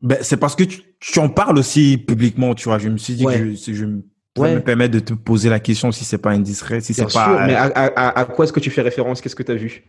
Ben, 0.02 0.18
c'est 0.20 0.36
parce 0.36 0.54
que 0.54 0.64
tu, 0.64 1.18
en 1.18 1.30
parles 1.30 1.58
aussi 1.58 1.96
publiquement, 1.96 2.54
tu 2.54 2.64
vois. 2.64 2.78
Je 2.78 2.90
me 2.90 2.98
suis 2.98 3.14
dit 3.14 3.24
que 3.24 3.54
je, 3.54 3.72
je 3.72 3.84
me 3.86 4.60
permettre 4.60 4.92
de 4.92 4.98
te 4.98 5.14
poser 5.14 5.48
la 5.48 5.60
question 5.60 5.92
si 5.92 6.04
c'est 6.04 6.18
pas 6.18 6.30
indiscret, 6.30 6.80
si 6.80 6.92
c'est 6.92 7.10
pas. 7.10 7.46
Mais 7.46 7.54
à, 7.54 8.24
quoi 8.26 8.44
est-ce 8.44 8.52
que 8.52 8.60
tu 8.60 8.70
fais 8.70 8.82
référence? 8.82 9.20
Qu'est-ce 9.20 9.36
que 9.36 9.42
tu 9.42 9.52
as 9.52 9.56
vu? 9.56 9.86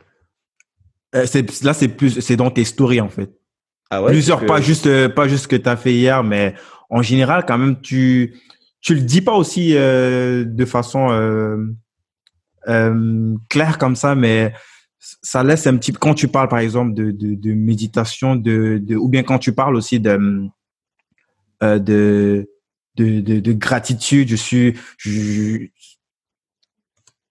Euh, 1.16 1.26
Là, 1.64 1.74
c'est 1.74 1.88
plus, 1.88 2.22
c'est 2.22 2.36
dans 2.36 2.52
tes 2.52 2.64
stories 2.64 3.02
en 3.02 3.10
fait. 3.10 3.32
Ah 3.90 4.02
ouais, 4.02 4.12
Plusieurs, 4.12 4.46
pas 4.46 4.62
juste, 4.62 4.88
euh, 4.88 5.10
pas 5.10 5.28
juste 5.28 5.44
ce 5.44 5.48
que 5.48 5.56
tu 5.56 5.70
as 5.70 5.78
fait 5.78 5.94
hier, 5.94 6.24
mais 6.24 6.56
en 6.90 7.02
général, 7.02 7.46
quand 7.48 7.58
même, 7.58 7.80
tu, 7.82 8.36
tu 8.82 8.96
le 8.96 9.02
dis 9.02 9.22
pas 9.22 9.34
aussi 9.34 9.76
euh, 9.76 10.44
de 10.46 10.66
façon 10.66 11.12
euh, 11.12 11.58
euh, 12.68 13.36
claire 13.50 13.78
comme 13.78 13.96
ça, 13.96 14.16
mais 14.16 14.54
ça 15.00 15.44
laisse 15.44 15.68
un 15.68 15.78
petit 15.78 15.94
quand 15.94 16.16
tu 16.16 16.28
parles 16.28 16.50
par 16.50 16.60
exemple 16.60 16.94
de, 16.94 17.12
de, 17.12 17.36
de 17.36 17.54
méditation, 17.54 18.36
de, 18.36 18.80
de, 18.82 18.96
ou 18.96 19.08
bien 19.08 19.24
quand 19.24 19.38
tu 19.38 19.54
parles 19.54 19.76
aussi 19.76 20.00
de 20.00 20.50
euh, 21.64 21.80
de, 21.80 22.50
de, 22.98 23.20
de, 23.20 23.54
gratitude, 23.54 24.30
je 24.30 24.36
suis, 24.36 24.74
je, 24.98 25.68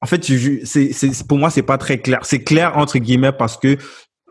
en 0.04 0.06
fait, 0.06 0.22
c'est, 0.66 0.92
c'est, 0.92 1.26
pour 1.26 1.38
moi, 1.38 1.48
c'est 1.48 1.62
pas 1.62 1.78
très 1.78 1.98
clair. 1.98 2.18
C'est 2.24 2.44
clair 2.44 2.76
entre 2.76 2.98
guillemets 2.98 3.32
parce 3.32 3.56
que 3.56 3.78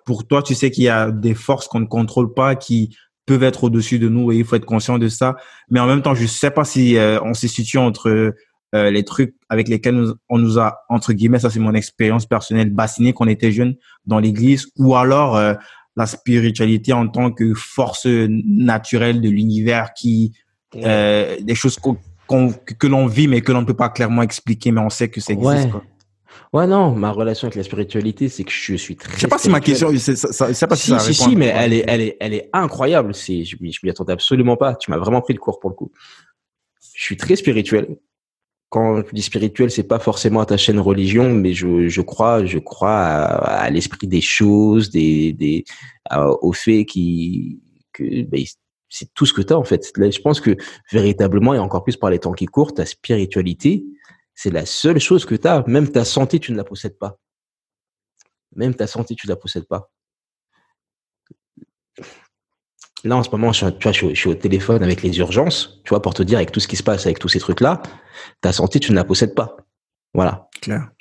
pour 0.06 0.28
toi, 0.28 0.44
tu 0.44 0.54
sais 0.54 0.70
qu'il 0.70 0.84
y 0.84 0.90
a 0.90 1.10
des 1.10 1.34
forces 1.34 1.68
qu'on 1.68 1.80
ne 1.80 1.88
contrôle 1.88 2.36
pas 2.36 2.54
qui 2.54 2.96
peuvent 3.26 3.42
être 3.42 3.64
au-dessus 3.64 3.98
de 3.98 4.08
nous 4.08 4.32
et 4.32 4.38
il 4.38 4.46
faut 4.46 4.56
être 4.56 4.68
conscient 4.68 5.00
de 5.00 5.08
ça. 5.08 5.36
Mais 5.72 5.80
en 5.80 5.88
même 5.88 6.04
temps, 6.04 6.14
je 6.14 6.28
sais 6.28 6.52
pas 6.52 6.64
si 6.64 6.96
euh, 6.96 7.20
on 7.24 7.34
se 7.34 7.48
situe 7.48 7.80
entre 7.80 8.36
euh, 8.76 8.92
les 8.92 9.04
trucs 9.04 9.34
avec 9.50 9.68
lesquels 9.68 10.14
on 10.30 10.38
nous 10.38 10.60
a, 10.60 10.78
entre 10.90 11.12
guillemets, 11.12 11.40
ça 11.40 11.50
c'est 11.50 11.60
mon 11.60 11.74
expérience 11.74 12.28
personnelle, 12.28 12.70
bassiné 12.70 13.14
quand 13.14 13.26
on 13.26 13.28
était 13.28 13.52
jeune 13.52 13.74
dans 14.06 14.20
l'église, 14.20 14.68
ou 14.78 14.96
alors 14.96 15.38
euh, 15.38 15.56
la 15.96 16.06
spiritualité 16.06 16.94
en 16.94 17.08
tant 17.08 17.32
que 17.32 17.56
force 17.56 18.06
naturelle 18.06 19.22
de 19.22 19.30
l'univers 19.30 19.92
qui, 19.96 20.34
des 20.76 21.56
choses 21.56 21.80
que 22.28 22.88
l'on 22.88 23.08
vit 23.08 23.28
mais 23.28 23.42
que 23.42 23.52
l'on 23.52 23.62
ne 23.62 23.66
peut 23.66 23.74
pas 23.74 23.90
clairement 23.90 24.22
expliquer, 24.22 24.72
mais 24.72 24.82
on 24.82 24.90
sait 24.90 25.10
que 25.10 25.22
ça 25.22 25.34
existe. 25.34 25.70
Quoi. 25.70 25.84
Ouais, 26.54 26.68
non, 26.68 26.92
ma 26.92 27.12
relation 27.12 27.48
avec 27.48 27.56
la 27.56 27.64
spiritualité, 27.64 28.30
c'est 28.30 28.44
que 28.44 28.52
je 28.52 28.76
suis 28.76 28.96
très. 28.96 29.16
Je 29.16 29.22
sais 29.22 29.28
pas 29.28 29.40
si 29.40 29.50
ma 29.50 29.60
question, 29.60 29.90
ça, 29.98 30.68
pas 30.68 30.76
si, 30.76 30.92
ça 30.92 31.00
si, 31.00 31.14
si, 31.16 31.36
mais 31.36 31.48
elle 31.48 31.74
est, 31.74 31.84
elle 31.88 32.02
est, 32.02 32.18
elle 32.20 32.34
est 32.36 32.50
incroyable. 32.54 33.16
C'est, 33.16 33.44
je, 33.44 33.58
je 33.60 33.80
m'y 33.82 33.90
attendais 33.90 34.14
absolument 34.14 34.56
pas. 34.56 34.76
Tu 34.76 34.92
m'as 34.92 35.00
vraiment 35.00 35.22
pris 35.22 35.34
le 35.34 35.40
cours 35.40 35.60
pour 35.60 35.72
le 35.72 35.76
coup. 35.76 35.92
Je 36.96 37.04
suis 37.04 37.18
très 37.18 37.36
spirituel. 37.36 37.98
Quand 38.70 38.98
je 38.98 39.14
dis 39.14 39.24
spirituel, 39.24 39.72
c'est 39.72 39.88
pas 39.88 39.98
forcément 39.98 40.42
attaché 40.42 40.72
à 40.72 40.76
une 40.76 40.82
religion, 40.82 41.34
mais 41.34 41.54
je, 41.54 41.88
je 41.88 42.02
crois, 42.02 42.46
je 42.46 42.60
crois 42.60 43.00
à, 43.00 43.70
l'esprit 43.72 44.08
des 44.08 44.22
choses, 44.22 44.92
des, 44.92 45.34
des, 45.34 45.64
au 46.16 46.54
fait 46.54 46.86
qui, 46.86 47.62
que, 47.94 48.24
ben, 48.24 48.44
c'est 48.94 49.12
tout 49.16 49.26
ce 49.26 49.34
que 49.34 49.42
tu 49.42 49.52
as 49.52 49.58
en 49.58 49.64
fait. 49.64 49.92
Là, 49.98 50.12
je 50.12 50.22
pense 50.22 50.40
que 50.40 50.56
véritablement, 50.92 51.56
et 51.56 51.60
encore 51.60 51.84
plus 51.84 51.98
par 51.98 52.12
les 52.12 52.20
temps 52.20 52.32
qui 52.32 52.46
courent, 52.46 52.76
ta 52.76 52.86
spiritualité, 52.86 53.84
c'est 54.36 54.52
la 54.52 54.68
seule 54.68 55.00
chose 55.00 55.26
que 55.26 55.34
tu 55.34 55.48
as. 55.48 55.64
Même 55.66 55.92
ta 55.92 56.06
santé, 56.06 56.40
tu 56.40 56.52
ne 56.52 56.58
la 56.58 56.64
possèdes 56.64 57.00
pas. 57.00 57.18
Même 58.56 58.76
ta 58.76 58.86
santé, 58.86 59.16
tu 59.16 59.26
ne 59.26 59.32
la 59.32 59.36
possèdes 59.36 59.66
pas. 59.66 59.92
Là, 63.04 63.18
en 63.18 63.24
ce 63.24 63.32
moment, 63.32 63.52
je, 63.52 63.68
tu 63.68 63.82
vois, 63.82 63.92
je, 63.92 64.14
suis 64.14 64.30
au 64.30 64.36
téléphone 64.36 64.84
avec 64.84 65.02
les 65.02 65.18
urgences, 65.18 65.82
tu 65.84 65.90
vois, 65.90 66.02
pour 66.02 66.14
te 66.14 66.22
dire, 66.22 66.38
avec 66.38 66.52
tout 66.52 66.60
ce 66.60 66.68
qui 66.68 66.76
se 66.76 66.84
passe, 66.84 67.08
avec 67.08 67.18
tous 67.18 67.30
ces 67.30 67.40
trucs-là, 67.40 67.82
ta 68.42 68.54
santé, 68.54 68.80
tu 68.80 68.92
ne 68.92 68.96
la 68.96 69.04
possèdes 69.04 69.34
pas. 69.34 69.58
Voilà. 70.14 70.50
Clair. 70.62 70.92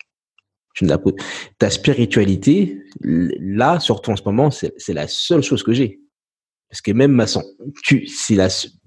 Tu 0.74 0.85
ne 0.85 0.89
la 0.89 0.98
ta 1.59 1.69
spiritualité, 1.69 2.82
là, 3.02 3.81
surtout 3.81 4.12
en 4.12 4.16
ce 4.16 4.23
moment, 4.24 4.51
c'est 4.51 4.94
la 4.94 5.06
seule 5.06 5.43
chose 5.43 5.62
que 5.62 5.74
j'ai. 5.74 6.01
Parce 6.73 6.81
que 6.81 6.90
même 6.90 7.12
ma 7.12 7.27
santé, 7.27 7.47
c'est 8.07 8.35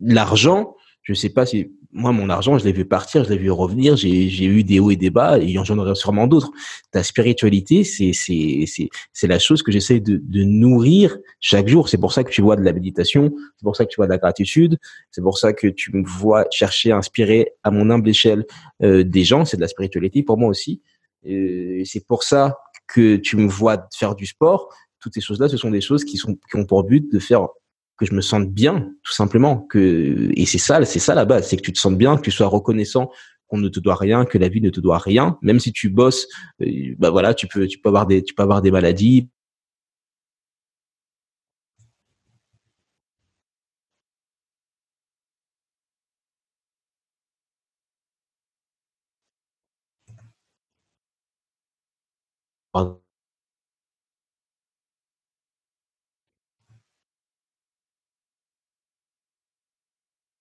l'argent, 0.01 0.75
je 1.03 1.13
sais 1.13 1.29
pas 1.29 1.45
si 1.45 1.67
moi, 1.91 2.11
mon 2.11 2.29
argent, 2.29 2.57
je 2.57 2.65
l'ai 2.65 2.71
vu 2.73 2.83
partir, 2.83 3.23
je 3.23 3.29
l'ai 3.29 3.37
vu 3.37 3.51
revenir, 3.51 3.95
j'ai 3.95 4.45
eu 4.45 4.63
des 4.63 4.79
hauts 4.79 4.89
et 4.89 4.95
des 4.95 5.11
bas, 5.11 5.37
et 5.37 5.55
j'en 5.63 5.77
aurai 5.77 5.93
sûrement 5.93 6.25
d'autres. 6.25 6.51
Ta 6.91 7.03
spiritualité, 7.03 7.83
c'est 7.83 8.11
c'est 8.11 9.27
la 9.27 9.37
chose 9.37 9.61
que 9.61 9.71
j'essaie 9.71 9.99
de, 9.99 10.19
de 10.21 10.43
nourrir 10.43 11.15
chaque 11.39 11.67
jour. 11.67 11.87
C'est 11.87 11.99
pour 11.99 12.11
ça 12.11 12.23
que 12.23 12.31
tu 12.31 12.41
vois 12.41 12.55
de 12.55 12.63
la 12.63 12.73
méditation, 12.73 13.31
c'est 13.55 13.63
pour 13.63 13.75
ça 13.75 13.85
que 13.85 13.91
tu 13.91 13.97
vois 13.97 14.07
de 14.07 14.11
la 14.11 14.17
gratitude, 14.17 14.79
c'est 15.11 15.21
pour 15.21 15.37
ça 15.37 15.53
que 15.53 15.67
tu 15.67 15.95
me 15.95 16.03
vois 16.03 16.47
chercher 16.49 16.91
à 16.91 16.97
inspirer 16.97 17.51
à 17.61 17.69
mon 17.69 17.91
humble 17.91 18.09
échelle 18.09 18.45
euh, 18.81 19.03
des 19.03 19.23
gens. 19.23 19.45
C'est 19.45 19.57
de 19.57 19.61
la 19.61 19.67
spiritualité 19.67 20.23
pour 20.23 20.39
moi 20.39 20.49
aussi. 20.49 20.81
Euh, 21.29 21.83
c'est 21.85 22.07
pour 22.07 22.23
ça 22.23 22.57
que 22.87 23.15
tu 23.15 23.37
me 23.37 23.47
vois 23.47 23.87
faire 23.95 24.15
du 24.15 24.25
sport. 24.25 24.73
Toutes 24.99 25.13
ces 25.13 25.21
choses-là, 25.21 25.49
ce 25.49 25.57
sont 25.57 25.69
des 25.69 25.81
choses 25.81 26.03
qui 26.03 26.17
sont 26.17 26.33
qui 26.33 26.57
ont 26.57 26.65
pour 26.65 26.83
but 26.83 27.09
de 27.13 27.19
faire 27.19 27.47
que 27.97 28.05
je 28.05 28.13
me 28.13 28.21
sente 28.21 28.49
bien, 28.51 28.91
tout 29.03 29.13
simplement. 29.13 29.59
Que 29.69 30.29
et 30.35 30.45
c'est 30.45 30.57
ça, 30.57 30.83
c'est 30.85 30.99
ça 30.99 31.15
la 31.15 31.25
base, 31.25 31.47
c'est 31.47 31.57
que 31.57 31.61
tu 31.61 31.73
te 31.73 31.79
sentes 31.79 31.97
bien, 31.97 32.17
que 32.17 32.21
tu 32.21 32.31
sois 32.31 32.47
reconnaissant 32.47 33.11
qu'on 33.47 33.57
ne 33.57 33.69
te 33.69 33.79
doit 33.79 33.95
rien, 33.95 34.25
que 34.25 34.37
la 34.37 34.49
vie 34.49 34.61
ne 34.61 34.69
te 34.71 34.79
doit 34.79 34.97
rien, 34.97 35.37
même 35.41 35.59
si 35.59 35.71
tu 35.71 35.89
bosses, 35.89 36.27
euh, 36.61 36.95
bah 36.97 37.11
voilà, 37.11 37.33
tu 37.33 37.47
peux, 37.47 37.67
tu 37.67 37.77
peux 37.79 37.89
avoir 37.89 38.07
des, 38.07 38.23
tu 38.23 38.33
peux 38.33 38.43
avoir 38.43 38.61
des 38.61 38.71
maladies. 38.71 39.29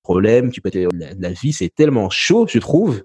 Problème, 0.05 0.53
tu 0.53 0.61
peux 0.61 0.71
la, 1.19 1.33
vie 1.33 1.53
c'est 1.53 1.75
tellement 1.75 2.11
chaud, 2.11 2.47
je 2.49 2.59
trouve, 2.61 3.03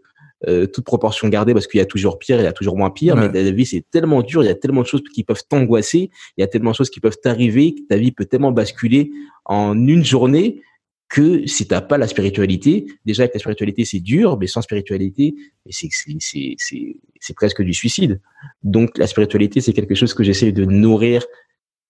euh, 0.48 0.68
toute 0.68 0.86
proportion 0.86 1.28
gardée 1.30 1.54
parce 1.54 1.66
qu'il 1.66 1.80
y 1.80 1.82
a 1.82 1.86
toujours 1.86 2.20
pire, 2.20 2.40
il 2.40 2.44
y 2.44 2.48
a 2.48 2.54
toujours 2.54 2.78
moins 2.78 2.92
pire, 2.92 3.16
mais 3.16 3.30
la 3.30 3.52
vie 3.52 3.66
c'est 3.66 3.84
tellement 3.90 4.22
dur, 4.22 4.44
il 4.44 4.48
y 4.48 4.50
a 4.50 4.56
tellement 4.56 4.82
de 4.82 4.88
choses 4.88 5.04
qui 5.14 5.24
peuvent 5.24 5.42
t'angoisser, 5.50 6.12
il 6.38 6.42
y 6.42 6.44
a 6.44 6.48
tellement 6.48 6.72
de 6.72 6.76
choses 6.76 6.90
qui 6.90 7.00
peuvent 7.00 7.18
t'arriver, 7.22 7.74
que 7.74 7.82
ta 7.90 7.98
vie 7.98 8.12
peut 8.12 8.26
tellement 8.26 8.52
basculer 8.52 9.12
en 9.46 9.76
une 9.88 10.06
journée 10.06 10.62
que 11.10 11.48
si 11.48 11.68
t'as 11.68 11.82
pas 11.82 11.98
la 11.98 12.08
spiritualité, 12.08 12.86
déjà 13.04 13.24
avec 13.24 13.34
la 13.34 13.40
spiritualité 13.40 13.84
c'est 13.84 14.00
dur, 14.00 14.38
mais 14.40 14.48
sans 14.48 14.62
spiritualité, 14.62 15.36
c'est 15.70 15.90
c'est 15.92 16.56
c'est 16.58 16.96
c'est 17.20 17.36
presque 17.36 17.64
du 17.64 17.74
suicide. 17.74 18.22
Donc 18.62 18.98
la 18.98 19.08
spiritualité 19.08 19.60
c'est 19.60 19.74
quelque 19.74 19.96
chose 19.96 20.14
que 20.14 20.24
j'essaie 20.24 20.52
de 20.52 20.66
nourrir 20.66 21.26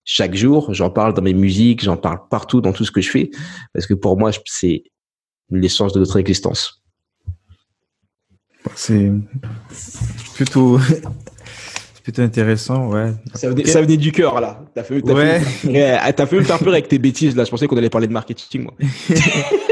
chaque 0.06 0.36
jour. 0.36 0.74
J'en 0.74 0.90
parle 0.90 1.14
dans 1.14 1.22
mes 1.22 1.34
musiques, 1.34 1.84
j'en 1.84 1.98
parle 1.98 2.20
partout 2.30 2.62
dans 2.62 2.72
tout 2.74 2.86
ce 2.86 2.92
que 2.92 3.02
je 3.02 3.10
fais, 3.10 3.30
parce 3.74 3.86
que 3.86 3.94
pour 3.94 4.18
moi 4.18 4.32
c'est 4.46 4.84
l'essence 5.52 5.94
de 5.94 6.00
notre 6.00 6.18
existence. 6.18 6.82
C'est 8.76 9.12
plutôt, 10.36 10.80
plutôt 12.04 12.22
intéressant, 12.22 12.90
ouais. 12.90 13.14
Ça 13.34 13.50
venait, 13.50 13.98
du 13.98 14.12
cœur, 14.12 14.40
là. 14.40 14.64
T'as 14.76 14.84
fait, 14.84 15.02
t'as 15.02 15.14
ouais. 15.14 15.40
fait, 15.40 16.26
fait 16.26 16.36
me 16.36 16.44
faire 16.44 16.60
peur 16.60 16.74
avec 16.74 16.88
tes 16.88 17.00
bêtises, 17.00 17.36
là. 17.36 17.46
Je 17.46 17.50
pensais 17.50 17.68
qu'on 17.68 17.78
allait 17.78 17.90
parler 17.90 18.08
de 18.08 18.14
marketing, 18.14 18.64
moi. 18.64 18.74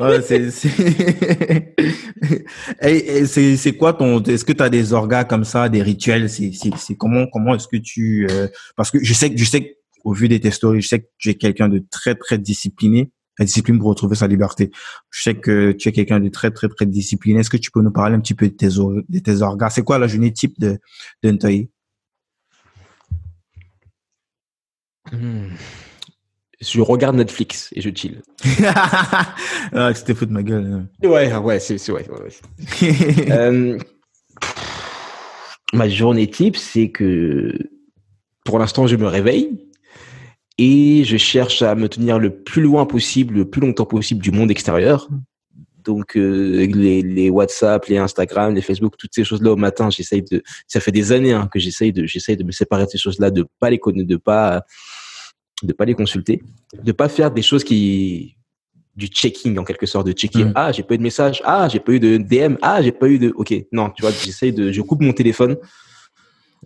ouais, 0.00 0.22
c'est, 3.26 3.56
c'est 3.56 3.76
quoi 3.76 3.92
ton, 3.92 4.22
est-ce 4.22 4.44
que 4.44 4.52
tu 4.52 4.62
as 4.62 4.70
des 4.70 4.92
orgas 4.92 5.24
comme 5.24 5.44
ça, 5.44 5.68
des 5.68 5.82
rituels? 5.82 6.30
C'est, 6.30 6.52
c'est, 6.52 6.96
comment, 6.96 7.26
comment 7.32 7.54
est-ce 7.54 7.68
que 7.68 7.76
tu, 7.76 8.26
euh, 8.30 8.48
parce 8.76 8.90
que 8.90 9.02
je 9.02 9.12
sais 9.12 9.30
que, 9.30 9.38
je 9.38 9.44
sais 9.44 9.76
au 10.04 10.12
vu 10.12 10.28
de 10.28 10.36
tes 10.36 10.50
stories, 10.50 10.80
je 10.80 10.88
sais 10.88 11.00
que 11.00 11.08
tu 11.18 11.30
es 11.30 11.34
quelqu'un 11.34 11.68
de 11.68 11.84
très, 11.90 12.14
très 12.14 12.38
discipliné 12.38 13.10
la 13.38 13.44
discipline 13.44 13.78
pour 13.78 13.88
retrouver 13.88 14.16
sa 14.16 14.26
liberté. 14.26 14.70
Je 15.10 15.22
sais 15.22 15.34
que 15.36 15.72
tu 15.72 15.88
es 15.88 15.92
quelqu'un 15.92 16.20
de 16.20 16.28
très, 16.28 16.50
très, 16.50 16.68
très 16.68 16.86
discipliné. 16.86 17.40
Est-ce 17.40 17.50
que 17.50 17.56
tu 17.56 17.70
peux 17.70 17.82
nous 17.82 17.90
parler 17.90 18.16
un 18.16 18.20
petit 18.20 18.34
peu 18.34 18.48
de 18.48 18.54
tes, 18.54 18.68
de 18.68 19.18
tes 19.18 19.42
organes? 19.42 19.70
C'est 19.70 19.84
quoi 19.84 19.98
la 19.98 20.06
journée 20.06 20.32
type 20.32 20.58
de, 20.58 20.78
de 21.22 21.68
hmm. 25.12 25.48
Je 26.60 26.80
regarde 26.80 27.14
Netflix 27.14 27.70
et 27.72 27.80
je 27.80 27.90
chill. 27.94 28.22
ah, 28.64 29.92
c'était 29.94 30.14
fou 30.14 30.26
de 30.26 30.32
ma 30.32 30.42
gueule. 30.42 30.88
Hein. 31.02 31.08
Ouais, 31.08 31.32
ouais, 31.36 31.60
c'est, 31.60 31.92
ouais. 31.92 32.04
ouais. 32.10 33.30
euh, 33.30 33.78
ma 35.72 35.88
journée 35.88 36.28
type, 36.28 36.56
c'est 36.56 36.90
que 36.90 37.52
pour 38.44 38.58
l'instant, 38.58 38.88
je 38.88 38.96
me 38.96 39.06
réveille 39.06 39.67
et 40.58 41.04
je 41.04 41.16
cherche 41.16 41.62
à 41.62 41.74
me 41.74 41.88
tenir 41.88 42.18
le 42.18 42.30
plus 42.30 42.62
loin 42.62 42.84
possible, 42.84 43.34
le 43.34 43.48
plus 43.48 43.60
longtemps 43.60 43.86
possible 43.86 44.20
du 44.20 44.32
monde 44.32 44.50
extérieur. 44.50 45.08
Donc 45.84 46.16
euh, 46.16 46.66
les, 46.66 47.00
les, 47.00 47.30
WhatsApp, 47.30 47.86
les 47.86 47.96
Instagram, 47.96 48.54
les 48.54 48.60
Facebook, 48.60 48.96
toutes 48.98 49.14
ces 49.14 49.24
choses-là 49.24 49.52
au 49.52 49.56
matin, 49.56 49.88
j'essaye 49.88 50.22
de. 50.22 50.42
Ça 50.66 50.80
fait 50.80 50.92
des 50.92 51.12
années 51.12 51.32
hein, 51.32 51.48
que 51.50 51.58
j'essaye 51.58 51.92
de, 51.92 52.04
j'essaye 52.04 52.36
de 52.36 52.44
me 52.44 52.50
séparer 52.50 52.84
de 52.84 52.90
ces 52.90 52.98
choses-là, 52.98 53.30
de 53.30 53.46
pas 53.58 53.70
les 53.70 53.78
connaître, 53.78 54.08
de 54.08 54.16
pas, 54.16 54.64
de 55.62 55.72
pas 55.72 55.84
les 55.84 55.94
consulter, 55.94 56.42
de 56.82 56.92
pas 56.92 57.08
faire 57.08 57.30
des 57.30 57.42
choses 57.42 57.64
qui 57.64 58.34
du 58.96 59.06
checking 59.06 59.56
en 59.58 59.64
quelque 59.64 59.86
sorte, 59.86 60.08
de 60.08 60.12
checker. 60.12 60.44
Mm. 60.44 60.52
Ah, 60.56 60.72
j'ai 60.72 60.82
pas 60.82 60.94
eu 60.94 60.98
de 60.98 61.02
message. 61.04 61.40
Ah, 61.44 61.68
j'ai 61.70 61.78
pas 61.78 61.92
eu 61.92 62.00
de 62.00 62.16
DM. 62.16 62.56
Ah, 62.60 62.82
j'ai 62.82 62.92
pas 62.92 63.08
eu 63.08 63.18
de. 63.18 63.32
Ok, 63.36 63.54
non, 63.70 63.90
tu 63.90 64.02
vois, 64.02 64.10
j'essaye 64.10 64.52
de. 64.52 64.72
Je 64.72 64.82
coupe 64.82 65.00
mon 65.00 65.12
téléphone 65.12 65.56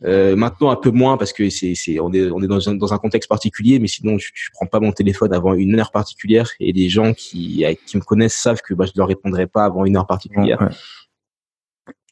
euh, 0.05 0.35
maintenant 0.35 0.71
un 0.71 0.77
peu 0.77 0.91
moins 0.91 1.17
parce 1.17 1.33
que 1.33 1.49
c'est 1.49 1.75
c'est 1.75 2.01
on 2.01 2.13
est 2.13 2.31
on 2.31 2.43
est 2.43 2.47
dans 2.49 2.69
un, 2.69 2.75
dans 2.75 2.93
un 2.93 2.99
contexte 2.99 3.29
particulier, 3.29 3.79
mais 3.79 3.87
sinon 3.87 4.19
je, 4.19 4.29
je 4.35 4.49
prends 4.53 4.67
pas 4.67 4.81
mon 4.81 4.93
téléphone 4.93 5.33
avant 5.33 5.55
une 5.55 5.79
heure 5.79 5.93
particulière 5.93 6.51
et 6.59 6.73
les 6.73 6.89
gens 6.89 7.13
qui 7.15 7.65
qui 7.87 7.97
me 7.97 8.03
connaissent 8.03 8.37
savent 8.37 8.63
que 8.63 8.75
bah, 8.75 8.85
je 8.87 8.93
leur 8.97 9.09
répondrai 9.09 9.47
pas 9.47 9.65
avant 9.65 9.85
une 9.85 9.97
heure 9.97 10.07
particulière. 10.07 10.71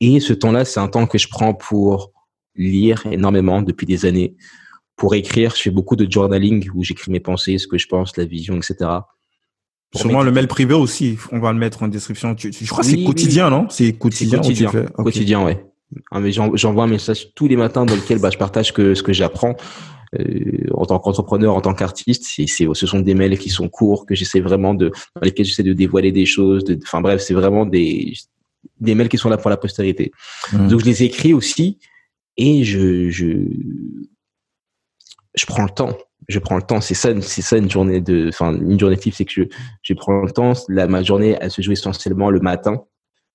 Et 0.01 0.21
ce 0.21 0.33
temps-là, 0.33 0.65
c'est 0.65 0.81
un 0.81 0.89
temps 0.89 1.07
que 1.07 1.19
je 1.19 1.29
prends 1.29 1.53
pour 1.53 2.12
lire 2.57 3.07
énormément 3.11 3.62
depuis 3.62 3.87
des 3.87 4.07
années, 4.07 4.35
pour 4.97 5.15
écrire. 5.15 5.55
Je 5.55 5.62
fais 5.62 5.71
beaucoup 5.71 5.97
de 5.97 6.11
journaling 6.11 6.69
où 6.75 6.83
j'écris 6.83 7.11
mes 7.11 7.21
pensées, 7.21 7.59
ce 7.59 7.67
que 7.67 7.77
je 7.79 7.87
pense, 7.87 8.17
la 8.17 8.25
vision, 8.25 8.57
etc. 8.57 8.91
Sûrement 9.95 10.23
le 10.23 10.31
mail 10.31 10.47
privé 10.47 10.75
aussi, 10.75 11.19
on 11.33 11.41
va 11.41 11.53
le 11.53 11.59
mettre 11.59 11.83
en 11.83 11.89
description. 11.89 12.35
je 12.39 12.67
crois 12.67 12.85
que 12.85 12.91
c'est 12.91 13.03
quotidien, 13.03 13.51
non? 13.51 13.69
C'est 13.69 13.93
quotidien. 13.93 14.39
Quotidien, 14.39 14.71
quotidien, 14.97 15.45
ouais. 15.45 15.70
Ah, 16.11 16.21
j'envoie 16.31 16.85
un 16.85 16.89
message 16.89 17.35
tous 17.35 17.49
les 17.49 17.57
matins 17.57 17.85
dans 17.85 17.95
lequel 17.95 18.21
bah, 18.21 18.31
je 18.31 18.39
partage 18.39 18.73
que, 18.73 18.95
ce 18.95 19.03
que 19.03 19.12
j'apprends. 19.12 19.57
Euh, 20.19 20.67
en 20.75 20.87
tant 20.87 20.99
qu'entrepreneur, 20.99 21.55
en 21.55 21.61
tant 21.61 21.73
qu'artiste, 21.73 22.25
c'est, 22.27 22.47
ce 22.47 22.87
sont 22.87 23.01
des 23.01 23.15
mails 23.15 23.39
qui 23.39 23.49
sont 23.49 23.69
courts, 23.69 24.07
que 24.07 24.15
j'essaie 24.15 24.41
vraiment 24.41 24.75
de, 24.75 24.91
dans 25.15 25.23
lesquels 25.23 25.47
j'essaie 25.47 25.62
de 25.62 25.73
dévoiler 25.73 26.11
des 26.11 26.27
choses. 26.27 26.65
De, 26.65 26.79
enfin 26.83 27.01
bref, 27.01 27.23
c'est 27.23 27.35
vraiment 27.35 27.65
des, 27.65 28.15
des 28.81 28.95
mails 28.95 29.09
qui 29.09 29.19
sont 29.19 29.29
là 29.29 29.37
pour 29.37 29.51
la 29.51 29.57
postérité. 29.57 30.11
Mmh. 30.53 30.69
Donc 30.69 30.81
je 30.81 30.85
les 30.85 31.05
écris 31.05 31.33
aussi 31.33 31.79
et 32.37 32.65
je, 32.65 33.11
je, 33.11 33.27
je 35.35 35.47
prends 35.47 35.62
le 35.62 35.71
temps. 35.71 35.97
Je 36.29 36.39
prends 36.39 36.57
le 36.57 36.62
temps. 36.62 36.81
C'est 36.81 36.95
ça, 36.95 37.21
c'est 37.21 37.43
ça 37.43 37.57
une 37.57 37.71
journée 37.71 38.01
de, 38.01 38.29
enfin 38.29 38.55
une 38.55 38.79
journée 38.79 38.97
type, 38.97 39.15
c'est 39.15 39.25
que 39.25 39.33
je, 39.33 39.43
je 39.83 39.95
prends 39.95 40.23
le 40.23 40.31
temps. 40.31 40.53
La, 40.69 40.89
ma 40.89 41.03
journée, 41.03 41.37
elle 41.41 41.51
se 41.51 41.62
joue 41.62 41.73
essentiellement 41.73 42.31
le 42.31 42.41
matin 42.41 42.83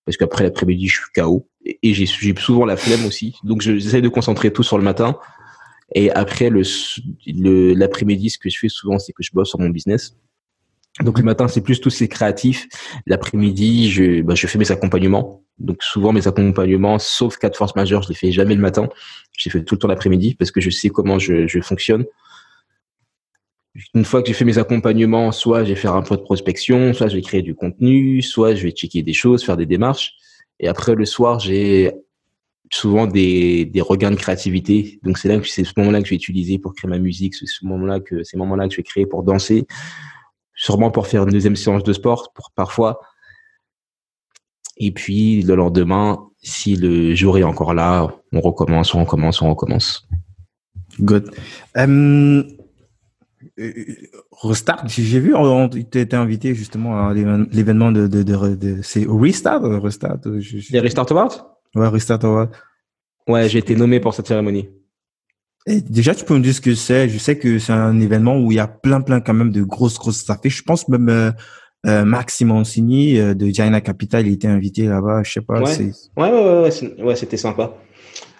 parce 0.05 0.17
qu'après 0.17 0.43
l'après-midi, 0.43 0.87
je 0.87 0.93
suis 0.93 1.11
KO 1.15 1.47
et 1.65 1.93
j'ai 1.93 2.05
souvent 2.05 2.65
la 2.65 2.77
flemme 2.77 3.05
aussi. 3.05 3.35
Donc 3.43 3.61
j'essaie 3.61 4.01
de 4.01 4.09
concentrer 4.09 4.51
tout 4.51 4.63
sur 4.63 4.77
le 4.77 4.83
matin. 4.83 5.17
Et 5.93 6.11
après 6.11 6.49
le 6.49 6.63
l'après-midi, 7.73 8.29
ce 8.29 8.37
que 8.37 8.49
je 8.49 8.59
fais 8.59 8.69
souvent, 8.69 8.99
c'est 8.99 9.13
que 9.13 9.23
je 9.23 9.31
bosse 9.33 9.49
sur 9.49 9.59
mon 9.59 9.69
business. 9.69 10.15
Donc 11.03 11.17
le 11.17 11.25
matin, 11.25 11.47
c'est 11.47 11.61
plus 11.61 11.81
tout 11.81 11.89
c'est 11.89 12.07
créatif. 12.07 12.67
L'après-midi, 13.05 13.91
je, 13.91 14.21
bah, 14.21 14.33
je 14.33 14.47
fais 14.47 14.57
mes 14.57 14.71
accompagnements. 14.71 15.43
Donc 15.59 15.83
souvent 15.83 16.13
mes 16.13 16.27
accompagnements, 16.27 16.99
sauf 16.99 17.37
cas 17.37 17.49
de 17.49 17.55
force 17.55 17.75
majeure, 17.75 18.03
je 18.03 18.09
les 18.09 18.15
fais 18.15 18.31
jamais 18.31 18.55
le 18.55 18.61
matin. 18.61 18.87
Je 19.37 19.49
les 19.49 19.51
fais 19.51 19.63
tout 19.63 19.75
le 19.75 19.79
temps 19.79 19.87
l'après-midi 19.87 20.35
parce 20.35 20.51
que 20.51 20.61
je 20.61 20.69
sais 20.69 20.89
comment 20.89 21.19
je, 21.19 21.47
je 21.47 21.59
fonctionne. 21.59 22.05
Une 23.93 24.05
fois 24.05 24.21
que 24.21 24.27
j'ai 24.29 24.33
fait 24.33 24.45
mes 24.45 24.57
accompagnements, 24.57 25.33
soit 25.33 25.65
je 25.65 25.69
vais 25.69 25.75
faire 25.75 25.95
un 25.95 26.01
peu 26.01 26.15
de 26.15 26.21
prospection, 26.21 26.93
soit 26.93 27.09
je 27.09 27.15
vais 27.15 27.21
créer 27.21 27.41
du 27.41 27.55
contenu, 27.55 28.21
soit 28.21 28.55
je 28.55 28.63
vais 28.63 28.71
checker 28.71 29.03
des 29.03 29.11
choses, 29.11 29.43
faire 29.43 29.57
des 29.57 29.65
démarches. 29.65 30.13
Et 30.59 30.67
après, 30.67 30.95
le 30.95 31.05
soir, 31.05 31.39
j'ai 31.39 31.93
souvent 32.71 33.07
des, 33.07 33.65
des 33.65 33.81
regains 33.81 34.11
de 34.11 34.15
créativité. 34.15 34.99
Donc, 35.03 35.17
c'est 35.17 35.27
là 35.27 35.39
que 35.39 35.47
c'est 35.47 35.63
ce 35.63 35.73
moment-là 35.77 36.01
que 36.01 36.07
je 36.07 36.15
vais 36.15 36.57
pour 36.57 36.73
créer 36.73 36.89
ma 36.89 36.97
musique. 36.97 37.35
C'est 37.35 37.45
ce 37.45 37.65
moment-là 37.65 37.99
que, 37.99 38.23
ces 38.23 38.37
moments-là 38.37 38.67
que 38.67 38.73
je 38.73 38.77
vais 38.77 38.83
créer 38.83 39.05
pour 39.05 39.23
danser. 39.23 39.67
Sûrement 40.55 40.91
pour 40.91 41.07
faire 41.07 41.23
une 41.23 41.31
deuxième 41.31 41.55
séance 41.55 41.83
de 41.83 41.93
sport, 41.93 42.33
parfois. 42.55 42.99
Et 44.77 44.91
puis, 44.91 45.41
le 45.41 45.55
lendemain, 45.55 46.29
si 46.41 46.75
le 46.75 47.13
jour 47.15 47.37
est 47.37 47.43
encore 47.43 47.73
là, 47.73 48.13
on 48.31 48.41
recommence, 48.41 48.93
on 48.93 49.03
recommence, 49.03 49.41
on 49.41 49.49
recommence. 49.49 50.07
Good. 50.99 51.31
Restart, 54.41 54.87
j'ai 54.87 55.19
vu, 55.19 55.33
tu 55.71 55.99
été 55.99 56.15
invité 56.15 56.53
justement 56.53 57.07
à 57.07 57.13
l'événement 57.13 57.91
de, 57.91 58.07
de, 58.07 58.23
de, 58.23 58.81
c'est 58.81 59.05
Restart, 59.07 59.61
Restart. 59.81 60.19
Les 60.71 60.79
Restart 60.79 61.11
Awards? 61.11 61.57
Ouais, 61.73 61.87
Restart 61.87 62.23
Awards. 62.25 62.49
Ouais, 63.27 63.47
j'ai 63.49 63.59
été 63.59 63.75
nommé 63.75 63.99
pour 63.99 64.13
cette 64.13 64.27
cérémonie. 64.27 64.69
Et 65.67 65.81
déjà, 65.81 66.13
tu 66.13 66.25
peux 66.25 66.35
me 66.35 66.41
dire 66.41 66.53
ce 66.53 66.61
que 66.61 66.75
c'est. 66.75 67.09
Je 67.09 67.17
sais 67.17 67.37
que 67.37 67.57
c'est 67.57 67.73
un 67.73 67.99
événement 67.99 68.37
où 68.37 68.51
il 68.51 68.55
y 68.55 68.59
a 68.59 68.67
plein, 68.67 69.01
plein 69.01 69.19
quand 69.19 69.33
même 69.33 69.51
de 69.51 69.63
grosses, 69.63 69.97
grosses 69.97 70.29
affaires. 70.29 70.51
Je 70.51 70.61
pense 70.61 70.87
même 70.89 71.09
euh, 71.09 71.31
euh, 71.87 72.05
euh, 72.05 73.33
de 73.33 73.49
Diana 73.49 73.81
Capital, 73.81 74.27
il 74.27 74.33
était 74.33 74.47
invité 74.47 74.85
là-bas, 74.85 75.23
je 75.23 75.31
sais 75.31 75.41
pas. 75.41 75.61
Ouais. 75.61 75.91
Ouais, 76.17 76.31
ouais, 76.31 76.69
ouais, 76.69 77.03
ouais, 77.03 77.15
c'était 77.15 77.37
sympa. 77.37 77.73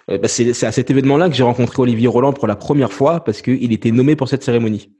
Euh, 0.08 0.18
bah, 0.18 0.28
c'est 0.28 0.64
à 0.64 0.70
cet 0.70 0.90
événement-là 0.90 1.28
que 1.28 1.34
j'ai 1.34 1.42
rencontré 1.42 1.82
Olivier 1.82 2.06
Roland 2.06 2.32
pour 2.32 2.46
la 2.46 2.54
première 2.54 2.92
fois 2.92 3.24
parce 3.24 3.42
qu'il 3.42 3.72
était 3.72 3.90
nommé 3.90 4.14
pour 4.14 4.28
cette 4.28 4.44
cérémonie. 4.44 4.92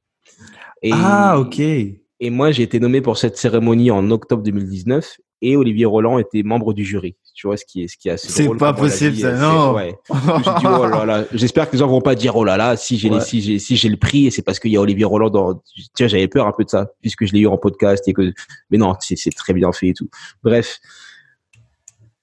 Et, 0.86 0.92
ah, 0.92 1.38
ok. 1.40 1.58
Et 1.58 2.30
moi, 2.30 2.52
j'ai 2.52 2.62
été 2.62 2.78
nommé 2.78 3.00
pour 3.00 3.18
cette 3.18 3.36
cérémonie 3.36 3.90
en 3.90 4.08
octobre 4.12 4.42
2019 4.44 5.16
et 5.42 5.56
Olivier 5.56 5.84
Roland 5.84 6.18
était 6.20 6.44
membre 6.44 6.72
du 6.72 6.84
jury. 6.84 7.16
Tu 7.34 7.48
vois 7.48 7.56
ce 7.56 7.64
qui 7.66 7.82
est 7.82 7.88
ce 7.88 7.96
qui 7.96 8.08
est 8.08 8.12
assez 8.12 8.28
C'est 8.30 8.48
pas 8.56 8.72
possible 8.72 9.16
ça, 9.16 9.32
non. 9.32 9.74
Ouais. 9.74 9.98
dit, 10.10 10.64
oh 10.64 10.86
là 10.86 11.04
là. 11.04 11.24
J'espère 11.32 11.66
que 11.68 11.72
les 11.72 11.80
gens 11.80 11.88
vont 11.88 12.00
pas 12.00 12.14
dire 12.14 12.36
oh 12.36 12.44
là 12.44 12.56
là 12.56 12.76
si 12.76 12.96
j'ai 12.98 13.20
si 13.20 13.42
j'ai 13.42 13.58
si 13.58 13.76
j'ai 13.76 13.88
le 13.88 13.96
prix 13.96 14.26
et 14.26 14.30
c'est 14.30 14.42
parce 14.42 14.60
qu'il 14.60 14.70
y 14.70 14.76
a 14.76 14.80
Olivier 14.80 15.04
Roland 15.04 15.28
dans 15.28 15.60
tiens, 15.94 16.06
j'avais 16.06 16.28
peur 16.28 16.46
un 16.46 16.52
peu 16.56 16.64
de 16.64 16.70
ça 16.70 16.88
puisque 17.02 17.26
je 17.26 17.32
l'ai 17.32 17.40
eu 17.40 17.46
en 17.48 17.58
podcast 17.58 18.06
et 18.08 18.14
que 18.14 18.32
mais 18.70 18.78
non, 18.78 18.94
c'est 19.00 19.30
très 19.30 19.52
bien 19.52 19.72
fait 19.72 19.88
et 19.88 19.92
tout. 19.92 20.08
Bref, 20.42 20.78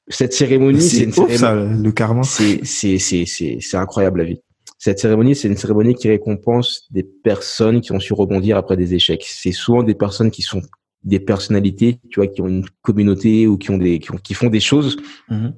cette 0.08 0.34
cérémonie, 0.34 0.82
c'est 0.82 1.04
une 1.04 1.12
cérémonie 1.12 1.38
ça, 1.38 1.54
le 1.54 1.92
karma. 1.92 2.24
C'est 2.24 2.62
c'est 2.64 2.98
c'est 2.98 3.26
c'est 3.26 3.58
c'est 3.60 3.78
incroyable 3.78 4.20
la 4.20 4.26
vie. 4.26 4.40
Cette 4.84 5.00
cérémonie, 5.00 5.34
c'est 5.34 5.48
une 5.48 5.56
cérémonie 5.56 5.96
qui 5.96 6.10
récompense 6.10 6.90
des 6.92 7.04
personnes 7.04 7.80
qui 7.80 7.94
ont 7.94 8.02
su 8.02 8.12
rebondir 8.12 8.58
après 8.58 8.76
des 8.76 8.94
échecs. 8.94 9.24
C'est 9.26 9.54
souvent 9.54 9.82
des 9.82 9.96
personnes 9.96 10.30
qui 10.30 10.42
sont 10.42 10.62
des 11.06 11.22
personnalités, 11.22 12.02
tu 12.10 12.20
vois, 12.20 12.28
qui 12.28 12.42
ont 12.42 12.50
une 12.50 12.66
communauté 12.82 13.48
ou 13.48 13.58
qui 13.58 13.72
ont 13.72 13.78
des, 13.78 14.00
qui, 14.00 14.34
font 14.34 14.50
des 14.50 14.60
choses. 14.60 14.98
Mhm. 15.30 15.54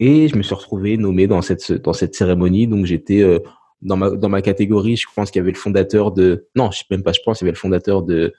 Et 0.00 0.26
je 0.26 0.34
me 0.34 0.42
suis 0.42 0.56
retrouvé 0.56 0.96
nommé 0.96 1.28
dans 1.28 1.40
cette, 1.40 1.70
dans 1.70 1.92
cette 1.92 2.16
cérémonie. 2.16 2.66
Donc 2.66 2.84
j'étais 2.84 3.22
euh, 3.22 3.38
dans 3.80 3.96
ma, 3.96 4.10
dans 4.10 4.28
ma 4.28 4.42
catégorie. 4.42 4.96
Je 4.96 5.06
pense 5.14 5.30
qu'il 5.30 5.38
y 5.38 5.42
avait 5.42 5.52
le 5.52 5.56
fondateur 5.56 6.10
de, 6.10 6.48
non, 6.56 6.72
je 6.72 6.78
sais 6.78 6.84
même 6.90 7.04
pas, 7.04 7.12
je 7.12 7.20
pense 7.24 7.38
qu'il 7.38 7.46
y 7.46 7.48
avait 7.48 7.54
le 7.54 7.60
fondateur 7.60 8.02
de, 8.02 8.34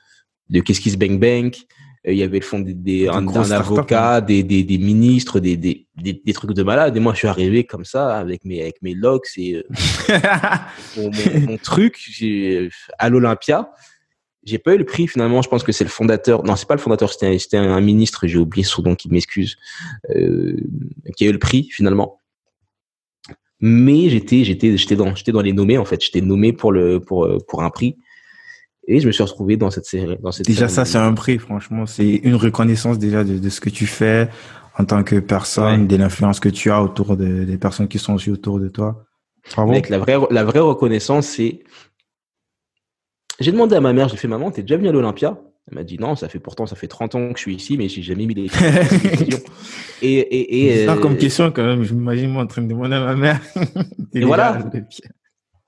de 0.49 0.59
Qu'est-ce 0.59 0.81
qui 0.81 0.89
se 0.89 0.97
bang 0.97 1.17
bang. 1.17 1.55
Il 2.03 2.15
y 2.15 2.23
avait 2.23 2.39
le 2.39 2.45
fond 2.45 2.59
des, 2.59 3.07
un, 3.07 3.27
avocat, 3.51 4.15
hein. 4.15 4.21
des, 4.21 4.41
des, 4.41 4.63
des, 4.63 4.77
ministres, 4.79 5.39
des, 5.39 5.55
des, 5.55 5.87
des, 5.95 6.33
trucs 6.33 6.53
de 6.53 6.63
malade. 6.63 6.97
Et 6.97 6.99
moi, 6.99 7.13
je 7.13 7.19
suis 7.19 7.27
arrivé 7.27 7.63
comme 7.63 7.85
ça 7.85 8.17
avec 8.17 8.43
mes, 8.43 8.59
avec 8.61 8.81
mes 8.81 8.95
locks 8.95 9.29
et 9.37 9.57
euh, 9.57 9.63
mon, 10.97 11.11
mon, 11.11 11.47
mon, 11.51 11.57
truc 11.57 11.99
à 12.97 13.09
l'Olympia 13.09 13.71
j'ai 14.43 14.57
pas 14.57 14.73
eu 14.73 14.77
le 14.77 14.85
prix 14.85 15.07
finalement. 15.07 15.41
Je 15.41 15.49
pense 15.49 15.63
que 15.63 15.71
c'est 15.71 15.83
le 15.83 15.89
fondateur. 15.89 16.43
Non, 16.43 16.55
c'est 16.55 16.67
pas 16.67 16.75
le 16.75 16.81
fondateur. 16.81 17.11
C'était 17.11 17.57
un, 17.57 17.71
un, 17.71 17.81
ministre. 17.81 18.25
J'ai 18.27 18.37
oublié 18.37 18.63
son 18.63 18.81
nom. 18.81 18.95
Qui 18.95 19.09
m'excuse. 19.09 19.57
Euh, 20.15 20.57
qui 21.15 21.25
a 21.25 21.29
eu 21.29 21.31
le 21.31 21.39
prix 21.39 21.69
finalement. 21.71 22.19
Mais 23.59 24.09
j'étais, 24.09 24.43
j'étais, 24.43 24.75
j'étais 24.75 24.95
dans, 24.95 25.13
j'étais 25.13 25.31
dans 25.31 25.41
les 25.41 25.53
nommés 25.53 25.77
en 25.77 25.85
fait. 25.85 26.03
J'étais 26.03 26.21
nommé 26.21 26.51
pour 26.53 26.71
le, 26.71 26.99
pour, 26.99 27.27
pour 27.47 27.61
un 27.61 27.69
prix. 27.69 27.97
Et 28.87 28.99
je 28.99 29.07
me 29.07 29.11
suis 29.11 29.23
retrouvé 29.23 29.57
dans 29.57 29.69
cette 29.69 29.85
série. 29.85 30.17
Dans 30.21 30.31
cette 30.31 30.45
déjà, 30.45 30.67
ça, 30.67 30.85
c'est 30.85 30.97
un 30.97 31.13
prix. 31.13 31.37
Franchement, 31.37 31.85
c'est 31.85 32.07
une 32.07 32.35
reconnaissance 32.35 32.97
déjà 32.97 33.23
de, 33.23 33.37
de, 33.37 33.49
ce 33.49 33.61
que 33.61 33.69
tu 33.69 33.85
fais 33.85 34.27
en 34.77 34.85
tant 34.85 35.03
que 35.03 35.19
personne, 35.19 35.87
de 35.87 35.95
l'influence 35.95 36.39
que 36.39 36.49
tu 36.49 36.71
as 36.71 36.81
autour 36.81 37.15
des 37.15 37.57
personnes 37.57 37.87
qui 37.87 37.99
sont 37.99 38.13
aussi 38.13 38.31
autour 38.31 38.59
de 38.59 38.69
toi. 38.69 39.05
Bravo. 39.55 39.73
la 39.89 39.97
vraie, 39.97 40.17
la 40.29 40.43
vraie 40.43 40.59
reconnaissance, 40.59 41.27
c'est 41.27 41.63
j'ai 43.39 43.51
demandé 43.51 43.75
à 43.75 43.81
ma 43.81 43.93
mère, 43.93 44.07
j'ai 44.07 44.17
fait 44.17 44.27
maman, 44.27 44.51
t'es 44.51 44.61
déjà 44.61 44.77
venu 44.77 44.87
à 44.89 44.91
l'Olympia? 44.91 45.41
Elle 45.67 45.75
m'a 45.75 45.83
dit 45.83 45.97
non, 45.97 46.15
ça 46.15 46.27
fait 46.27 46.39
pourtant 46.39 46.65
ça 46.65 46.75
fait 46.75 46.87
30 46.87 47.15
ans 47.15 47.33
que 47.33 47.37
je 47.37 47.41
suis 47.41 47.55
ici, 47.55 47.77
mais 47.77 47.87
j'ai 47.87 48.01
jamais 48.01 48.25
mis 48.25 48.33
les 48.33 48.45
et 50.01 50.17
et, 50.17 50.83
et 50.83 50.87
euh, 50.87 50.95
comme 50.97 51.17
question 51.17 51.51
quand 51.51 51.63
même. 51.63 51.83
Je 51.83 51.93
m'imagine 51.93 52.31
moi 52.31 52.43
en 52.43 52.47
train 52.47 52.61
de 52.61 52.67
demander 52.67 52.95
à 52.95 52.99
ma 52.99 53.15
mère. 53.15 53.41
et 54.13 54.23
voilà. 54.23 54.59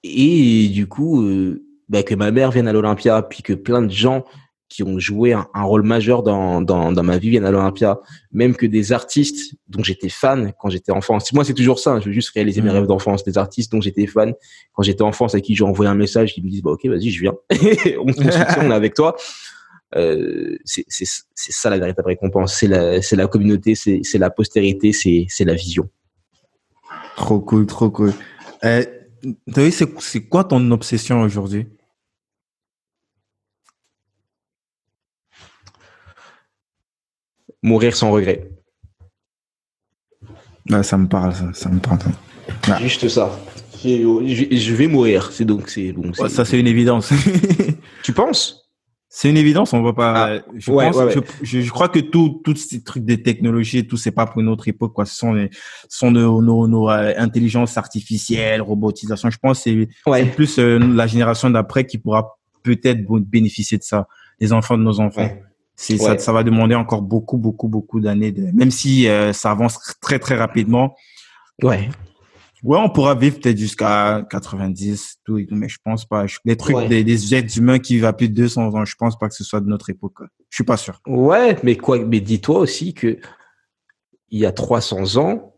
Et 0.05 0.67
du 0.67 0.85
coup, 0.87 1.21
euh, 1.21 1.63
bah, 1.89 2.03
que 2.03 2.15
ma 2.15 2.31
mère 2.31 2.51
vienne 2.51 2.67
à 2.67 2.73
l'Olympia, 2.73 3.21
puis 3.21 3.43
que 3.43 3.53
plein 3.53 3.81
de 3.81 3.91
gens 3.91 4.25
qui 4.73 4.81
ont 4.81 4.97
joué 4.97 5.33
un, 5.33 5.45
rôle 5.61 5.83
majeur 5.83 6.23
dans, 6.23 6.59
dans, 6.59 6.91
dans, 6.91 7.03
ma 7.03 7.19
vie 7.19 7.29
viennent 7.29 7.45
à 7.45 7.51
l'Olympia, 7.51 7.99
même 8.31 8.55
que 8.55 8.65
des 8.65 8.91
artistes 8.91 9.53
dont 9.67 9.83
j'étais 9.83 10.09
fan 10.09 10.51
quand 10.59 10.69
j'étais 10.69 10.91
enfant. 10.91 11.19
Moi, 11.33 11.45
c'est 11.45 11.53
toujours 11.53 11.77
ça. 11.77 11.99
Je 11.99 12.05
veux 12.05 12.11
juste 12.11 12.31
réaliser 12.31 12.61
mes 12.61 12.71
mm. 12.71 12.73
rêves 12.73 12.87
d'enfance. 12.87 13.23
Des 13.23 13.37
artistes 13.37 13.71
dont 13.71 13.81
j'étais 13.81 14.07
fan 14.07 14.33
quand 14.73 14.81
j'étais 14.81 15.03
enfant, 15.03 15.27
à 15.27 15.39
qui 15.41 15.55
j'ai 15.55 15.63
envoyé 15.63 15.91
un 15.91 15.95
message, 15.95 16.33
qui 16.33 16.41
me 16.41 16.49
disent, 16.49 16.63
bah, 16.63 16.71
ok, 16.71 16.87
vas-y, 16.87 17.11
je 17.11 17.21
viens. 17.21 17.33
on 17.51 18.11
te 18.11 18.59
on 18.59 18.71
est 18.71 18.73
avec 18.73 18.95
toi. 18.95 19.15
Euh, 19.95 20.57
c'est 20.65 20.85
ça 21.35 21.69
la 21.69 21.77
véritable 21.77 22.07
récompense. 22.07 22.55
C'est 22.55 22.67
la, 22.67 22.97
la 22.99 23.27
communauté, 23.27 23.75
c'est 23.75 24.17
la 24.17 24.31
postérité, 24.31 24.91
c'est 24.91 25.45
la 25.45 25.53
vision. 25.53 25.87
Trop 27.15 27.39
cool, 27.39 27.67
trop 27.67 27.91
cool. 27.91 28.11
Euh, 28.63 28.83
c'est 29.71 30.27
quoi 30.27 30.43
ton 30.43 30.71
obsession 30.71 31.21
aujourd'hui? 31.21 31.67
Mourir 37.61 37.95
sans 37.95 38.11
regret. 38.11 38.49
ça 40.83 40.97
me 40.97 41.07
parle, 41.07 41.33
ça, 41.53 41.69
me 41.69 41.79
parle. 41.79 41.99
Juste 42.81 43.07
ça. 43.07 43.31
Je, 43.83 44.73
vais 44.73 44.87
mourir. 44.87 45.31
C'est 45.31 45.45
donc 45.45 45.69
c'est 45.69 45.93
bon. 45.93 46.13
ça 46.13 46.43
c'est 46.43 46.59
une 46.59 46.67
évidence. 46.67 47.11
tu 48.03 48.13
penses? 48.13 48.62
C'est 49.15 49.29
une 49.29 49.37
évidence. 49.37 49.73
On 49.73 49.83
va 49.83 49.93
pas. 49.93 50.13
Ah, 50.15 50.41
je, 50.57 50.71
pense, 50.71 50.95
Je, 51.43 51.69
crois 51.69 51.87
que 51.87 51.99
tout, 51.99 52.41
tous 52.43 52.55
ces 52.55 52.81
trucs 52.81 53.05
des 53.05 53.21
technologies, 53.21 53.85
tout 53.85 53.95
c'est 53.95 54.09
pas 54.09 54.25
pour 54.25 54.41
notre 54.41 54.67
époque. 54.67 54.93
Quoi. 54.93 55.05
Ce 55.05 55.15
sont, 55.15 55.33
les, 55.33 55.51
sont 55.87 56.09
nos, 56.09 56.41
nos, 56.41 56.67
nos 56.67 56.89
euh, 56.89 57.13
intelligences 57.15 57.77
artificielles, 57.77 58.63
robotisation. 58.63 59.29
Je 59.29 59.37
pense 59.37 59.63
que 59.63 59.85
c'est 60.03 60.25
plus 60.25 60.57
euh, 60.57 60.79
la 60.79 61.05
génération 61.05 61.51
d'après 61.51 61.85
qui 61.85 61.99
pourra 61.99 62.39
peut-être 62.63 63.05
bénéficier 63.05 63.77
de 63.77 63.83
ça. 63.83 64.07
Les 64.39 64.51
enfants 64.51 64.79
de 64.79 64.83
nos 64.83 64.99
enfants. 64.99 65.29
C'est 65.75 65.97
ça, 65.97 66.17
ça 66.17 66.33
va 66.33 66.41
demander 66.41 66.73
encore 66.73 67.03
beaucoup, 67.03 67.37
beaucoup, 67.37 67.67
beaucoup 67.67 67.99
d'années. 67.99 68.31
De... 68.31 68.49
Même 68.51 68.71
si 68.71 69.07
euh, 69.07 69.31
ça 69.31 69.51
avance 69.51 69.77
très, 70.01 70.17
très 70.17 70.35
rapidement. 70.35 70.95
Ouais. 71.61 71.87
Ouais, 72.63 72.79
on 72.79 72.89
pourra 72.89 73.13
vivre 73.13 73.39
peut-être 73.39 73.57
jusqu'à 73.57 74.25
90, 74.29 75.17
tout, 75.25 75.39
mais 75.51 75.67
je 75.67 75.77
pense 75.83 76.05
pas. 76.05 76.25
Les 76.45 76.55
trucs 76.55 76.87
des, 76.87 77.03
des 77.03 77.35
êtres 77.35 77.57
humains 77.57 77.77
qui 77.77 77.95
vivent 77.95 78.05
à 78.05 78.13
plus 78.13 78.29
de 78.29 78.35
200 78.35 78.73
ans, 78.73 78.85
je 78.85 78.95
pense 78.95 79.17
pas 79.19 79.27
que 79.27 79.35
ce 79.35 79.43
soit 79.43 79.59
de 79.59 79.67
notre 79.67 79.89
époque. 79.89 80.19
Je 80.49 80.55
suis 80.55 80.63
pas 80.63 80.77
sûr. 80.77 81.01
Ouais, 81.05 81.57
mais 81.63 81.75
quoi, 81.75 81.99
mais 81.99 82.21
dis-toi 82.21 82.59
aussi 82.59 82.93
que 82.93 83.19
il 84.29 84.39
y 84.39 84.45
a 84.45 84.51
300 84.51 85.17
ans, 85.17 85.55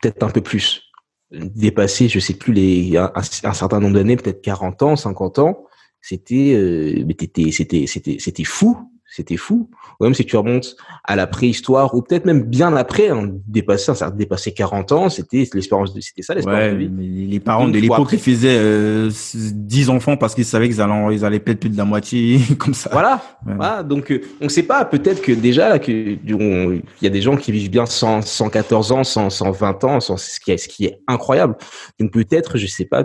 peut-être 0.00 0.22
un 0.24 0.30
peu 0.30 0.40
plus, 0.40 0.82
dépassé, 1.30 2.08
je 2.08 2.18
sais 2.18 2.34
plus 2.34 2.52
les, 2.52 2.96
un, 2.96 3.12
un 3.14 3.52
certain 3.52 3.80
nombre 3.80 3.94
d'années, 3.94 4.16
peut-être 4.16 4.42
40 4.42 4.82
ans, 4.82 4.96
50 4.96 5.38
ans, 5.38 5.64
c'était, 6.00 6.54
euh, 6.54 7.04
mais 7.06 7.16
c'était, 7.18 7.86
c'était, 7.86 8.16
c'était 8.18 8.44
fou 8.44 8.76
c'était 9.16 9.36
fou. 9.36 9.70
Ou 9.98 10.04
même 10.04 10.14
si 10.14 10.24
tu 10.24 10.36
remontes 10.36 10.76
à 11.04 11.16
la 11.16 11.26
préhistoire, 11.26 11.94
ou 11.94 12.02
peut-être 12.02 12.26
même 12.26 12.42
bien 12.42 12.76
après, 12.76 13.08
hein, 13.08 13.30
dépasser, 13.46 13.94
ça 13.94 14.10
dépassé 14.10 14.52
40 14.52 14.92
ans, 14.92 15.08
c'était 15.08 15.48
l'espérance 15.54 15.94
de, 15.94 16.00
c'était 16.00 16.22
ça 16.22 16.34
l'espérance 16.34 16.72
de 16.72 16.76
vie. 16.76 17.26
les 17.26 17.40
parents 17.40 17.68
de 17.68 17.78
l'époque, 17.78 18.10
ils 18.12 18.18
faisaient 18.18 18.58
euh, 18.58 19.10
10 19.34 19.90
enfants 19.90 20.16
parce 20.16 20.34
qu'ils 20.34 20.44
savaient 20.44 20.68
qu'ils 20.68 20.82
allaient, 20.82 21.14
ils 21.14 21.24
allaient 21.24 21.40
perdre 21.40 21.60
plus 21.60 21.70
de 21.70 21.78
la 21.78 21.84
moitié, 21.84 22.40
comme 22.58 22.74
ça. 22.74 22.90
Voilà. 22.92 23.22
voilà. 23.44 23.82
Donc, 23.82 24.12
euh, 24.12 24.20
on 24.40 24.44
ne 24.44 24.50
sait 24.50 24.64
pas, 24.64 24.84
peut-être 24.84 25.22
que 25.22 25.32
déjà, 25.32 25.70
là, 25.70 25.78
que, 25.78 25.90
il 25.90 26.82
y 27.00 27.06
a 27.06 27.10
des 27.10 27.22
gens 27.22 27.36
qui 27.36 27.52
vivent 27.52 27.70
bien 27.70 27.86
100, 27.86 28.22
114 28.22 28.92
ans, 28.92 29.04
100, 29.04 29.30
120 29.30 29.84
ans, 29.84 30.00
ce 30.00 30.40
qui 30.40 30.52
est, 30.52 30.58
ce 30.58 30.68
qui 30.68 30.84
est 30.84 30.98
incroyable. 31.08 31.56
Donc, 31.98 32.12
peut-être, 32.12 32.58
je 32.58 32.66
sais 32.66 32.84
pas, 32.84 33.04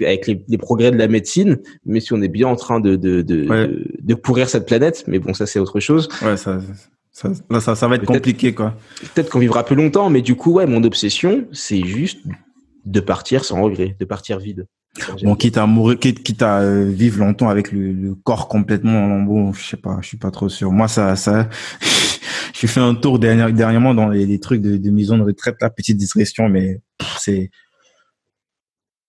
avec 0.00 0.26
les, 0.26 0.58
progrès 0.58 0.90
de 0.90 0.96
la 0.96 1.08
médecine, 1.08 1.58
mais 1.84 2.00
si 2.00 2.12
on 2.12 2.22
est 2.22 2.28
bien 2.28 2.48
en 2.48 2.56
train 2.56 2.80
de 2.80 2.96
de, 2.96 3.22
de, 3.22 3.44
de, 3.44 3.91
pourrir 4.14 4.48
cette 4.48 4.66
planète, 4.66 5.04
mais 5.06 5.18
bon, 5.18 5.34
ça 5.34 5.46
c'est 5.46 5.58
autre 5.58 5.80
chose. 5.80 6.08
Ouais, 6.22 6.36
ça, 6.36 6.58
ça, 7.12 7.74
ça, 7.74 7.88
va 7.88 7.96
être 7.96 8.06
compliqué, 8.06 8.54
quoi. 8.54 8.74
Peut-être 9.14 9.30
qu'on 9.30 9.38
vivra 9.38 9.64
plus 9.64 9.76
longtemps, 9.76 10.08
mais 10.10 10.22
du 10.22 10.34
coup, 10.34 10.52
ouais, 10.52 10.66
mon 10.66 10.82
obsession, 10.82 11.46
c'est 11.52 11.84
juste 11.84 12.20
de 12.84 13.00
partir 13.00 13.44
sans 13.44 13.62
regret, 13.62 13.96
de 13.98 14.04
partir 14.04 14.38
vide. 14.38 14.66
Bon, 15.22 15.36
quitte 15.36 15.56
à 15.56 15.66
mourir, 15.66 15.98
quitte, 15.98 16.42
à 16.42 16.60
euh, 16.60 16.84
vivre 16.84 17.18
longtemps 17.18 17.48
avec 17.48 17.72
le, 17.72 18.14
corps 18.24 18.48
complètement 18.48 19.04
en 19.04 19.08
lambeaux, 19.08 19.52
je 19.54 19.62
sais 19.62 19.76
pas, 19.76 19.98
je 20.02 20.08
suis 20.08 20.18
pas 20.18 20.30
trop 20.30 20.48
sûr. 20.48 20.70
Moi, 20.70 20.88
ça, 20.88 21.16
ça, 21.16 21.48
j'ai 22.52 22.66
fait 22.66 22.80
un 22.80 22.94
tour 22.94 23.18
dernièrement 23.18 23.94
dans 23.94 24.08
les, 24.08 24.38
trucs 24.38 24.60
de, 24.60 24.76
de 24.76 24.90
maison 24.90 25.16
de 25.16 25.22
retraite, 25.22 25.56
la 25.60 25.70
petite 25.70 25.96
discrétion, 25.96 26.48
mais 26.48 26.80
c'est, 27.18 27.50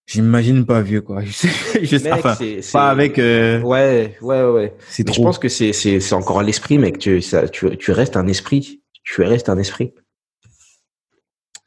J'imagine 0.05 0.65
pas 0.65 0.81
vieux 0.81 1.01
quoi. 1.01 1.23
Je 1.23 1.31
sais, 1.31 1.47
je 1.84 1.97
sais 1.97 2.11
enfin, 2.11 2.35
pas 2.73 2.89
avec. 2.89 3.19
Euh... 3.19 3.61
Ouais, 3.61 4.17
ouais, 4.21 4.43
ouais. 4.43 4.75
C'est 4.89 5.05
trop. 5.05 5.15
Je 5.15 5.21
pense 5.21 5.39
que 5.39 5.49
c'est 5.49 5.71
c'est 5.71 5.99
c'est 5.99 6.15
encore 6.15 6.43
l'esprit, 6.43 6.77
mec. 6.77 6.97
Tu 6.99 7.21
ça, 7.21 7.47
tu 7.47 7.77
tu 7.77 7.91
restes 7.91 8.17
un 8.17 8.27
esprit. 8.27 8.81
Tu 9.03 9.21
restes 9.21 9.49
un 9.49 9.57
esprit. 9.57 9.93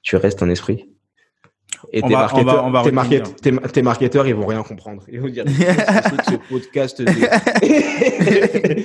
Tu 0.02 0.16
restes 0.16 0.42
un 0.42 0.50
esprit. 0.50 0.90
Et 1.92 2.02
tes, 2.02 2.08
marketeurs, 2.08 2.64
on 2.64 2.70
va, 2.70 2.82
tes, 2.82 2.90
market, 2.90 3.36
tes, 3.40 3.56
tes, 3.56 3.82
marketeurs, 3.82 4.26
ils 4.26 4.34
vont 4.34 4.46
rien 4.46 4.62
comprendre. 4.62 5.02
Ils 5.08 5.20
vont 5.20 5.28
dire 5.28 5.44
ce 5.48 6.36
podcast. 6.48 7.02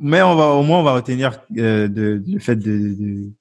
Mais 0.00 0.22
on 0.22 0.36
va 0.36 0.48
au 0.50 0.62
moins 0.62 0.78
on 0.78 0.84
va 0.84 0.92
retenir 0.94 1.40
euh, 1.56 1.88
de, 1.88 2.22
le 2.26 2.38
fait 2.38 2.56
de, 2.56 2.94
de 2.94 3.32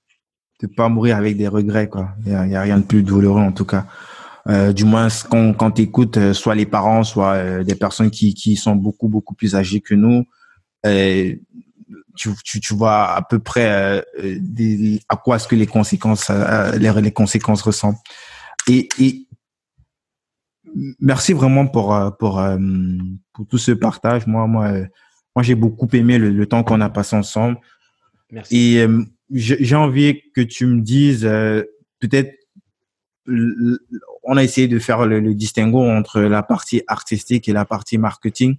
de 0.60 0.68
pas 0.68 0.90
mourir 0.90 1.18
avec 1.18 1.38
des 1.38 1.48
regrets 1.48 1.88
quoi. 1.88 2.10
Il 2.26 2.32
y 2.32 2.52
y 2.52 2.56
a 2.56 2.62
rien 2.62 2.80
de 2.80 2.84
plus 2.84 3.04
douloureux 3.04 3.42
en 3.42 3.52
tout 3.52 3.66
cas. 3.66 3.86
Euh, 4.50 4.72
du 4.72 4.86
moins 4.86 5.10
quand, 5.30 5.54
quand 5.54 5.72
tu 5.72 5.82
écoutes 5.82 6.18
euh, 6.18 6.34
soit 6.34 6.56
les 6.56 6.66
parents, 6.66 7.04
soit 7.04 7.34
euh, 7.34 7.64
des 7.64 7.76
personnes 7.76 8.10
qui, 8.10 8.34
qui 8.34 8.56
sont 8.56 8.76
beaucoup, 8.76 9.10
beaucoup 9.10 9.34
plus 9.34 9.56
âgées 9.56 9.82
que 9.82 9.94
nous, 9.94 10.26
tu, 12.16 12.32
tu, 12.46 12.62
tu, 12.62 12.74
vois 12.74 13.14
à 13.14 13.22
peu 13.22 13.40
près 13.40 14.04
des, 14.40 15.02
à 15.10 15.18
quoi 15.18 15.36
est-ce 15.36 15.48
que 15.48 15.56
les 15.56 15.68
conséquences, 15.68 16.32
les, 16.78 16.92
les 17.02 17.12
conséquences 17.12 17.62
ressemblent. 17.62 17.98
Et, 18.70 18.88
et 19.00 19.28
merci 21.00 21.34
vraiment 21.34 21.68
pour 21.68 21.94
pour 22.18 22.42
pour 23.34 23.48
tout 23.48 23.58
ce 23.58 23.74
partage. 23.74 24.26
Moi, 24.28 24.48
moi, 24.48 24.72
moi, 25.36 25.44
j'ai 25.44 25.56
beaucoup 25.56 25.90
aimé 25.92 26.18
le, 26.18 26.32
le 26.32 26.46
temps 26.46 26.64
qu'on 26.64 26.80
a 26.80 26.90
passé 26.90 27.18
ensemble. 27.18 27.58
Merci. 28.32 28.78
Et 28.78 28.88
j'ai 29.30 29.76
envie 29.76 30.22
que 30.34 30.42
tu 30.42 30.66
me 30.68 30.80
dises 30.80 31.24
peut-être 32.00 32.34
on 34.28 34.36
a 34.36 34.44
essayé 34.44 34.68
de 34.68 34.78
faire 34.78 35.06
le, 35.06 35.34
distinguo 35.34 35.82
entre 35.82 36.20
la 36.20 36.44
partie 36.44 36.84
artistique 36.88 37.48
et 37.48 37.54
la 37.54 37.66
partie 37.66 37.98
marketing. 37.98 38.58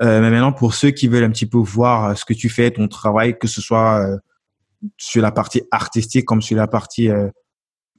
Euh, 0.00 0.20
mais 0.20 0.30
maintenant, 0.30 0.52
pour 0.52 0.74
ceux 0.74 0.90
qui 0.90 1.08
veulent 1.08 1.24
un 1.24 1.30
petit 1.30 1.46
peu 1.46 1.58
voir 1.58 2.04
euh, 2.04 2.14
ce 2.14 2.24
que 2.24 2.34
tu 2.34 2.48
fais, 2.48 2.70
ton 2.70 2.86
travail, 2.86 3.36
que 3.38 3.48
ce 3.48 3.60
soit 3.60 4.06
euh, 4.06 4.18
sur 4.98 5.22
la 5.22 5.32
partie 5.32 5.62
artistique 5.72 6.26
comme 6.26 6.42
sur 6.42 6.56
la 6.56 6.68
partie 6.68 7.08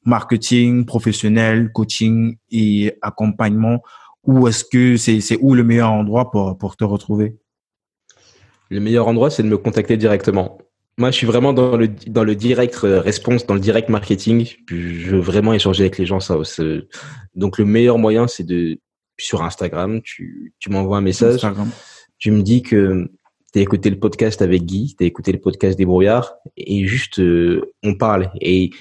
marketing, 0.05 0.85
professionnel, 0.85 1.71
coaching 1.73 2.37
et 2.51 2.93
accompagnement, 3.01 3.81
où 4.23 4.47
est-ce 4.47 4.63
que 4.63 4.95
c'est 4.95 5.19
c'est 5.19 5.37
où 5.41 5.55
le 5.55 5.65
meilleur 5.65 5.91
endroit 5.91 6.31
pour 6.31 6.57
pour 6.57 6.77
te 6.77 6.85
retrouver? 6.85 7.37
Le 8.69 8.79
meilleur 8.79 9.09
endroit, 9.09 9.29
c'est 9.29 9.43
de 9.43 9.49
me 9.49 9.57
contacter 9.57 9.97
directement. 9.97 10.59
Moi, 10.99 11.11
je 11.11 11.15
suis 11.15 11.25
vraiment 11.25 11.53
dans 11.53 11.77
le, 11.77 11.87
dans 11.87 12.25
le 12.25 12.35
direct 12.35 12.77
euh, 12.83 12.99
response, 12.99 13.45
dans 13.45 13.53
le 13.53 13.61
direct 13.61 13.87
marketing. 13.87 14.45
Je 14.67 15.11
veux 15.11 15.21
vraiment 15.21 15.53
échanger 15.53 15.83
avec 15.83 15.97
les 15.97 16.05
gens. 16.05 16.19
Ça, 16.19 16.37
donc, 17.35 17.57
le 17.57 17.63
meilleur 17.63 17.97
moyen, 17.97 18.27
c'est 18.27 18.43
de 18.43 18.77
sur 19.17 19.41
Instagram, 19.41 20.01
tu, 20.01 20.53
tu 20.59 20.69
m'envoies 20.69 20.97
un 20.97 21.01
message. 21.01 21.39
Tu 22.17 22.31
me 22.31 22.41
dis 22.41 22.63
que 22.63 23.09
tu 23.53 23.59
as 23.59 23.61
écouté 23.61 23.89
le 23.89 23.97
podcast 23.97 24.41
avec 24.41 24.63
Guy, 24.63 24.95
tu 24.97 25.05
as 25.05 25.07
écouté 25.07 25.31
le 25.31 25.39
podcast 25.39 25.77
des 25.77 25.85
brouillards, 25.85 26.35
et 26.57 26.85
juste, 26.85 27.19
euh, 27.19 27.71
on 27.81 27.95
parle. 27.95 28.29
Et 28.41 28.71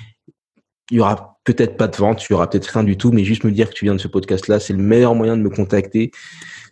il 0.91 0.97
y 0.97 1.01
aura 1.01 1.39
peut-être 1.45 1.77
pas 1.77 1.87
de 1.87 1.97
vente, 1.97 2.25
il 2.25 2.33
y 2.33 2.35
aura 2.35 2.51
peut-être 2.51 2.67
rien 2.67 2.83
du 2.83 2.97
tout, 2.97 3.13
mais 3.13 3.23
juste 3.23 3.45
me 3.45 3.53
dire 3.53 3.69
que 3.69 3.75
tu 3.75 3.85
viens 3.85 3.95
de 3.95 4.01
ce 4.01 4.09
podcast-là, 4.09 4.59
c'est 4.59 4.73
le 4.73 4.83
meilleur 4.83 5.15
moyen 5.15 5.37
de 5.37 5.43
me 5.43 5.51
contacter 5.51 6.11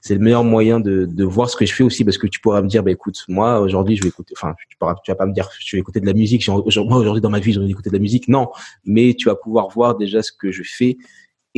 c'est 0.06 0.14
le 0.14 0.20
meilleur 0.20 0.44
moyen 0.44 0.78
de, 0.78 1.04
de 1.04 1.24
voir 1.24 1.50
ce 1.50 1.56
que 1.56 1.66
je 1.66 1.74
fais 1.74 1.82
aussi 1.82 2.04
parce 2.04 2.16
que 2.16 2.28
tu 2.28 2.38
pourras 2.38 2.62
me 2.62 2.68
dire 2.68 2.84
bah 2.84 2.92
écoute 2.92 3.24
moi 3.26 3.58
aujourd'hui 3.60 3.96
je 3.96 4.02
vais 4.02 4.08
écouter 4.08 4.34
enfin 4.36 4.54
tu 4.68 4.76
pourras 4.76 4.94
vas 5.06 5.14
pas 5.16 5.26
me 5.26 5.32
dire 5.32 5.48
je 5.58 5.76
vais 5.76 5.80
écouter 5.80 6.00
de 6.00 6.06
la 6.06 6.12
musique 6.12 6.46
moi 6.46 6.62
aujourd'hui 6.64 7.20
dans 7.20 7.30
ma 7.30 7.40
vie 7.40 7.52
j'ai 7.52 7.58
envie 7.58 7.68
d'écouter 7.68 7.90
de 7.90 7.94
la 7.94 8.00
musique. 8.00 8.28
Non 8.28 8.48
mais 8.84 9.14
tu 9.14 9.28
vas 9.28 9.34
pouvoir 9.34 9.68
voir 9.68 9.96
déjà 9.96 10.22
ce 10.22 10.30
que 10.30 10.52
je 10.52 10.62
fais. 10.64 10.96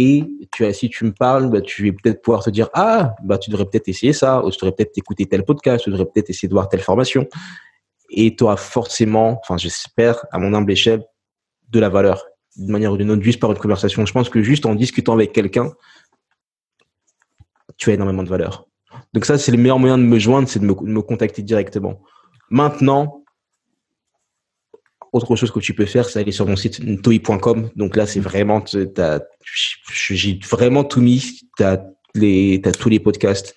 Et 0.00 0.24
tu 0.52 0.72
si 0.72 0.88
tu 0.88 1.04
me 1.04 1.12
parles, 1.12 1.50
bah, 1.50 1.60
tu 1.60 1.90
vas 1.90 1.96
peut-être 2.00 2.22
pouvoir 2.22 2.42
te 2.42 2.50
dire 2.50 2.68
ah 2.72 3.16
bah 3.22 3.36
tu 3.36 3.50
devrais 3.50 3.66
peut-être 3.66 3.88
essayer 3.88 4.12
ça, 4.12 4.44
ou 4.44 4.50
tu 4.50 4.56
devrais 4.58 4.72
peut-être 4.72 4.96
écouter 4.96 5.26
tel 5.26 5.44
podcast, 5.44 5.84
tu 5.84 5.90
devrais 5.90 6.06
peut-être 6.06 6.30
essayer 6.30 6.48
de 6.48 6.54
voir 6.54 6.68
telle 6.68 6.80
formation, 6.80 7.26
et 8.10 8.34
tu 8.34 8.44
auras 8.44 8.56
forcément, 8.56 9.40
enfin 9.42 9.56
j'espère 9.56 10.24
à 10.30 10.38
mon 10.38 10.54
humble 10.54 10.70
échelle, 10.70 11.02
de 11.70 11.80
la 11.80 11.88
valeur. 11.88 12.24
D'une 12.56 12.70
manière 12.70 12.92
ou 12.92 12.96
d'une 12.96 13.10
autre 13.10 13.22
juste 13.22 13.40
par 13.40 13.50
une 13.50 13.58
conversation. 13.58 14.06
Je 14.06 14.12
pense 14.12 14.28
que 14.28 14.40
juste 14.40 14.66
en 14.66 14.74
discutant 14.74 15.14
avec 15.14 15.32
quelqu'un, 15.32 15.72
tu 17.78 17.90
as 17.90 17.94
énormément 17.94 18.22
de 18.22 18.28
valeur. 18.28 18.68
Donc 19.14 19.24
ça, 19.24 19.38
c'est 19.38 19.52
le 19.52 19.58
meilleur 19.58 19.78
moyen 19.78 19.96
de 19.96 20.02
me 20.02 20.18
joindre, 20.18 20.48
c'est 20.48 20.58
de 20.58 20.66
me, 20.66 21.00
contacter 21.02 21.42
directement. 21.42 22.02
Maintenant, 22.50 23.24
autre 25.12 25.36
chose 25.36 25.50
que 25.50 25.60
tu 25.60 25.74
peux 25.74 25.86
faire, 25.86 26.08
c'est 26.08 26.20
aller 26.20 26.32
sur 26.32 26.46
mon 26.46 26.56
site 26.56 27.02
toi.com. 27.02 27.70
Donc 27.76 27.96
là, 27.96 28.06
c'est 28.06 28.20
vraiment, 28.20 28.62
j'ai 28.66 30.38
vraiment 30.50 30.84
tout 30.84 31.00
mis. 31.00 31.40
Tu 31.56 31.64
as, 31.64 31.72
as 31.72 32.72
tous 32.72 32.88
les 32.88 33.00
podcasts, 33.00 33.54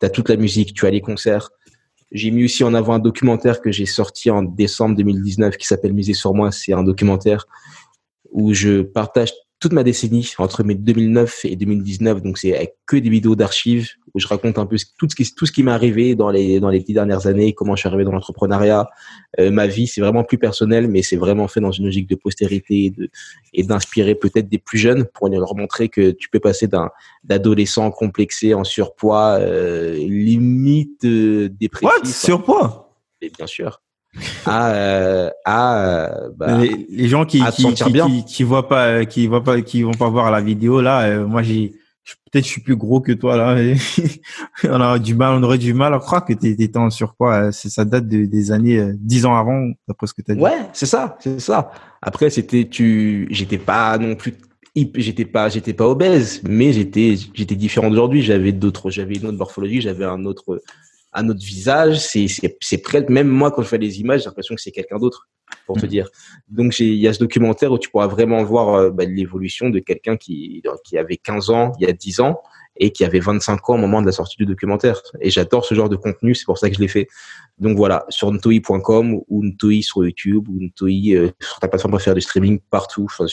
tu 0.00 0.06
as 0.06 0.10
toute 0.10 0.28
la 0.28 0.36
musique, 0.36 0.74
tu 0.74 0.86
as 0.86 0.90
les 0.90 1.00
concerts. 1.00 1.50
J'ai 2.12 2.30
mis 2.32 2.44
aussi 2.44 2.64
en 2.64 2.74
avant 2.74 2.94
un 2.94 2.98
documentaire 2.98 3.60
que 3.60 3.70
j'ai 3.70 3.86
sorti 3.86 4.30
en 4.30 4.42
décembre 4.42 4.96
2019 4.96 5.56
qui 5.56 5.66
s'appelle 5.66 5.94
Musée 5.94 6.14
sur 6.14 6.34
moi. 6.34 6.50
C'est 6.50 6.72
un 6.72 6.82
documentaire 6.82 7.46
où 8.32 8.52
je 8.52 8.82
partage 8.82 9.32
toute 9.60 9.72
ma 9.74 9.84
décennie 9.84 10.32
entre 10.38 10.64
mes 10.64 10.74
2009 10.74 11.44
et 11.44 11.54
2019 11.54 12.22
donc 12.22 12.38
c'est 12.38 12.74
que 12.86 12.96
des 12.96 13.10
vidéos 13.10 13.36
d'archives 13.36 13.90
où 14.14 14.18
je 14.18 14.26
raconte 14.26 14.58
un 14.58 14.64
peu 14.64 14.76
tout 14.98 15.06
ce 15.08 15.14
qui 15.14 15.34
tout 15.34 15.44
ce 15.44 15.52
qui 15.52 15.62
m'est 15.62 15.70
arrivé 15.70 16.14
dans 16.14 16.30
les 16.30 16.60
dans 16.60 16.70
les 16.70 16.80
dix 16.80 16.94
dernières 16.94 17.26
années 17.26 17.52
comment 17.52 17.76
je 17.76 17.80
suis 17.80 17.88
arrivé 17.88 18.04
dans 18.04 18.12
l'entrepreneuriat. 18.12 18.88
Euh, 19.38 19.50
ma 19.50 19.66
vie 19.66 19.86
c'est 19.86 20.00
vraiment 20.00 20.24
plus 20.24 20.38
personnel 20.38 20.88
mais 20.88 21.02
c'est 21.02 21.18
vraiment 21.18 21.46
fait 21.46 21.60
dans 21.60 21.70
une 21.70 21.84
logique 21.84 22.08
de 22.08 22.14
postérité 22.14 22.86
et 22.86 22.90
de 22.90 23.10
et 23.52 23.62
d'inspirer 23.62 24.14
peut-être 24.14 24.48
des 24.48 24.58
plus 24.58 24.78
jeunes 24.78 25.04
pour 25.04 25.28
leur 25.28 25.54
montrer 25.54 25.90
que 25.90 26.10
tu 26.10 26.30
peux 26.30 26.40
passer 26.40 26.66
d'un 26.66 26.90
d'adolescent 27.22 27.90
complexé 27.90 28.54
en 28.54 28.64
surpoids 28.64 29.38
euh, 29.40 29.94
limite 29.94 31.04
euh, 31.04 31.50
dépressif. 31.50 31.88
What? 31.88 32.04
Surpoids? 32.06 32.96
Et 33.20 33.30
bien 33.30 33.46
sûr 33.46 33.82
à, 34.44 34.72
euh, 34.72 35.30
à 35.44 36.10
bah, 36.36 36.58
les, 36.58 37.08
gens 37.08 37.24
qui 37.24 37.40
qui, 37.52 37.74
qui, 37.74 38.24
qui, 38.24 38.42
voient 38.42 38.68
pas 38.68 39.04
qui 39.04 39.26
voient 39.26 39.44
pas 39.44 39.60
qui 39.62 39.82
vont 39.82 39.92
pas 39.92 40.08
voir 40.08 40.30
la 40.30 40.40
vidéo 40.40 40.80
là 40.80 41.02
euh, 41.02 41.26
moi 41.26 41.42
j'ai 41.42 41.72
peut-être 42.32 42.44
je 42.44 42.50
suis 42.50 42.60
plus 42.60 42.74
gros 42.74 43.00
que 43.00 43.12
toi 43.12 43.36
là 43.36 43.56
on 44.64 44.80
a 44.80 44.98
du 44.98 45.14
mal 45.14 45.34
on 45.34 45.42
aurait 45.44 45.58
du 45.58 45.74
mal 45.74 45.94
à 45.94 45.98
croire 46.00 46.24
que 46.24 46.32
tu 46.32 46.48
étais 46.48 46.76
en 46.76 46.90
surpoids 46.90 47.34
euh, 47.34 47.52
ça 47.52 47.84
date 47.84 48.08
de, 48.08 48.24
des 48.24 48.50
années 48.50 48.92
dix 48.96 49.26
ans 49.26 49.36
avant 49.36 49.70
d'après 49.86 50.08
ce 50.08 50.14
que 50.14 50.22
tu 50.22 50.32
as 50.32 50.34
dit. 50.34 50.40
Ouais 50.40 50.58
c'est 50.72 50.86
ça 50.86 51.16
c'est 51.20 51.38
ça. 51.38 51.70
Après 52.02 52.30
c'était 52.30 52.66
tu 52.68 53.28
j'étais 53.30 53.58
pas 53.58 53.96
non 53.96 54.16
plus 54.16 54.34
j'étais 54.96 55.24
pas 55.24 55.48
j'étais 55.48 55.72
pas 55.72 55.86
obèse 55.86 56.42
mais 56.48 56.72
j'étais 56.72 57.16
j'étais 57.34 57.54
différent 57.54 57.90
d'aujourd'hui. 57.90 58.22
J'avais 58.22 58.52
d'autres 58.52 58.90
j'avais 58.90 59.14
une 59.14 59.26
autre 59.26 59.38
morphologie 59.38 59.80
j'avais 59.80 60.04
un 60.04 60.24
autre 60.24 60.60
à 61.12 61.22
notre 61.22 61.44
visage, 61.44 61.98
c'est 61.98 62.26
c'est 62.60 62.78
près 62.78 63.04
même 63.08 63.28
moi 63.28 63.50
quand 63.50 63.62
je 63.62 63.68
fais 63.68 63.78
les 63.78 64.00
images, 64.00 64.20
j'ai 64.20 64.26
l'impression 64.26 64.54
que 64.54 64.60
c'est 64.60 64.70
quelqu'un 64.70 64.98
d'autre 64.98 65.28
pour 65.66 65.76
te 65.76 65.86
mm. 65.86 65.88
dire. 65.88 66.08
Donc 66.48 66.78
il 66.78 66.94
y 66.94 67.08
a 67.08 67.12
ce 67.12 67.18
documentaire 67.18 67.72
où 67.72 67.78
tu 67.78 67.90
pourras 67.90 68.06
vraiment 68.06 68.42
voir 68.44 68.74
euh, 68.74 68.90
bah, 68.90 69.04
l'évolution 69.04 69.70
de 69.70 69.80
quelqu'un 69.80 70.16
qui 70.16 70.62
qui 70.84 70.98
avait 70.98 71.16
15 71.16 71.50
ans 71.50 71.72
il 71.80 71.86
y 71.86 71.90
a 71.90 71.92
10 71.92 72.20
ans 72.20 72.40
et 72.76 72.92
qui 72.92 73.04
avait 73.04 73.20
25 73.20 73.68
ans 73.70 73.74
au 73.74 73.78
moment 73.78 74.00
de 74.00 74.06
la 74.06 74.12
sortie 74.12 74.36
du 74.38 74.46
documentaire. 74.46 75.02
Et 75.20 75.30
j'adore 75.30 75.64
ce 75.64 75.74
genre 75.74 75.88
de 75.88 75.96
contenu, 75.96 76.34
c'est 76.34 76.46
pour 76.46 76.58
ça 76.58 76.70
que 76.70 76.76
je 76.76 76.80
l'ai 76.80 76.88
fait. 76.88 77.08
Donc 77.58 77.76
voilà, 77.76 78.06
sur 78.08 78.32
ntoi.com 78.32 79.20
ou 79.28 79.44
ntoi 79.44 79.82
sur 79.82 80.04
YouTube 80.04 80.48
ou 80.48 80.58
ntoi 80.60 80.88
euh, 80.88 81.30
sur 81.40 81.58
ta 81.58 81.68
plateforme 81.68 81.92
pour 81.92 82.00
faire 82.00 82.14
du 82.14 82.22
streaming 82.22 82.60
partout. 82.70 83.04
Enfin, 83.04 83.26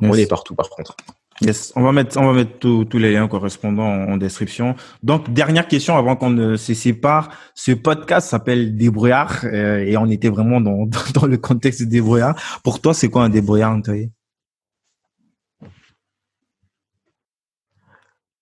on 0.00 0.14
est 0.14 0.28
partout 0.28 0.54
par 0.54 0.68
contre. 0.70 0.96
Yes, 1.40 1.72
on 1.74 1.82
va 1.82 1.90
mettre, 1.90 2.16
on 2.16 2.26
va 2.26 2.32
mettre 2.32 2.58
tous 2.58 2.98
les 2.98 3.12
liens 3.12 3.26
correspondants 3.26 3.82
en, 3.82 4.16
description. 4.16 4.76
Donc, 5.02 5.32
dernière 5.32 5.66
question 5.66 5.96
avant 5.96 6.14
qu'on 6.14 6.30
ne 6.30 6.56
se 6.56 6.74
sépare. 6.74 7.30
Ce 7.54 7.72
podcast 7.72 8.28
s'appelle 8.28 8.76
Débrouillard 8.76 9.44
euh, 9.44 9.78
et 9.78 9.96
on 9.96 10.06
était 10.06 10.28
vraiment 10.28 10.60
dans, 10.60 10.86
dans 11.14 11.26
le 11.26 11.36
contexte 11.36 11.82
de 11.82 11.86
débrouillard. 11.86 12.60
Pour 12.62 12.80
toi, 12.80 12.94
c'est 12.94 13.08
quoi 13.08 13.24
un 13.24 13.30
débrouillard, 13.30 13.72
Antoine? 13.72 14.10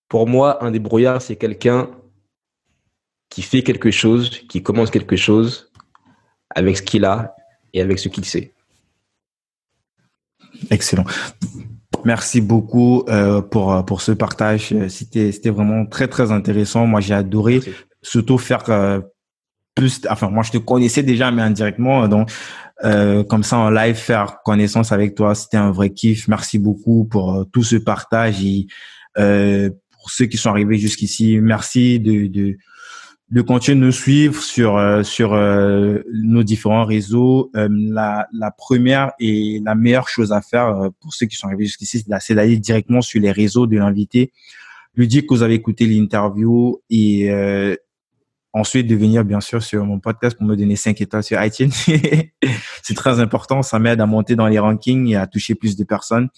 Pour 0.08 0.28
moi, 0.28 0.62
un 0.62 0.70
débrouillard, 0.70 1.22
c'est 1.22 1.36
quelqu'un 1.36 1.88
qui 3.30 3.40
fait 3.40 3.62
quelque 3.62 3.90
chose, 3.90 4.28
qui 4.50 4.62
commence 4.62 4.90
quelque 4.90 5.16
chose 5.16 5.72
avec 6.50 6.76
ce 6.76 6.82
qu'il 6.82 7.06
a 7.06 7.34
et 7.72 7.80
avec 7.80 7.98
ce 7.98 8.10
qu'il 8.10 8.26
sait. 8.26 8.52
Excellent. 10.70 11.06
Merci 12.04 12.40
beaucoup 12.40 13.04
euh, 13.08 13.40
pour 13.40 13.84
pour 13.84 14.00
ce 14.00 14.12
partage. 14.12 14.74
C'était 14.88 15.32
c'était 15.32 15.50
vraiment 15.50 15.86
très 15.86 16.08
très 16.08 16.32
intéressant. 16.32 16.86
Moi 16.86 17.00
j'ai 17.00 17.14
adoré 17.14 17.60
surtout 18.02 18.38
faire 18.38 18.64
euh, 18.68 19.00
plus. 19.74 20.00
Enfin 20.10 20.28
moi 20.28 20.42
je 20.42 20.50
te 20.50 20.58
connaissais 20.58 21.02
déjà 21.02 21.30
mais 21.30 21.42
indirectement 21.42 22.08
donc 22.08 22.30
euh, 22.84 23.22
comme 23.22 23.44
ça 23.44 23.58
en 23.58 23.70
live 23.70 23.94
faire 23.94 24.38
connaissance 24.44 24.90
avec 24.90 25.14
toi 25.14 25.34
c'était 25.34 25.56
un 25.56 25.70
vrai 25.70 25.90
kiff. 25.90 26.26
Merci 26.28 26.58
beaucoup 26.58 27.04
pour 27.04 27.34
euh, 27.34 27.44
tout 27.52 27.62
ce 27.62 27.76
partage 27.76 28.44
et 28.44 28.66
euh, 29.18 29.70
pour 29.92 30.10
ceux 30.10 30.26
qui 30.26 30.36
sont 30.36 30.50
arrivés 30.50 30.78
jusqu'ici. 30.78 31.38
Merci 31.40 32.00
de 32.00 32.26
de 32.26 32.56
de 33.32 33.40
continuer 33.40 33.80
de 33.80 33.86
nous 33.86 33.92
suivre 33.92 34.42
sur 34.42 34.76
euh, 34.76 35.02
sur 35.02 35.32
euh, 35.32 36.00
nos 36.12 36.42
différents 36.42 36.84
réseaux. 36.84 37.50
Euh, 37.56 37.66
la, 37.70 38.28
la 38.30 38.50
première 38.50 39.12
et 39.18 39.58
la 39.64 39.74
meilleure 39.74 40.08
chose 40.08 40.32
à 40.32 40.42
faire 40.42 40.90
pour 41.00 41.14
ceux 41.14 41.24
qui 41.24 41.36
sont 41.36 41.46
arrivés 41.46 41.64
jusqu'ici, 41.64 42.04
c'est 42.20 42.34
d'aller 42.34 42.58
directement 42.58 43.00
sur 43.00 43.22
les 43.22 43.32
réseaux 43.32 43.66
de 43.66 43.78
l'invité, 43.78 44.32
lui 44.94 45.08
dire 45.08 45.22
que 45.22 45.28
vous 45.34 45.42
avez 45.42 45.54
écouté 45.54 45.86
l'interview 45.86 46.82
et 46.90 47.30
ensuite 48.52 48.86
de 48.86 48.94
venir 48.94 49.24
bien 49.24 49.40
sûr 49.40 49.62
sur 49.62 49.82
mon 49.86 49.98
podcast 49.98 50.36
pour 50.36 50.46
me 50.46 50.54
donner 50.54 50.76
5 50.76 51.00
étoiles 51.00 51.24
sur 51.24 51.42
iTunes. 51.42 51.72
c'est 52.82 52.94
très 52.94 53.18
important, 53.18 53.62
ça 53.62 53.78
m'aide 53.78 54.02
à 54.02 54.06
monter 54.06 54.36
dans 54.36 54.46
les 54.46 54.58
rankings 54.58 55.08
et 55.08 55.16
à 55.16 55.26
toucher 55.26 55.54
plus 55.54 55.74
de 55.74 55.84
personnes. 55.84 56.28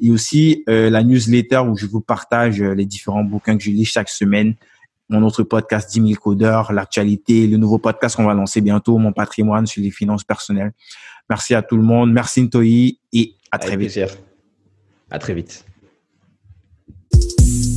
Et 0.00 0.12
aussi 0.12 0.62
la 0.68 1.02
newsletter 1.02 1.62
où 1.68 1.76
je 1.76 1.86
vous 1.86 2.00
partage 2.00 2.62
les 2.62 2.86
différents 2.86 3.24
bouquins 3.24 3.56
que 3.58 3.64
je 3.64 3.70
lis 3.70 3.84
chaque 3.84 4.08
semaine 4.08 4.54
mon 5.08 5.22
autre 5.22 5.42
podcast 5.42 5.90
10 5.92 6.08
000 6.08 6.20
codeurs, 6.20 6.72
l'actualité, 6.72 7.46
le 7.46 7.56
nouveau 7.56 7.78
podcast 7.78 8.16
qu'on 8.16 8.24
va 8.24 8.34
lancer 8.34 8.60
bientôt, 8.60 8.98
mon 8.98 9.12
patrimoine 9.12 9.66
sur 9.66 9.82
les 9.82 9.90
finances 9.90 10.24
personnelles. 10.24 10.72
Merci 11.28 11.54
à 11.54 11.62
tout 11.62 11.76
le 11.76 11.82
monde. 11.82 12.12
Merci 12.12 12.42
Ntoi 12.42 12.64
et 13.12 13.34
à 13.50 13.58
très 13.58 13.76
vite. 13.76 13.98
À 15.10 15.18
très 15.18 15.34
vite. 15.34 15.64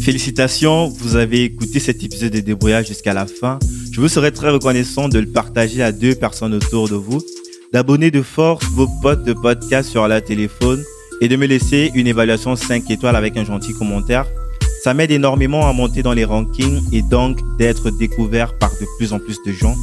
Félicitations, 0.02 0.88
vous 0.88 1.18
avez 1.18 1.44
écouté 1.44 1.80
cet 1.80 2.02
épisode 2.02 2.32
de 2.32 2.40
Débrouillage 2.40 2.88
jusqu'à 2.88 3.14
la 3.14 3.26
fin. 3.26 3.60
Je 3.92 4.00
vous 4.00 4.08
serais 4.08 4.32
très 4.32 4.50
reconnaissant 4.50 5.10
de 5.10 5.20
le 5.20 5.28
partager 5.28 5.84
à 5.84 5.92
deux 5.92 6.16
personnes 6.16 6.54
autour 6.54 6.88
de 6.88 6.96
vous, 6.96 7.22
d'abonner 7.74 8.10
de 8.10 8.22
force 8.22 8.66
vos 8.68 8.88
potes 9.02 9.26
de 9.26 9.34
podcast 9.34 9.90
sur 9.90 10.08
la 10.08 10.22
téléphone 10.22 10.82
et 11.20 11.28
de 11.28 11.36
me 11.36 11.46
laisser 11.46 11.92
une 11.94 12.08
évaluation 12.08 12.56
5 12.56 12.90
étoiles 12.90 13.16
avec 13.16 13.36
un 13.38 13.44
gentil 13.44 13.74
commentaire. 13.74 14.26
Ça 14.84 14.94
m'aide 14.94 15.12
énormément 15.12 15.68
à 15.68 15.74
monter 15.74 16.04
dans 16.04 16.14
les 16.14 16.26
rankings 16.26 16.82
et 16.92 17.02
donc 17.02 17.40
d'être 17.58 17.90
découvert 17.90 18.58
par 18.58 18.72
de 18.72 18.86
plus 18.98 19.12
en 19.14 19.20
plus 19.20 19.38
de 19.46 19.52
gens. 19.52 19.76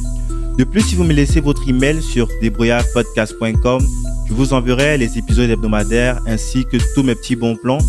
De 0.57 0.63
plus, 0.63 0.81
si 0.81 0.95
vous 0.95 1.03
me 1.03 1.13
laissez 1.13 1.41
votre 1.41 1.67
email 1.67 2.01
sur 2.01 2.29
débrouillardpodcast.com, 2.41 3.85
je 4.27 4.33
vous 4.33 4.53
enverrai 4.53 4.97
les 4.97 5.17
épisodes 5.17 5.49
hebdomadaires 5.49 6.21
ainsi 6.25 6.65
que 6.65 6.77
tous 6.95 7.03
mes 7.03 7.13
petits 7.13 7.35
bons 7.35 7.55
plans. 7.55 7.79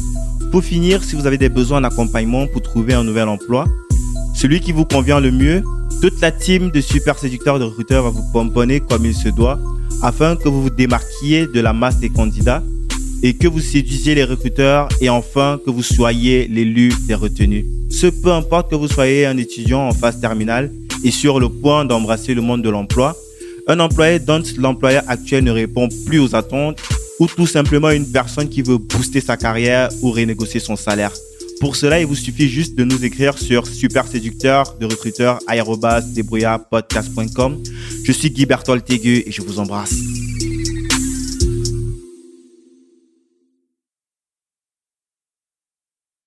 Pour 0.51 0.65
finir, 0.65 1.05
si 1.05 1.15
vous 1.15 1.27
avez 1.27 1.39
des 1.39 1.49
besoins 1.49 1.81
d'accompagnement 1.81 2.47
pour 2.49 2.63
trouver 2.63 2.95
un 2.95 3.05
nouvel 3.05 3.29
emploi, 3.29 3.67
celui 4.35 4.61
qui 4.61 4.73
vous 4.73 4.85
convient 4.85 5.21
le 5.21 5.31
mieux, 5.31 5.63
toute 6.03 6.21
la 6.21 6.33
team 6.33 6.71
de 6.71 6.81
super 6.81 7.19
séducteurs 7.19 7.59
de 7.59 7.65
recruteurs 7.65 8.05
va 8.05 8.11
vous 8.11 8.25
pomponner 8.33 8.81
comme 8.81 9.07
il 9.07 9.15
se 9.15 9.29
doit 9.29 9.59
afin 10.03 10.37
que 10.37 10.49
vous 10.49 10.63
vous 10.63 10.71
démarquiez 10.71 11.47
de 11.47 11.61
la 11.61 11.73
masse 11.73 11.99
des 11.99 12.11
candidats 12.11 12.63
et 13.23 13.35
que 13.35 13.49
vous 13.49 13.61
séduisiez 13.61 14.15
les 14.15 14.25
recruteurs 14.25 14.89
et 15.01 15.09
enfin 15.09 15.59
que 15.65 15.71
vous 15.71 15.83
soyez 15.83 16.49
l'élu 16.49 16.93
des 17.07 17.15
retenus. 17.15 17.65
Ce 17.91 18.07
peu 18.07 18.33
importe 18.33 18.71
que 18.71 18.77
vous 18.77 18.89
soyez 18.89 19.27
un 19.27 19.37
étudiant 19.37 19.89
en 19.89 19.93
phase 19.93 20.21
terminale 20.21 20.73
et 21.05 21.11
sur 21.11 21.41
le 21.41 21.49
point 21.49 21.85
d'embrasser 21.85 22.35
le 22.35 22.43
monde 22.43 22.63
de 22.63 22.71
l'emploi, 22.71 23.17
un 23.67 23.81
employé 23.81 24.19
dont 24.19 24.43
l'employeur 24.59 25.03
actuel 25.09 25.45
ne 25.45 25.51
répond 25.51 25.89
plus 26.07 26.19
aux 26.19 26.35
attentes 26.35 26.81
ou 27.19 27.27
tout 27.27 27.47
simplement 27.47 27.91
une 27.91 28.11
personne 28.11 28.49
qui 28.49 28.63
veut 28.63 28.79
booster 28.79 29.21
sa 29.21 29.37
carrière 29.37 29.89
ou 30.03 30.11
renégocier 30.11 30.61
son 30.61 30.77
salaire. 30.77 31.13
Pour 31.61 31.75
cela, 31.75 32.01
il 32.01 32.07
vous 32.07 32.15
suffit 32.15 32.49
juste 32.49 32.75
de 32.75 32.85
nous 32.85 33.05
écrire 33.05 33.39
sur 33.39 33.67
super 33.67 34.07
séducteur 34.07 34.77
de 34.79 34.85
recruteur 34.85 35.39
Je 38.05 38.13
suis 38.13 38.31
Guy 38.31 38.45
Bertol 38.47 38.83
et 38.89 39.33
je 39.33 39.43
vous 39.43 39.59
embrasse. 39.59 40.26